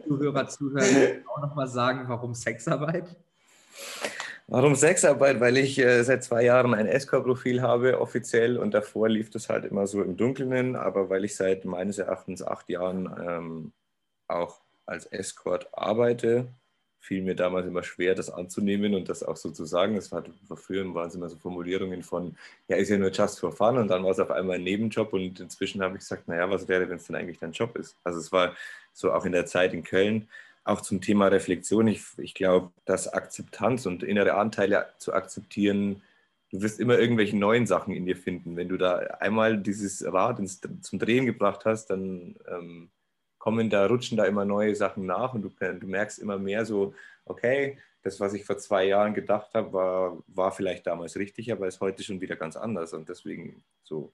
Zuhörer, 0.07 0.49
Zuhörer 0.49 1.22
auch 1.26 1.40
noch 1.40 1.55
mal 1.55 1.68
sagen, 1.68 2.05
warum 2.09 2.34
Sexarbeit? 2.34 3.16
Warum 4.47 4.74
Sexarbeit? 4.74 5.40
Weil 5.40 5.57
ich 5.57 5.78
äh, 5.78 6.03
seit 6.03 6.22
zwei 6.22 6.45
Jahren 6.45 6.74
ein 6.74 6.86
Escort-Profil 6.86 7.62
habe, 7.62 8.01
offiziell, 8.01 8.59
und 8.59 8.74
davor 8.74 9.09
lief 9.09 9.30
das 9.30 9.49
halt 9.49 9.64
immer 9.64 9.86
so 9.86 10.03
im 10.03 10.16
Dunkeln, 10.16 10.76
aber 10.76 11.09
weil 11.09 11.24
ich 11.24 11.34
seit 11.34 11.64
meines 11.64 11.99
Erachtens 11.99 12.42
acht 12.42 12.68
Jahren 12.68 13.11
ähm, 13.26 13.72
auch 14.28 14.61
als 14.86 15.07
Escort 15.07 15.68
arbeite, 15.72 16.49
fiel 17.01 17.22
mir 17.22 17.34
damals 17.34 17.66
immer 17.66 17.82
schwer, 17.82 18.14
das 18.14 18.30
anzunehmen 18.30 18.95
und 18.95 19.09
das 19.09 19.22
auch 19.22 19.36
so 19.36 19.51
zu 19.51 19.64
sagen. 19.64 19.97
Es 19.97 20.12
war, 20.12 20.24
früher 20.57 20.95
waren 20.95 21.09
es 21.09 21.14
immer 21.14 21.28
so 21.28 21.36
Formulierungen 21.36 22.03
von, 22.03 22.36
ja, 22.68 22.76
ist 22.76 22.90
ja 22.90 22.99
nur 22.99 23.11
just 23.11 23.40
for 23.40 23.53
fun 23.53 23.78
und 23.78 23.88
dann 23.88 24.05
war 24.05 24.11
es 24.11 24.18
auf 24.18 24.30
einmal 24.30 24.57
ein 24.57 24.64
Nebenjob 24.64 25.12
und 25.14 25.40
inzwischen 25.40 25.82
habe 25.82 25.95
ich 25.95 26.01
gesagt, 26.01 26.28
naja, 26.28 26.49
was 26.51 26.68
wäre, 26.68 26.88
wenn 26.88 26.97
es 26.97 27.07
denn 27.07 27.16
eigentlich 27.16 27.38
dein 27.38 27.53
Job 27.53 27.76
ist? 27.76 27.97
Also 28.05 28.18
es 28.20 28.32
war 28.32 28.55
so 28.92 29.12
auch 29.12 29.24
in 29.24 29.32
der 29.32 29.47
Zeit 29.47 29.74
in 29.74 29.84
Köln, 29.84 30.28
auch 30.64 30.80
zum 30.80 31.00
Thema 31.00 31.28
Reflexion. 31.28 31.86
Ich, 31.86 32.02
ich 32.16 32.34
glaube, 32.34 32.72
dass 32.84 33.12
Akzeptanz 33.12 33.86
und 33.86 34.02
innere 34.02 34.34
Anteile 34.34 34.86
zu 34.98 35.12
akzeptieren, 35.12 36.02
du 36.50 36.62
wirst 36.62 36.80
immer 36.80 36.98
irgendwelche 36.98 37.36
neuen 37.36 37.66
Sachen 37.66 37.94
in 37.94 38.06
dir 38.06 38.16
finden. 38.16 38.56
Wenn 38.56 38.68
du 38.68 38.76
da 38.76 38.96
einmal 39.20 39.58
dieses 39.58 40.04
Rad 40.04 40.38
ins, 40.38 40.60
zum 40.80 40.98
Drehen 40.98 41.26
gebracht 41.26 41.64
hast, 41.64 41.86
dann 41.86 42.36
ähm, 42.48 42.90
kommen 43.38 43.68
da, 43.68 43.86
rutschen 43.86 44.16
da 44.16 44.24
immer 44.24 44.44
neue 44.44 44.74
Sachen 44.74 45.04
nach 45.04 45.34
und 45.34 45.42
du, 45.42 45.50
du 45.50 45.86
merkst 45.86 46.18
immer 46.18 46.38
mehr 46.38 46.64
so, 46.64 46.94
okay, 47.26 47.78
das, 48.02 48.20
was 48.20 48.34
ich 48.34 48.44
vor 48.44 48.58
zwei 48.58 48.86
Jahren 48.86 49.14
gedacht 49.14 49.54
habe, 49.54 49.72
war, 49.72 50.22
war 50.28 50.52
vielleicht 50.52 50.86
damals 50.86 51.16
richtig, 51.16 51.50
aber 51.52 51.66
ist 51.66 51.80
heute 51.80 52.02
schon 52.02 52.20
wieder 52.20 52.36
ganz 52.36 52.56
anders 52.56 52.92
und 52.92 53.08
deswegen 53.08 53.62
so 53.82 54.12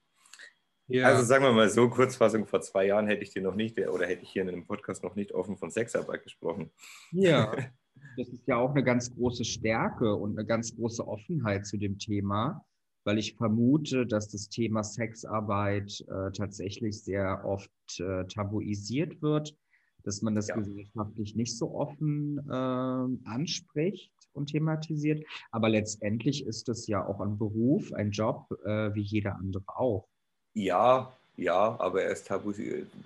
ja. 0.91 1.07
Also 1.07 1.23
sagen 1.23 1.43
wir 1.43 1.51
mal 1.51 1.69
so, 1.69 1.89
Kurzfassung, 1.89 2.45
vor 2.45 2.61
zwei 2.61 2.87
Jahren 2.87 3.07
hätte 3.07 3.23
ich 3.23 3.31
dir 3.31 3.41
noch 3.41 3.55
nicht, 3.55 3.79
oder 3.79 4.05
hätte 4.05 4.23
ich 4.23 4.29
hier 4.29 4.43
in 4.43 4.49
einem 4.49 4.65
Podcast 4.65 5.03
noch 5.03 5.15
nicht 5.15 5.33
offen 5.33 5.57
von 5.57 5.71
Sexarbeit 5.71 6.23
gesprochen. 6.23 6.71
Ja, 7.11 7.51
das 8.17 8.29
ist 8.29 8.47
ja 8.47 8.57
auch 8.57 8.71
eine 8.71 8.83
ganz 8.83 9.13
große 9.13 9.45
Stärke 9.45 10.15
und 10.15 10.37
eine 10.37 10.45
ganz 10.45 10.75
große 10.75 11.07
Offenheit 11.07 11.65
zu 11.65 11.77
dem 11.77 11.97
Thema, 11.97 12.65
weil 13.03 13.17
ich 13.17 13.35
vermute, 13.35 14.05
dass 14.05 14.29
das 14.29 14.49
Thema 14.49 14.83
Sexarbeit 14.83 16.03
äh, 16.07 16.31
tatsächlich 16.31 17.03
sehr 17.03 17.43
oft 17.45 17.71
äh, 17.99 18.25
tabuisiert 18.25 19.21
wird, 19.21 19.55
dass 20.03 20.21
man 20.21 20.35
das 20.35 20.47
ja. 20.47 20.55
gesellschaftlich 20.55 21.35
nicht 21.35 21.57
so 21.57 21.73
offen 21.75 22.39
äh, 22.49 23.29
anspricht 23.29 24.11
und 24.33 24.47
thematisiert. 24.47 25.23
Aber 25.51 25.69
letztendlich 25.69 26.45
ist 26.45 26.69
es 26.69 26.87
ja 26.87 27.05
auch 27.05 27.19
ein 27.21 27.37
Beruf, 27.37 27.91
ein 27.93 28.11
Job, 28.11 28.47
äh, 28.65 28.93
wie 28.93 29.01
jeder 29.01 29.35
andere 29.35 29.63
auch. 29.67 30.07
Ja, 30.53 31.11
ja, 31.37 31.75
aber 31.79 32.03
er 32.03 32.11
ist 32.11 32.27
tabu, 32.27 32.53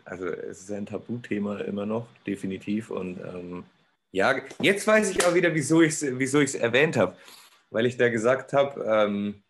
also 0.03 0.25
es 0.27 0.61
ist 0.61 0.71
ein 0.71 0.85
Tabuthema 0.85 1.59
immer 1.59 1.85
noch, 1.85 2.07
definitiv. 2.25 2.89
Und 2.89 3.19
ähm, 3.21 3.63
ja, 4.11 4.35
jetzt 4.61 4.87
weiß 4.87 5.11
ich 5.11 5.25
auch 5.25 5.33
wieder, 5.33 5.53
wieso 5.53 5.81
ich 5.81 6.01
es 6.01 6.19
wieso 6.19 6.39
erwähnt 6.39 6.97
habe. 6.97 7.15
Weil 7.69 7.85
ich 7.85 7.97
da 7.97 8.09
gesagt 8.09 8.53
habe, 8.53 8.83
ähm, 8.87 9.43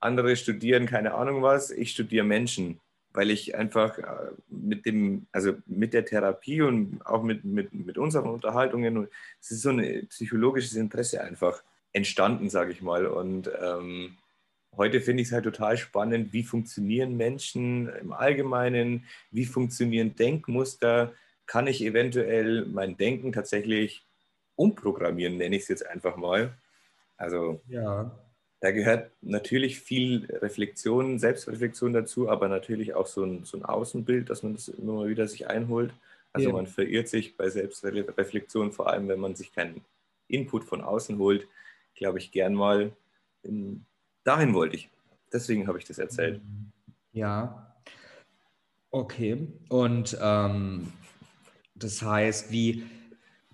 andere 0.00 0.36
studieren 0.36 0.86
keine 0.86 1.14
Ahnung 1.14 1.42
was, 1.42 1.70
ich 1.70 1.92
studiere 1.92 2.24
Menschen. 2.24 2.80
Weil 3.12 3.30
ich 3.30 3.56
einfach 3.56 3.98
äh, 3.98 4.30
mit 4.48 4.86
dem, 4.86 5.26
also 5.32 5.54
mit 5.66 5.94
der 5.94 6.04
Therapie 6.04 6.62
und 6.62 7.04
auch 7.04 7.22
mit, 7.22 7.44
mit, 7.44 7.72
mit 7.72 7.98
unseren 7.98 8.30
Unterhaltungen, 8.30 9.08
es 9.40 9.50
ist 9.50 9.62
so 9.62 9.70
ein 9.70 10.06
psychologisches 10.08 10.76
Interesse 10.76 11.20
einfach 11.22 11.62
entstanden, 11.92 12.48
sage 12.50 12.72
ich 12.72 12.82
mal. 12.82 13.06
Und 13.06 13.50
ähm, 13.60 14.16
Heute 14.76 15.00
finde 15.00 15.22
ich 15.22 15.28
es 15.28 15.32
halt 15.34 15.44
total 15.44 15.76
spannend, 15.76 16.32
wie 16.32 16.42
funktionieren 16.42 17.16
Menschen 17.16 17.88
im 17.88 18.12
Allgemeinen, 18.12 19.04
wie 19.30 19.44
funktionieren 19.44 20.14
Denkmuster, 20.14 21.12
kann 21.46 21.66
ich 21.66 21.82
eventuell 21.84 22.64
mein 22.66 22.96
Denken 22.96 23.32
tatsächlich 23.32 24.06
umprogrammieren, 24.54 25.36
nenne 25.36 25.56
ich 25.56 25.62
es 25.62 25.68
jetzt 25.68 25.86
einfach 25.86 26.16
mal. 26.16 26.54
Also 27.16 27.60
ja. 27.68 28.10
da 28.60 28.70
gehört 28.70 29.10
natürlich 29.20 29.80
viel 29.80 30.26
Reflexion, 30.26 31.18
Selbstreflexion 31.18 31.92
dazu, 31.92 32.28
aber 32.28 32.48
natürlich 32.48 32.94
auch 32.94 33.06
so 33.06 33.24
ein, 33.24 33.44
so 33.44 33.58
ein 33.58 33.64
Außenbild, 33.64 34.30
dass 34.30 34.42
man 34.42 34.54
das 34.54 34.68
immer 34.68 34.92
mal 34.92 35.08
wieder 35.08 35.26
sich 35.26 35.48
einholt. 35.48 35.92
Also 36.32 36.50
ja. 36.50 36.54
man 36.54 36.66
verirrt 36.66 37.08
sich 37.08 37.36
bei 37.36 37.48
Selbstreflexion, 37.48 38.72
vor 38.72 38.88
allem 38.88 39.08
wenn 39.08 39.18
man 39.18 39.34
sich 39.34 39.52
keinen 39.52 39.84
Input 40.28 40.64
von 40.64 40.80
außen 40.80 41.18
holt, 41.18 41.48
glaube 41.94 42.18
ich, 42.18 42.30
gern 42.30 42.54
mal. 42.54 42.92
In, 43.42 43.84
dahin 44.24 44.54
wollte 44.54 44.76
ich. 44.76 44.90
Deswegen 45.32 45.66
habe 45.68 45.78
ich 45.78 45.84
das 45.84 45.98
erzählt. 45.98 46.40
Ja. 47.12 47.74
Okay. 48.90 49.48
Und 49.68 50.16
ähm, 50.20 50.92
das 51.74 52.02
heißt, 52.02 52.50
wie, 52.50 52.84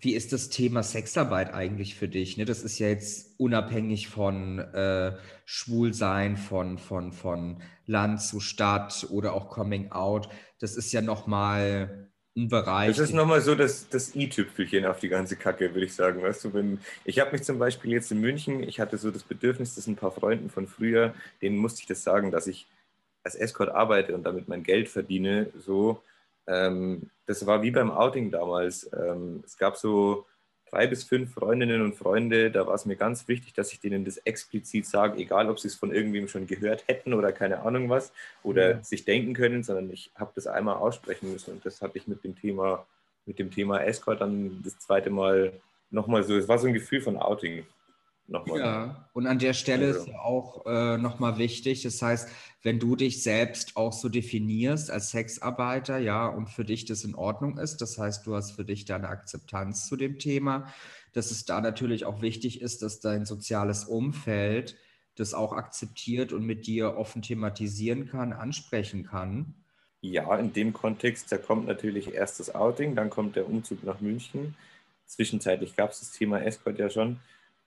wie 0.00 0.14
ist 0.14 0.32
das 0.32 0.48
Thema 0.48 0.82
Sexarbeit 0.82 1.52
eigentlich 1.52 1.94
für 1.94 2.08
dich? 2.08 2.36
Ne? 2.36 2.44
Das 2.44 2.62
ist 2.62 2.78
ja 2.78 2.88
jetzt 2.88 3.38
unabhängig 3.38 4.08
von 4.08 4.58
äh, 4.58 5.16
Schwulsein, 5.44 6.36
von, 6.36 6.78
von, 6.78 7.12
von 7.12 7.62
Land 7.84 8.22
zu 8.22 8.40
Stadt 8.40 9.06
oder 9.10 9.34
auch 9.34 9.48
Coming 9.48 9.92
Out. 9.92 10.28
Das 10.58 10.76
ist 10.76 10.92
ja 10.92 11.02
nochmal 11.02 12.05
ein 12.36 12.48
Bereich. 12.48 12.88
Das 12.88 12.98
ist 12.98 13.14
nochmal 13.14 13.40
so 13.40 13.54
das, 13.54 13.88
das 13.88 14.14
i-Tüpfelchen 14.14 14.84
auf 14.84 15.00
die 15.00 15.08
ganze 15.08 15.36
Kacke, 15.36 15.74
würde 15.74 15.86
ich 15.86 15.94
sagen. 15.94 16.22
Weißt 16.22 16.44
du, 16.44 16.54
wenn, 16.54 16.80
ich 17.04 17.18
habe 17.18 17.32
mich 17.32 17.42
zum 17.42 17.58
Beispiel 17.58 17.92
jetzt 17.92 18.12
in 18.12 18.20
München, 18.20 18.62
ich 18.62 18.78
hatte 18.78 18.98
so 18.98 19.10
das 19.10 19.22
Bedürfnis, 19.22 19.74
dass 19.74 19.86
ein 19.86 19.96
paar 19.96 20.12
Freunden 20.12 20.50
von 20.50 20.66
früher, 20.66 21.14
denen 21.40 21.56
musste 21.56 21.80
ich 21.80 21.86
das 21.86 22.02
sagen, 22.02 22.30
dass 22.30 22.46
ich 22.46 22.66
als 23.24 23.34
Escort 23.34 23.70
arbeite 23.70 24.14
und 24.14 24.24
damit 24.24 24.48
mein 24.48 24.62
Geld 24.62 24.88
verdiene, 24.88 25.50
so 25.56 26.02
ähm, 26.46 27.10
das 27.26 27.46
war 27.46 27.62
wie 27.62 27.70
beim 27.70 27.90
Outing 27.90 28.30
damals. 28.30 28.90
Ähm, 28.92 29.42
es 29.44 29.56
gab 29.56 29.76
so 29.76 30.26
drei 30.70 30.86
bis 30.86 31.04
fünf 31.04 31.32
Freundinnen 31.34 31.82
und 31.82 31.94
Freunde, 31.94 32.50
da 32.50 32.66
war 32.66 32.74
es 32.74 32.86
mir 32.86 32.96
ganz 32.96 33.28
wichtig, 33.28 33.54
dass 33.54 33.72
ich 33.72 33.80
denen 33.80 34.04
das 34.04 34.18
explizit 34.18 34.86
sage, 34.86 35.18
egal 35.18 35.48
ob 35.48 35.58
sie 35.58 35.68
es 35.68 35.74
von 35.74 35.92
irgendwem 35.92 36.28
schon 36.28 36.46
gehört 36.46 36.84
hätten 36.88 37.14
oder 37.14 37.32
keine 37.32 37.60
Ahnung 37.60 37.88
was 37.88 38.12
oder 38.42 38.70
ja. 38.70 38.82
sich 38.82 39.04
denken 39.04 39.34
können, 39.34 39.62
sondern 39.62 39.90
ich 39.90 40.10
habe 40.16 40.32
das 40.34 40.46
einmal 40.46 40.76
aussprechen 40.76 41.32
müssen 41.32 41.52
und 41.52 41.64
das 41.64 41.80
hatte 41.82 41.98
ich 41.98 42.08
mit 42.08 42.24
dem 42.24 42.36
Thema, 42.36 42.86
mit 43.26 43.38
dem 43.38 43.50
Thema 43.50 43.80
Escort 43.80 44.20
dann 44.20 44.60
das 44.64 44.78
zweite 44.78 45.10
Mal 45.10 45.52
nochmal 45.90 46.24
so, 46.24 46.36
es 46.36 46.48
war 46.48 46.58
so 46.58 46.66
ein 46.66 46.74
Gefühl 46.74 47.00
von 47.00 47.16
Outing 47.16 47.64
nochmal. 48.28 48.60
Ja, 48.60 49.08
und 49.12 49.26
an 49.26 49.38
der 49.38 49.52
Stelle 49.52 49.86
also. 49.86 50.00
ist 50.00 50.08
ja 50.08 50.18
auch 50.20 50.66
äh, 50.66 50.98
nochmal 50.98 51.38
wichtig, 51.38 51.82
das 51.82 52.00
heißt, 52.00 52.28
wenn 52.62 52.78
du 52.78 52.96
dich 52.96 53.22
selbst 53.22 53.76
auch 53.76 53.92
so 53.92 54.08
definierst 54.08 54.90
als 54.90 55.10
Sexarbeiter, 55.10 55.98
ja, 55.98 56.26
und 56.26 56.48
für 56.48 56.64
dich 56.64 56.84
das 56.84 57.04
in 57.04 57.14
Ordnung 57.14 57.58
ist, 57.58 57.78
das 57.78 57.98
heißt, 57.98 58.26
du 58.26 58.34
hast 58.34 58.52
für 58.52 58.64
dich 58.64 58.84
deine 58.84 59.08
Akzeptanz 59.08 59.86
zu 59.86 59.96
dem 59.96 60.18
Thema, 60.18 60.72
dass 61.12 61.30
es 61.30 61.44
da 61.44 61.60
natürlich 61.60 62.04
auch 62.04 62.22
wichtig 62.22 62.60
ist, 62.60 62.82
dass 62.82 63.00
dein 63.00 63.24
soziales 63.24 63.84
Umfeld 63.84 64.76
das 65.14 65.32
auch 65.32 65.52
akzeptiert 65.52 66.32
und 66.32 66.44
mit 66.44 66.66
dir 66.66 66.96
offen 66.96 67.22
thematisieren 67.22 68.08
kann, 68.08 68.32
ansprechen 68.32 69.04
kann. 69.04 69.54
Ja, 70.02 70.36
in 70.36 70.52
dem 70.52 70.72
Kontext, 70.72 71.32
da 71.32 71.38
kommt 71.38 71.66
natürlich 71.66 72.14
erst 72.14 72.38
das 72.38 72.54
Outing, 72.54 72.94
dann 72.94 73.10
kommt 73.10 73.34
der 73.34 73.48
Umzug 73.48 73.82
nach 73.82 74.00
München. 74.00 74.54
Zwischenzeitlich 75.06 75.74
gab 75.74 75.90
es 75.90 76.00
das 76.00 76.12
Thema 76.12 76.42
Escort 76.42 76.78
ja 76.78 76.90
schon. 76.90 77.18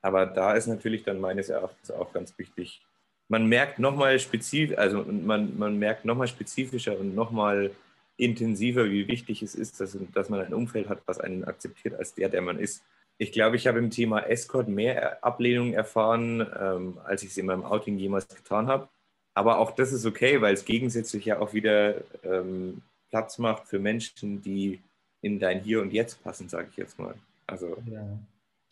Aber 0.01 0.25
da 0.25 0.53
ist 0.53 0.67
natürlich 0.67 1.03
dann 1.03 1.19
meines 1.19 1.49
Erachtens 1.49 1.91
auch 1.91 2.13
ganz 2.13 2.37
wichtig. 2.37 2.81
Man 3.27 3.47
merkt 3.47 3.79
nochmal 3.79 4.19
spezifisch, 4.19 4.77
also 4.77 5.03
man, 5.03 5.57
man 5.57 5.77
merkt 5.77 6.05
nochmal 6.05 6.27
spezifischer 6.27 6.97
und 6.97 7.15
nochmal 7.15 7.71
intensiver, 8.17 8.89
wie 8.89 9.07
wichtig 9.07 9.41
es 9.43 9.55
ist, 9.55 9.79
dass, 9.79 9.97
dass 10.13 10.29
man 10.29 10.41
ein 10.41 10.53
Umfeld 10.53 10.89
hat, 10.89 11.01
was 11.05 11.19
einen 11.19 11.43
akzeptiert 11.43 11.95
als 11.95 12.13
der, 12.13 12.29
der 12.29 12.41
man 12.41 12.59
ist. 12.59 12.83
Ich 13.17 13.31
glaube, 13.31 13.55
ich 13.55 13.67
habe 13.67 13.79
im 13.79 13.91
Thema 13.91 14.21
Escort 14.21 14.67
mehr 14.67 15.23
Ablehnung 15.23 15.73
erfahren, 15.73 16.45
ähm, 16.59 16.97
als 17.03 17.23
ich 17.23 17.29
es 17.29 17.37
in 17.37 17.45
meinem 17.45 17.65
Outing 17.65 17.97
jemals 17.97 18.27
getan 18.27 18.67
habe. 18.67 18.89
Aber 19.33 19.59
auch 19.59 19.71
das 19.71 19.91
ist 19.91 20.05
okay, 20.05 20.41
weil 20.41 20.53
es 20.53 20.65
gegensätzlich 20.65 21.25
ja 21.25 21.39
auch 21.39 21.53
wieder 21.53 21.95
ähm, 22.23 22.81
Platz 23.09 23.37
macht 23.37 23.67
für 23.67 23.79
Menschen, 23.79 24.41
die 24.41 24.81
in 25.21 25.39
dein 25.39 25.61
Hier 25.61 25.81
und 25.81 25.93
Jetzt 25.93 26.23
passen, 26.23 26.49
sage 26.49 26.69
ich 26.71 26.77
jetzt 26.77 26.97
mal. 26.97 27.13
Also 27.47 27.77
ja. 27.85 28.19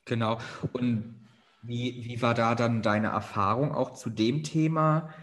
Genau. 0.07 0.39
Und 0.73 1.15
wie, 1.61 2.03
wie 2.05 2.21
war 2.21 2.33
da 2.33 2.55
dann 2.55 2.81
deine 2.81 3.07
Erfahrung 3.07 3.71
auch 3.73 3.93
zu 3.93 4.09
dem 4.09 4.43
Thema? 4.43 5.13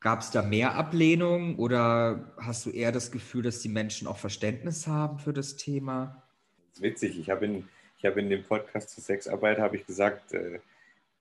Gab 0.00 0.20
es 0.20 0.30
da 0.30 0.42
mehr 0.42 0.74
Ablehnung 0.74 1.56
oder 1.56 2.34
hast 2.36 2.66
du 2.66 2.70
eher 2.70 2.92
das 2.92 3.10
Gefühl, 3.10 3.42
dass 3.42 3.60
die 3.60 3.70
Menschen 3.70 4.06
auch 4.06 4.18
Verständnis 4.18 4.86
haben 4.86 5.18
für 5.18 5.32
das 5.32 5.56
Thema? 5.56 6.22
Das 6.68 6.78
ist 6.78 6.82
witzig. 6.82 7.18
Ich 7.18 7.30
habe 7.30 7.46
in, 7.46 7.68
hab 8.02 8.16
in 8.16 8.28
dem 8.28 8.42
Podcast 8.42 8.90
zur 8.90 9.02
Sexarbeit 9.02 9.72
ich 9.72 9.86
gesagt, 9.86 10.32
äh, 10.34 10.58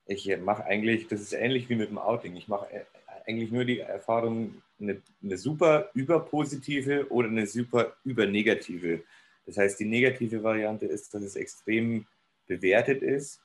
ich 0.06 0.36
mache 0.40 0.66
eigentlich, 0.66 1.08
das 1.08 1.22
ist 1.22 1.34
ähnlich 1.34 1.70
wie 1.70 1.76
mit 1.76 1.90
dem 1.90 1.98
Outing. 1.98 2.36
Ich 2.36 2.48
mache 2.48 2.70
äh, 2.74 2.82
eigentlich 3.26 3.52
nur 3.52 3.64
die 3.64 3.80
Erfahrung, 3.80 4.62
eine, 4.82 5.02
eine 5.22 5.38
super 5.38 5.90
überpositive 5.94 7.10
oder 7.10 7.30
eine 7.30 7.48
super 7.48 7.96
übernegative. 8.04 9.04
Das 9.46 9.58
heißt, 9.58 9.80
die 9.80 9.86
negative 9.86 10.44
Variante 10.44 10.86
ist, 10.88 11.14
dass 11.14 11.22
es 11.22 11.36
extrem 11.36 12.06
bewertet 12.48 13.02
ist 13.02 13.42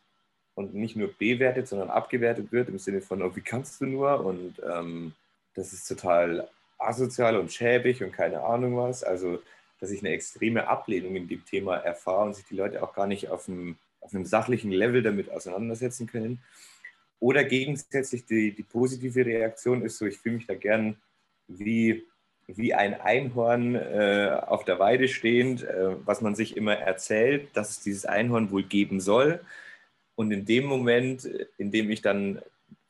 und 0.55 0.75
nicht 0.75 0.97
nur 0.97 1.13
bewertet, 1.13 1.69
sondern 1.69 1.91
abgewertet 1.91 2.51
wird 2.53 2.69
im 2.69 2.79
Sinne 2.79 3.01
von, 3.01 3.23
oh, 3.23 3.35
wie 3.37 3.41
kannst 3.41 3.81
du 3.81 3.87
nur? 3.87 4.25
Und 4.25 4.61
ähm, 4.69 5.15
das 5.55 5.73
ist 5.73 5.87
total 5.87 6.49
asozial 6.79 7.37
und 7.37 7.53
schäbig 7.53 8.03
und 8.03 8.13
keine 8.13 8.43
Ahnung 8.43 8.77
was. 8.77 9.05
Also, 9.05 9.41
dass 9.81 9.91
ich 9.91 10.01
eine 10.01 10.11
extreme 10.11 10.67
Ablehnung 10.67 11.15
in 11.17 11.29
dem 11.29 11.45
Thema 11.45 11.77
erfahre 11.77 12.27
und 12.27 12.35
sich 12.35 12.45
die 12.47 12.57
Leute 12.57 12.83
auch 12.83 12.93
gar 12.95 13.07
nicht 13.07 13.29
auf 13.29 13.49
einem, 13.49 13.77
auf 14.01 14.15
einem 14.15 14.25
sachlichen 14.25 14.73
Level 14.73 15.03
damit 15.03 15.31
auseinandersetzen 15.31 16.07
können. 16.07 16.43
Oder 17.21 17.45
gegensätzlich 17.45 18.27
die, 18.27 18.53
die 18.53 18.63
positive 18.63 19.25
Reaktion 19.25 19.83
ist 19.83 19.99
so, 19.99 20.07
ich 20.07 20.19
fühle 20.19 20.37
mich 20.37 20.47
da 20.47 20.55
gern 20.55 20.97
wie 21.49 22.07
wie 22.49 22.75
ein 22.75 22.99
Einhorn 23.01 23.75
äh, 23.75 24.41
auf 24.47 24.65
der 24.65 24.79
Weide 24.79 25.07
stehend, 25.07 25.65
äh, 25.65 25.95
was 26.05 26.23
man 26.23 26.35
sich 26.35 26.57
immer 26.57 26.75
erzählt, 26.75 27.49
dass 27.55 27.71
es 27.71 27.81
dieses 27.81 28.07
Einhorn 28.07 28.51
wohl 28.51 28.63
geben 28.63 29.01
soll. 29.01 29.41
Und 30.15 30.33
in 30.33 30.47
dem 30.47 30.65
Moment, 30.65 31.25
in 31.59 31.71
dem 31.71 31.91
ich 31.91 32.01
dann 32.01 32.41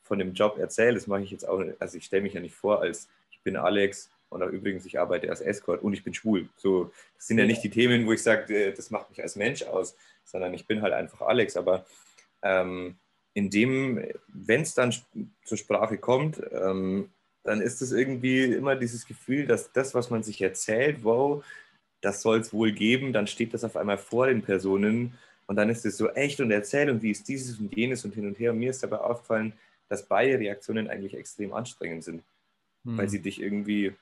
von 0.01 0.17
dem 0.17 0.33
Job 0.33 0.57
erzähle, 0.57 0.95
das 0.95 1.07
mache 1.07 1.21
ich 1.21 1.31
jetzt 1.31 1.47
auch, 1.47 1.63
also 1.77 1.97
ich 1.97 2.05
stelle 2.05 2.23
mich 2.23 2.33
ja 2.33 2.39
nicht 2.39 2.55
vor, 2.55 2.81
als 2.81 3.09
ich 3.31 3.41
bin 3.41 3.57
Alex 3.57 4.09
und 4.29 4.41
auch 4.41 4.49
übrigens, 4.49 4.85
ich 4.85 4.99
arbeite 4.99 5.29
als 5.29 5.41
Escort 5.41 5.83
und 5.83 5.93
ich 5.93 6.03
bin 6.03 6.13
schwul. 6.13 6.47
So, 6.55 6.91
das 7.15 7.27
sind 7.27 7.37
ja 7.37 7.45
nicht 7.45 7.63
die 7.63 7.69
Themen, 7.69 8.07
wo 8.07 8.13
ich 8.13 8.23
sage, 8.23 8.69
äh, 8.69 8.73
das 8.73 8.91
macht 8.91 9.09
mich 9.09 9.21
als 9.21 9.35
Mensch 9.35 9.63
aus, 9.63 9.95
sondern 10.23 10.53
ich 10.53 10.67
bin 10.67 10.81
halt 10.81 10.93
einfach 10.93 11.21
Alex. 11.21 11.57
Aber 11.57 11.85
ähm, 12.41 12.95
in 13.33 13.49
dem, 13.49 14.03
wenn 14.27 14.61
es 14.61 14.73
dann 14.73 14.93
zur 15.43 15.57
Sprache 15.57 15.97
kommt, 15.97 16.41
ähm, 16.51 17.09
dann 17.49 17.61
ist 17.61 17.81
es 17.81 17.91
irgendwie 17.91 18.43
immer 18.43 18.75
dieses 18.75 19.07
Gefühl, 19.07 19.47
dass 19.47 19.71
das, 19.71 19.95
was 19.95 20.11
man 20.11 20.21
sich 20.21 20.39
erzählt, 20.39 21.03
wow, 21.03 21.43
das 21.99 22.21
soll 22.21 22.39
es 22.39 22.53
wohl 22.53 22.71
geben, 22.71 23.11
dann 23.11 23.25
steht 23.25 23.55
das 23.55 23.63
auf 23.63 23.75
einmal 23.75 23.97
vor 23.97 24.27
den 24.27 24.43
Personen 24.43 25.17
und 25.47 25.55
dann 25.55 25.67
ist 25.67 25.83
es 25.83 25.97
so 25.97 26.09
echt 26.11 26.39
und 26.41 26.51
erzählt 26.51 26.91
und 26.91 27.01
wie 27.01 27.09
ist 27.09 27.27
dieses 27.27 27.59
und 27.59 27.75
jenes 27.75 28.05
und 28.05 28.13
hin 28.13 28.27
und 28.27 28.37
her. 28.37 28.51
Und 28.51 28.59
mir 28.59 28.69
ist 28.69 28.83
dabei 28.83 28.99
aufgefallen, 28.99 29.53
dass 29.87 30.05
beide 30.05 30.37
Reaktionen 30.37 30.87
eigentlich 30.87 31.15
extrem 31.15 31.51
anstrengend 31.51 32.03
sind, 32.03 32.21
hm. 32.85 32.99
weil 32.99 33.09
sie 33.09 33.19
dich 33.19 33.41
irgendwie, 33.41 33.95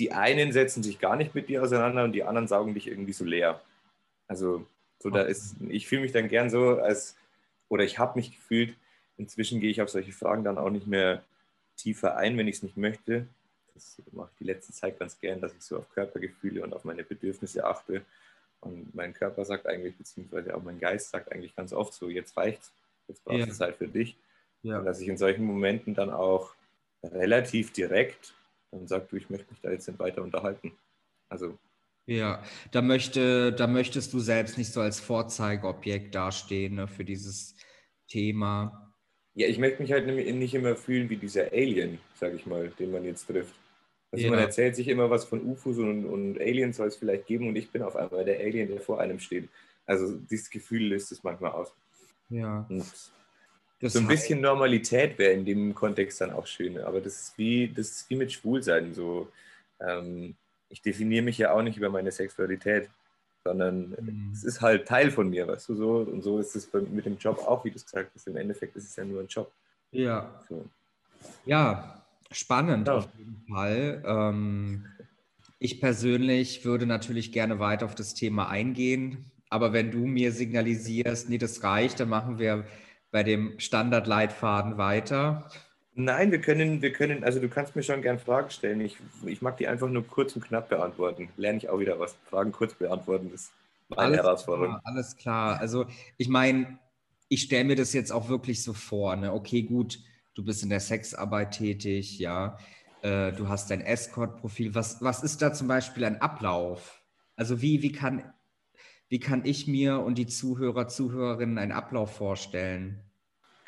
die 0.00 0.10
einen 0.10 0.50
setzen 0.50 0.82
sich 0.82 0.98
gar 0.98 1.14
nicht 1.14 1.32
mit 1.32 1.48
dir 1.48 1.62
auseinander 1.62 2.02
und 2.02 2.10
die 2.10 2.24
anderen 2.24 2.48
saugen 2.48 2.74
dich 2.74 2.88
irgendwie 2.88 3.12
so 3.12 3.24
leer. 3.24 3.60
Also 4.26 4.66
so 4.98 5.10
da 5.10 5.22
ist, 5.22 5.54
ich 5.68 5.86
fühle 5.86 6.02
mich 6.02 6.10
dann 6.10 6.26
gern 6.26 6.50
so 6.50 6.80
als, 6.80 7.16
oder 7.68 7.84
ich 7.84 8.00
habe 8.00 8.18
mich 8.18 8.32
gefühlt, 8.32 8.74
inzwischen 9.16 9.60
gehe 9.60 9.70
ich 9.70 9.80
auf 9.80 9.90
solche 9.90 10.10
Fragen 10.10 10.42
dann 10.42 10.58
auch 10.58 10.70
nicht 10.70 10.88
mehr 10.88 11.22
tiefer 11.80 12.16
ein, 12.16 12.36
wenn 12.36 12.48
ich 12.48 12.56
es 12.56 12.62
nicht 12.62 12.76
möchte. 12.76 13.26
Das 13.74 14.00
mache 14.12 14.30
ich 14.32 14.38
die 14.38 14.44
letzte 14.44 14.72
Zeit 14.72 14.98
ganz 14.98 15.18
gern, 15.18 15.40
dass 15.40 15.54
ich 15.54 15.62
so 15.62 15.78
auf 15.78 15.88
Körpergefühle 15.90 16.62
und 16.62 16.72
auf 16.72 16.84
meine 16.84 17.04
Bedürfnisse 17.04 17.64
achte. 17.64 18.02
Und 18.60 18.94
mein 18.94 19.14
Körper 19.14 19.44
sagt 19.44 19.66
eigentlich, 19.66 19.96
beziehungsweise 19.96 20.54
auch 20.54 20.62
mein 20.62 20.78
Geist 20.78 21.10
sagt 21.10 21.32
eigentlich 21.32 21.56
ganz 21.56 21.72
oft 21.72 21.94
so, 21.94 22.08
jetzt 22.08 22.36
reicht's, 22.36 22.72
jetzt 23.08 23.24
brauchst 23.24 23.44
du 23.44 23.48
ja. 23.48 23.54
Zeit 23.54 23.76
für 23.76 23.88
dich. 23.88 24.16
Ja. 24.62 24.78
Und 24.78 24.84
dass 24.84 25.00
ich 25.00 25.08
in 25.08 25.16
solchen 25.16 25.44
Momenten 25.44 25.94
dann 25.94 26.10
auch 26.10 26.54
relativ 27.02 27.72
direkt 27.72 28.34
dann 28.70 28.86
sage, 28.86 29.06
du, 29.10 29.16
ich 29.16 29.30
möchte 29.30 29.50
mich 29.50 29.60
da 29.60 29.70
jetzt 29.70 29.88
nicht 29.88 29.98
weiter 29.98 30.22
unterhalten. 30.22 30.72
Also 31.28 31.58
ja, 32.06 32.42
da, 32.72 32.82
möchte, 32.82 33.52
da 33.52 33.66
möchtest 33.66 34.12
du 34.12 34.20
selbst 34.20 34.58
nicht 34.58 34.72
so 34.72 34.80
als 34.80 35.00
Vorzeigeobjekt 35.00 36.14
dastehen 36.14 36.74
ne, 36.76 36.88
für 36.88 37.04
dieses 37.04 37.56
Thema. 38.08 38.89
Ja, 39.34 39.46
ich 39.46 39.58
möchte 39.58 39.82
mich 39.82 39.92
halt 39.92 40.06
nicht 40.06 40.54
immer 40.54 40.76
fühlen 40.76 41.08
wie 41.08 41.16
dieser 41.16 41.52
Alien, 41.52 41.98
sag 42.14 42.34
ich 42.34 42.46
mal, 42.46 42.72
den 42.78 42.90
man 42.90 43.04
jetzt 43.04 43.26
trifft. 43.26 43.54
Also 44.12 44.24
ja. 44.24 44.30
man 44.30 44.40
erzählt 44.40 44.74
sich 44.74 44.88
immer 44.88 45.08
was 45.08 45.24
von 45.24 45.44
UFOs 45.44 45.78
und, 45.78 46.04
und 46.04 46.40
Aliens 46.40 46.78
soll 46.78 46.88
es 46.88 46.96
vielleicht 46.96 47.26
geben 47.26 47.48
und 47.48 47.56
ich 47.56 47.70
bin 47.70 47.82
auf 47.82 47.94
einmal 47.94 48.24
der 48.24 48.40
Alien, 48.40 48.68
der 48.68 48.80
vor 48.80 49.00
einem 49.00 49.20
steht. 49.20 49.48
Also 49.86 50.16
dieses 50.16 50.50
Gefühl 50.50 50.88
löst 50.88 51.12
es 51.12 51.22
manchmal 51.22 51.52
aus. 51.52 51.72
Ja. 52.28 52.66
Und 52.68 52.84
so 53.82 53.98
ein 53.98 54.08
bisschen 54.08 54.40
Normalität 54.40 55.16
wäre 55.18 55.32
in 55.32 55.44
dem 55.44 55.74
Kontext 55.74 56.20
dann 56.20 56.32
auch 56.32 56.46
schön. 56.46 56.78
Aber 56.78 57.00
das 57.00 57.20
ist 57.20 57.38
wie, 57.38 57.68
das 57.68 57.90
ist 57.90 58.10
wie 58.10 58.16
mit 58.16 58.32
Schwulsein. 58.32 58.92
So, 58.92 59.28
ähm, 59.80 60.34
ich 60.68 60.82
definiere 60.82 61.24
mich 61.24 61.38
ja 61.38 61.52
auch 61.52 61.62
nicht 61.62 61.76
über 61.76 61.88
meine 61.88 62.10
Sexualität. 62.10 62.90
Sondern 63.44 63.90
mhm. 63.90 64.30
es 64.32 64.44
ist 64.44 64.60
halt 64.60 64.86
Teil 64.86 65.10
von 65.10 65.30
mir, 65.30 65.48
weißt 65.48 65.68
du 65.70 65.74
so. 65.74 65.96
Und 65.98 66.22
so 66.22 66.38
ist 66.38 66.54
es 66.56 66.68
mit 66.72 67.06
dem 67.06 67.18
Job 67.18 67.38
auch, 67.46 67.64
wie 67.64 67.70
du 67.70 67.76
es 67.76 67.84
gesagt 67.84 68.10
hast. 68.14 68.26
Im 68.26 68.36
Endeffekt 68.36 68.76
ist 68.76 68.84
es 68.84 68.96
ja 68.96 69.04
nur 69.04 69.20
ein 69.20 69.28
Job. 69.28 69.50
Ja. 69.92 70.30
So. 70.48 70.64
Ja, 71.46 72.02
spannend 72.30 72.88
ja. 72.88 72.94
auf 72.94 73.08
jeden 73.16 73.42
Fall. 73.48 74.02
Ähm, 74.06 74.86
ich 75.58 75.80
persönlich 75.80 76.64
würde 76.64 76.86
natürlich 76.86 77.32
gerne 77.32 77.58
weiter 77.58 77.86
auf 77.86 77.94
das 77.94 78.14
Thema 78.14 78.48
eingehen, 78.48 79.30
aber 79.50 79.72
wenn 79.72 79.90
du 79.90 80.06
mir 80.06 80.32
signalisierst, 80.32 81.28
nee, 81.28 81.38
das 81.38 81.62
reicht, 81.62 82.00
dann 82.00 82.08
machen 82.08 82.38
wir 82.38 82.64
bei 83.10 83.24
dem 83.24 83.58
Standardleitfaden 83.58 84.78
weiter. 84.78 85.50
Nein, 85.94 86.30
wir 86.30 86.40
können, 86.40 86.82
wir 86.82 86.92
können, 86.92 87.24
also 87.24 87.40
du 87.40 87.48
kannst 87.48 87.74
mir 87.74 87.82
schon 87.82 88.00
gern 88.00 88.18
Fragen 88.18 88.50
stellen. 88.50 88.80
Ich, 88.80 88.96
ich 89.26 89.42
mag 89.42 89.56
die 89.56 89.66
einfach 89.66 89.88
nur 89.88 90.06
kurz 90.06 90.36
und 90.36 90.44
knapp 90.44 90.68
beantworten. 90.68 91.28
Lerne 91.36 91.58
ich 91.58 91.68
auch 91.68 91.80
wieder 91.80 91.98
was. 91.98 92.16
Fragen 92.28 92.52
kurz 92.52 92.74
beantworten 92.74 93.32
ist 93.34 93.52
meine 93.88 94.02
alles 94.02 94.18
Herausforderung. 94.18 94.74
Klar, 94.74 94.82
alles 94.84 95.16
klar. 95.16 95.60
Also 95.60 95.86
ich 96.16 96.28
meine, 96.28 96.78
ich 97.28 97.42
stelle 97.42 97.64
mir 97.64 97.76
das 97.76 97.92
jetzt 97.92 98.12
auch 98.12 98.28
wirklich 98.28 98.62
so 98.62 98.72
vor. 98.72 99.16
Ne? 99.16 99.32
Okay, 99.32 99.62
gut, 99.62 99.98
du 100.34 100.44
bist 100.44 100.62
in 100.62 100.70
der 100.70 100.80
Sexarbeit 100.80 101.52
tätig, 101.52 102.18
ja. 102.18 102.56
Äh, 103.02 103.32
du 103.32 103.48
hast 103.48 103.70
dein 103.70 103.80
Escort-Profil. 103.80 104.74
Was, 104.74 105.02
was 105.02 105.22
ist 105.22 105.42
da 105.42 105.52
zum 105.52 105.68
Beispiel 105.68 106.04
ein 106.04 106.20
Ablauf? 106.20 107.02
Also 107.36 107.62
wie, 107.62 107.82
wie, 107.82 107.92
kann, 107.92 108.32
wie 109.08 109.20
kann 109.20 109.44
ich 109.44 109.66
mir 109.66 110.00
und 110.00 110.18
die 110.18 110.26
Zuhörer, 110.26 110.88
Zuhörerinnen 110.88 111.58
einen 111.58 111.72
Ablauf 111.72 112.14
vorstellen? 112.14 113.09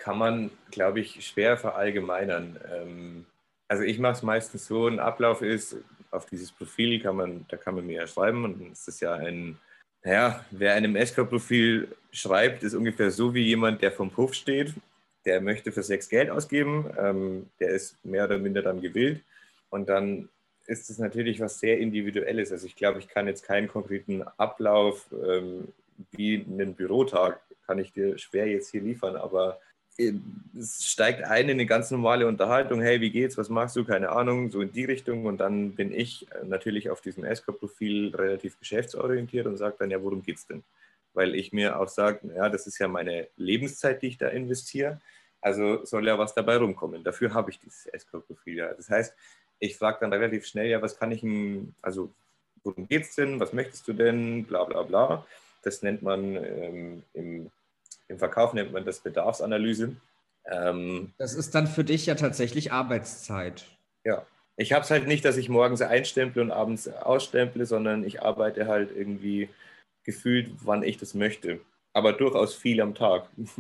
Kann 0.02 0.18
man, 0.18 0.50
glaube 0.72 0.98
ich, 0.98 1.24
schwer 1.24 1.56
verallgemeinern. 1.56 2.58
Ähm, 2.68 3.26
also 3.68 3.84
ich 3.84 4.00
mache 4.00 4.14
es 4.14 4.22
meistens 4.24 4.66
so, 4.66 4.88
ein 4.88 4.98
Ablauf 4.98 5.42
ist, 5.42 5.76
auf 6.10 6.26
dieses 6.26 6.50
Profil 6.50 7.00
kann 7.00 7.14
man, 7.14 7.46
da 7.48 7.56
kann 7.56 7.76
man 7.76 7.86
mir 7.86 8.00
ja 8.00 8.06
schreiben 8.08 8.44
und 8.44 8.72
es 8.72 8.88
ist 8.88 9.00
ja 9.00 9.14
ein, 9.14 9.58
naja, 10.02 10.44
wer 10.50 10.74
einem 10.74 10.96
Escort-Profil 10.96 11.88
schreibt, 12.10 12.64
ist 12.64 12.74
ungefähr 12.74 13.12
so 13.12 13.32
wie 13.32 13.44
jemand, 13.44 13.80
der 13.80 13.92
vom 13.92 14.10
Puff 14.10 14.34
steht, 14.34 14.74
der 15.24 15.40
möchte 15.40 15.70
für 15.70 15.84
Sex 15.84 16.08
Geld 16.08 16.30
ausgeben, 16.30 16.90
ähm, 16.98 17.46
der 17.60 17.70
ist 17.70 18.04
mehr 18.04 18.24
oder 18.24 18.38
minder 18.38 18.62
dann 18.62 18.80
gewillt 18.80 19.22
und 19.70 19.88
dann 19.88 20.28
ist 20.66 20.90
es 20.90 20.98
natürlich 20.98 21.38
was 21.38 21.60
sehr 21.60 21.78
Individuelles. 21.78 22.50
Also 22.50 22.66
ich 22.66 22.74
glaube, 22.74 22.98
ich 22.98 23.06
kann 23.06 23.28
jetzt 23.28 23.44
keinen 23.44 23.68
konkreten 23.68 24.22
Ablauf 24.36 25.06
ähm, 25.12 25.68
wie 26.10 26.44
einen 26.44 26.74
Bürotag, 26.74 27.40
kann 27.66 27.78
ich 27.78 27.92
dir 27.92 28.18
schwer 28.18 28.48
jetzt 28.48 28.72
hier 28.72 28.82
liefern, 28.82 29.14
aber 29.14 29.60
es 29.98 30.84
steigt 30.84 31.24
ein 31.24 31.44
in 31.44 31.50
eine 31.52 31.66
ganz 31.66 31.90
normale 31.90 32.26
Unterhaltung, 32.26 32.80
hey, 32.80 33.00
wie 33.00 33.10
geht's, 33.10 33.36
was 33.36 33.48
machst 33.48 33.76
du, 33.76 33.84
keine 33.84 34.10
Ahnung, 34.10 34.50
so 34.50 34.60
in 34.60 34.72
die 34.72 34.84
Richtung 34.84 35.26
und 35.26 35.38
dann 35.38 35.74
bin 35.74 35.92
ich 35.92 36.26
äh, 36.32 36.44
natürlich 36.44 36.90
auf 36.90 37.00
diesem 37.00 37.24
Escort-Profil 37.24 38.14
relativ 38.14 38.58
geschäftsorientiert 38.58 39.46
und 39.46 39.58
sage 39.58 39.76
dann, 39.78 39.90
ja, 39.90 40.02
worum 40.02 40.22
geht's 40.22 40.46
denn? 40.46 40.62
Weil 41.14 41.34
ich 41.34 41.52
mir 41.52 41.78
auch 41.78 41.88
sage, 41.88 42.20
ja, 42.34 42.48
das 42.48 42.66
ist 42.66 42.78
ja 42.78 42.88
meine 42.88 43.28
Lebenszeit, 43.36 44.02
die 44.02 44.08
ich 44.08 44.18
da 44.18 44.28
investiere, 44.28 45.00
also 45.42 45.84
soll 45.84 46.06
ja 46.06 46.18
was 46.18 46.34
dabei 46.34 46.56
rumkommen. 46.56 47.04
Dafür 47.04 47.34
habe 47.34 47.50
ich 47.50 47.58
dieses 47.58 47.86
Escort-Profil 47.86 48.56
ja. 48.56 48.72
Das 48.72 48.88
heißt, 48.88 49.14
ich 49.58 49.76
frage 49.76 49.98
dann 50.00 50.12
relativ 50.12 50.46
schnell, 50.46 50.68
ja, 50.68 50.80
was 50.80 50.98
kann 50.98 51.12
ich, 51.12 51.20
denn, 51.20 51.74
also 51.82 52.12
worum 52.64 52.88
geht's 52.88 53.14
denn, 53.16 53.40
was 53.40 53.52
möchtest 53.52 53.86
du 53.88 53.92
denn, 53.92 54.44
bla 54.44 54.64
bla 54.64 54.82
bla. 54.82 55.26
Das 55.62 55.82
nennt 55.82 56.02
man 56.02 56.36
ähm, 56.36 57.02
im 57.12 57.50
im 58.12 58.18
Verkauf 58.18 58.52
nennt 58.52 58.72
man 58.72 58.84
das 58.84 59.00
Bedarfsanalyse. 59.00 59.96
Ähm, 60.44 61.12
das 61.18 61.34
ist 61.34 61.54
dann 61.54 61.66
für 61.66 61.82
dich 61.82 62.06
ja 62.06 62.14
tatsächlich 62.14 62.72
Arbeitszeit. 62.72 63.66
Ja. 64.04 64.24
Ich 64.56 64.72
habe 64.72 64.84
es 64.84 64.90
halt 64.90 65.08
nicht, 65.08 65.24
dass 65.24 65.38
ich 65.38 65.48
morgens 65.48 65.80
einstemple 65.80 66.42
und 66.42 66.50
abends 66.50 66.86
ausstemple, 66.88 67.64
sondern 67.64 68.04
ich 68.04 68.22
arbeite 68.22 68.68
halt 68.68 68.94
irgendwie 68.94 69.48
gefühlt, 70.04 70.50
wann 70.62 70.82
ich 70.82 70.98
das 70.98 71.14
möchte. 71.14 71.60
Aber 71.94 72.12
durchaus 72.12 72.54
viel 72.54 72.80
am 72.80 72.94
Tag. 72.94 73.28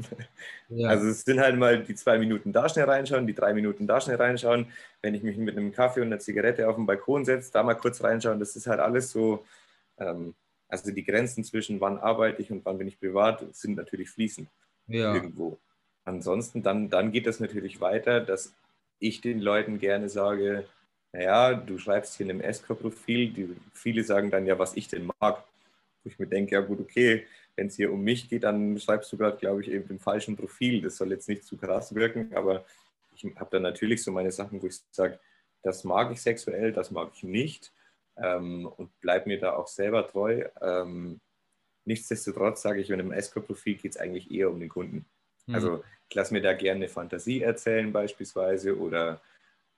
Ja. 0.74 0.88
Also 0.88 1.08
es 1.08 1.20
sind 1.20 1.38
halt 1.38 1.58
mal 1.58 1.82
die 1.82 1.94
zwei 1.94 2.16
Minuten 2.16 2.50
da 2.50 2.66
schnell 2.66 2.86
reinschauen, 2.86 3.26
die 3.26 3.34
drei 3.34 3.52
Minuten 3.52 3.86
da 3.86 4.00
schnell 4.00 4.16
reinschauen. 4.16 4.72
Wenn 5.02 5.14
ich 5.14 5.22
mich 5.22 5.36
mit 5.36 5.54
einem 5.54 5.70
Kaffee 5.70 6.00
und 6.00 6.06
einer 6.06 6.18
Zigarette 6.18 6.66
auf 6.66 6.76
den 6.76 6.86
Balkon 6.86 7.26
setze, 7.26 7.52
da 7.52 7.62
mal 7.62 7.74
kurz 7.74 8.02
reinschauen, 8.02 8.40
das 8.40 8.56
ist 8.56 8.66
halt 8.66 8.80
alles 8.80 9.10
so, 9.10 9.44
ähm, 9.98 10.34
also 10.72 10.90
die 10.90 11.04
Grenzen 11.04 11.44
zwischen 11.44 11.82
wann 11.82 11.98
arbeite 11.98 12.40
ich 12.40 12.50
und 12.50 12.64
wann 12.64 12.78
bin 12.78 12.88
ich 12.88 12.98
privat 12.98 13.44
sind 13.54 13.76
natürlich 13.76 14.08
fließend 14.08 14.48
ja. 14.86 15.14
irgendwo. 15.14 15.58
Ansonsten 16.04 16.62
dann, 16.62 16.88
dann 16.88 17.12
geht 17.12 17.26
das 17.26 17.40
natürlich 17.40 17.82
weiter, 17.82 18.20
dass 18.20 18.54
ich 18.98 19.20
den 19.20 19.40
Leuten 19.40 19.78
gerne 19.78 20.08
sage, 20.08 20.64
naja, 21.12 21.52
du 21.52 21.76
schreibst 21.76 22.16
hier 22.16 22.24
in 22.24 22.30
einem 22.30 22.40
Escort-Profil, 22.40 23.54
viele 23.74 24.02
sagen 24.02 24.30
dann 24.30 24.46
ja, 24.46 24.58
was 24.58 24.74
ich 24.74 24.88
denn 24.88 25.10
mag. 25.20 25.44
Wo 26.02 26.08
ich 26.08 26.18
mir 26.18 26.26
denke, 26.26 26.54
ja 26.54 26.62
gut, 26.62 26.80
okay, 26.80 27.26
wenn 27.54 27.66
es 27.66 27.76
hier 27.76 27.92
um 27.92 28.02
mich 28.02 28.30
geht, 28.30 28.44
dann 28.44 28.80
schreibst 28.80 29.12
du 29.12 29.18
gerade, 29.18 29.36
glaube 29.36 29.60
ich, 29.60 29.70
eben 29.70 29.90
im 29.90 29.98
falschen 29.98 30.38
Profil. 30.38 30.80
Das 30.80 30.96
soll 30.96 31.10
jetzt 31.10 31.28
nicht 31.28 31.44
zu 31.44 31.58
krass 31.58 31.94
wirken, 31.94 32.34
aber 32.34 32.64
ich 33.14 33.26
habe 33.36 33.50
dann 33.50 33.62
natürlich 33.62 34.02
so 34.02 34.10
meine 34.10 34.32
Sachen, 34.32 34.62
wo 34.62 34.66
ich 34.66 34.80
sage, 34.90 35.20
das 35.62 35.84
mag 35.84 36.10
ich 36.12 36.22
sexuell, 36.22 36.72
das 36.72 36.90
mag 36.90 37.10
ich 37.14 37.24
nicht 37.24 37.72
ähm, 38.16 38.66
und 38.66 38.98
bleibe 39.00 39.28
mir 39.28 39.38
da 39.38 39.54
auch 39.54 39.68
selber 39.68 40.06
treu. 40.06 40.44
Ähm, 40.60 41.20
nichtsdestotrotz 41.84 42.62
sage 42.62 42.80
ich, 42.80 42.90
in 42.90 43.00
einem 43.00 43.12
Escort-Profil 43.12 43.76
geht 43.76 43.92
es 43.92 43.96
eigentlich 43.96 44.30
eher 44.30 44.50
um 44.50 44.60
den 44.60 44.68
Kunden. 44.68 45.04
Mhm. 45.46 45.54
Also 45.54 45.84
ich 46.08 46.14
lasse 46.14 46.34
mir 46.34 46.42
da 46.42 46.52
gerne 46.52 46.76
eine 46.76 46.88
Fantasie 46.88 47.42
erzählen 47.42 47.92
beispielsweise 47.92 48.78
oder 48.78 49.20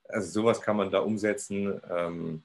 also 0.09 0.29
sowas 0.29 0.61
kann 0.61 0.77
man 0.77 0.91
da 0.91 0.99
umsetzen 0.99 1.81
ähm, 1.91 2.43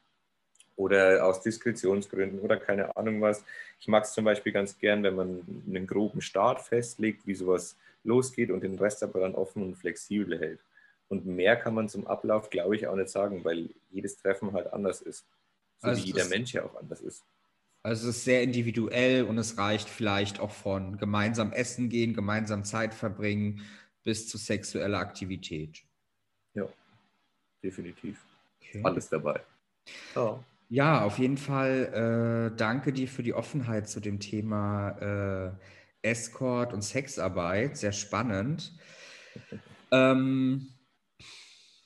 oder 0.76 1.26
aus 1.26 1.42
Diskretionsgründen 1.42 2.40
oder 2.40 2.58
keine 2.58 2.96
Ahnung 2.96 3.22
was. 3.22 3.44
Ich 3.80 3.88
mag 3.88 4.04
es 4.04 4.14
zum 4.14 4.26
Beispiel 4.26 4.54
ganz 4.54 4.78
gern, 4.78 5.04
wenn 5.04 5.16
man 5.16 5.64
einen 5.68 5.88
groben 5.88 6.22
Start 6.22 6.62
festlegt, 6.62 7.28
wie 7.28 7.36
sowas 7.36 7.76
losgeht 8.04 8.50
und 8.50 8.62
den 8.62 8.78
Rest 8.78 9.04
aber 9.04 9.20
dann 9.20 9.36
offen 9.36 9.64
und 9.64 9.76
flexibel 9.76 10.40
hält. 10.40 10.60
Und 11.10 11.26
mehr 11.26 11.56
kann 11.56 11.74
man 11.74 11.90
zum 11.90 12.08
Ablauf, 12.08 12.50
glaube 12.50 12.76
ich, 12.76 12.88
auch 12.88 12.96
nicht 12.96 13.10
sagen, 13.10 13.44
weil 13.44 13.70
jedes 13.90 14.18
Treffen 14.18 14.54
halt 14.54 14.72
anders 14.72 15.02
ist. 15.02 15.26
So 15.80 15.88
also 15.88 16.04
wie 16.04 16.08
jeder 16.08 16.22
ist, 16.22 16.30
Mensch 16.30 16.54
ja 16.54 16.64
auch 16.64 16.76
anders 16.76 17.02
ist. 17.02 17.24
Also 17.82 18.10
es 18.10 18.18
ist 18.18 18.26
sehr 18.26 18.44
individuell 18.44 19.24
und 19.24 19.38
es 19.38 19.58
reicht 19.58 19.88
vielleicht 19.90 20.40
auch 20.40 20.52
von 20.52 20.98
gemeinsam 20.98 21.54
essen 21.54 21.90
gehen, 21.90 22.14
gemeinsam 22.14 22.66
Zeit 22.66 22.94
verbringen 22.94 23.62
bis 24.04 24.28
zu 24.28 24.38
sexueller 24.38 25.00
Aktivität. 25.00 25.84
Ja, 26.54 26.68
definitiv. 27.64 28.26
Okay. 28.60 28.82
Alles 28.84 29.10
dabei. 29.10 29.42
Oh. 30.16 30.40
Ja, 30.68 31.04
auf 31.04 31.18
jeden 31.18 31.38
Fall 31.38 32.52
äh, 32.52 32.56
danke 32.56 32.94
dir 32.94 33.08
für 33.08 33.24
die 33.24 33.34
Offenheit 33.34 33.90
zu 33.90 34.00
dem 34.00 34.20
Thema 34.20 35.56
äh, 36.02 36.08
Escort 36.08 36.74
und 36.74 36.84
Sexarbeit. 36.84 37.78
Sehr 37.78 37.92
spannend. 37.92 38.78
ähm, 39.92 40.68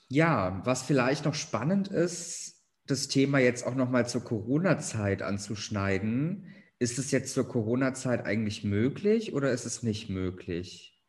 ja, 0.10 0.62
was 0.66 0.84
vielleicht 0.84 1.26
noch 1.26 1.34
spannend 1.34 1.88
ist, 1.88 2.53
das 2.88 3.08
Thema 3.08 3.40
jetzt 3.40 3.66
auch 3.66 3.76
nochmal 3.76 4.08
zur 4.08 4.24
Corona-Zeit 4.24 5.22
anzuschneiden. 5.22 6.48
Ist 6.80 7.00
es 7.00 7.12
jetzt 7.12 7.34
zur 7.34 7.48
Corona-Zeit 7.48 8.26
eigentlich 8.26 8.64
möglich 8.64 9.34
oder 9.34 9.52
ist 9.52 9.66
es 9.66 9.84
nicht 9.84 10.10
möglich? 10.10 11.02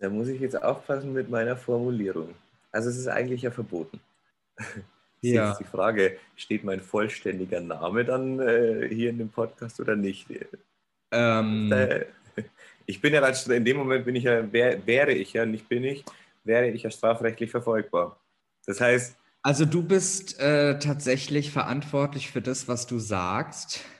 Da 0.00 0.08
muss 0.08 0.28
ich 0.28 0.40
jetzt 0.40 0.62
aufpassen 0.62 1.12
mit 1.12 1.28
meiner 1.28 1.56
Formulierung. 1.56 2.34
Also 2.70 2.88
es 2.88 2.96
ist 2.96 3.08
eigentlich 3.08 3.42
ja 3.42 3.50
verboten. 3.50 4.00
Ja. 5.20 5.50
Ist 5.50 5.58
die 5.58 5.64
Frage, 5.64 6.16
steht 6.36 6.62
mein 6.62 6.78
vollständiger 6.78 7.60
Name 7.60 8.04
dann 8.04 8.38
äh, 8.38 8.88
hier 8.88 9.10
in 9.10 9.18
dem 9.18 9.28
Podcast 9.28 9.80
oder 9.80 9.96
nicht? 9.96 10.28
Ähm, 11.10 11.72
äh, 11.72 12.04
ich 12.86 13.00
bin 13.00 13.14
ja 13.14 13.26
in 13.26 13.64
dem 13.64 13.78
Moment 13.78 14.04
bin 14.04 14.14
ich 14.14 14.22
ja, 14.22 14.52
wär, 14.52 14.86
wäre 14.86 15.10
ich 15.10 15.32
ja, 15.32 15.44
nicht 15.44 15.68
bin 15.68 15.82
ich, 15.82 16.04
wäre 16.44 16.68
ich 16.68 16.84
ja 16.84 16.90
strafrechtlich 16.92 17.50
verfolgbar. 17.50 18.20
Das 18.64 18.80
heißt, 18.80 19.16
also 19.42 19.64
du 19.64 19.82
bist 19.82 20.40
äh, 20.40 20.78
tatsächlich 20.78 21.50
verantwortlich 21.52 22.30
für 22.30 22.42
das, 22.42 22.68
was 22.68 22.86
du 22.86 22.98
sagst. 22.98 23.80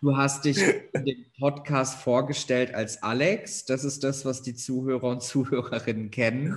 Du 0.00 0.16
hast 0.16 0.44
dich 0.44 0.62
in 0.92 1.04
dem 1.04 1.24
Podcast 1.40 2.00
vorgestellt 2.00 2.72
als 2.72 3.02
Alex. 3.02 3.64
Das 3.64 3.82
ist 3.82 4.04
das, 4.04 4.24
was 4.24 4.42
die 4.42 4.54
Zuhörer 4.54 5.08
und 5.08 5.22
Zuhörerinnen 5.22 6.10
kennen. 6.10 6.56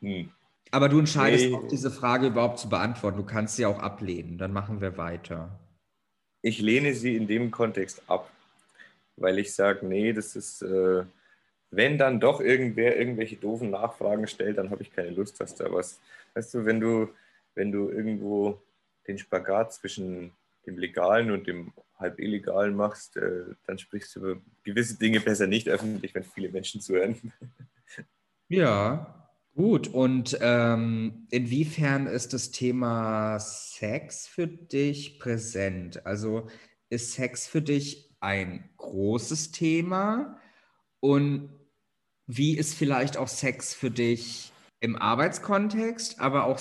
Hm. 0.00 0.30
Aber 0.70 0.88
du 0.88 0.98
entscheidest, 0.98 1.46
nee. 1.46 1.54
auch 1.54 1.68
diese 1.68 1.90
Frage 1.90 2.28
überhaupt 2.28 2.58
zu 2.58 2.68
beantworten. 2.68 3.18
Du 3.18 3.24
kannst 3.24 3.56
sie 3.56 3.66
auch 3.66 3.78
ablehnen. 3.78 4.38
Dann 4.38 4.52
machen 4.52 4.80
wir 4.80 4.96
weiter. 4.96 5.58
Ich 6.42 6.60
lehne 6.60 6.94
sie 6.94 7.14
in 7.14 7.26
dem 7.26 7.50
Kontext 7.50 8.02
ab, 8.08 8.30
weil 9.16 9.38
ich 9.38 9.54
sage, 9.54 9.86
nee, 9.86 10.12
das 10.12 10.34
ist... 10.34 10.62
Äh 10.62 11.04
wenn 11.70 11.98
dann 11.98 12.20
doch 12.20 12.40
irgendwer 12.40 12.96
irgendwelche 12.96 13.36
doofen 13.36 13.70
Nachfragen 13.70 14.26
stellt, 14.26 14.58
dann 14.58 14.70
habe 14.70 14.82
ich 14.82 14.92
keine 14.92 15.10
Lust, 15.10 15.40
dass 15.40 15.54
da 15.54 15.72
was. 15.72 16.00
Weißt 16.34 16.54
du, 16.54 16.64
wenn 16.64 16.80
du, 16.80 17.08
wenn 17.54 17.72
du 17.72 17.90
irgendwo 17.90 18.60
den 19.06 19.18
Spagat 19.18 19.72
zwischen 19.72 20.32
dem 20.66 20.78
Legalen 20.78 21.30
und 21.30 21.46
dem 21.46 21.72
halb 21.98 22.18
Illegalen 22.18 22.76
machst, 22.76 23.16
äh, 23.16 23.44
dann 23.66 23.78
sprichst 23.78 24.16
du 24.16 24.20
über 24.20 24.40
gewisse 24.64 24.98
Dinge 24.98 25.20
besser 25.20 25.46
nicht 25.46 25.68
öffentlich, 25.68 26.14
wenn 26.14 26.24
viele 26.24 26.50
Menschen 26.50 26.80
zuhören. 26.80 27.32
Ja, 28.48 29.26
Gut, 29.56 29.88
und 29.88 30.36
ähm, 30.42 31.26
inwiefern 31.30 32.06
ist 32.06 32.34
das 32.34 32.50
Thema 32.50 33.38
Sex 33.38 34.26
für 34.28 34.46
dich 34.46 35.18
präsent? 35.18 36.04
Also 36.04 36.48
ist 36.90 37.14
Sex 37.14 37.46
für 37.48 37.62
dich 37.62 38.14
ein 38.20 38.68
großes 38.76 39.52
Thema? 39.52 40.38
Und 41.06 41.50
wie 42.26 42.58
ist 42.58 42.74
vielleicht 42.74 43.16
auch 43.16 43.28
Sex 43.28 43.72
für 43.72 43.92
dich 43.92 44.52
im 44.80 44.96
Arbeitskontext, 44.96 46.18
aber 46.18 46.46
auch 46.46 46.58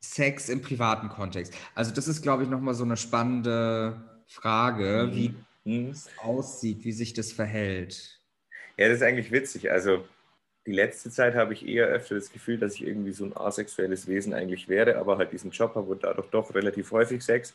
Sex 0.00 0.50
im 0.50 0.60
privaten 0.60 1.08
Kontext? 1.08 1.54
Also 1.74 1.94
das 1.94 2.06
ist, 2.06 2.20
glaube 2.20 2.42
ich, 2.42 2.50
nochmal 2.50 2.74
so 2.74 2.84
eine 2.84 2.98
spannende 2.98 4.22
Frage, 4.26 5.08
wie 5.14 5.34
mhm. 5.64 5.88
es 5.88 6.10
aussieht, 6.18 6.84
wie 6.84 6.92
sich 6.92 7.14
das 7.14 7.32
verhält. 7.32 8.20
Ja, 8.76 8.88
das 8.88 8.98
ist 8.98 9.02
eigentlich 9.02 9.32
witzig. 9.32 9.70
Also 9.70 10.04
die 10.66 10.72
letzte 10.72 11.10
Zeit 11.10 11.34
habe 11.34 11.54
ich 11.54 11.66
eher 11.66 11.86
öfter 11.86 12.16
das 12.16 12.30
Gefühl, 12.30 12.58
dass 12.58 12.74
ich 12.74 12.86
irgendwie 12.86 13.12
so 13.12 13.24
ein 13.24 13.34
asexuelles 13.34 14.06
Wesen 14.06 14.34
eigentlich 14.34 14.68
wäre, 14.68 14.98
aber 14.98 15.16
halt 15.16 15.32
diesen 15.32 15.50
Job 15.50 15.74
habe 15.76 15.90
und 15.90 16.04
dadurch 16.04 16.28
doch 16.28 16.54
relativ 16.54 16.92
häufig 16.92 17.22
Sex. 17.22 17.54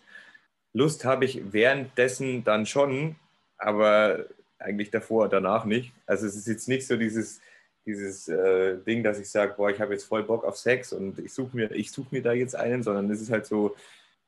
Lust 0.74 1.06
habe 1.06 1.26
ich 1.26 1.54
währenddessen 1.54 2.44
dann 2.44 2.66
schon, 2.66 3.18
aber 3.60 4.26
eigentlich 4.64 4.92
davor, 4.92 5.30
danach 5.30 5.66
nicht. 5.66 5.94
Also 6.06 6.26
es 6.26 6.36
ist 6.36 6.48
jetzt 6.48 6.68
nicht 6.68 6.88
so 6.88 6.98
dieses, 6.98 7.42
dieses 7.86 8.28
äh, 8.28 8.78
Ding, 8.78 9.04
dass 9.04 9.20
ich 9.20 9.30
sage, 9.30 9.54
boah, 9.58 9.70
ich 9.70 9.80
habe 9.80 9.94
jetzt 9.94 10.06
voll 10.06 10.24
Bock 10.24 10.44
auf 10.44 10.58
Sex 10.58 10.94
und 10.94 11.20
ich 11.20 11.34
suche 11.34 11.56
mir, 11.56 11.70
such 11.86 12.12
mir 12.12 12.22
da 12.22 12.34
jetzt 12.34 12.56
einen, 12.56 12.84
sondern 12.84 13.10
es 13.12 13.22
ist 13.22 13.32
halt 13.32 13.46
so, 13.46 13.76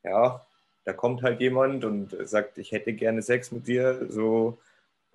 ja, 0.03 0.45
da 0.83 0.93
kommt 0.93 1.23
halt 1.23 1.39
jemand 1.39 1.83
und 1.83 2.15
sagt, 2.27 2.57
ich 2.57 2.71
hätte 2.71 2.93
gerne 2.93 3.21
Sex 3.21 3.51
mit 3.51 3.67
dir, 3.67 4.07
so 4.09 4.57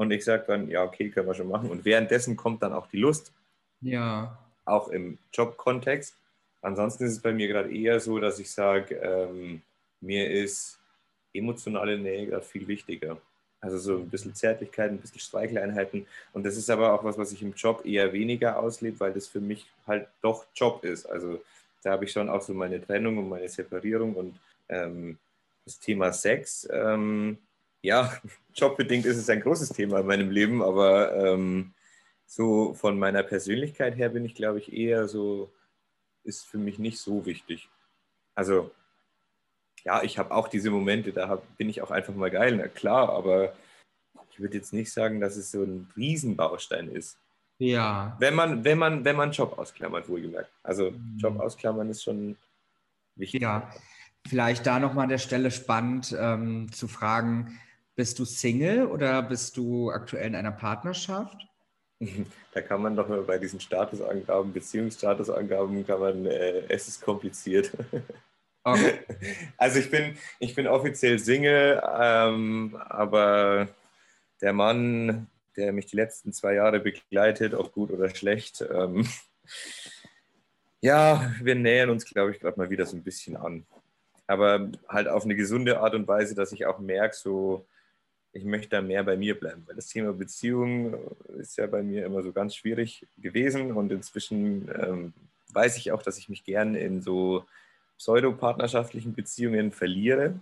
und 0.00 0.10
ich 0.12 0.24
sage 0.24 0.44
dann, 0.46 0.68
ja, 0.70 0.82
okay, 0.82 1.10
können 1.10 1.26
wir 1.26 1.34
schon 1.34 1.48
machen. 1.48 1.70
Und 1.70 1.84
währenddessen 1.84 2.34
kommt 2.34 2.62
dann 2.62 2.72
auch 2.72 2.86
die 2.86 2.96
Lust. 2.96 3.34
Ja. 3.82 4.38
Auch 4.64 4.88
im 4.88 5.18
Jobkontext. 5.30 6.16
Ansonsten 6.62 7.04
ist 7.04 7.12
es 7.12 7.20
bei 7.20 7.32
mir 7.32 7.48
gerade 7.48 7.70
eher 7.70 8.00
so, 8.00 8.18
dass 8.18 8.38
ich 8.38 8.50
sage, 8.50 8.94
ähm, 8.94 9.60
mir 10.00 10.30
ist 10.30 10.78
emotionale 11.34 11.98
Nähe 11.98 12.26
gerade 12.26 12.46
viel 12.46 12.66
wichtiger. 12.66 13.20
Also 13.60 13.78
so 13.78 13.96
ein 13.96 14.08
bisschen 14.08 14.34
Zärtlichkeit, 14.34 14.90
ein 14.90 14.98
bisschen 14.98 15.20
Streicheleinheiten. 15.20 16.06
Und 16.32 16.44
das 16.44 16.56
ist 16.56 16.70
aber 16.70 16.92
auch 16.94 17.04
was, 17.04 17.18
was 17.18 17.32
ich 17.32 17.42
im 17.42 17.52
Job 17.54 17.84
eher 17.84 18.12
weniger 18.12 18.58
auslebe, 18.58 19.00
weil 19.00 19.12
das 19.12 19.26
für 19.26 19.40
mich 19.40 19.66
halt 19.86 20.08
doch 20.22 20.46
Job 20.54 20.82
ist. 20.84 21.06
Also 21.06 21.42
da 21.82 21.92
habe 21.92 22.04
ich 22.04 22.12
schon 22.12 22.28
auch 22.30 22.42
so 22.42 22.54
meine 22.54 22.84
Trennung 22.84 23.18
und 23.18 23.28
meine 23.28 23.48
Separierung 23.48 24.14
und 24.14 24.38
ähm, 24.68 25.18
das 25.64 25.78
Thema 25.78 26.12
Sex. 26.12 26.68
Ähm, 26.72 27.38
ja, 27.82 28.12
jobbedingt 28.54 29.06
ist 29.06 29.18
es 29.18 29.28
ein 29.28 29.40
großes 29.40 29.70
Thema 29.70 30.00
in 30.00 30.06
meinem 30.06 30.30
Leben, 30.30 30.62
aber 30.62 31.14
ähm, 31.14 31.72
so 32.26 32.74
von 32.74 32.98
meiner 32.98 33.22
Persönlichkeit 33.22 33.96
her 33.96 34.08
bin 34.08 34.24
ich, 34.24 34.34
glaube 34.34 34.58
ich, 34.58 34.72
eher 34.72 35.08
so, 35.08 35.50
ist 36.24 36.46
für 36.46 36.58
mich 36.58 36.78
nicht 36.78 36.98
so 36.98 37.26
wichtig. 37.26 37.68
Also 38.34 38.70
ja, 39.84 40.02
ich 40.02 40.18
habe 40.18 40.34
auch 40.34 40.48
diese 40.48 40.70
Momente, 40.70 41.12
da 41.12 41.28
hab, 41.28 41.56
bin 41.56 41.68
ich 41.68 41.82
auch 41.82 41.90
einfach 41.90 42.14
mal 42.14 42.30
geil, 42.30 42.56
na 42.56 42.68
klar, 42.68 43.10
aber 43.10 43.54
ich 44.30 44.40
würde 44.40 44.56
jetzt 44.56 44.72
nicht 44.72 44.92
sagen, 44.92 45.20
dass 45.20 45.36
es 45.36 45.50
so 45.50 45.62
ein 45.62 45.88
Riesenbaustein 45.96 46.88
ist. 46.90 47.18
Ja. 47.58 48.16
Wenn 48.18 48.34
man, 48.34 48.64
wenn 48.64 48.78
man, 48.78 49.04
wenn 49.04 49.16
man 49.16 49.32
Job 49.32 49.58
ausklammert, 49.58 50.08
wohlgemerkt. 50.08 50.50
Also 50.62 50.90
mhm. 50.90 51.18
Job 51.18 51.40
ausklammern 51.40 51.90
ist 51.90 52.02
schon 52.02 52.36
wichtig. 53.16 53.42
Ja, 53.42 53.70
vielleicht 54.26 54.66
da 54.66 54.78
nochmal 54.78 55.04
an 55.04 55.10
der 55.10 55.18
Stelle 55.18 55.50
spannend 55.50 56.16
ähm, 56.18 56.72
zu 56.72 56.88
fragen, 56.88 57.58
bist 57.96 58.18
du 58.18 58.24
Single 58.24 58.86
oder 58.86 59.22
bist 59.22 59.56
du 59.56 59.90
aktuell 59.90 60.28
in 60.28 60.34
einer 60.34 60.52
Partnerschaft? 60.52 61.46
Da 62.54 62.62
kann 62.62 62.80
man 62.80 62.96
doch 62.96 63.08
mal 63.08 63.20
bei 63.22 63.36
diesen 63.36 63.60
Statusangaben, 63.60 64.54
Beziehungsstatusangaben, 64.54 65.86
kann 65.86 66.00
man, 66.00 66.24
äh, 66.24 66.62
es 66.68 66.88
ist 66.88 67.02
kompliziert. 67.02 67.70
Okay. 68.64 69.00
Also 69.56 69.78
ich 69.78 69.90
bin, 69.90 70.16
ich 70.38 70.54
bin 70.54 70.66
offiziell 70.66 71.18
Single, 71.18 71.82
ähm, 71.98 72.76
aber 72.88 73.68
der 74.40 74.52
Mann, 74.54 75.26
der 75.56 75.72
mich 75.72 75.86
die 75.86 75.96
letzten 75.96 76.32
zwei 76.32 76.54
Jahre 76.54 76.80
begleitet, 76.80 77.52
ob 77.54 77.72
gut 77.72 77.90
oder 77.90 78.08
schlecht, 78.14 78.64
ähm, 78.72 79.06
ja, 80.80 81.34
wir 81.42 81.54
nähern 81.54 81.90
uns, 81.90 82.06
glaube 82.06 82.30
ich, 82.30 82.40
gerade 82.40 82.58
mal 82.58 82.70
wieder 82.70 82.86
so 82.86 82.96
ein 82.96 83.02
bisschen 83.02 83.36
an. 83.36 83.66
Aber 84.26 84.70
halt 84.88 85.08
auf 85.08 85.24
eine 85.24 85.34
gesunde 85.34 85.80
Art 85.80 85.94
und 85.94 86.08
Weise, 86.08 86.34
dass 86.34 86.52
ich 86.52 86.64
auch 86.64 86.78
merke, 86.78 87.16
so, 87.16 87.66
ich 88.32 88.44
möchte 88.44 88.68
da 88.68 88.80
mehr 88.80 89.02
bei 89.02 89.16
mir 89.16 89.38
bleiben, 89.38 89.64
weil 89.66 89.76
das 89.76 89.88
Thema 89.88 90.12
Beziehung 90.12 90.94
ist 91.38 91.58
ja 91.58 91.66
bei 91.66 91.82
mir 91.82 92.06
immer 92.06 92.22
so 92.22 92.32
ganz 92.32 92.54
schwierig 92.54 93.06
gewesen 93.18 93.72
und 93.72 93.90
inzwischen 93.90 94.70
ähm, 94.80 95.12
weiß 95.52 95.76
ich 95.76 95.90
auch, 95.92 96.02
dass 96.02 96.16
ich 96.16 96.28
mich 96.28 96.44
gern 96.44 96.74
in 96.74 97.02
so 97.02 97.44
pseudopartnerschaftlichen 98.00 99.14
Beziehungen 99.14 99.72
verliere, 99.72 100.40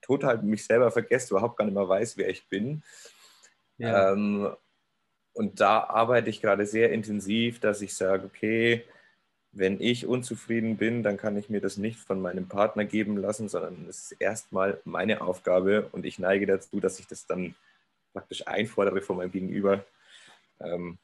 total 0.00 0.38
mich 0.38 0.64
selber 0.64 0.90
vergesse, 0.90 1.34
überhaupt 1.34 1.58
gar 1.58 1.66
nicht 1.66 1.74
mehr 1.74 1.88
weiß, 1.88 2.16
wer 2.16 2.30
ich 2.30 2.48
bin. 2.48 2.82
Ja. 3.76 4.12
Ähm, 4.12 4.50
und 5.34 5.60
da 5.60 5.80
arbeite 5.80 6.30
ich 6.30 6.40
gerade 6.40 6.64
sehr 6.64 6.92
intensiv, 6.92 7.60
dass 7.60 7.82
ich 7.82 7.94
sage, 7.94 8.24
okay, 8.24 8.84
wenn 9.52 9.80
ich 9.80 10.06
unzufrieden 10.06 10.78
bin, 10.78 11.02
dann 11.02 11.18
kann 11.18 11.36
ich 11.36 11.50
mir 11.50 11.60
das 11.60 11.76
nicht 11.76 11.98
von 11.98 12.22
meinem 12.22 12.48
Partner 12.48 12.86
geben 12.86 13.18
lassen, 13.18 13.50
sondern 13.50 13.86
es 13.86 14.12
ist 14.12 14.20
erstmal 14.20 14.80
meine 14.84 15.20
Aufgabe 15.20 15.88
und 15.92 16.06
ich 16.06 16.18
neige 16.18 16.46
dazu, 16.46 16.80
dass 16.80 16.98
ich 17.00 17.06
das 17.06 17.26
dann 17.26 17.54
praktisch 18.14 18.46
einfordere 18.46 19.02
von 19.02 19.18
meinem 19.18 19.30
Gegenüber, 19.30 19.84
ähm, 20.60 20.96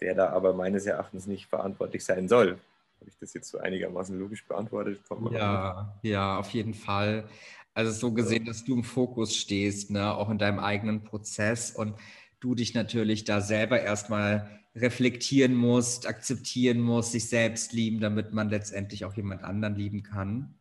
der 0.00 0.14
da 0.14 0.30
aber 0.30 0.54
meines 0.54 0.86
Erachtens 0.86 1.26
nicht 1.26 1.46
verantwortlich 1.46 2.04
sein 2.04 2.28
soll. 2.28 2.58
Habe 3.00 3.08
ich 3.08 3.16
das 3.18 3.32
jetzt 3.32 3.48
so 3.48 3.58
einigermaßen 3.58 4.18
logisch 4.18 4.46
beantwortet? 4.46 5.00
Ja, 5.30 5.98
ja, 6.02 6.38
auf 6.38 6.50
jeden 6.50 6.74
Fall. 6.74 7.28
Also 7.72 7.92
so 7.92 8.12
gesehen, 8.12 8.44
dass 8.44 8.64
du 8.64 8.74
im 8.74 8.84
Fokus 8.84 9.34
stehst, 9.34 9.90
ne, 9.90 10.14
auch 10.14 10.28
in 10.28 10.38
deinem 10.38 10.58
eigenen 10.58 11.02
Prozess 11.02 11.70
und 11.70 11.94
du 12.40 12.54
dich 12.54 12.74
natürlich 12.74 13.24
da 13.24 13.40
selber 13.40 13.80
erstmal 13.80 14.60
reflektieren 14.74 15.54
musst, 15.54 16.06
akzeptieren 16.06 16.80
musst, 16.80 17.12
sich 17.12 17.28
selbst 17.28 17.72
lieben, 17.72 18.00
damit 18.00 18.32
man 18.32 18.50
letztendlich 18.50 19.04
auch 19.04 19.14
jemand 19.14 19.42
anderen 19.44 19.76
lieben 19.76 20.02
kann. 20.02 20.54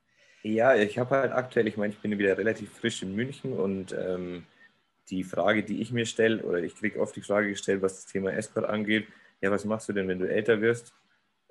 Ja, 0.43 0.75
ich 0.75 0.97
habe 0.97 1.11
halt 1.11 1.33
aktuell, 1.33 1.67
ich 1.67 1.75
meine, 1.75 1.93
ich 1.93 1.99
bin 1.99 2.17
wieder 2.17 2.37
relativ 2.37 2.71
frisch 2.71 3.03
in 3.03 3.15
München 3.15 3.53
und 3.53 3.93
ähm, 3.97 4.43
die 5.09 5.23
Frage, 5.23 5.63
die 5.63 5.81
ich 5.81 5.91
mir 5.91 6.05
stelle, 6.05 6.41
oder 6.43 6.63
ich 6.63 6.75
kriege 6.75 6.99
oft 6.99 7.15
die 7.15 7.21
Frage 7.21 7.49
gestellt, 7.49 7.81
was 7.81 7.95
das 7.95 8.05
Thema 8.05 8.31
Escort 8.31 8.65
angeht, 8.65 9.07
ja, 9.41 9.51
was 9.51 9.65
machst 9.65 9.89
du 9.89 9.93
denn, 9.93 10.07
wenn 10.07 10.19
du 10.19 10.29
älter 10.29 10.61
wirst? 10.61 10.93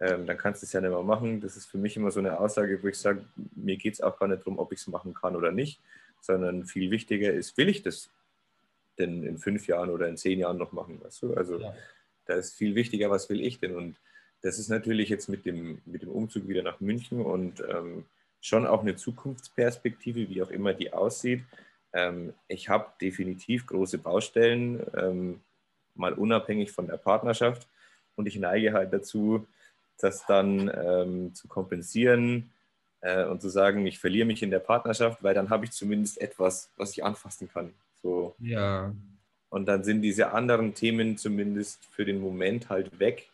Ähm, 0.01 0.27
dann 0.27 0.39
kannst 0.39 0.63
du 0.63 0.67
es 0.67 0.73
ja 0.73 0.81
nicht 0.81 0.91
mehr 0.91 1.03
machen. 1.03 1.41
Das 1.41 1.57
ist 1.57 1.67
für 1.67 1.79
mich 1.79 1.97
immer 1.97 2.11
so 2.11 2.21
eine 2.21 2.39
Aussage, 2.39 2.83
wo 2.83 2.89
ich 2.89 2.99
sage, 2.99 3.25
mir 3.57 3.77
geht 3.77 3.95
es 3.95 4.01
auch 4.01 4.19
gar 4.19 4.29
nicht 4.29 4.41
darum, 4.41 4.59
ob 4.59 4.73
ich 4.73 4.81
es 4.81 4.87
machen 4.87 5.15
kann 5.15 5.35
oder 5.35 5.51
nicht, 5.51 5.81
sondern 6.21 6.65
viel 6.65 6.91
wichtiger 6.91 7.33
ist, 7.33 7.57
will 7.57 7.69
ich 7.69 7.83
das 7.83 8.11
denn 8.99 9.23
in 9.25 9.39
fünf 9.39 9.67
Jahren 9.67 9.91
oder 9.91 10.09
in 10.09 10.17
zehn 10.17 10.39
Jahren 10.39 10.59
noch 10.59 10.73
machen? 10.73 11.01
Weißt 11.03 11.23
du? 11.23 11.35
Also 11.35 11.59
ja. 11.59 11.75
da 12.27 12.35
ist 12.35 12.55
viel 12.55 12.75
wichtiger, 12.75 13.11
was 13.11 13.29
will 13.29 13.41
ich 13.41 13.59
denn? 13.61 13.75
Und 13.75 13.97
das 14.43 14.59
ist 14.59 14.69
natürlich 14.69 15.09
jetzt 15.09 15.29
mit 15.29 15.47
dem, 15.47 15.81
mit 15.85 16.03
dem 16.03 16.11
Umzug 16.11 16.49
wieder 16.49 16.63
nach 16.63 16.81
München 16.81 17.21
und 17.21 17.63
ähm, 17.69 18.05
schon 18.41 18.67
auch 18.67 18.83
eine 18.83 18.97
Zukunftsperspektive, 18.97 20.29
wie 20.29 20.43
auch 20.43 20.51
immer 20.51 20.75
die 20.75 20.93
aussieht. 20.93 21.43
Ähm, 21.93 22.35
ich 22.47 22.69
habe 22.69 22.93
definitiv 23.01 23.67
große 23.67 23.99
Baustellen, 23.99 24.85
ähm, 24.97 25.41
mal 25.95 26.13
unabhängig 26.13 26.71
von 26.71 26.87
der 26.87 26.99
Partnerschaft. 26.99 27.67
Und 28.15 28.27
ich 28.27 28.37
neige 28.37 28.73
halt 28.73 28.93
dazu, 28.93 29.47
das 30.01 30.27
dann 30.27 30.71
ähm, 30.75 31.35
zu 31.35 31.49
kompensieren 31.49 32.51
äh, 33.01 33.25
und 33.25 33.41
zu 33.41 33.49
sagen, 33.49 33.87
ich 33.87 33.99
verliere 33.99 34.27
mich 34.27 34.43
in 34.43 34.51
der 34.51 34.59
Partnerschaft, 34.61 35.23
weil 35.23 35.35
dann 35.35 35.51
habe 35.51 35.65
ich 35.65 35.73
zumindest 35.73 36.21
etwas, 36.21 36.71
was 36.77 36.93
ich 36.93 37.05
anfassen 37.05 37.49
kann. 37.53 37.73
So. 38.03 38.35
Ja. 38.39 38.93
Und 39.51 39.67
dann 39.67 39.85
sind 39.85 40.03
diese 40.03 40.33
anderen 40.33 40.75
Themen 40.75 41.17
zumindest 41.17 41.85
für 41.87 42.05
den 42.05 42.21
Moment 42.21 42.69
halt 42.69 42.99
weg. 42.99 43.31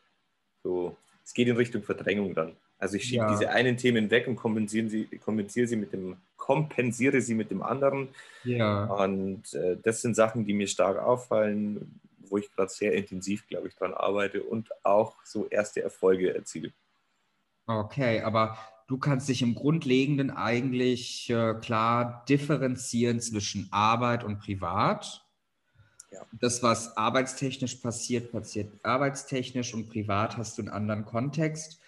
So, 0.62 0.96
es 1.24 1.34
geht 1.34 1.48
in 1.48 1.56
Richtung 1.56 1.82
Verdrängung 1.82 2.34
dann. 2.34 2.52
Also 2.78 2.96
ich 2.96 3.04
schiebe 3.04 3.24
ja. 3.24 3.30
diese 3.30 3.50
einen 3.50 3.76
Themen 3.76 4.10
weg 4.10 4.28
und 4.28 4.36
kompensiere 4.36 4.88
sie, 4.88 5.04
kompensiere 5.18 5.66
sie 5.66 5.76
mit 5.76 5.92
dem, 5.92 6.16
kompensiere 6.36 7.20
sie 7.20 7.34
mit 7.34 7.50
dem 7.50 7.62
anderen. 7.62 8.08
Ja. 8.44 8.84
Und 8.84 9.54
äh, 9.54 9.76
das 9.82 10.02
sind 10.02 10.14
Sachen, 10.14 10.44
die 10.44 10.52
mir 10.52 10.68
stark 10.68 10.98
auffallen, 10.98 12.00
wo 12.34 12.38
ich 12.38 12.50
gerade 12.50 12.68
sehr 12.68 12.94
intensiv, 12.94 13.46
glaube 13.46 13.68
ich, 13.68 13.76
dran 13.76 13.94
arbeite 13.94 14.42
und 14.42 14.68
auch 14.84 15.14
so 15.22 15.46
erste 15.46 15.84
Erfolge 15.84 16.34
erziele. 16.34 16.72
Okay, 17.68 18.22
aber 18.22 18.58
du 18.88 18.98
kannst 18.98 19.28
dich 19.28 19.40
im 19.40 19.54
Grundlegenden 19.54 20.32
eigentlich 20.32 21.30
äh, 21.30 21.54
klar 21.54 22.24
differenzieren 22.28 23.20
zwischen 23.20 23.68
Arbeit 23.70 24.24
und 24.24 24.40
Privat. 24.40 25.24
Ja. 26.10 26.26
Das, 26.32 26.60
was 26.64 26.96
arbeitstechnisch 26.96 27.76
passiert, 27.76 28.32
passiert 28.32 28.72
arbeitstechnisch 28.82 29.72
und 29.72 29.88
privat 29.88 30.36
hast 30.36 30.58
du 30.58 30.62
einen 30.62 30.70
anderen 30.70 31.04
Kontext. 31.04 31.80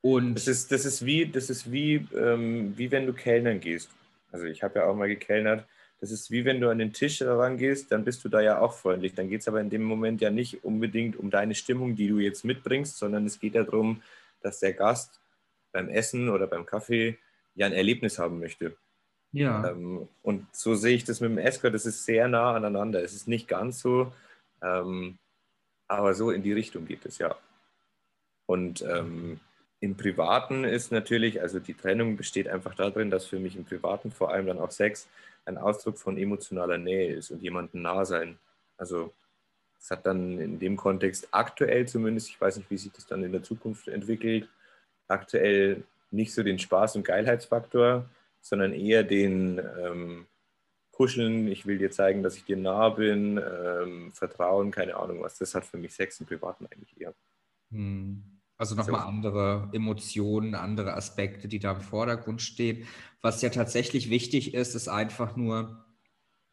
Und 0.00 0.34
das 0.34 0.48
ist, 0.48 0.72
das 0.72 0.86
ist 0.86 1.04
wie, 1.04 1.26
das 1.26 1.50
ist 1.50 1.70
wie, 1.70 2.06
ähm, 2.16 2.72
wie 2.78 2.90
wenn 2.90 3.06
du 3.06 3.12
Kellnern 3.12 3.60
gehst. 3.60 3.90
Also 4.32 4.46
ich 4.46 4.62
habe 4.62 4.78
ja 4.78 4.86
auch 4.86 4.96
mal 4.96 5.08
gekellnert. 5.08 5.66
Das 6.00 6.10
ist 6.10 6.30
wie 6.30 6.44
wenn 6.44 6.60
du 6.60 6.70
an 6.70 6.78
den 6.78 6.92
Tisch 6.92 7.20
herangehst, 7.20 7.92
dann 7.92 8.04
bist 8.04 8.24
du 8.24 8.28
da 8.28 8.40
ja 8.40 8.58
auch 8.60 8.72
freundlich. 8.72 9.14
Dann 9.14 9.28
geht 9.28 9.42
es 9.42 9.48
aber 9.48 9.60
in 9.60 9.70
dem 9.70 9.82
Moment 9.82 10.20
ja 10.20 10.30
nicht 10.30 10.64
unbedingt 10.64 11.16
um 11.16 11.30
deine 11.30 11.54
Stimmung, 11.54 11.94
die 11.94 12.08
du 12.08 12.18
jetzt 12.18 12.44
mitbringst, 12.44 12.96
sondern 12.96 13.26
es 13.26 13.38
geht 13.38 13.54
ja 13.54 13.64
darum, 13.64 14.02
dass 14.40 14.60
der 14.60 14.72
Gast 14.72 15.20
beim 15.72 15.88
Essen 15.88 16.30
oder 16.30 16.46
beim 16.46 16.64
Kaffee 16.64 17.18
ja 17.54 17.66
ein 17.66 17.72
Erlebnis 17.72 18.18
haben 18.18 18.40
möchte. 18.40 18.76
Ja. 19.32 19.70
Ähm, 19.70 20.08
und 20.22 20.46
so 20.52 20.74
sehe 20.74 20.96
ich 20.96 21.04
das 21.04 21.20
mit 21.20 21.30
dem 21.30 21.38
Escort, 21.38 21.74
das 21.74 21.86
ist 21.86 22.04
sehr 22.04 22.28
nah 22.28 22.54
aneinander. 22.54 23.02
Es 23.02 23.12
ist 23.12 23.28
nicht 23.28 23.46
ganz 23.46 23.80
so, 23.80 24.12
ähm, 24.62 25.18
aber 25.86 26.14
so 26.14 26.30
in 26.30 26.42
die 26.42 26.52
Richtung 26.52 26.86
geht 26.86 27.04
es 27.04 27.18
ja. 27.18 27.36
Und 28.46 28.82
ähm, 28.82 29.38
im 29.80 29.96
Privaten 29.96 30.64
ist 30.64 30.92
natürlich, 30.92 31.40
also 31.40 31.60
die 31.60 31.74
Trennung 31.74 32.16
besteht 32.16 32.48
einfach 32.48 32.74
darin, 32.74 33.10
dass 33.10 33.26
für 33.26 33.38
mich 33.38 33.56
im 33.56 33.64
Privaten 33.64 34.10
vor 34.10 34.30
allem 34.32 34.46
dann 34.46 34.58
auch 34.58 34.70
Sex 34.70 35.08
ein 35.44 35.58
Ausdruck 35.58 35.98
von 35.98 36.16
emotionaler 36.16 36.78
Nähe 36.78 37.14
ist 37.14 37.30
und 37.30 37.42
jemandem 37.42 37.82
nah 37.82 38.04
sein. 38.04 38.38
Also 38.76 39.12
es 39.78 39.90
hat 39.90 40.06
dann 40.06 40.38
in 40.38 40.58
dem 40.58 40.76
Kontext 40.76 41.28
aktuell 41.30 41.88
zumindest, 41.88 42.28
ich 42.28 42.40
weiß 42.40 42.58
nicht, 42.58 42.70
wie 42.70 42.78
sich 42.78 42.92
das 42.92 43.06
dann 43.06 43.24
in 43.24 43.32
der 43.32 43.42
Zukunft 43.42 43.88
entwickelt, 43.88 44.48
aktuell 45.08 45.82
nicht 46.10 46.34
so 46.34 46.42
den 46.42 46.58
Spaß- 46.58 46.96
und 46.96 47.04
Geilheitsfaktor, 47.04 48.08
sondern 48.40 48.72
eher 48.72 49.02
den 49.02 49.58
ähm, 49.58 50.26
Kuscheln, 50.92 51.48
ich 51.48 51.66
will 51.66 51.78
dir 51.78 51.90
zeigen, 51.90 52.22
dass 52.22 52.36
ich 52.36 52.44
dir 52.44 52.56
nah 52.56 52.90
bin, 52.90 53.38
ähm, 53.38 54.12
Vertrauen, 54.12 54.70
keine 54.70 54.96
Ahnung 54.96 55.22
was. 55.22 55.38
Das 55.38 55.54
hat 55.54 55.64
für 55.64 55.78
mich 55.78 55.94
Sex 55.94 56.20
im 56.20 56.26
Privaten 56.26 56.66
eigentlich 56.66 57.00
eher. 57.00 57.14
Hm. 57.70 58.39
Also 58.60 58.74
nochmal 58.74 59.06
andere 59.06 59.70
Emotionen, 59.72 60.54
andere 60.54 60.92
Aspekte, 60.92 61.48
die 61.48 61.60
da 61.60 61.72
im 61.72 61.80
Vordergrund 61.80 62.42
stehen. 62.42 62.86
Was 63.22 63.40
ja 63.40 63.48
tatsächlich 63.48 64.10
wichtig 64.10 64.52
ist, 64.52 64.74
ist 64.74 64.86
einfach 64.86 65.34
nur, 65.34 65.82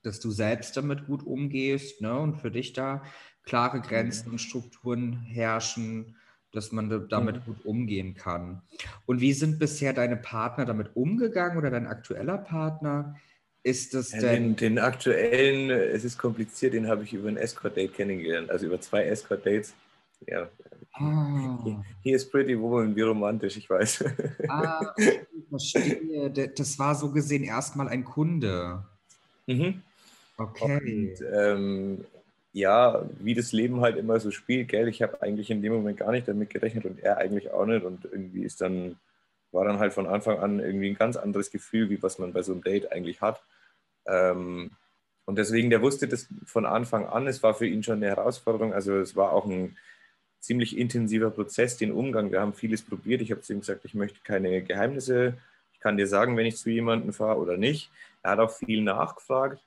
dass 0.04 0.22
du 0.22 0.32
selbst 0.32 0.78
damit 0.78 1.06
gut 1.06 1.22
umgehst 1.26 2.00
ne? 2.00 2.18
und 2.18 2.38
für 2.38 2.50
dich 2.50 2.72
da 2.72 3.04
klare 3.44 3.82
Grenzen 3.82 4.32
und 4.32 4.40
Strukturen 4.40 5.22
herrschen, 5.24 6.16
dass 6.54 6.72
man 6.72 7.10
damit 7.10 7.44
gut 7.44 7.66
umgehen 7.66 8.16
kann. 8.16 8.62
Und 9.06 9.20
wie 9.20 9.34
sind 9.34 9.60
bisher 9.60 9.92
deine 9.92 10.16
Partner 10.16 10.64
damit 10.64 10.96
umgegangen 10.96 11.58
oder 11.58 11.72
dein 11.72 11.88
aktueller 11.88 12.38
Partner? 12.38 13.18
Ist 13.64 13.94
das 13.94 14.14
ja, 14.14 14.22
denn. 14.22 14.56
Den, 14.56 14.76
den, 14.76 14.80
aktuellen, 14.80 15.72
es 15.72 16.06
ist 16.06 16.18
kompliziert, 16.18 16.74
den 16.74 16.88
habe 16.88 17.04
ich 17.04 17.12
über 17.12 17.28
ein 17.28 17.36
Escort-Date 17.36 17.94
kennengelernt, 17.94 18.50
also 18.50 18.66
über 18.66 18.80
zwei 18.80 19.04
Escort-Dates. 19.04 19.74
Ja. 20.26 20.50
Ah. 20.94 21.84
He, 22.04 22.12
is 22.12 22.30
pretty 22.30 22.60
woman, 22.60 22.96
wie 22.96 23.02
romantisch, 23.02 23.58
ich 23.58 23.70
weiß. 23.70 24.04
Ah, 24.50 24.94
ich 24.98 25.48
verstehe. 25.50 26.30
Das 26.30 26.80
war 26.80 26.96
so 26.96 27.12
gesehen 27.12 27.44
erstmal 27.44 27.88
ein 27.88 28.04
Kunde. 28.04 28.84
Mhm. 29.46 29.84
Okay. 30.38 31.16
Und, 31.20 31.26
ähm, 31.34 32.06
ja, 32.54 33.06
wie 33.20 33.36
das 33.36 33.52
Leben 33.52 33.82
halt 33.82 33.98
immer 33.98 34.20
so 34.20 34.32
spielt, 34.32 34.70
gell, 34.70 34.88
ich 34.88 35.02
habe 35.02 35.22
eigentlich 35.22 35.52
in 35.52 35.62
dem 35.62 35.74
Moment 35.74 36.00
gar 36.00 36.12
nicht 36.12 36.28
damit 36.28 36.50
gerechnet 36.50 36.86
und 36.86 37.00
er 37.00 37.18
eigentlich 37.18 37.52
auch 37.52 37.66
nicht 37.66 37.86
und 37.86 38.06
irgendwie 38.06 38.44
ist 38.44 38.62
dann, 38.62 38.98
war 39.52 39.66
dann 39.66 39.80
halt 39.80 39.94
von 39.94 40.08
Anfang 40.08 40.40
an 40.40 40.60
irgendwie 40.60 40.90
ein 40.90 40.98
ganz 40.98 41.18
anderes 41.18 41.52
Gefühl, 41.52 41.90
wie 41.90 42.02
was 42.02 42.18
man 42.18 42.34
bei 42.34 42.42
so 42.42 42.54
einem 42.54 42.64
Date 42.64 42.92
eigentlich 42.92 43.22
hat. 43.22 43.44
Ähm, 44.08 44.72
und 45.26 45.38
deswegen, 45.38 45.70
der 45.70 45.82
wusste 45.82 46.08
das 46.08 46.28
von 46.46 46.66
Anfang 46.66 47.06
an, 47.06 47.28
es 47.28 47.44
war 47.44 47.54
für 47.54 47.68
ihn 47.68 47.84
schon 47.84 47.98
eine 47.98 48.08
Herausforderung, 48.08 48.74
also 48.74 48.98
es 48.98 49.16
war 49.16 49.34
auch 49.34 49.46
ein 49.46 49.78
ziemlich 50.40 50.78
intensiver 50.78 51.30
Prozess, 51.30 51.78
den 51.78 51.92
Umgang. 51.92 52.32
Wir 52.32 52.42
haben 52.42 52.54
vieles 52.54 52.82
probiert. 52.82 53.22
Ich 53.22 53.32
habe 53.32 53.42
zu 53.42 53.54
ihm 53.54 53.60
gesagt, 53.60 53.86
ich 53.86 53.94
möchte 53.94 54.20
keine 54.24 54.62
Geheimnisse. 54.62 55.38
Ich 55.74 55.80
kann 55.80 55.98
dir 55.98 56.08
sagen, 56.08 56.38
wenn 56.38 56.46
ich 56.46 56.58
zu 56.58 56.70
jemandem 56.70 57.14
fahre 57.14 57.40
oder 57.40 57.58
nicht. 57.58 57.92
Er 58.24 58.32
hat 58.32 58.40
auch 58.40 58.52
viel 58.52 58.82
nachgefragt. 58.82 59.60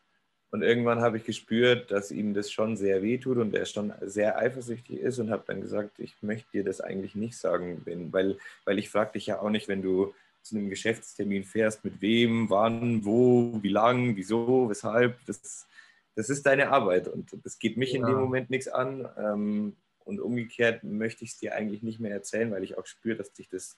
Und 0.52 0.62
irgendwann 0.62 1.00
habe 1.00 1.16
ich 1.16 1.24
gespürt, 1.24 1.92
dass 1.92 2.10
ihm 2.10 2.34
das 2.34 2.50
schon 2.50 2.76
sehr 2.76 3.02
weh 3.02 3.18
tut 3.18 3.38
und 3.38 3.54
er 3.54 3.66
schon 3.66 3.92
sehr 4.00 4.36
eifersüchtig 4.36 4.98
ist 4.98 5.20
und 5.20 5.30
habe 5.30 5.44
dann 5.46 5.60
gesagt, 5.60 5.98
ich 5.98 6.16
möchte 6.22 6.50
dir 6.52 6.64
das 6.64 6.80
eigentlich 6.80 7.14
nicht 7.14 7.36
sagen, 7.36 7.82
wenn, 7.84 8.12
weil, 8.12 8.36
weil 8.64 8.78
ich 8.80 8.90
frage 8.90 9.12
dich 9.12 9.26
ja 9.26 9.40
auch 9.40 9.50
nicht, 9.50 9.68
wenn 9.68 9.80
du 9.80 10.12
zu 10.42 10.56
einem 10.56 10.68
Geschäftstermin 10.68 11.44
fährst, 11.44 11.84
mit 11.84 12.00
wem, 12.00 12.50
wann, 12.50 13.04
wo, 13.04 13.62
wie 13.62 13.68
lang, 13.68 14.16
wieso, 14.16 14.68
weshalb. 14.68 15.24
Das, 15.26 15.68
das 16.16 16.30
ist 16.30 16.44
deine 16.46 16.70
Arbeit 16.70 17.06
und 17.06 17.28
das 17.44 17.58
geht 17.58 17.76
mich 17.76 17.92
ja. 17.92 18.00
in 18.00 18.06
dem 18.06 18.18
Moment 18.18 18.50
nichts 18.50 18.66
an. 18.66 19.08
Ähm, 19.16 19.76
und 20.10 20.20
umgekehrt 20.20 20.84
möchte 20.84 21.24
ich 21.24 21.30
es 21.30 21.38
dir 21.38 21.54
eigentlich 21.54 21.82
nicht 21.82 22.00
mehr 22.00 22.12
erzählen, 22.12 22.50
weil 22.50 22.64
ich 22.64 22.76
auch 22.76 22.86
spüre, 22.86 23.16
dass 23.16 23.32
dich 23.32 23.48
das 23.48 23.76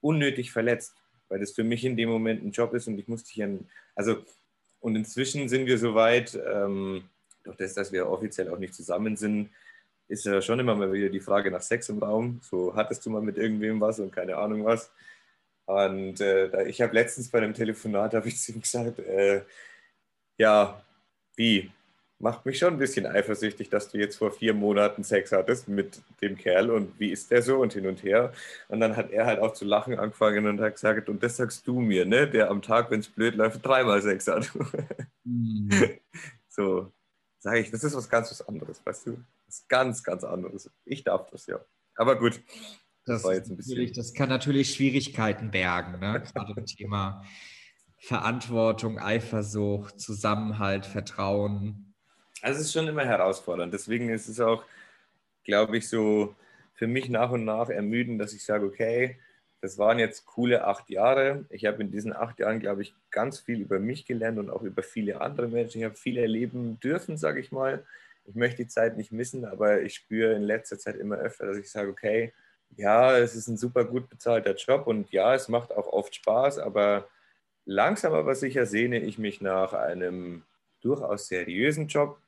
unnötig 0.00 0.52
verletzt, 0.52 0.94
weil 1.28 1.40
das 1.40 1.52
für 1.52 1.64
mich 1.64 1.84
in 1.84 1.96
dem 1.96 2.08
Moment 2.08 2.44
ein 2.44 2.52
Job 2.52 2.74
ist 2.74 2.86
und 2.86 2.98
ich 2.98 3.08
muss 3.08 3.24
dich 3.24 3.42
an, 3.42 3.68
also 3.96 4.24
und 4.80 4.96
inzwischen 4.96 5.48
sind 5.48 5.66
wir 5.66 5.78
so 5.78 5.94
weit, 5.94 6.38
ähm, 6.46 7.04
durch 7.44 7.56
das, 7.56 7.74
dass 7.74 7.92
wir 7.92 8.08
offiziell 8.08 8.48
auch 8.48 8.58
nicht 8.58 8.74
zusammen 8.74 9.16
sind, 9.16 9.50
ist 10.08 10.24
ja 10.24 10.42
schon 10.42 10.58
immer 10.58 10.74
mal 10.74 10.92
wieder 10.92 11.08
die 11.08 11.20
Frage 11.20 11.50
nach 11.50 11.62
Sex 11.62 11.88
im 11.88 11.98
Raum. 11.98 12.40
So 12.42 12.74
hattest 12.74 13.04
du 13.06 13.10
mal 13.10 13.22
mit 13.22 13.36
irgendwem 13.36 13.80
was 13.80 14.00
und 14.00 14.12
keine 14.12 14.36
Ahnung 14.36 14.64
was. 14.64 14.90
Und 15.66 16.20
äh, 16.20 16.66
ich 16.66 16.80
habe 16.82 16.94
letztens 16.94 17.30
bei 17.30 17.38
einem 17.38 17.54
Telefonat, 17.54 18.14
habe 18.14 18.28
ich 18.28 18.40
zu 18.40 18.52
ihm 18.52 18.60
gesagt, 18.60 18.98
äh, 18.98 19.42
ja, 20.36 20.82
wie? 21.36 21.70
Macht 22.20 22.44
mich 22.44 22.58
schon 22.58 22.74
ein 22.74 22.78
bisschen 22.78 23.06
eifersüchtig, 23.06 23.70
dass 23.70 23.88
du 23.88 23.98
jetzt 23.98 24.16
vor 24.16 24.30
vier 24.30 24.52
Monaten 24.52 25.02
Sex 25.02 25.32
hattest 25.32 25.68
mit 25.68 26.00
dem 26.20 26.36
Kerl 26.36 26.70
und 26.70 26.98
wie 27.00 27.10
ist 27.10 27.30
der 27.30 27.42
so 27.42 27.58
und 27.58 27.72
hin 27.72 27.86
und 27.86 28.02
her. 28.02 28.32
Und 28.68 28.80
dann 28.80 28.96
hat 28.96 29.10
er 29.10 29.26
halt 29.26 29.40
auch 29.40 29.54
zu 29.54 29.64
lachen 29.64 29.98
angefangen 29.98 30.46
und 30.46 30.60
hat 30.60 30.74
gesagt, 30.74 31.08
und 31.08 31.22
das 31.22 31.36
sagst 31.36 31.66
du 31.66 31.80
mir, 31.80 32.04
ne, 32.04 32.28
der 32.28 32.50
am 32.50 32.60
Tag, 32.62 32.90
wenn 32.90 33.00
es 33.00 33.08
blöd 33.08 33.34
läuft, 33.36 33.64
dreimal 33.64 34.02
Sex 34.02 34.26
hat. 34.28 34.50
Mhm. 35.24 35.70
So, 36.52 36.92
sage 37.38 37.60
ich, 37.60 37.70
das 37.70 37.84
ist 37.84 37.94
was 37.94 38.08
ganz 38.08 38.28
was 38.32 38.46
anderes, 38.46 38.84
weißt 38.84 39.06
du? 39.06 39.12
Das 39.46 39.60
ist 39.60 39.68
ganz, 39.68 40.02
ganz 40.02 40.24
anderes. 40.24 40.68
Ich 40.84 41.04
darf 41.04 41.30
das 41.30 41.46
ja. 41.46 41.60
Aber 41.94 42.18
gut. 42.18 42.40
Das, 43.06 43.22
das, 43.22 43.48
das 43.94 44.14
kann 44.14 44.28
natürlich 44.28 44.74
Schwierigkeiten 44.74 45.52
bergen, 45.52 46.00
ne? 46.00 46.22
gerade 46.34 46.54
im 46.56 46.66
Thema 46.66 47.24
Verantwortung, 47.98 48.98
Eifersucht, 48.98 50.00
Zusammenhalt, 50.00 50.86
Vertrauen. 50.86 51.89
Also 52.42 52.60
es 52.60 52.66
ist 52.66 52.72
schon 52.72 52.88
immer 52.88 53.04
herausfordernd. 53.04 53.72
Deswegen 53.72 54.08
ist 54.08 54.28
es 54.28 54.40
auch, 54.40 54.64
glaube 55.44 55.76
ich, 55.76 55.88
so 55.88 56.34
für 56.74 56.86
mich 56.86 57.08
nach 57.08 57.30
und 57.30 57.44
nach 57.44 57.68
ermüdend, 57.68 58.20
dass 58.20 58.32
ich 58.32 58.44
sage, 58.44 58.66
okay, 58.66 59.18
das 59.60 59.76
waren 59.76 59.98
jetzt 59.98 60.24
coole 60.24 60.64
acht 60.64 60.88
Jahre. 60.88 61.44
Ich 61.50 61.66
habe 61.66 61.82
in 61.82 61.90
diesen 61.90 62.14
acht 62.14 62.38
Jahren, 62.38 62.60
glaube 62.60 62.82
ich, 62.82 62.94
ganz 63.10 63.38
viel 63.38 63.60
über 63.60 63.78
mich 63.78 64.06
gelernt 64.06 64.38
und 64.38 64.48
auch 64.48 64.62
über 64.62 64.82
viele 64.82 65.20
andere 65.20 65.48
Menschen. 65.48 65.78
Ich 65.78 65.84
habe 65.84 65.96
viel 65.96 66.16
erleben 66.16 66.80
dürfen, 66.80 67.18
sage 67.18 67.40
ich 67.40 67.52
mal. 67.52 67.84
Ich 68.24 68.34
möchte 68.34 68.62
die 68.62 68.68
Zeit 68.68 68.96
nicht 68.96 69.12
missen, 69.12 69.44
aber 69.44 69.82
ich 69.82 69.94
spüre 69.94 70.34
in 70.34 70.42
letzter 70.42 70.78
Zeit 70.78 70.96
immer 70.96 71.16
öfter, 71.16 71.46
dass 71.46 71.58
ich 71.58 71.70
sage, 71.70 71.90
okay, 71.90 72.32
ja, 72.76 73.18
es 73.18 73.34
ist 73.34 73.48
ein 73.48 73.58
super 73.58 73.84
gut 73.84 74.08
bezahlter 74.08 74.54
Job 74.54 74.86
und 74.86 75.10
ja, 75.10 75.34
es 75.34 75.48
macht 75.48 75.72
auch 75.72 75.88
oft 75.88 76.14
Spaß, 76.14 76.58
aber 76.58 77.08
langsam 77.66 78.14
aber 78.14 78.34
sicher 78.34 78.66
sehne 78.66 79.00
ich 79.00 79.18
mich 79.18 79.40
nach 79.40 79.72
einem 79.72 80.44
durchaus 80.80 81.28
seriösen 81.28 81.88
Job, 81.88 82.18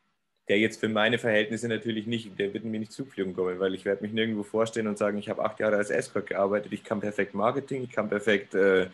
der 0.49 0.59
jetzt 0.59 0.80
für 0.80 0.88
meine 0.88 1.18
Verhältnisse 1.18 1.68
natürlich 1.68 2.07
nicht, 2.07 2.38
der 2.38 2.53
wird 2.53 2.64
mir 2.64 2.80
nicht 2.80 2.93
zufliegen 2.93 3.34
kommen, 3.34 3.61
weil 3.61 3.74
ich 3.74 3.84
werde 3.84 4.03
mich 4.03 4.12
nirgendwo 4.12 4.43
vorstellen 4.43 4.88
und 4.88 4.99
sagen, 4.99 5.18
ich 5.18 5.28
habe 5.28 5.45
acht 5.45 5.61
Jahre 5.61 5.76
als 5.76 5.90
Escort 5.90 6.26
gearbeitet, 6.26 6.72
ich 6.72 6.82
kann 6.82 7.01
perfekt 7.01 7.34
Marketing, 7.34 7.84
ich 7.84 7.93
kann 7.93 8.09
perfekt 8.09 8.55
äh, 8.55 8.88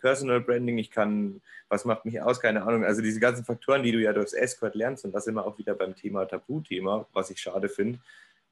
Personal 0.00 0.40
Branding, 0.40 0.78
ich 0.78 0.90
kann, 0.90 1.40
was 1.68 1.84
macht 1.84 2.04
mich 2.04 2.20
aus, 2.22 2.40
keine 2.40 2.62
Ahnung. 2.62 2.84
Also 2.84 3.02
diese 3.02 3.18
ganzen 3.18 3.44
Faktoren, 3.44 3.82
die 3.82 3.92
du 3.92 4.00
ja 4.00 4.12
durchs 4.12 4.32
Escort 4.32 4.74
lernst 4.74 5.04
und 5.04 5.12
das 5.12 5.26
immer 5.26 5.44
auch 5.44 5.58
wieder 5.58 5.74
beim 5.74 5.96
Thema 5.96 6.24
Tabuthema, 6.24 7.06
was 7.12 7.30
ich 7.30 7.40
schade 7.40 7.68
finde, 7.68 7.98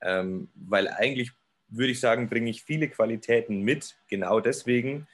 ähm, 0.03 0.49
weil 0.55 0.89
eigentlich 0.89 1.30
würde 1.68 1.93
ich 1.93 2.01
sagen, 2.01 2.28
bringe 2.28 2.51
ich 2.51 2.62
viele 2.62 2.89
Qualitäten 2.89 3.62
mit, 3.62 3.97
genau 4.09 4.41
deswegen, 4.41 5.07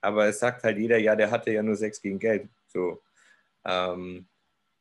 aber 0.00 0.26
es 0.26 0.38
sagt 0.38 0.62
halt 0.62 0.78
jeder, 0.78 0.98
ja, 0.98 1.16
der 1.16 1.30
hatte 1.30 1.52
ja 1.52 1.62
nur 1.62 1.76
Sex 1.76 2.02
gegen 2.02 2.18
Geld, 2.18 2.48
so. 2.68 3.00
Ähm, 3.64 4.26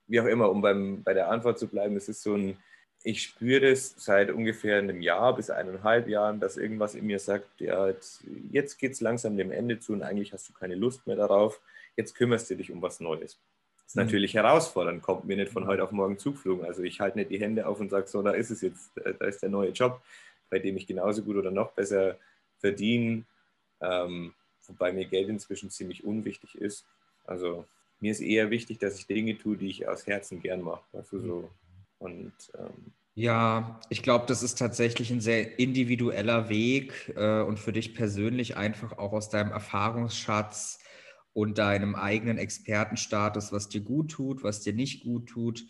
wie 0.07 0.21
auch 0.21 0.25
immer, 0.25 0.49
um 0.49 0.61
beim, 0.61 1.03
bei 1.03 1.13
der 1.13 1.29
Antwort 1.29 1.59
zu 1.59 1.67
bleiben, 1.67 1.95
es 1.95 2.09
ist 2.09 2.23
so 2.23 2.35
ein, 2.35 2.57
ich 3.03 3.21
spüre 3.21 3.67
es 3.67 3.93
seit 3.97 4.31
ungefähr 4.31 4.79
einem 4.79 5.01
Jahr 5.01 5.35
bis 5.35 5.49
eineinhalb 5.49 6.07
Jahren, 6.07 6.39
dass 6.39 6.57
irgendwas 6.57 6.95
in 6.95 7.05
mir 7.05 7.19
sagt, 7.19 7.61
ja, 7.61 7.87
jetzt, 7.87 8.23
jetzt 8.51 8.77
geht 8.77 8.93
es 8.93 9.01
langsam 9.01 9.37
dem 9.37 9.51
Ende 9.51 9.79
zu 9.79 9.93
und 9.93 10.03
eigentlich 10.03 10.33
hast 10.33 10.49
du 10.49 10.53
keine 10.53 10.75
Lust 10.75 11.07
mehr 11.07 11.15
darauf, 11.15 11.61
jetzt 11.95 12.15
kümmerst 12.15 12.49
du 12.49 12.55
dich 12.55 12.71
um 12.71 12.81
was 12.81 12.99
Neues. 12.99 13.39
Das 13.75 13.85
ist 13.87 13.95
mhm. 13.95 14.03
natürlich 14.03 14.33
herausfordernd, 14.33 15.01
kommt 15.01 15.25
mir 15.25 15.37
nicht 15.37 15.51
von 15.51 15.67
heute 15.67 15.83
auf 15.83 15.91
morgen 15.91 16.17
zugeflogen. 16.17 16.65
Also 16.65 16.83
ich 16.83 16.99
halte 16.99 17.17
nicht 17.17 17.31
die 17.31 17.39
Hände 17.39 17.67
auf 17.67 17.79
und 17.79 17.89
sage, 17.89 18.07
so, 18.07 18.21
da 18.21 18.31
ist 18.31 18.49
es 18.49 18.61
jetzt, 18.61 18.91
da 18.95 19.25
ist 19.25 19.41
der 19.41 19.49
neue 19.49 19.69
Job, 19.69 20.01
bei 20.49 20.59
dem 20.59 20.75
ich 20.75 20.87
genauso 20.87 21.23
gut 21.23 21.37
oder 21.37 21.51
noch 21.51 21.71
besser 21.71 22.17
verdiene, 22.59 23.23
ähm, 23.79 24.33
wobei 24.67 24.91
mir 24.91 25.05
Geld 25.05 25.29
inzwischen 25.29 25.69
ziemlich 25.69 26.03
unwichtig 26.03 26.55
ist. 26.55 26.85
Also 27.25 27.65
mir 27.99 28.11
ist 28.11 28.21
eher 28.21 28.49
wichtig, 28.49 28.79
dass 28.79 28.99
ich 28.99 29.07
Dinge 29.07 29.37
tue, 29.37 29.57
die 29.57 29.67
ich 29.69 29.87
aus 29.87 30.05
Herzen 30.07 30.39
gern 30.41 30.61
mache. 30.61 30.83
Weißt 30.91 31.13
du, 31.13 31.19
so. 31.19 31.49
Und, 31.99 32.33
ähm, 32.57 32.93
ja, 33.15 33.79
ich 33.89 34.03
glaube, 34.03 34.25
das 34.27 34.43
ist 34.43 34.59
tatsächlich 34.59 35.09
ein 35.09 35.21
sehr 35.21 35.57
individueller 35.59 36.49
Weg 36.49 37.11
äh, 37.15 37.41
und 37.41 37.57
für 37.59 37.73
dich 37.73 37.95
persönlich 37.95 38.57
einfach 38.57 38.97
auch 38.99 39.11
aus 39.13 39.29
deinem 39.29 39.51
Erfahrungsschatz 39.51 40.79
und 41.33 41.57
deinem 41.57 41.95
eigenen 41.95 42.37
Expertenstatus, 42.37 43.51
was 43.51 43.69
dir 43.69 43.81
gut 43.81 44.11
tut, 44.11 44.43
was 44.43 44.61
dir 44.61 44.73
nicht 44.73 45.03
gut 45.03 45.29
tut. 45.29 45.65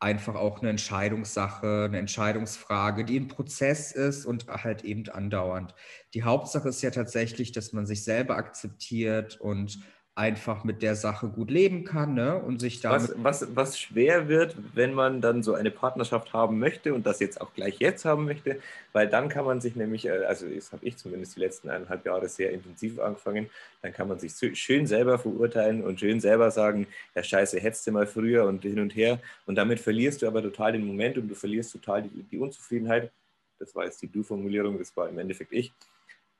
einfach 0.00 0.36
auch 0.36 0.60
eine 0.60 0.70
Entscheidungssache, 0.70 1.84
eine 1.86 1.98
Entscheidungsfrage, 1.98 3.04
die 3.04 3.18
ein 3.18 3.28
Prozess 3.28 3.92
ist 3.92 4.26
und 4.26 4.46
halt 4.46 4.84
eben 4.84 5.08
andauernd. 5.08 5.74
Die 6.14 6.22
Hauptsache 6.22 6.68
ist 6.68 6.82
ja 6.82 6.90
tatsächlich, 6.90 7.52
dass 7.52 7.72
man 7.72 7.86
sich 7.86 8.04
selber 8.04 8.36
akzeptiert 8.36 9.40
und 9.40 9.80
einfach 10.18 10.64
mit 10.64 10.82
der 10.82 10.96
Sache 10.96 11.28
gut 11.28 11.48
leben 11.48 11.84
kann 11.84 12.14
ne? 12.14 12.36
und 12.36 12.60
sich 12.60 12.80
damit. 12.80 13.10
Was, 13.18 13.42
was, 13.42 13.56
was 13.56 13.78
schwer 13.78 14.28
wird, 14.28 14.56
wenn 14.74 14.92
man 14.92 15.20
dann 15.20 15.44
so 15.44 15.54
eine 15.54 15.70
Partnerschaft 15.70 16.32
haben 16.32 16.58
möchte 16.58 16.92
und 16.92 17.06
das 17.06 17.20
jetzt 17.20 17.40
auch 17.40 17.54
gleich 17.54 17.78
jetzt 17.78 18.04
haben 18.04 18.24
möchte, 18.24 18.60
weil 18.92 19.08
dann 19.08 19.28
kann 19.28 19.44
man 19.44 19.60
sich 19.60 19.76
nämlich, 19.76 20.06
äh, 20.06 20.24
also 20.24 20.46
das 20.48 20.72
habe 20.72 20.84
ich 20.84 20.96
zumindest 20.96 21.36
die 21.36 21.40
letzten 21.40 21.70
eineinhalb 21.70 22.04
Jahre 22.04 22.28
sehr 22.28 22.50
intensiv 22.50 22.98
angefangen, 22.98 23.48
dann 23.80 23.92
kann 23.92 24.08
man 24.08 24.18
sich 24.18 24.32
schön 24.58 24.88
selber 24.88 25.18
verurteilen 25.20 25.84
und 25.84 26.00
schön 26.00 26.20
selber 26.20 26.50
sagen, 26.50 26.88
ja 27.14 27.22
scheiße, 27.22 27.60
hättest 27.60 27.86
du 27.86 27.92
mal 27.92 28.06
früher 28.06 28.44
und 28.44 28.62
hin 28.62 28.80
und 28.80 28.96
her 28.96 29.20
und 29.46 29.54
damit 29.54 29.78
verlierst 29.78 30.22
du 30.22 30.26
aber 30.26 30.42
total 30.42 30.72
den 30.72 30.84
Moment 30.84 31.16
und 31.16 31.28
du 31.28 31.36
verlierst 31.36 31.72
total 31.72 32.02
die, 32.02 32.24
die 32.24 32.38
Unzufriedenheit. 32.38 33.12
Das 33.60 33.74
war 33.74 33.84
jetzt 33.84 34.02
die 34.02 34.08
Du-Formulierung, 34.10 34.78
das 34.78 34.96
war 34.96 35.08
im 35.08 35.18
Endeffekt 35.18 35.52
ich. 35.52 35.72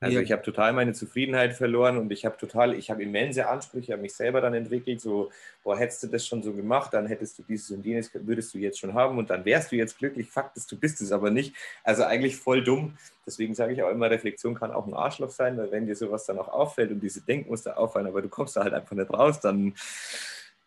Also 0.00 0.20
ich 0.20 0.30
habe 0.30 0.42
total 0.42 0.72
meine 0.74 0.92
Zufriedenheit 0.92 1.54
verloren 1.54 1.98
und 1.98 2.12
ich 2.12 2.24
habe 2.24 2.36
total, 2.36 2.74
ich 2.74 2.88
habe 2.88 3.02
immense 3.02 3.48
Ansprüche 3.48 3.94
an 3.94 4.00
mich 4.00 4.14
selber 4.14 4.40
dann 4.40 4.54
entwickelt. 4.54 5.00
So, 5.00 5.32
boah, 5.64 5.76
hättest 5.76 6.04
du 6.04 6.06
das 6.06 6.24
schon 6.24 6.40
so 6.40 6.52
gemacht, 6.52 6.94
dann 6.94 7.06
hättest 7.06 7.36
du 7.38 7.42
dieses 7.42 7.68
und 7.72 7.84
jenes, 7.84 8.10
würdest 8.14 8.54
du 8.54 8.58
jetzt 8.58 8.78
schon 8.78 8.94
haben 8.94 9.18
und 9.18 9.30
dann 9.30 9.44
wärst 9.44 9.72
du 9.72 9.76
jetzt 9.76 9.98
glücklich. 9.98 10.30
Fakt 10.30 10.56
ist, 10.56 10.70
du 10.70 10.78
bist 10.78 11.00
es 11.00 11.10
aber 11.10 11.30
nicht. 11.30 11.52
Also 11.82 12.04
eigentlich 12.04 12.36
voll 12.36 12.62
dumm. 12.62 12.96
Deswegen 13.26 13.54
sage 13.56 13.72
ich 13.72 13.82
auch 13.82 13.90
immer, 13.90 14.08
Reflexion 14.08 14.54
kann 14.54 14.70
auch 14.70 14.86
ein 14.86 14.94
Arschloch 14.94 15.30
sein, 15.30 15.58
weil 15.58 15.72
wenn 15.72 15.86
dir 15.86 15.96
sowas 15.96 16.26
dann 16.26 16.38
auch 16.38 16.48
auffällt 16.48 16.92
und 16.92 17.00
diese 17.00 17.22
Denkmuster 17.22 17.76
auffallen, 17.76 18.06
aber 18.06 18.22
du 18.22 18.28
kommst 18.28 18.56
da 18.56 18.62
halt 18.62 18.74
einfach 18.74 18.94
nicht 18.94 19.10
raus, 19.12 19.40
dann 19.40 19.74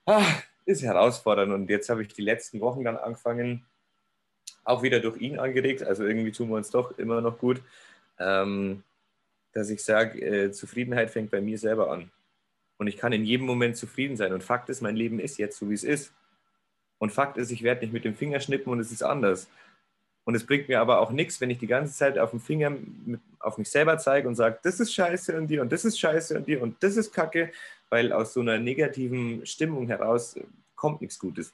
ah, 0.06 0.26
ist 0.66 0.84
herausfordernd. 0.84 1.54
Und 1.54 1.70
jetzt 1.70 1.90
habe 1.90 2.02
ich 2.02 2.10
die 2.10 2.22
letzten 2.22 2.60
Wochen 2.60 2.84
dann 2.84 2.98
angefangen, 2.98 3.66
auch 4.66 4.84
wieder 4.84 5.00
durch 5.00 5.22
ihn 5.22 5.40
angeregt. 5.40 5.84
Also 5.84 6.04
irgendwie 6.04 6.34
tun 6.34 6.50
wir 6.50 6.58
uns 6.58 6.70
doch 6.70 6.98
immer 6.98 7.22
noch 7.22 7.40
gut. 7.40 7.62
Ähm, 8.20 8.84
dass 9.54 9.70
ich 9.70 9.84
sage, 9.84 10.22
äh, 10.22 10.52
Zufriedenheit 10.52 11.10
fängt 11.10 11.32
bei 11.32 11.42
mir 11.42 11.58
selber 11.58 11.92
an. 11.92 12.12
Und 12.78 12.88
ich 12.88 12.98
kann 12.98 13.14
in 13.14 13.26
jedem 13.26 13.46
Moment 13.46 13.78
zufrieden 13.78 14.18
sein. 14.18 14.34
Und 14.34 14.44
Fakt 14.44 14.70
ist, 14.70 14.82
mein 14.82 14.96
Leben 14.96 15.20
ist 15.20 15.38
jetzt 15.38 15.58
so, 15.58 15.70
wie 15.70 15.76
es 15.76 15.84
ist. 15.84 16.14
Und 16.98 17.12
Fakt 17.12 17.38
ist, 17.38 17.52
ich 17.52 17.64
werde 17.64 17.82
nicht 17.82 17.94
mit 17.94 18.06
dem 18.06 18.16
Finger 18.16 18.40
schnippen 18.40 18.72
und 18.72 18.80
es 18.80 18.92
ist 18.92 19.04
anders. 19.04 19.48
Und 20.24 20.36
es 20.36 20.46
bringt 20.46 20.68
mir 20.68 20.80
aber 20.80 21.00
auch 21.00 21.12
nichts, 21.12 21.42
wenn 21.42 21.50
ich 21.50 21.58
die 21.58 21.68
ganze 21.68 21.94
Zeit 21.94 22.18
auf 22.18 22.30
dem 22.30 22.40
Finger 22.40 22.70
mit, 22.70 23.20
auf 23.40 23.58
mich 23.58 23.70
selber 23.70 23.98
zeige 23.98 24.28
und 24.28 24.36
sage, 24.36 24.60
das 24.62 24.80
ist 24.80 24.94
scheiße 24.94 25.36
an 25.36 25.48
dir 25.48 25.62
und 25.62 25.72
das 25.72 25.84
ist 25.84 26.00
scheiße 26.00 26.38
an 26.38 26.46
dir 26.46 26.62
und 26.62 26.82
das 26.82 26.96
ist 26.96 27.12
kacke, 27.12 27.52
weil 27.90 28.14
aus 28.14 28.34
so 28.34 28.40
einer 28.40 28.60
negativen 28.60 29.46
Stimmung 29.46 29.88
heraus 29.88 30.40
kommt 30.76 31.02
nichts 31.02 31.18
Gutes. 31.18 31.54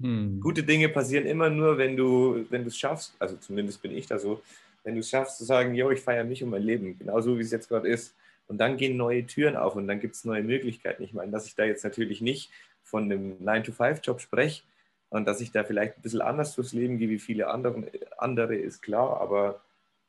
Hm. 0.00 0.40
Gute 0.40 0.62
Dinge 0.62 0.88
passieren 0.88 1.26
immer 1.26 1.50
nur, 1.50 1.76
wenn 1.76 1.96
du, 1.96 2.46
wenn 2.50 2.62
du 2.62 2.68
es 2.68 2.78
schaffst, 2.78 3.14
also 3.18 3.36
zumindest 3.36 3.82
bin 3.82 3.92
ich 3.92 4.06
da 4.06 4.18
so, 4.18 4.42
wenn 4.84 4.94
du 4.94 5.00
es 5.00 5.08
schaffst 5.08 5.38
zu 5.38 5.44
sagen, 5.44 5.74
yo, 5.74 5.90
ich 5.90 6.00
feiere 6.00 6.24
mich 6.24 6.44
und 6.44 6.50
mein 6.50 6.62
Leben, 6.62 6.98
genauso 6.98 7.36
wie 7.38 7.42
es 7.42 7.50
jetzt 7.50 7.68
gerade 7.68 7.88
ist. 7.88 8.14
Und 8.46 8.58
dann 8.58 8.76
gehen 8.76 8.96
neue 8.96 9.26
Türen 9.26 9.56
auf 9.56 9.74
und 9.74 9.88
dann 9.88 10.00
gibt 10.00 10.14
es 10.14 10.24
neue 10.24 10.42
Möglichkeiten. 10.42 11.02
Ich 11.02 11.14
meine, 11.14 11.32
dass 11.32 11.46
ich 11.46 11.54
da 11.54 11.64
jetzt 11.64 11.82
natürlich 11.82 12.20
nicht 12.20 12.50
von 12.82 13.04
einem 13.04 13.38
9-to-5-Job 13.42 14.20
spreche 14.20 14.62
und 15.08 15.26
dass 15.26 15.40
ich 15.40 15.50
da 15.50 15.64
vielleicht 15.64 15.96
ein 15.96 16.02
bisschen 16.02 16.20
anders 16.20 16.54
durchs 16.54 16.74
Leben 16.74 16.98
gehe 16.98 17.08
wie 17.08 17.18
viele 17.18 17.48
andere, 17.48 17.90
andere 18.18 18.54
ist 18.54 18.82
klar, 18.82 19.20
aber 19.20 19.62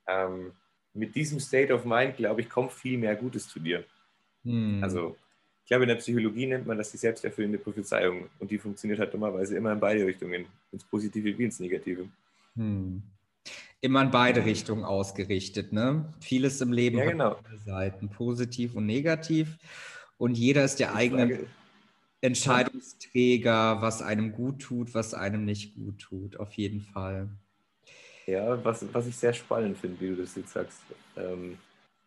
ähm, 0.08 0.52
mit 0.94 1.16
diesem 1.16 1.40
State 1.40 1.74
of 1.74 1.86
Mind, 1.86 2.18
glaube 2.18 2.42
ich, 2.42 2.50
kommt 2.50 2.74
viel 2.74 2.98
mehr 2.98 3.16
Gutes 3.16 3.48
zu 3.48 3.62
dir. 3.62 3.86
Hm. 4.44 4.84
Also 4.84 5.16
ich 5.64 5.70
glaube, 5.70 5.84
in 5.84 5.90
der 5.90 5.96
Psychologie 5.96 6.48
nennt 6.48 6.68
man 6.68 6.78
das 6.78 6.92
die 6.92 6.98
selbsterfüllende 6.98 7.58
Prophezeiung 7.58 8.30
und 8.40 8.52
die 8.52 8.58
funktioniert 8.58 9.00
halt 9.00 9.14
dummerweise 9.14 9.56
immer 9.56 9.72
in 9.72 9.80
beide 9.80 10.06
Richtungen, 10.06 10.46
ins 10.74 10.84
Positive 10.84 11.38
wie 11.38 11.46
ins 11.46 11.62
Negative. 11.62 12.10
Hm 12.56 13.02
immer 13.82 14.02
in 14.02 14.12
beide 14.12 14.46
Richtungen 14.46 14.84
ausgerichtet. 14.84 15.74
Ne? 15.74 16.14
Vieles 16.20 16.62
im 16.62 16.74
Leben 16.74 16.98
ja, 16.98 17.06
genau. 17.06 17.38
Seiten, 17.66 18.10
positiv 18.10 18.76
und 18.76 18.86
negativ. 18.86 19.58
Und 20.18 20.38
jeder 20.38 20.64
ist 20.64 20.80
der 20.80 20.96
eigene 20.96 21.46
Entscheidungsträger, 22.22 23.82
was 23.82 24.02
einem 24.02 24.32
gut 24.32 24.62
tut, 24.62 24.93
was 24.93 25.14
einem 25.14 25.46
nicht 25.46 25.76
gut 25.76 26.00
tut, 26.00 26.38
auf 26.38 26.54
jeden 26.54 26.82
Fall. 26.82 27.30
Ja, 28.26 28.64
was, 28.64 28.86
was 28.91 29.06
ich 29.06 29.16
sehr 29.16 29.34
spannend 29.34 29.78
finde, 29.78 30.02
wie 30.02 30.08
du 30.10 30.16
das 30.16 30.36
jetzt 30.36 30.54
sagst. 30.54 30.80
Ähm, 31.16 31.58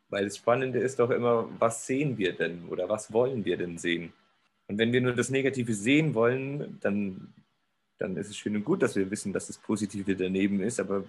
weil 0.09 0.25
das 0.25 0.39
Spannende 0.39 0.79
ist 0.81 0.99
doch 0.99 1.11
immer, 1.11 1.49
was 1.59 1.87
sehen 1.87 2.19
wir 2.19 2.33
denn 2.33 2.65
oder 2.69 2.89
was 2.89 3.13
wollen 3.13 3.45
wir 3.45 3.57
denn 3.57 3.79
sehen? 3.79 4.13
Und 4.67 4.79
wenn 4.79 4.93
wir 4.93 5.01
nur 5.01 5.15
das 5.15 5.31
Negative 5.31 5.73
sehen 5.73 6.15
wollen, 6.15 6.79
dann, 6.81 7.33
dann 7.99 8.17
ist 8.17 8.29
es 8.29 8.37
schön 8.37 8.57
und 8.57 8.65
gut, 8.65 8.83
dass 8.83 8.97
wir 8.97 9.11
wissen, 9.11 9.33
dass 9.33 9.49
das 9.49 9.59
Positive 9.59 10.17
daneben 10.17 10.61
ist. 10.61 10.81
Aber 10.81 11.05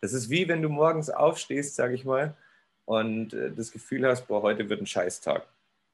das 0.00 0.12
ist 0.12 0.30
wie 0.30 0.48
wenn 0.48 0.62
du 0.62 0.68
morgens 0.68 1.10
aufstehst, 1.10 1.74
sage 1.74 1.94
ich 1.94 2.04
mal, 2.04 2.34
und 2.84 3.34
äh, 3.34 3.52
das 3.52 3.70
Gefühl 3.70 4.06
hast, 4.06 4.26
boah, 4.26 4.42
heute 4.42 4.68
wird 4.68 4.80
ein 4.80 4.86
Scheißtag. 4.86 5.46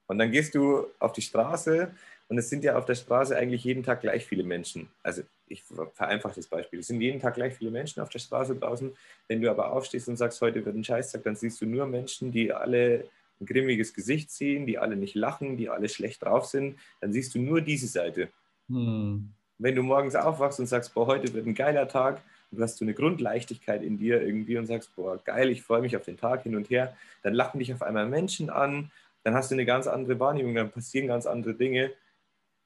Und 0.07 0.19
dann 0.19 0.31
gehst 0.31 0.55
du 0.55 0.87
auf 0.99 1.13
die 1.13 1.23
Straße 1.23 1.91
und 2.29 2.39
es 2.39 2.49
sind 2.49 2.65
ja 2.65 2.77
auf 2.77 2.85
der 2.85 2.95
Straße 2.95 3.37
eigentlich 3.37 3.65
jeden 3.65 3.83
Tag 3.83 4.01
gleich 4.01 4.25
viele 4.25 4.45
Menschen. 4.45 4.89
Also 5.03 5.23
ich 5.49 5.63
vereinfache 5.63 6.37
das 6.37 6.47
Beispiel. 6.47 6.81
Es 6.81 6.89
sind 6.89 7.01
jeden 7.01 7.21
Tag 7.21 7.35
gleich 7.35 7.55
viele 7.55 7.71
Menschen 7.71 8.03
auf 8.03 8.09
der 8.09 8.19
Straße 8.19 8.57
draußen. 8.57 8.97
Wenn 9.29 9.41
du 9.41 9.51
aber 9.51 9.73
aufstehst 9.73 10.09
und 10.09 10.17
sagst, 10.17 10.41
heute 10.41 10.65
wird 10.65 10.77
ein 10.77 10.85
Scheißtag, 10.85 11.23
dann 11.23 11.37
siehst 11.37 11.61
du 11.61 11.67
nur 11.67 11.87
Menschen, 11.87 12.33
die 12.33 12.53
alle 12.53 13.09
ein 13.41 13.47
grimmiges 13.47 13.95
Gesicht 13.95 14.31
ziehen, 14.31 14.67
die 14.67 14.79
alle 14.79 14.97
nicht 14.97 15.15
lachen, 15.15 15.57
die 15.57 15.69
alle 15.69 15.89
schlecht 15.89 16.25
drauf 16.25 16.47
sind. 16.47 16.79
Dann 17.01 17.13
siehst 17.13 17.35
du 17.35 17.39
nur 17.39 17.61
diese 17.61 17.87
Seite. 17.87 18.29
Hm. 18.69 19.33
Wenn 19.59 19.75
du 19.75 19.83
morgens 19.83 20.15
aufwachst 20.15 20.61
und 20.61 20.67
sagst, 20.67 20.95
boah, 20.95 21.07
heute 21.07 21.33
wird 21.33 21.47
ein 21.47 21.55
geiler 21.55 21.89
Tag, 21.89 22.21
du 22.51 22.63
hast 22.63 22.79
so 22.79 22.85
eine 22.85 22.95
Grundleichtigkeit 22.95 23.83
in 23.83 23.99
dir 23.99 24.23
irgendwie 24.23 24.59
und 24.59 24.67
sagst, 24.67 24.95
boah, 24.97 25.19
geil, 25.25 25.51
ich 25.51 25.63
freue 25.63 25.81
mich 25.81 25.97
auf 25.97 26.05
den 26.05 26.17
Tag 26.17 26.43
hin 26.43 26.57
und 26.57 26.71
her, 26.71 26.97
dann 27.23 27.35
lachen 27.35 27.59
dich 27.59 27.73
auf 27.73 27.83
einmal 27.83 28.07
Menschen 28.07 28.51
an, 28.51 28.91
dann 29.25 29.35
hast 29.35 29.51
du 29.51 29.55
eine 29.55 29.65
ganz 29.65 29.87
andere 29.87 30.21
Wahrnehmung, 30.21 30.55
dann 30.55 30.71
passieren 30.71 31.09
ganz 31.09 31.27
andere 31.27 31.55
Dinge. 31.55 31.93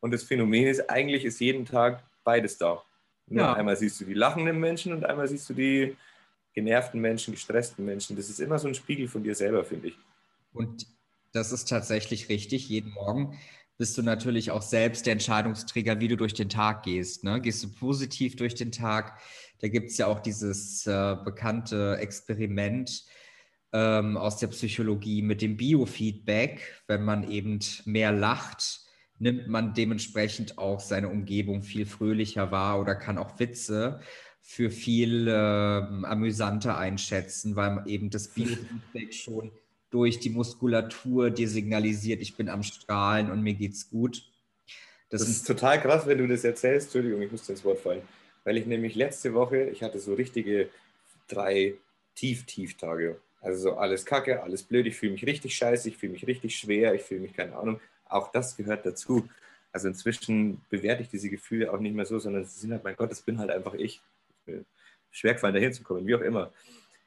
Und 0.00 0.12
das 0.12 0.24
Phänomen 0.24 0.66
ist, 0.66 0.90
eigentlich 0.90 1.24
ist 1.24 1.40
jeden 1.40 1.64
Tag 1.64 2.02
beides 2.24 2.58
da. 2.58 2.82
Ja. 3.28 3.54
Einmal 3.54 3.76
siehst 3.76 4.00
du 4.00 4.04
die 4.04 4.14
lachenden 4.14 4.58
Menschen 4.58 4.92
und 4.92 5.04
einmal 5.04 5.28
siehst 5.28 5.48
du 5.48 5.54
die 5.54 5.96
genervten 6.52 7.00
Menschen, 7.00 7.32
gestressten 7.32 7.84
Menschen. 7.84 8.16
Das 8.16 8.28
ist 8.28 8.40
immer 8.40 8.58
so 8.58 8.68
ein 8.68 8.74
Spiegel 8.74 9.08
von 9.08 9.22
dir 9.22 9.34
selber, 9.34 9.64
finde 9.64 9.88
ich. 9.88 9.98
Und 10.52 10.86
das 11.32 11.52
ist 11.52 11.68
tatsächlich 11.68 12.28
richtig. 12.28 12.68
Jeden 12.68 12.90
Morgen 12.90 13.38
bist 13.80 13.96
du 13.96 14.02
natürlich 14.02 14.50
auch 14.50 14.60
selbst 14.60 15.06
der 15.06 15.14
Entscheidungsträger, 15.14 16.00
wie 16.00 16.08
du 16.08 16.18
durch 16.18 16.34
den 16.34 16.50
Tag 16.50 16.82
gehst. 16.82 17.24
Ne? 17.24 17.40
Gehst 17.40 17.64
du 17.64 17.72
positiv 17.72 18.36
durch 18.36 18.54
den 18.54 18.72
Tag? 18.72 19.18
Da 19.60 19.68
gibt 19.68 19.90
es 19.90 19.96
ja 19.96 20.06
auch 20.06 20.20
dieses 20.20 20.86
äh, 20.86 21.16
bekannte 21.24 21.96
Experiment 21.98 23.06
ähm, 23.72 24.18
aus 24.18 24.36
der 24.36 24.48
Psychologie 24.48 25.22
mit 25.22 25.40
dem 25.40 25.56
Biofeedback. 25.56 26.82
Wenn 26.88 27.06
man 27.06 27.30
eben 27.30 27.60
mehr 27.86 28.12
lacht, 28.12 28.80
nimmt 29.18 29.48
man 29.48 29.72
dementsprechend 29.72 30.58
auch 30.58 30.80
seine 30.80 31.08
Umgebung 31.08 31.62
viel 31.62 31.86
fröhlicher 31.86 32.50
wahr 32.50 32.82
oder 32.82 32.94
kann 32.94 33.16
auch 33.16 33.38
Witze 33.38 34.00
für 34.42 34.70
viel 34.70 35.26
äh, 35.26 35.30
amüsanter 35.32 36.76
einschätzen, 36.76 37.56
weil 37.56 37.82
eben 37.86 38.10
das 38.10 38.28
Biofeedback 38.28 39.14
schon 39.14 39.52
durch 39.90 40.20
die 40.20 40.30
Muskulatur 40.30 41.30
dir 41.30 41.48
signalisiert, 41.48 42.20
ich 42.20 42.36
bin 42.36 42.48
am 42.48 42.62
Strahlen 42.62 43.30
und 43.30 43.42
mir 43.42 43.54
geht's 43.54 43.90
gut. 43.90 44.22
Das, 45.08 45.22
das 45.22 45.30
ist 45.30 45.46
total 45.46 45.80
krass, 45.80 46.06
wenn 46.06 46.18
du 46.18 46.28
das 46.28 46.44
erzählst. 46.44 46.86
Entschuldigung, 46.86 47.22
ich 47.22 47.32
muss 47.32 47.48
ins 47.48 47.64
Wort 47.64 47.80
fallen 47.80 48.02
weil 48.44 48.56
ich 48.56 48.66
nämlich 48.66 48.94
letzte 48.94 49.34
Woche, 49.34 49.64
ich 49.64 49.82
hatte 49.82 49.98
so 49.98 50.14
richtige 50.14 50.68
drei 51.28 51.74
Tief-Tief-Tage. 52.14 53.20
Also 53.40 53.62
so 53.62 53.76
alles 53.76 54.04
kacke, 54.04 54.42
alles 54.42 54.62
blöd, 54.62 54.86
ich 54.86 54.96
fühle 54.96 55.12
mich 55.12 55.24
richtig 55.24 55.54
scheiße, 55.56 55.88
ich 55.88 55.96
fühle 55.96 56.12
mich 56.12 56.26
richtig 56.26 56.56
schwer, 56.56 56.94
ich 56.94 57.02
fühle 57.02 57.20
mich 57.20 57.32
keine 57.32 57.56
Ahnung. 57.56 57.80
Auch 58.06 58.32
das 58.32 58.56
gehört 58.56 58.84
dazu. 58.84 59.28
Also 59.72 59.88
inzwischen 59.88 60.60
bewerte 60.68 61.02
ich 61.02 61.08
diese 61.08 61.30
Gefühle 61.30 61.72
auch 61.72 61.78
nicht 61.78 61.94
mehr 61.94 62.04
so, 62.04 62.18
sondern 62.18 62.44
sie 62.44 62.58
sind 62.58 62.72
halt, 62.72 62.84
mein 62.84 62.96
Gott, 62.96 63.10
das 63.10 63.22
bin 63.22 63.38
halt 63.38 63.50
einfach 63.50 63.74
ich. 63.74 64.02
Schwer 65.10 65.34
gefallen, 65.34 65.54
dahin 65.54 65.72
zu 65.72 65.82
kommen, 65.82 66.06
wie 66.06 66.14
auch 66.14 66.20
immer. 66.20 66.52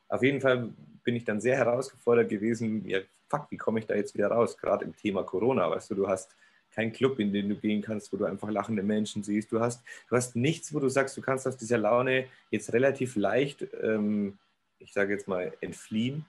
Auf 0.07 0.23
jeden 0.23 0.41
Fall 0.41 0.69
bin 1.03 1.15
ich 1.15 1.25
dann 1.25 1.41
sehr 1.41 1.57
herausgefordert 1.57 2.29
gewesen, 2.29 2.87
ja, 2.87 2.99
fuck, 3.29 3.47
wie 3.49 3.57
komme 3.57 3.79
ich 3.79 3.87
da 3.87 3.95
jetzt 3.95 4.13
wieder 4.13 4.27
raus? 4.27 4.57
Gerade 4.57 4.85
im 4.85 4.95
Thema 4.95 5.23
Corona, 5.23 5.69
weißt 5.69 5.91
du, 5.91 5.95
du 5.95 6.07
hast 6.07 6.35
kein 6.73 6.91
Club, 6.91 7.19
in 7.19 7.31
den 7.31 7.49
du 7.49 7.55
gehen 7.55 7.81
kannst, 7.81 8.11
wo 8.11 8.17
du 8.17 8.25
einfach 8.25 8.49
lachende 8.49 8.83
Menschen 8.83 9.23
siehst. 9.23 9.51
Du 9.51 9.59
hast, 9.59 9.83
du 10.09 10.15
hast 10.15 10.35
nichts, 10.35 10.73
wo 10.73 10.79
du 10.79 10.89
sagst, 10.89 11.15
du 11.17 11.21
kannst 11.21 11.47
aus 11.47 11.57
dieser 11.57 11.77
Laune 11.77 12.25
jetzt 12.49 12.73
relativ 12.73 13.15
leicht, 13.15 13.67
ähm, 13.81 14.37
ich 14.79 14.93
sage 14.93 15.13
jetzt 15.13 15.27
mal, 15.27 15.53
entfliehen 15.61 16.25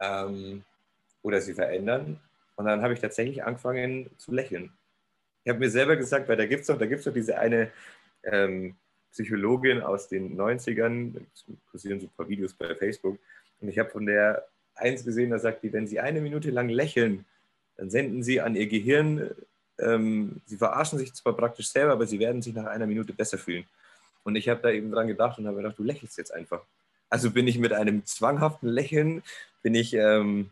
ähm, 0.00 0.64
oder 1.22 1.40
sie 1.40 1.54
verändern. 1.54 2.20
Und 2.56 2.66
dann 2.66 2.82
habe 2.82 2.92
ich 2.92 3.00
tatsächlich 3.00 3.42
angefangen 3.42 4.10
zu 4.18 4.32
lächeln. 4.32 4.72
Ich 5.44 5.50
habe 5.50 5.58
mir 5.58 5.70
selber 5.70 5.96
gesagt, 5.96 6.28
weil 6.28 6.36
da 6.36 6.44
gibt 6.46 6.60
es 6.60 6.66
doch, 6.66 6.78
doch 6.78 7.12
diese 7.14 7.38
eine 7.38 7.70
ähm, 8.22 8.76
Psychologin 9.12 9.82
aus 9.82 10.08
den 10.08 10.38
90ern, 10.38 11.14
kursieren 11.70 12.00
so 12.00 12.06
ein 12.06 12.12
paar 12.16 12.28
Videos 12.28 12.54
bei 12.54 12.74
Facebook, 12.74 13.18
und 13.60 13.68
ich 13.68 13.78
habe 13.78 13.90
von 13.90 14.06
der 14.06 14.46
eins 14.74 15.04
gesehen, 15.04 15.30
da 15.30 15.38
sagt 15.38 15.62
die, 15.62 15.72
wenn 15.72 15.86
sie 15.86 16.00
eine 16.00 16.20
Minute 16.20 16.50
lang 16.50 16.68
lächeln, 16.68 17.26
dann 17.76 17.90
senden 17.90 18.22
sie 18.22 18.40
an 18.40 18.54
ihr 18.54 18.66
Gehirn 18.66 19.30
ähm, 19.80 20.40
sie 20.46 20.56
verarschen 20.56 20.98
sich 20.98 21.14
zwar 21.14 21.36
praktisch 21.36 21.68
selber, 21.68 21.92
aber 21.92 22.06
sie 22.06 22.18
werden 22.18 22.42
sich 22.42 22.54
nach 22.54 22.66
einer 22.66 22.86
Minute 22.86 23.12
besser 23.12 23.38
fühlen. 23.38 23.64
Und 24.22 24.36
ich 24.36 24.48
habe 24.48 24.60
da 24.60 24.70
eben 24.70 24.90
dran 24.90 25.08
gedacht 25.08 25.38
und 25.38 25.46
habe 25.46 25.56
gedacht, 25.58 25.78
du 25.78 25.82
lächelst 25.82 26.18
jetzt 26.18 26.32
einfach. 26.32 26.62
Also 27.08 27.30
bin 27.30 27.48
ich 27.48 27.58
mit 27.58 27.72
einem 27.72 28.04
zwanghaften 28.04 28.68
Lächeln, 28.68 29.22
bin 29.62 29.74
ich, 29.74 29.94
ähm, 29.94 30.50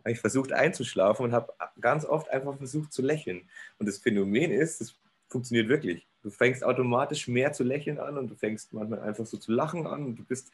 habe 0.00 0.12
ich 0.12 0.20
versucht 0.20 0.52
einzuschlafen 0.52 1.26
und 1.26 1.32
habe 1.32 1.52
ganz 1.80 2.04
oft 2.04 2.30
einfach 2.30 2.56
versucht 2.56 2.92
zu 2.92 3.02
lächeln. 3.02 3.42
Und 3.78 3.86
das 3.86 3.98
Phänomen 3.98 4.50
ist, 4.50 4.80
das 4.80 4.94
funktioniert 5.28 5.68
wirklich. 5.68 6.06
Du 6.22 6.30
fängst 6.30 6.64
automatisch 6.64 7.28
mehr 7.28 7.52
zu 7.52 7.64
lächeln 7.64 7.98
an 7.98 8.18
und 8.18 8.28
du 8.28 8.34
fängst 8.34 8.72
manchmal 8.72 9.00
einfach 9.00 9.26
so 9.26 9.36
zu 9.36 9.52
lachen 9.52 9.86
an 9.86 10.04
und 10.04 10.16
du 10.18 10.24
bist 10.24 10.50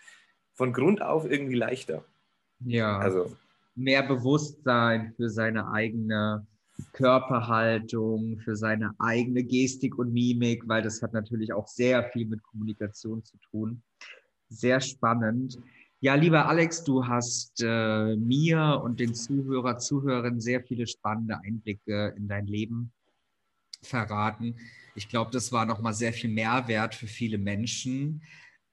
von 0.54 0.72
Grund 0.72 1.02
auf 1.02 1.28
irgendwie 1.30 1.56
leichter. 1.56 2.04
Ja. 2.60 2.98
Also 2.98 3.36
mehr 3.74 4.02
Bewusstsein 4.02 5.12
für 5.16 5.28
seine 5.28 5.70
eigene 5.70 6.46
Körperhaltung, 6.92 8.38
für 8.38 8.56
seine 8.56 8.94
eigene 8.98 9.42
Gestik 9.42 9.98
und 9.98 10.12
Mimik, 10.12 10.66
weil 10.66 10.82
das 10.82 11.02
hat 11.02 11.12
natürlich 11.12 11.52
auch 11.52 11.68
sehr 11.68 12.04
viel 12.10 12.26
mit 12.26 12.42
Kommunikation 12.42 13.24
zu 13.24 13.36
tun. 13.50 13.82
Sehr 14.48 14.80
spannend. 14.80 15.58
Ja, 16.00 16.14
lieber 16.14 16.46
Alex, 16.46 16.84
du 16.84 17.06
hast 17.06 17.62
äh, 17.62 18.16
mir 18.16 18.80
und 18.84 19.00
den 19.00 19.14
Zuhörer, 19.14 19.78
Zuhörern 19.78 20.40
sehr 20.40 20.62
viele 20.62 20.86
spannende 20.86 21.38
Einblicke 21.42 22.14
in 22.16 22.28
dein 22.28 22.46
Leben 22.46 22.92
verraten. 23.82 24.56
Ich 24.94 25.08
glaube, 25.08 25.30
das 25.30 25.52
war 25.52 25.66
nochmal 25.66 25.94
sehr 25.94 26.12
viel 26.12 26.30
Mehrwert 26.30 26.94
für 26.94 27.06
viele 27.06 27.38
Menschen. 27.38 28.22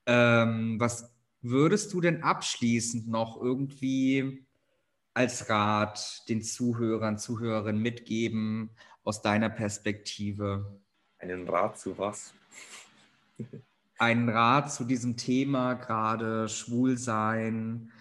Ähm, 0.06 0.78
was 0.78 1.12
würdest 1.42 1.92
du 1.92 2.00
denn 2.00 2.22
abschließend 2.22 3.08
noch 3.08 3.40
irgendwie 3.40 4.46
als 5.12 5.48
Rat 5.48 6.28
den 6.28 6.42
Zuhörern, 6.42 7.18
Zuhörerinnen 7.18 7.80
mitgeben 7.80 8.70
aus 9.04 9.22
deiner 9.22 9.50
Perspektive? 9.50 10.80
Einen 11.18 11.48
Rat 11.48 11.78
zu 11.78 11.96
was? 11.98 12.34
Einen 13.98 14.28
Rat 14.28 14.72
zu 14.72 14.84
diesem 14.84 15.16
Thema, 15.16 15.74
gerade 15.74 16.48
Schwulsein, 16.48 17.92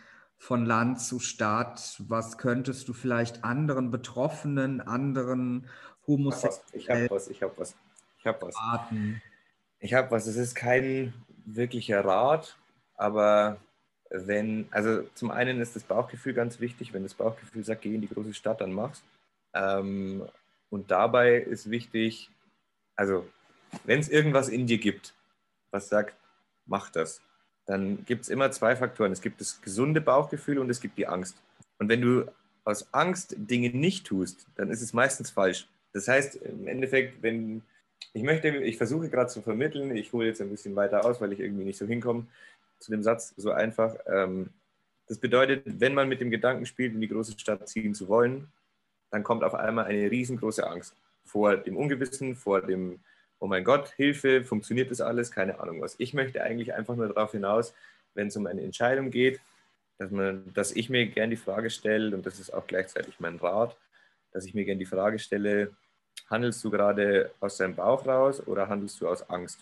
von 0.44 0.66
Land 0.66 1.00
zu 1.00 1.20
Stadt. 1.20 2.02
Was 2.08 2.38
könntest 2.38 2.90
du 2.90 2.94
vielleicht 2.94 3.46
anderen 3.46 3.92
Betroffenen, 3.92 4.82
anderen 4.82 5.68
Homosexuellen? 6.08 6.64
Ich 6.74 6.90
habe 6.90 7.10
was, 7.10 7.28
ich 7.28 7.42
habe 7.42 7.54
was, 7.58 7.76
ich 8.20 8.26
habe 8.26 8.42
was. 8.42 8.56
Ich 9.80 9.94
habe 9.94 10.12
was. 10.12 10.28
Es 10.28 10.36
ist 10.36 10.56
kein 10.56 11.14
wirklicher 11.46 12.04
Rat, 12.04 12.58
aber 12.96 13.58
wenn, 14.10 14.68
also 14.72 15.04
zum 15.16 15.32
einen 15.32 15.60
ist 15.60 15.76
das 15.76 15.84
Bauchgefühl 15.84 16.34
ganz 16.34 16.60
wichtig. 16.60 16.94
Wenn 16.94 17.04
das 17.04 17.16
Bauchgefühl 17.16 17.64
sagt, 17.64 17.82
geh 17.82 17.96
in 17.96 18.02
die 18.02 18.10
große 18.10 18.34
Stadt, 18.34 18.62
dann 18.62 18.72
mach's. 18.72 19.04
Ähm, 19.54 20.24
und 20.70 20.92
dabei 20.92 21.36
ist 21.36 21.70
wichtig, 21.70 22.30
also 22.96 23.28
wenn 23.84 24.00
es 24.00 24.10
irgendwas 24.10 24.50
in 24.50 24.68
dir 24.68 24.78
gibt, 24.78 25.14
was 25.72 25.90
sagt, 25.90 26.16
mach 26.66 26.90
das, 26.90 27.22
dann 27.66 28.06
gibt 28.06 28.24
es 28.24 28.30
immer 28.30 28.52
zwei 28.52 28.76
Faktoren. 28.76 29.12
Es 29.12 29.22
gibt 29.22 29.42
das 29.42 29.62
gesunde 29.62 30.02
Bauchgefühl 30.02 30.60
und 30.60 30.70
es 30.70 30.82
gibt 30.82 30.98
die 30.98 31.08
Angst. 31.08 31.36
Und 31.80 31.90
wenn 31.90 32.02
du 32.02 32.26
aus 32.66 32.94
Angst 32.94 33.36
Dinge 33.38 33.70
nicht 33.70 34.06
tust, 34.06 34.48
dann 34.56 34.70
ist 34.70 34.82
es 34.82 34.94
meistens 34.94 35.32
falsch. 35.32 35.68
Das 35.94 36.08
heißt, 36.08 36.36
im 36.38 36.68
Endeffekt, 36.68 37.22
wenn 37.22 37.62
ich 38.14 38.24
möchte, 38.24 38.50
ich 38.50 38.78
versuche 38.78 39.10
gerade 39.10 39.30
zu 39.30 39.42
vermitteln, 39.42 39.96
ich 39.96 40.12
hole 40.12 40.28
jetzt 40.28 40.42
ein 40.42 40.50
bisschen 40.50 40.76
weiter 40.76 41.06
aus, 41.06 41.22
weil 41.22 41.34
ich 41.34 41.40
irgendwie 41.40 41.64
nicht 41.64 41.78
so 41.78 41.86
hinkomme 41.86 42.28
zu 42.80 42.92
dem 42.92 43.04
Satz 43.04 43.34
so 43.38 43.52
einfach. 43.52 43.96
Ähm, 44.08 44.50
das 45.08 45.20
bedeutet, 45.20 45.64
wenn 45.66 45.94
man 45.94 46.10
mit 46.10 46.22
dem 46.22 46.30
Gedanken 46.30 46.66
spielt, 46.66 46.94
in 46.94 47.02
die 47.02 47.08
große 47.08 47.38
Stadt 47.40 47.68
ziehen 47.68 47.94
zu 47.94 48.08
wollen, 48.08 48.48
dann 49.12 49.24
kommt 49.24 49.44
auf 49.44 49.54
einmal 49.54 49.86
eine 49.86 50.10
riesengroße 50.10 50.66
Angst 50.66 50.96
vor 51.26 51.56
dem 51.58 51.78
Ungewissen, 51.78 52.36
vor 52.36 52.62
dem, 52.62 53.00
oh 53.40 53.48
mein 53.48 53.64
Gott, 53.64 53.90
Hilfe, 53.96 54.44
funktioniert 54.44 54.92
das 54.92 55.02
alles, 55.02 55.32
keine 55.32 55.60
Ahnung 55.60 55.82
was. 55.82 55.96
Ich 55.98 56.14
möchte 56.14 56.42
eigentlich 56.44 56.74
einfach 56.74 56.96
nur 56.96 57.08
darauf 57.08 57.32
hinaus, 57.32 57.74
wenn 58.14 58.28
es 58.28 58.36
um 58.36 58.48
eine 58.48 58.62
Entscheidung 58.62 59.12
geht, 59.12 59.40
dass, 59.98 60.12
man, 60.12 60.52
dass 60.54 60.72
ich 60.72 60.90
mir 60.90 61.08
gerne 61.08 61.32
die 61.32 61.42
Frage 61.42 61.70
stelle, 61.70 62.16
und 62.16 62.26
das 62.26 62.40
ist 62.40 62.54
auch 62.54 62.68
gleichzeitig 62.68 63.20
mein 63.20 63.38
Rat, 63.38 63.76
dass 64.32 64.46
ich 64.46 64.54
mir 64.54 64.66
gerne 64.66 64.80
die 64.80 64.86
Frage 64.86 65.20
stelle, 65.20 65.72
handelst 66.30 66.64
du 66.64 66.70
gerade 66.70 67.32
aus 67.40 67.58
deinem 67.58 67.76
Bauch 67.76 68.06
raus 68.06 68.46
oder 68.46 68.70
handelst 68.70 69.02
du 69.02 69.08
aus 69.08 69.30
Angst? 69.30 69.60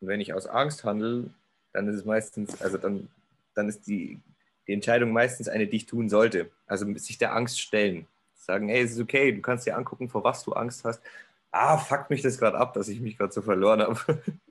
Und 0.00 0.08
wenn 0.08 0.20
ich 0.20 0.32
aus 0.32 0.46
Angst 0.46 0.84
handle, 0.84 1.30
dann 1.72 1.88
ist 1.88 1.96
es 1.96 2.04
meistens, 2.04 2.60
also 2.60 2.78
dann, 2.78 3.08
dann 3.54 3.68
ist 3.68 3.86
die, 3.86 4.20
die 4.66 4.72
Entscheidung 4.72 5.12
meistens 5.12 5.48
eine, 5.48 5.66
die 5.66 5.76
ich 5.76 5.86
tun 5.86 6.08
sollte. 6.08 6.50
Also 6.66 6.92
sich 6.94 7.18
der 7.18 7.34
Angst 7.34 7.60
stellen. 7.60 8.06
Sagen, 8.34 8.68
hey, 8.68 8.82
es 8.82 8.92
ist 8.92 9.00
okay, 9.00 9.32
du 9.32 9.42
kannst 9.42 9.66
dir 9.66 9.76
angucken, 9.76 10.08
vor 10.08 10.24
was 10.24 10.44
du 10.44 10.52
Angst 10.52 10.84
hast. 10.84 11.02
Ah, 11.50 11.78
fuck 11.78 12.10
mich 12.10 12.22
das 12.22 12.38
gerade 12.38 12.58
ab, 12.58 12.74
dass 12.74 12.88
ich 12.88 13.00
mich 13.00 13.16
gerade 13.16 13.32
so 13.32 13.42
verloren 13.42 13.82
habe. 13.82 13.98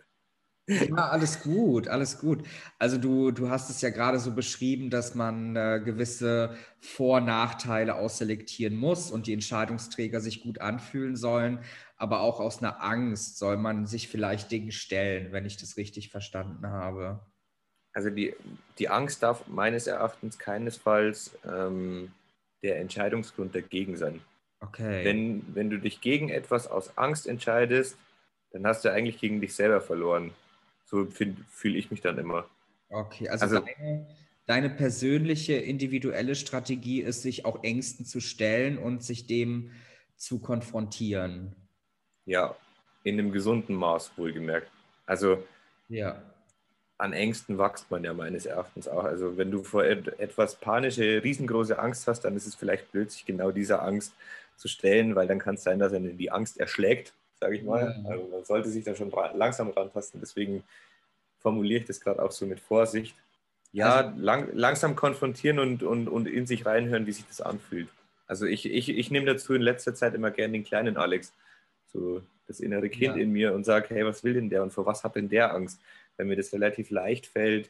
Ja, 0.68 1.10
alles 1.10 1.44
gut, 1.44 1.88
alles 1.88 2.20
gut. 2.20 2.44
Also 2.78 2.98
du, 2.98 3.32
du 3.32 3.50
hast 3.50 3.70
es 3.70 3.80
ja 3.82 3.90
gerade 3.90 4.20
so 4.20 4.34
beschrieben, 4.34 4.90
dass 4.90 5.16
man 5.16 5.56
äh, 5.56 5.82
gewisse 5.84 6.58
Vor- 6.82 7.22
Nachteile 7.22 7.96
ausselektieren 7.96 8.76
muss 8.76 9.10
und 9.10 9.28
die 9.28 9.34
Entscheidungsträger 9.34 10.20
sich 10.20 10.44
gut 10.44 10.60
anfühlen 10.60 11.16
sollen. 11.16 11.60
Aber 11.96 12.20
auch 12.20 12.42
aus 12.42 12.60
einer 12.60 12.84
Angst 12.84 13.38
soll 13.38 13.56
man 13.56 13.86
sich 13.86 14.10
vielleicht 14.10 14.52
Dinge 14.52 14.74
stellen, 14.74 15.32
wenn 15.32 15.46
ich 15.46 15.56
das 15.56 15.78
richtig 15.78 16.10
verstanden 16.10 16.68
habe. 16.68 17.22
Also 17.94 18.10
die, 18.10 18.36
die 18.78 18.90
Angst 18.90 19.24
darf 19.24 19.48
meines 19.48 19.88
Erachtens 19.88 20.38
keinesfalls 20.38 21.32
ähm, 21.50 22.12
der 22.62 22.80
Entscheidungsgrund 22.80 23.56
dagegen 23.56 23.96
sein. 23.96 24.22
Okay. 24.60 25.06
Wenn, 25.06 25.56
wenn 25.56 25.70
du 25.70 25.80
dich 25.80 26.02
gegen 26.02 26.28
etwas 26.28 26.68
aus 26.68 26.98
Angst 26.98 27.26
entscheidest, 27.26 27.98
dann 28.52 28.68
hast 28.68 28.84
du 28.84 28.92
eigentlich 28.92 29.20
gegen 29.20 29.40
dich 29.40 29.56
selber 29.56 29.80
verloren. 29.80 30.32
So 30.88 31.06
fühle 31.06 31.78
ich 31.78 31.92
mich 31.92 32.00
dann 32.00 32.18
immer. 32.18 32.50
Okay, 32.90 33.28
also, 33.28 33.44
also 33.44 33.60
deine, 33.60 34.08
deine, 34.46 34.70
persönliche, 34.70 35.56
individuelle 35.56 36.34
Strategie 36.34 37.02
ist, 37.02 37.24
sich 37.24 37.44
auch 37.46 37.62
Ängsten 37.64 38.06
zu 38.06 38.22
stellen 38.22 38.78
und 38.78 39.04
sich 39.04 39.28
dem 39.28 39.72
zu 40.16 40.40
konfrontieren. 40.40 41.56
Ja, 42.26 42.56
in 43.04 43.20
einem 43.20 43.34
gesunden 43.34 43.76
Maß 43.76 44.12
wohlgemerkt. 44.18 44.72
Also 45.06 45.44
ja. 45.90 46.22
an 46.98 47.12
Ängsten 47.12 47.58
wächst 47.58 47.92
man 47.92 48.06
ja 48.06 48.14
meines 48.14 48.46
Erachtens 48.46 48.88
auch. 48.88 49.04
Also 49.04 49.38
wenn 49.38 49.52
du 49.52 49.64
vor 49.64 49.84
etwas 49.84 50.56
panische, 50.56 51.22
riesengroße 51.22 51.78
Angst 51.78 52.08
hast, 52.08 52.22
dann 52.22 52.38
ist 52.38 52.48
es 52.48 52.56
vielleicht 52.56 52.94
blöd, 52.94 53.12
sich 53.12 53.26
genau 53.26 53.52
dieser 53.52 53.84
Angst 53.84 54.14
zu 54.56 54.70
stellen, 54.70 55.16
weil 55.16 55.28
dann 55.28 55.40
kann 55.40 55.56
es 55.56 55.64
sein, 55.64 55.80
dass 55.80 55.92
er 55.92 56.00
die 56.00 56.32
Angst 56.32 56.60
erschlägt 56.60 57.14
sage 57.40 57.58
ich 57.58 57.64
mal. 57.64 57.96
Ja. 58.04 58.10
Also 58.10 58.28
man 58.28 58.46
sollte 58.46 58.70
sich 58.70 58.84
da 58.84 58.96
schon 58.96 59.12
langsam 59.34 59.70
rantasten. 59.70 60.20
Deswegen 60.20 60.64
formuliere 61.40 61.82
ich 61.82 61.88
das 61.88 62.02
gerade 62.02 62.22
auch 62.22 62.32
so 62.32 62.46
mit 62.46 62.60
Vorsicht. 62.60 63.16
Ja, 63.72 63.98
also, 63.98 64.20
lang, 64.20 64.50
langsam 64.54 64.96
konfrontieren 64.96 65.60
und, 65.60 65.84
und, 65.84 66.08
und 66.08 66.28
in 66.28 66.48
sich 66.48 66.66
reinhören, 66.66 67.06
wie 67.06 67.12
sich 67.12 67.28
das 67.28 67.42
anfühlt. 67.42 67.90
Also 68.26 68.46
ich, 68.46 68.70
ich, 68.70 68.90
ich 68.90 69.12
nehme 69.12 69.26
dazu 69.26 69.54
in 69.54 69.62
letzter 69.62 69.94
Zeit 69.94 70.14
immer 70.14 70.32
gerne 70.32 70.54
den 70.54 70.64
kleinen 70.64 70.98
Alex, 70.98 71.34
so 71.86 72.22
das 72.48 72.60
innere 72.60 72.90
Kind 72.90 73.16
ja. 73.16 73.22
in 73.22 73.32
mir 73.32 73.54
und 73.54 73.66
sage, 73.66 73.88
hey, 73.90 74.06
was 74.06 74.24
will 74.24 74.34
denn 74.34 74.50
der 74.50 74.64
und 74.64 74.72
vor 74.72 74.86
was 74.86 75.04
hat 75.04 75.16
denn 75.16 75.30
der 75.30 75.54
Angst? 75.54 75.80
Wenn 76.16 76.28
mir 76.28 76.36
das 76.36 76.54
relativ 76.54 76.90
leicht 76.90 77.28
fällt, 77.28 77.70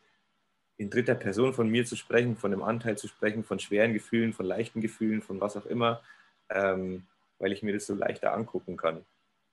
in 0.77 0.89
dritter 0.89 1.15
Person 1.15 1.53
von 1.53 1.69
mir 1.69 1.85
zu 1.85 1.95
sprechen, 1.95 2.37
von 2.37 2.51
dem 2.51 2.61
Anteil 2.61 2.97
zu 2.97 3.07
sprechen, 3.07 3.43
von 3.43 3.59
schweren 3.59 3.93
Gefühlen, 3.93 4.33
von 4.33 4.45
leichten 4.45 4.81
Gefühlen, 4.81 5.21
von 5.21 5.41
was 5.41 5.57
auch 5.57 5.65
immer, 5.65 6.01
ähm, 6.49 7.03
weil 7.39 7.51
ich 7.51 7.63
mir 7.63 7.73
das 7.73 7.87
so 7.87 7.95
leichter 7.95 8.33
angucken 8.33 8.77
kann. 8.77 9.03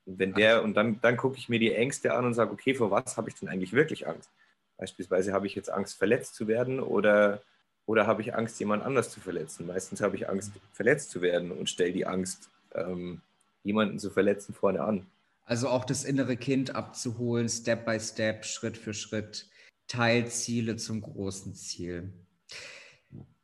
Und 0.06 0.18
wenn 0.18 0.34
der, 0.34 0.62
und 0.62 0.74
dann, 0.74 1.00
dann 1.00 1.16
gucke 1.16 1.38
ich 1.38 1.48
mir 1.48 1.58
die 1.58 1.72
Ängste 1.72 2.14
an 2.14 2.24
und 2.24 2.34
sage, 2.34 2.52
okay, 2.52 2.74
vor 2.74 2.90
was 2.90 3.16
habe 3.16 3.28
ich 3.28 3.36
denn 3.36 3.48
eigentlich 3.48 3.72
wirklich 3.72 4.06
Angst? 4.06 4.30
Beispielsweise 4.76 5.32
habe 5.32 5.46
ich 5.46 5.54
jetzt 5.54 5.70
Angst, 5.70 5.96
verletzt 5.96 6.34
zu 6.34 6.48
werden 6.48 6.80
oder, 6.80 7.42
oder 7.86 8.06
habe 8.06 8.22
ich 8.22 8.34
Angst, 8.34 8.58
jemand 8.60 8.82
anders 8.82 9.10
zu 9.10 9.20
verletzen? 9.20 9.66
Meistens 9.66 10.00
habe 10.00 10.16
ich 10.16 10.28
Angst, 10.28 10.52
verletzt 10.72 11.10
zu 11.10 11.22
werden 11.22 11.52
und 11.52 11.70
stelle 11.70 11.92
die 11.92 12.06
Angst, 12.06 12.50
ähm, 12.74 13.20
jemanden 13.62 13.98
zu 13.98 14.10
verletzen, 14.10 14.54
vorne 14.54 14.82
an. 14.82 15.06
Also 15.44 15.68
auch 15.68 15.84
das 15.84 16.04
innere 16.04 16.36
Kind 16.36 16.74
abzuholen, 16.74 17.48
Step 17.48 17.84
by 17.84 18.00
Step, 18.00 18.44
Schritt 18.44 18.76
für 18.76 18.94
Schritt, 18.94 19.48
Teilziele 19.88 20.76
zum 20.76 21.02
großen 21.02 21.54
Ziel. 21.54 22.12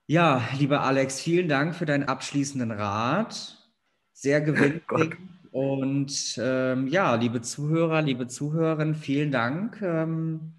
Ja, 0.07 0.49
lieber 0.59 0.83
Alex, 0.83 1.21
vielen 1.21 1.49
Dank 1.49 1.75
für 1.75 1.87
deinen 1.87 2.05
abschließenden 2.05 2.73
Rat. 2.73 3.57
Sehr 4.13 4.41
gewinnbringend. 4.41 5.40
Und 5.51 6.39
ähm, 6.41 6.87
ja, 6.87 7.17
liebe 7.17 7.41
Zuhörer, 7.41 8.03
liebe 8.03 8.29
Zuhörerinnen, 8.29 8.95
vielen 8.95 9.33
Dank 9.33 9.83
ähm, 9.83 10.55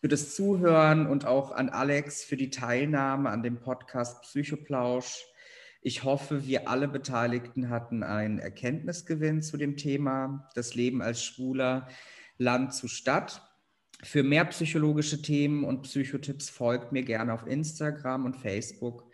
für 0.00 0.08
das 0.08 0.34
Zuhören 0.34 1.06
und 1.06 1.26
auch 1.26 1.50
an 1.50 1.68
Alex 1.68 2.22
für 2.22 2.36
die 2.36 2.50
Teilnahme 2.50 3.28
an 3.30 3.42
dem 3.42 3.58
Podcast 3.58 4.22
Psychoplausch. 4.22 5.24
Ich 5.82 6.04
hoffe, 6.04 6.46
wir 6.46 6.68
alle 6.68 6.86
Beteiligten 6.86 7.70
hatten 7.70 8.02
einen 8.02 8.38
Erkenntnisgewinn 8.38 9.42
zu 9.42 9.56
dem 9.56 9.76
Thema 9.76 10.48
das 10.54 10.74
Leben 10.74 11.02
als 11.02 11.24
Schwuler 11.24 11.88
Land 12.38 12.72
zu 12.74 12.86
Stadt. 12.86 13.42
Für 14.02 14.22
mehr 14.22 14.44
psychologische 14.46 15.22
Themen 15.22 15.64
und 15.64 15.82
Psychotipps 15.82 16.50
folgt 16.50 16.92
mir 16.92 17.02
gerne 17.02 17.34
auf 17.34 17.46
Instagram 17.46 18.26
und 18.26 18.36
Facebook 18.36 19.10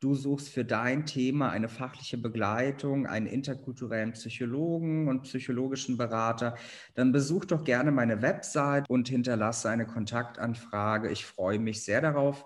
du 0.00 0.14
suchst 0.14 0.48
für 0.48 0.64
dein 0.64 1.06
Thema 1.06 1.50
eine 1.50 1.68
fachliche 1.68 2.18
Begleitung, 2.18 3.06
einen 3.06 3.26
interkulturellen 3.26 4.12
Psychologen 4.12 5.08
und 5.08 5.22
psychologischen 5.22 5.96
Berater, 5.96 6.54
dann 6.94 7.12
besuch 7.12 7.44
doch 7.44 7.64
gerne 7.64 7.90
meine 7.90 8.22
Website 8.22 8.88
und 8.88 9.08
hinterlasse 9.08 9.68
eine 9.70 9.86
Kontaktanfrage. 9.86 11.10
Ich 11.10 11.26
freue 11.26 11.58
mich 11.58 11.84
sehr 11.84 12.00
darauf. 12.00 12.44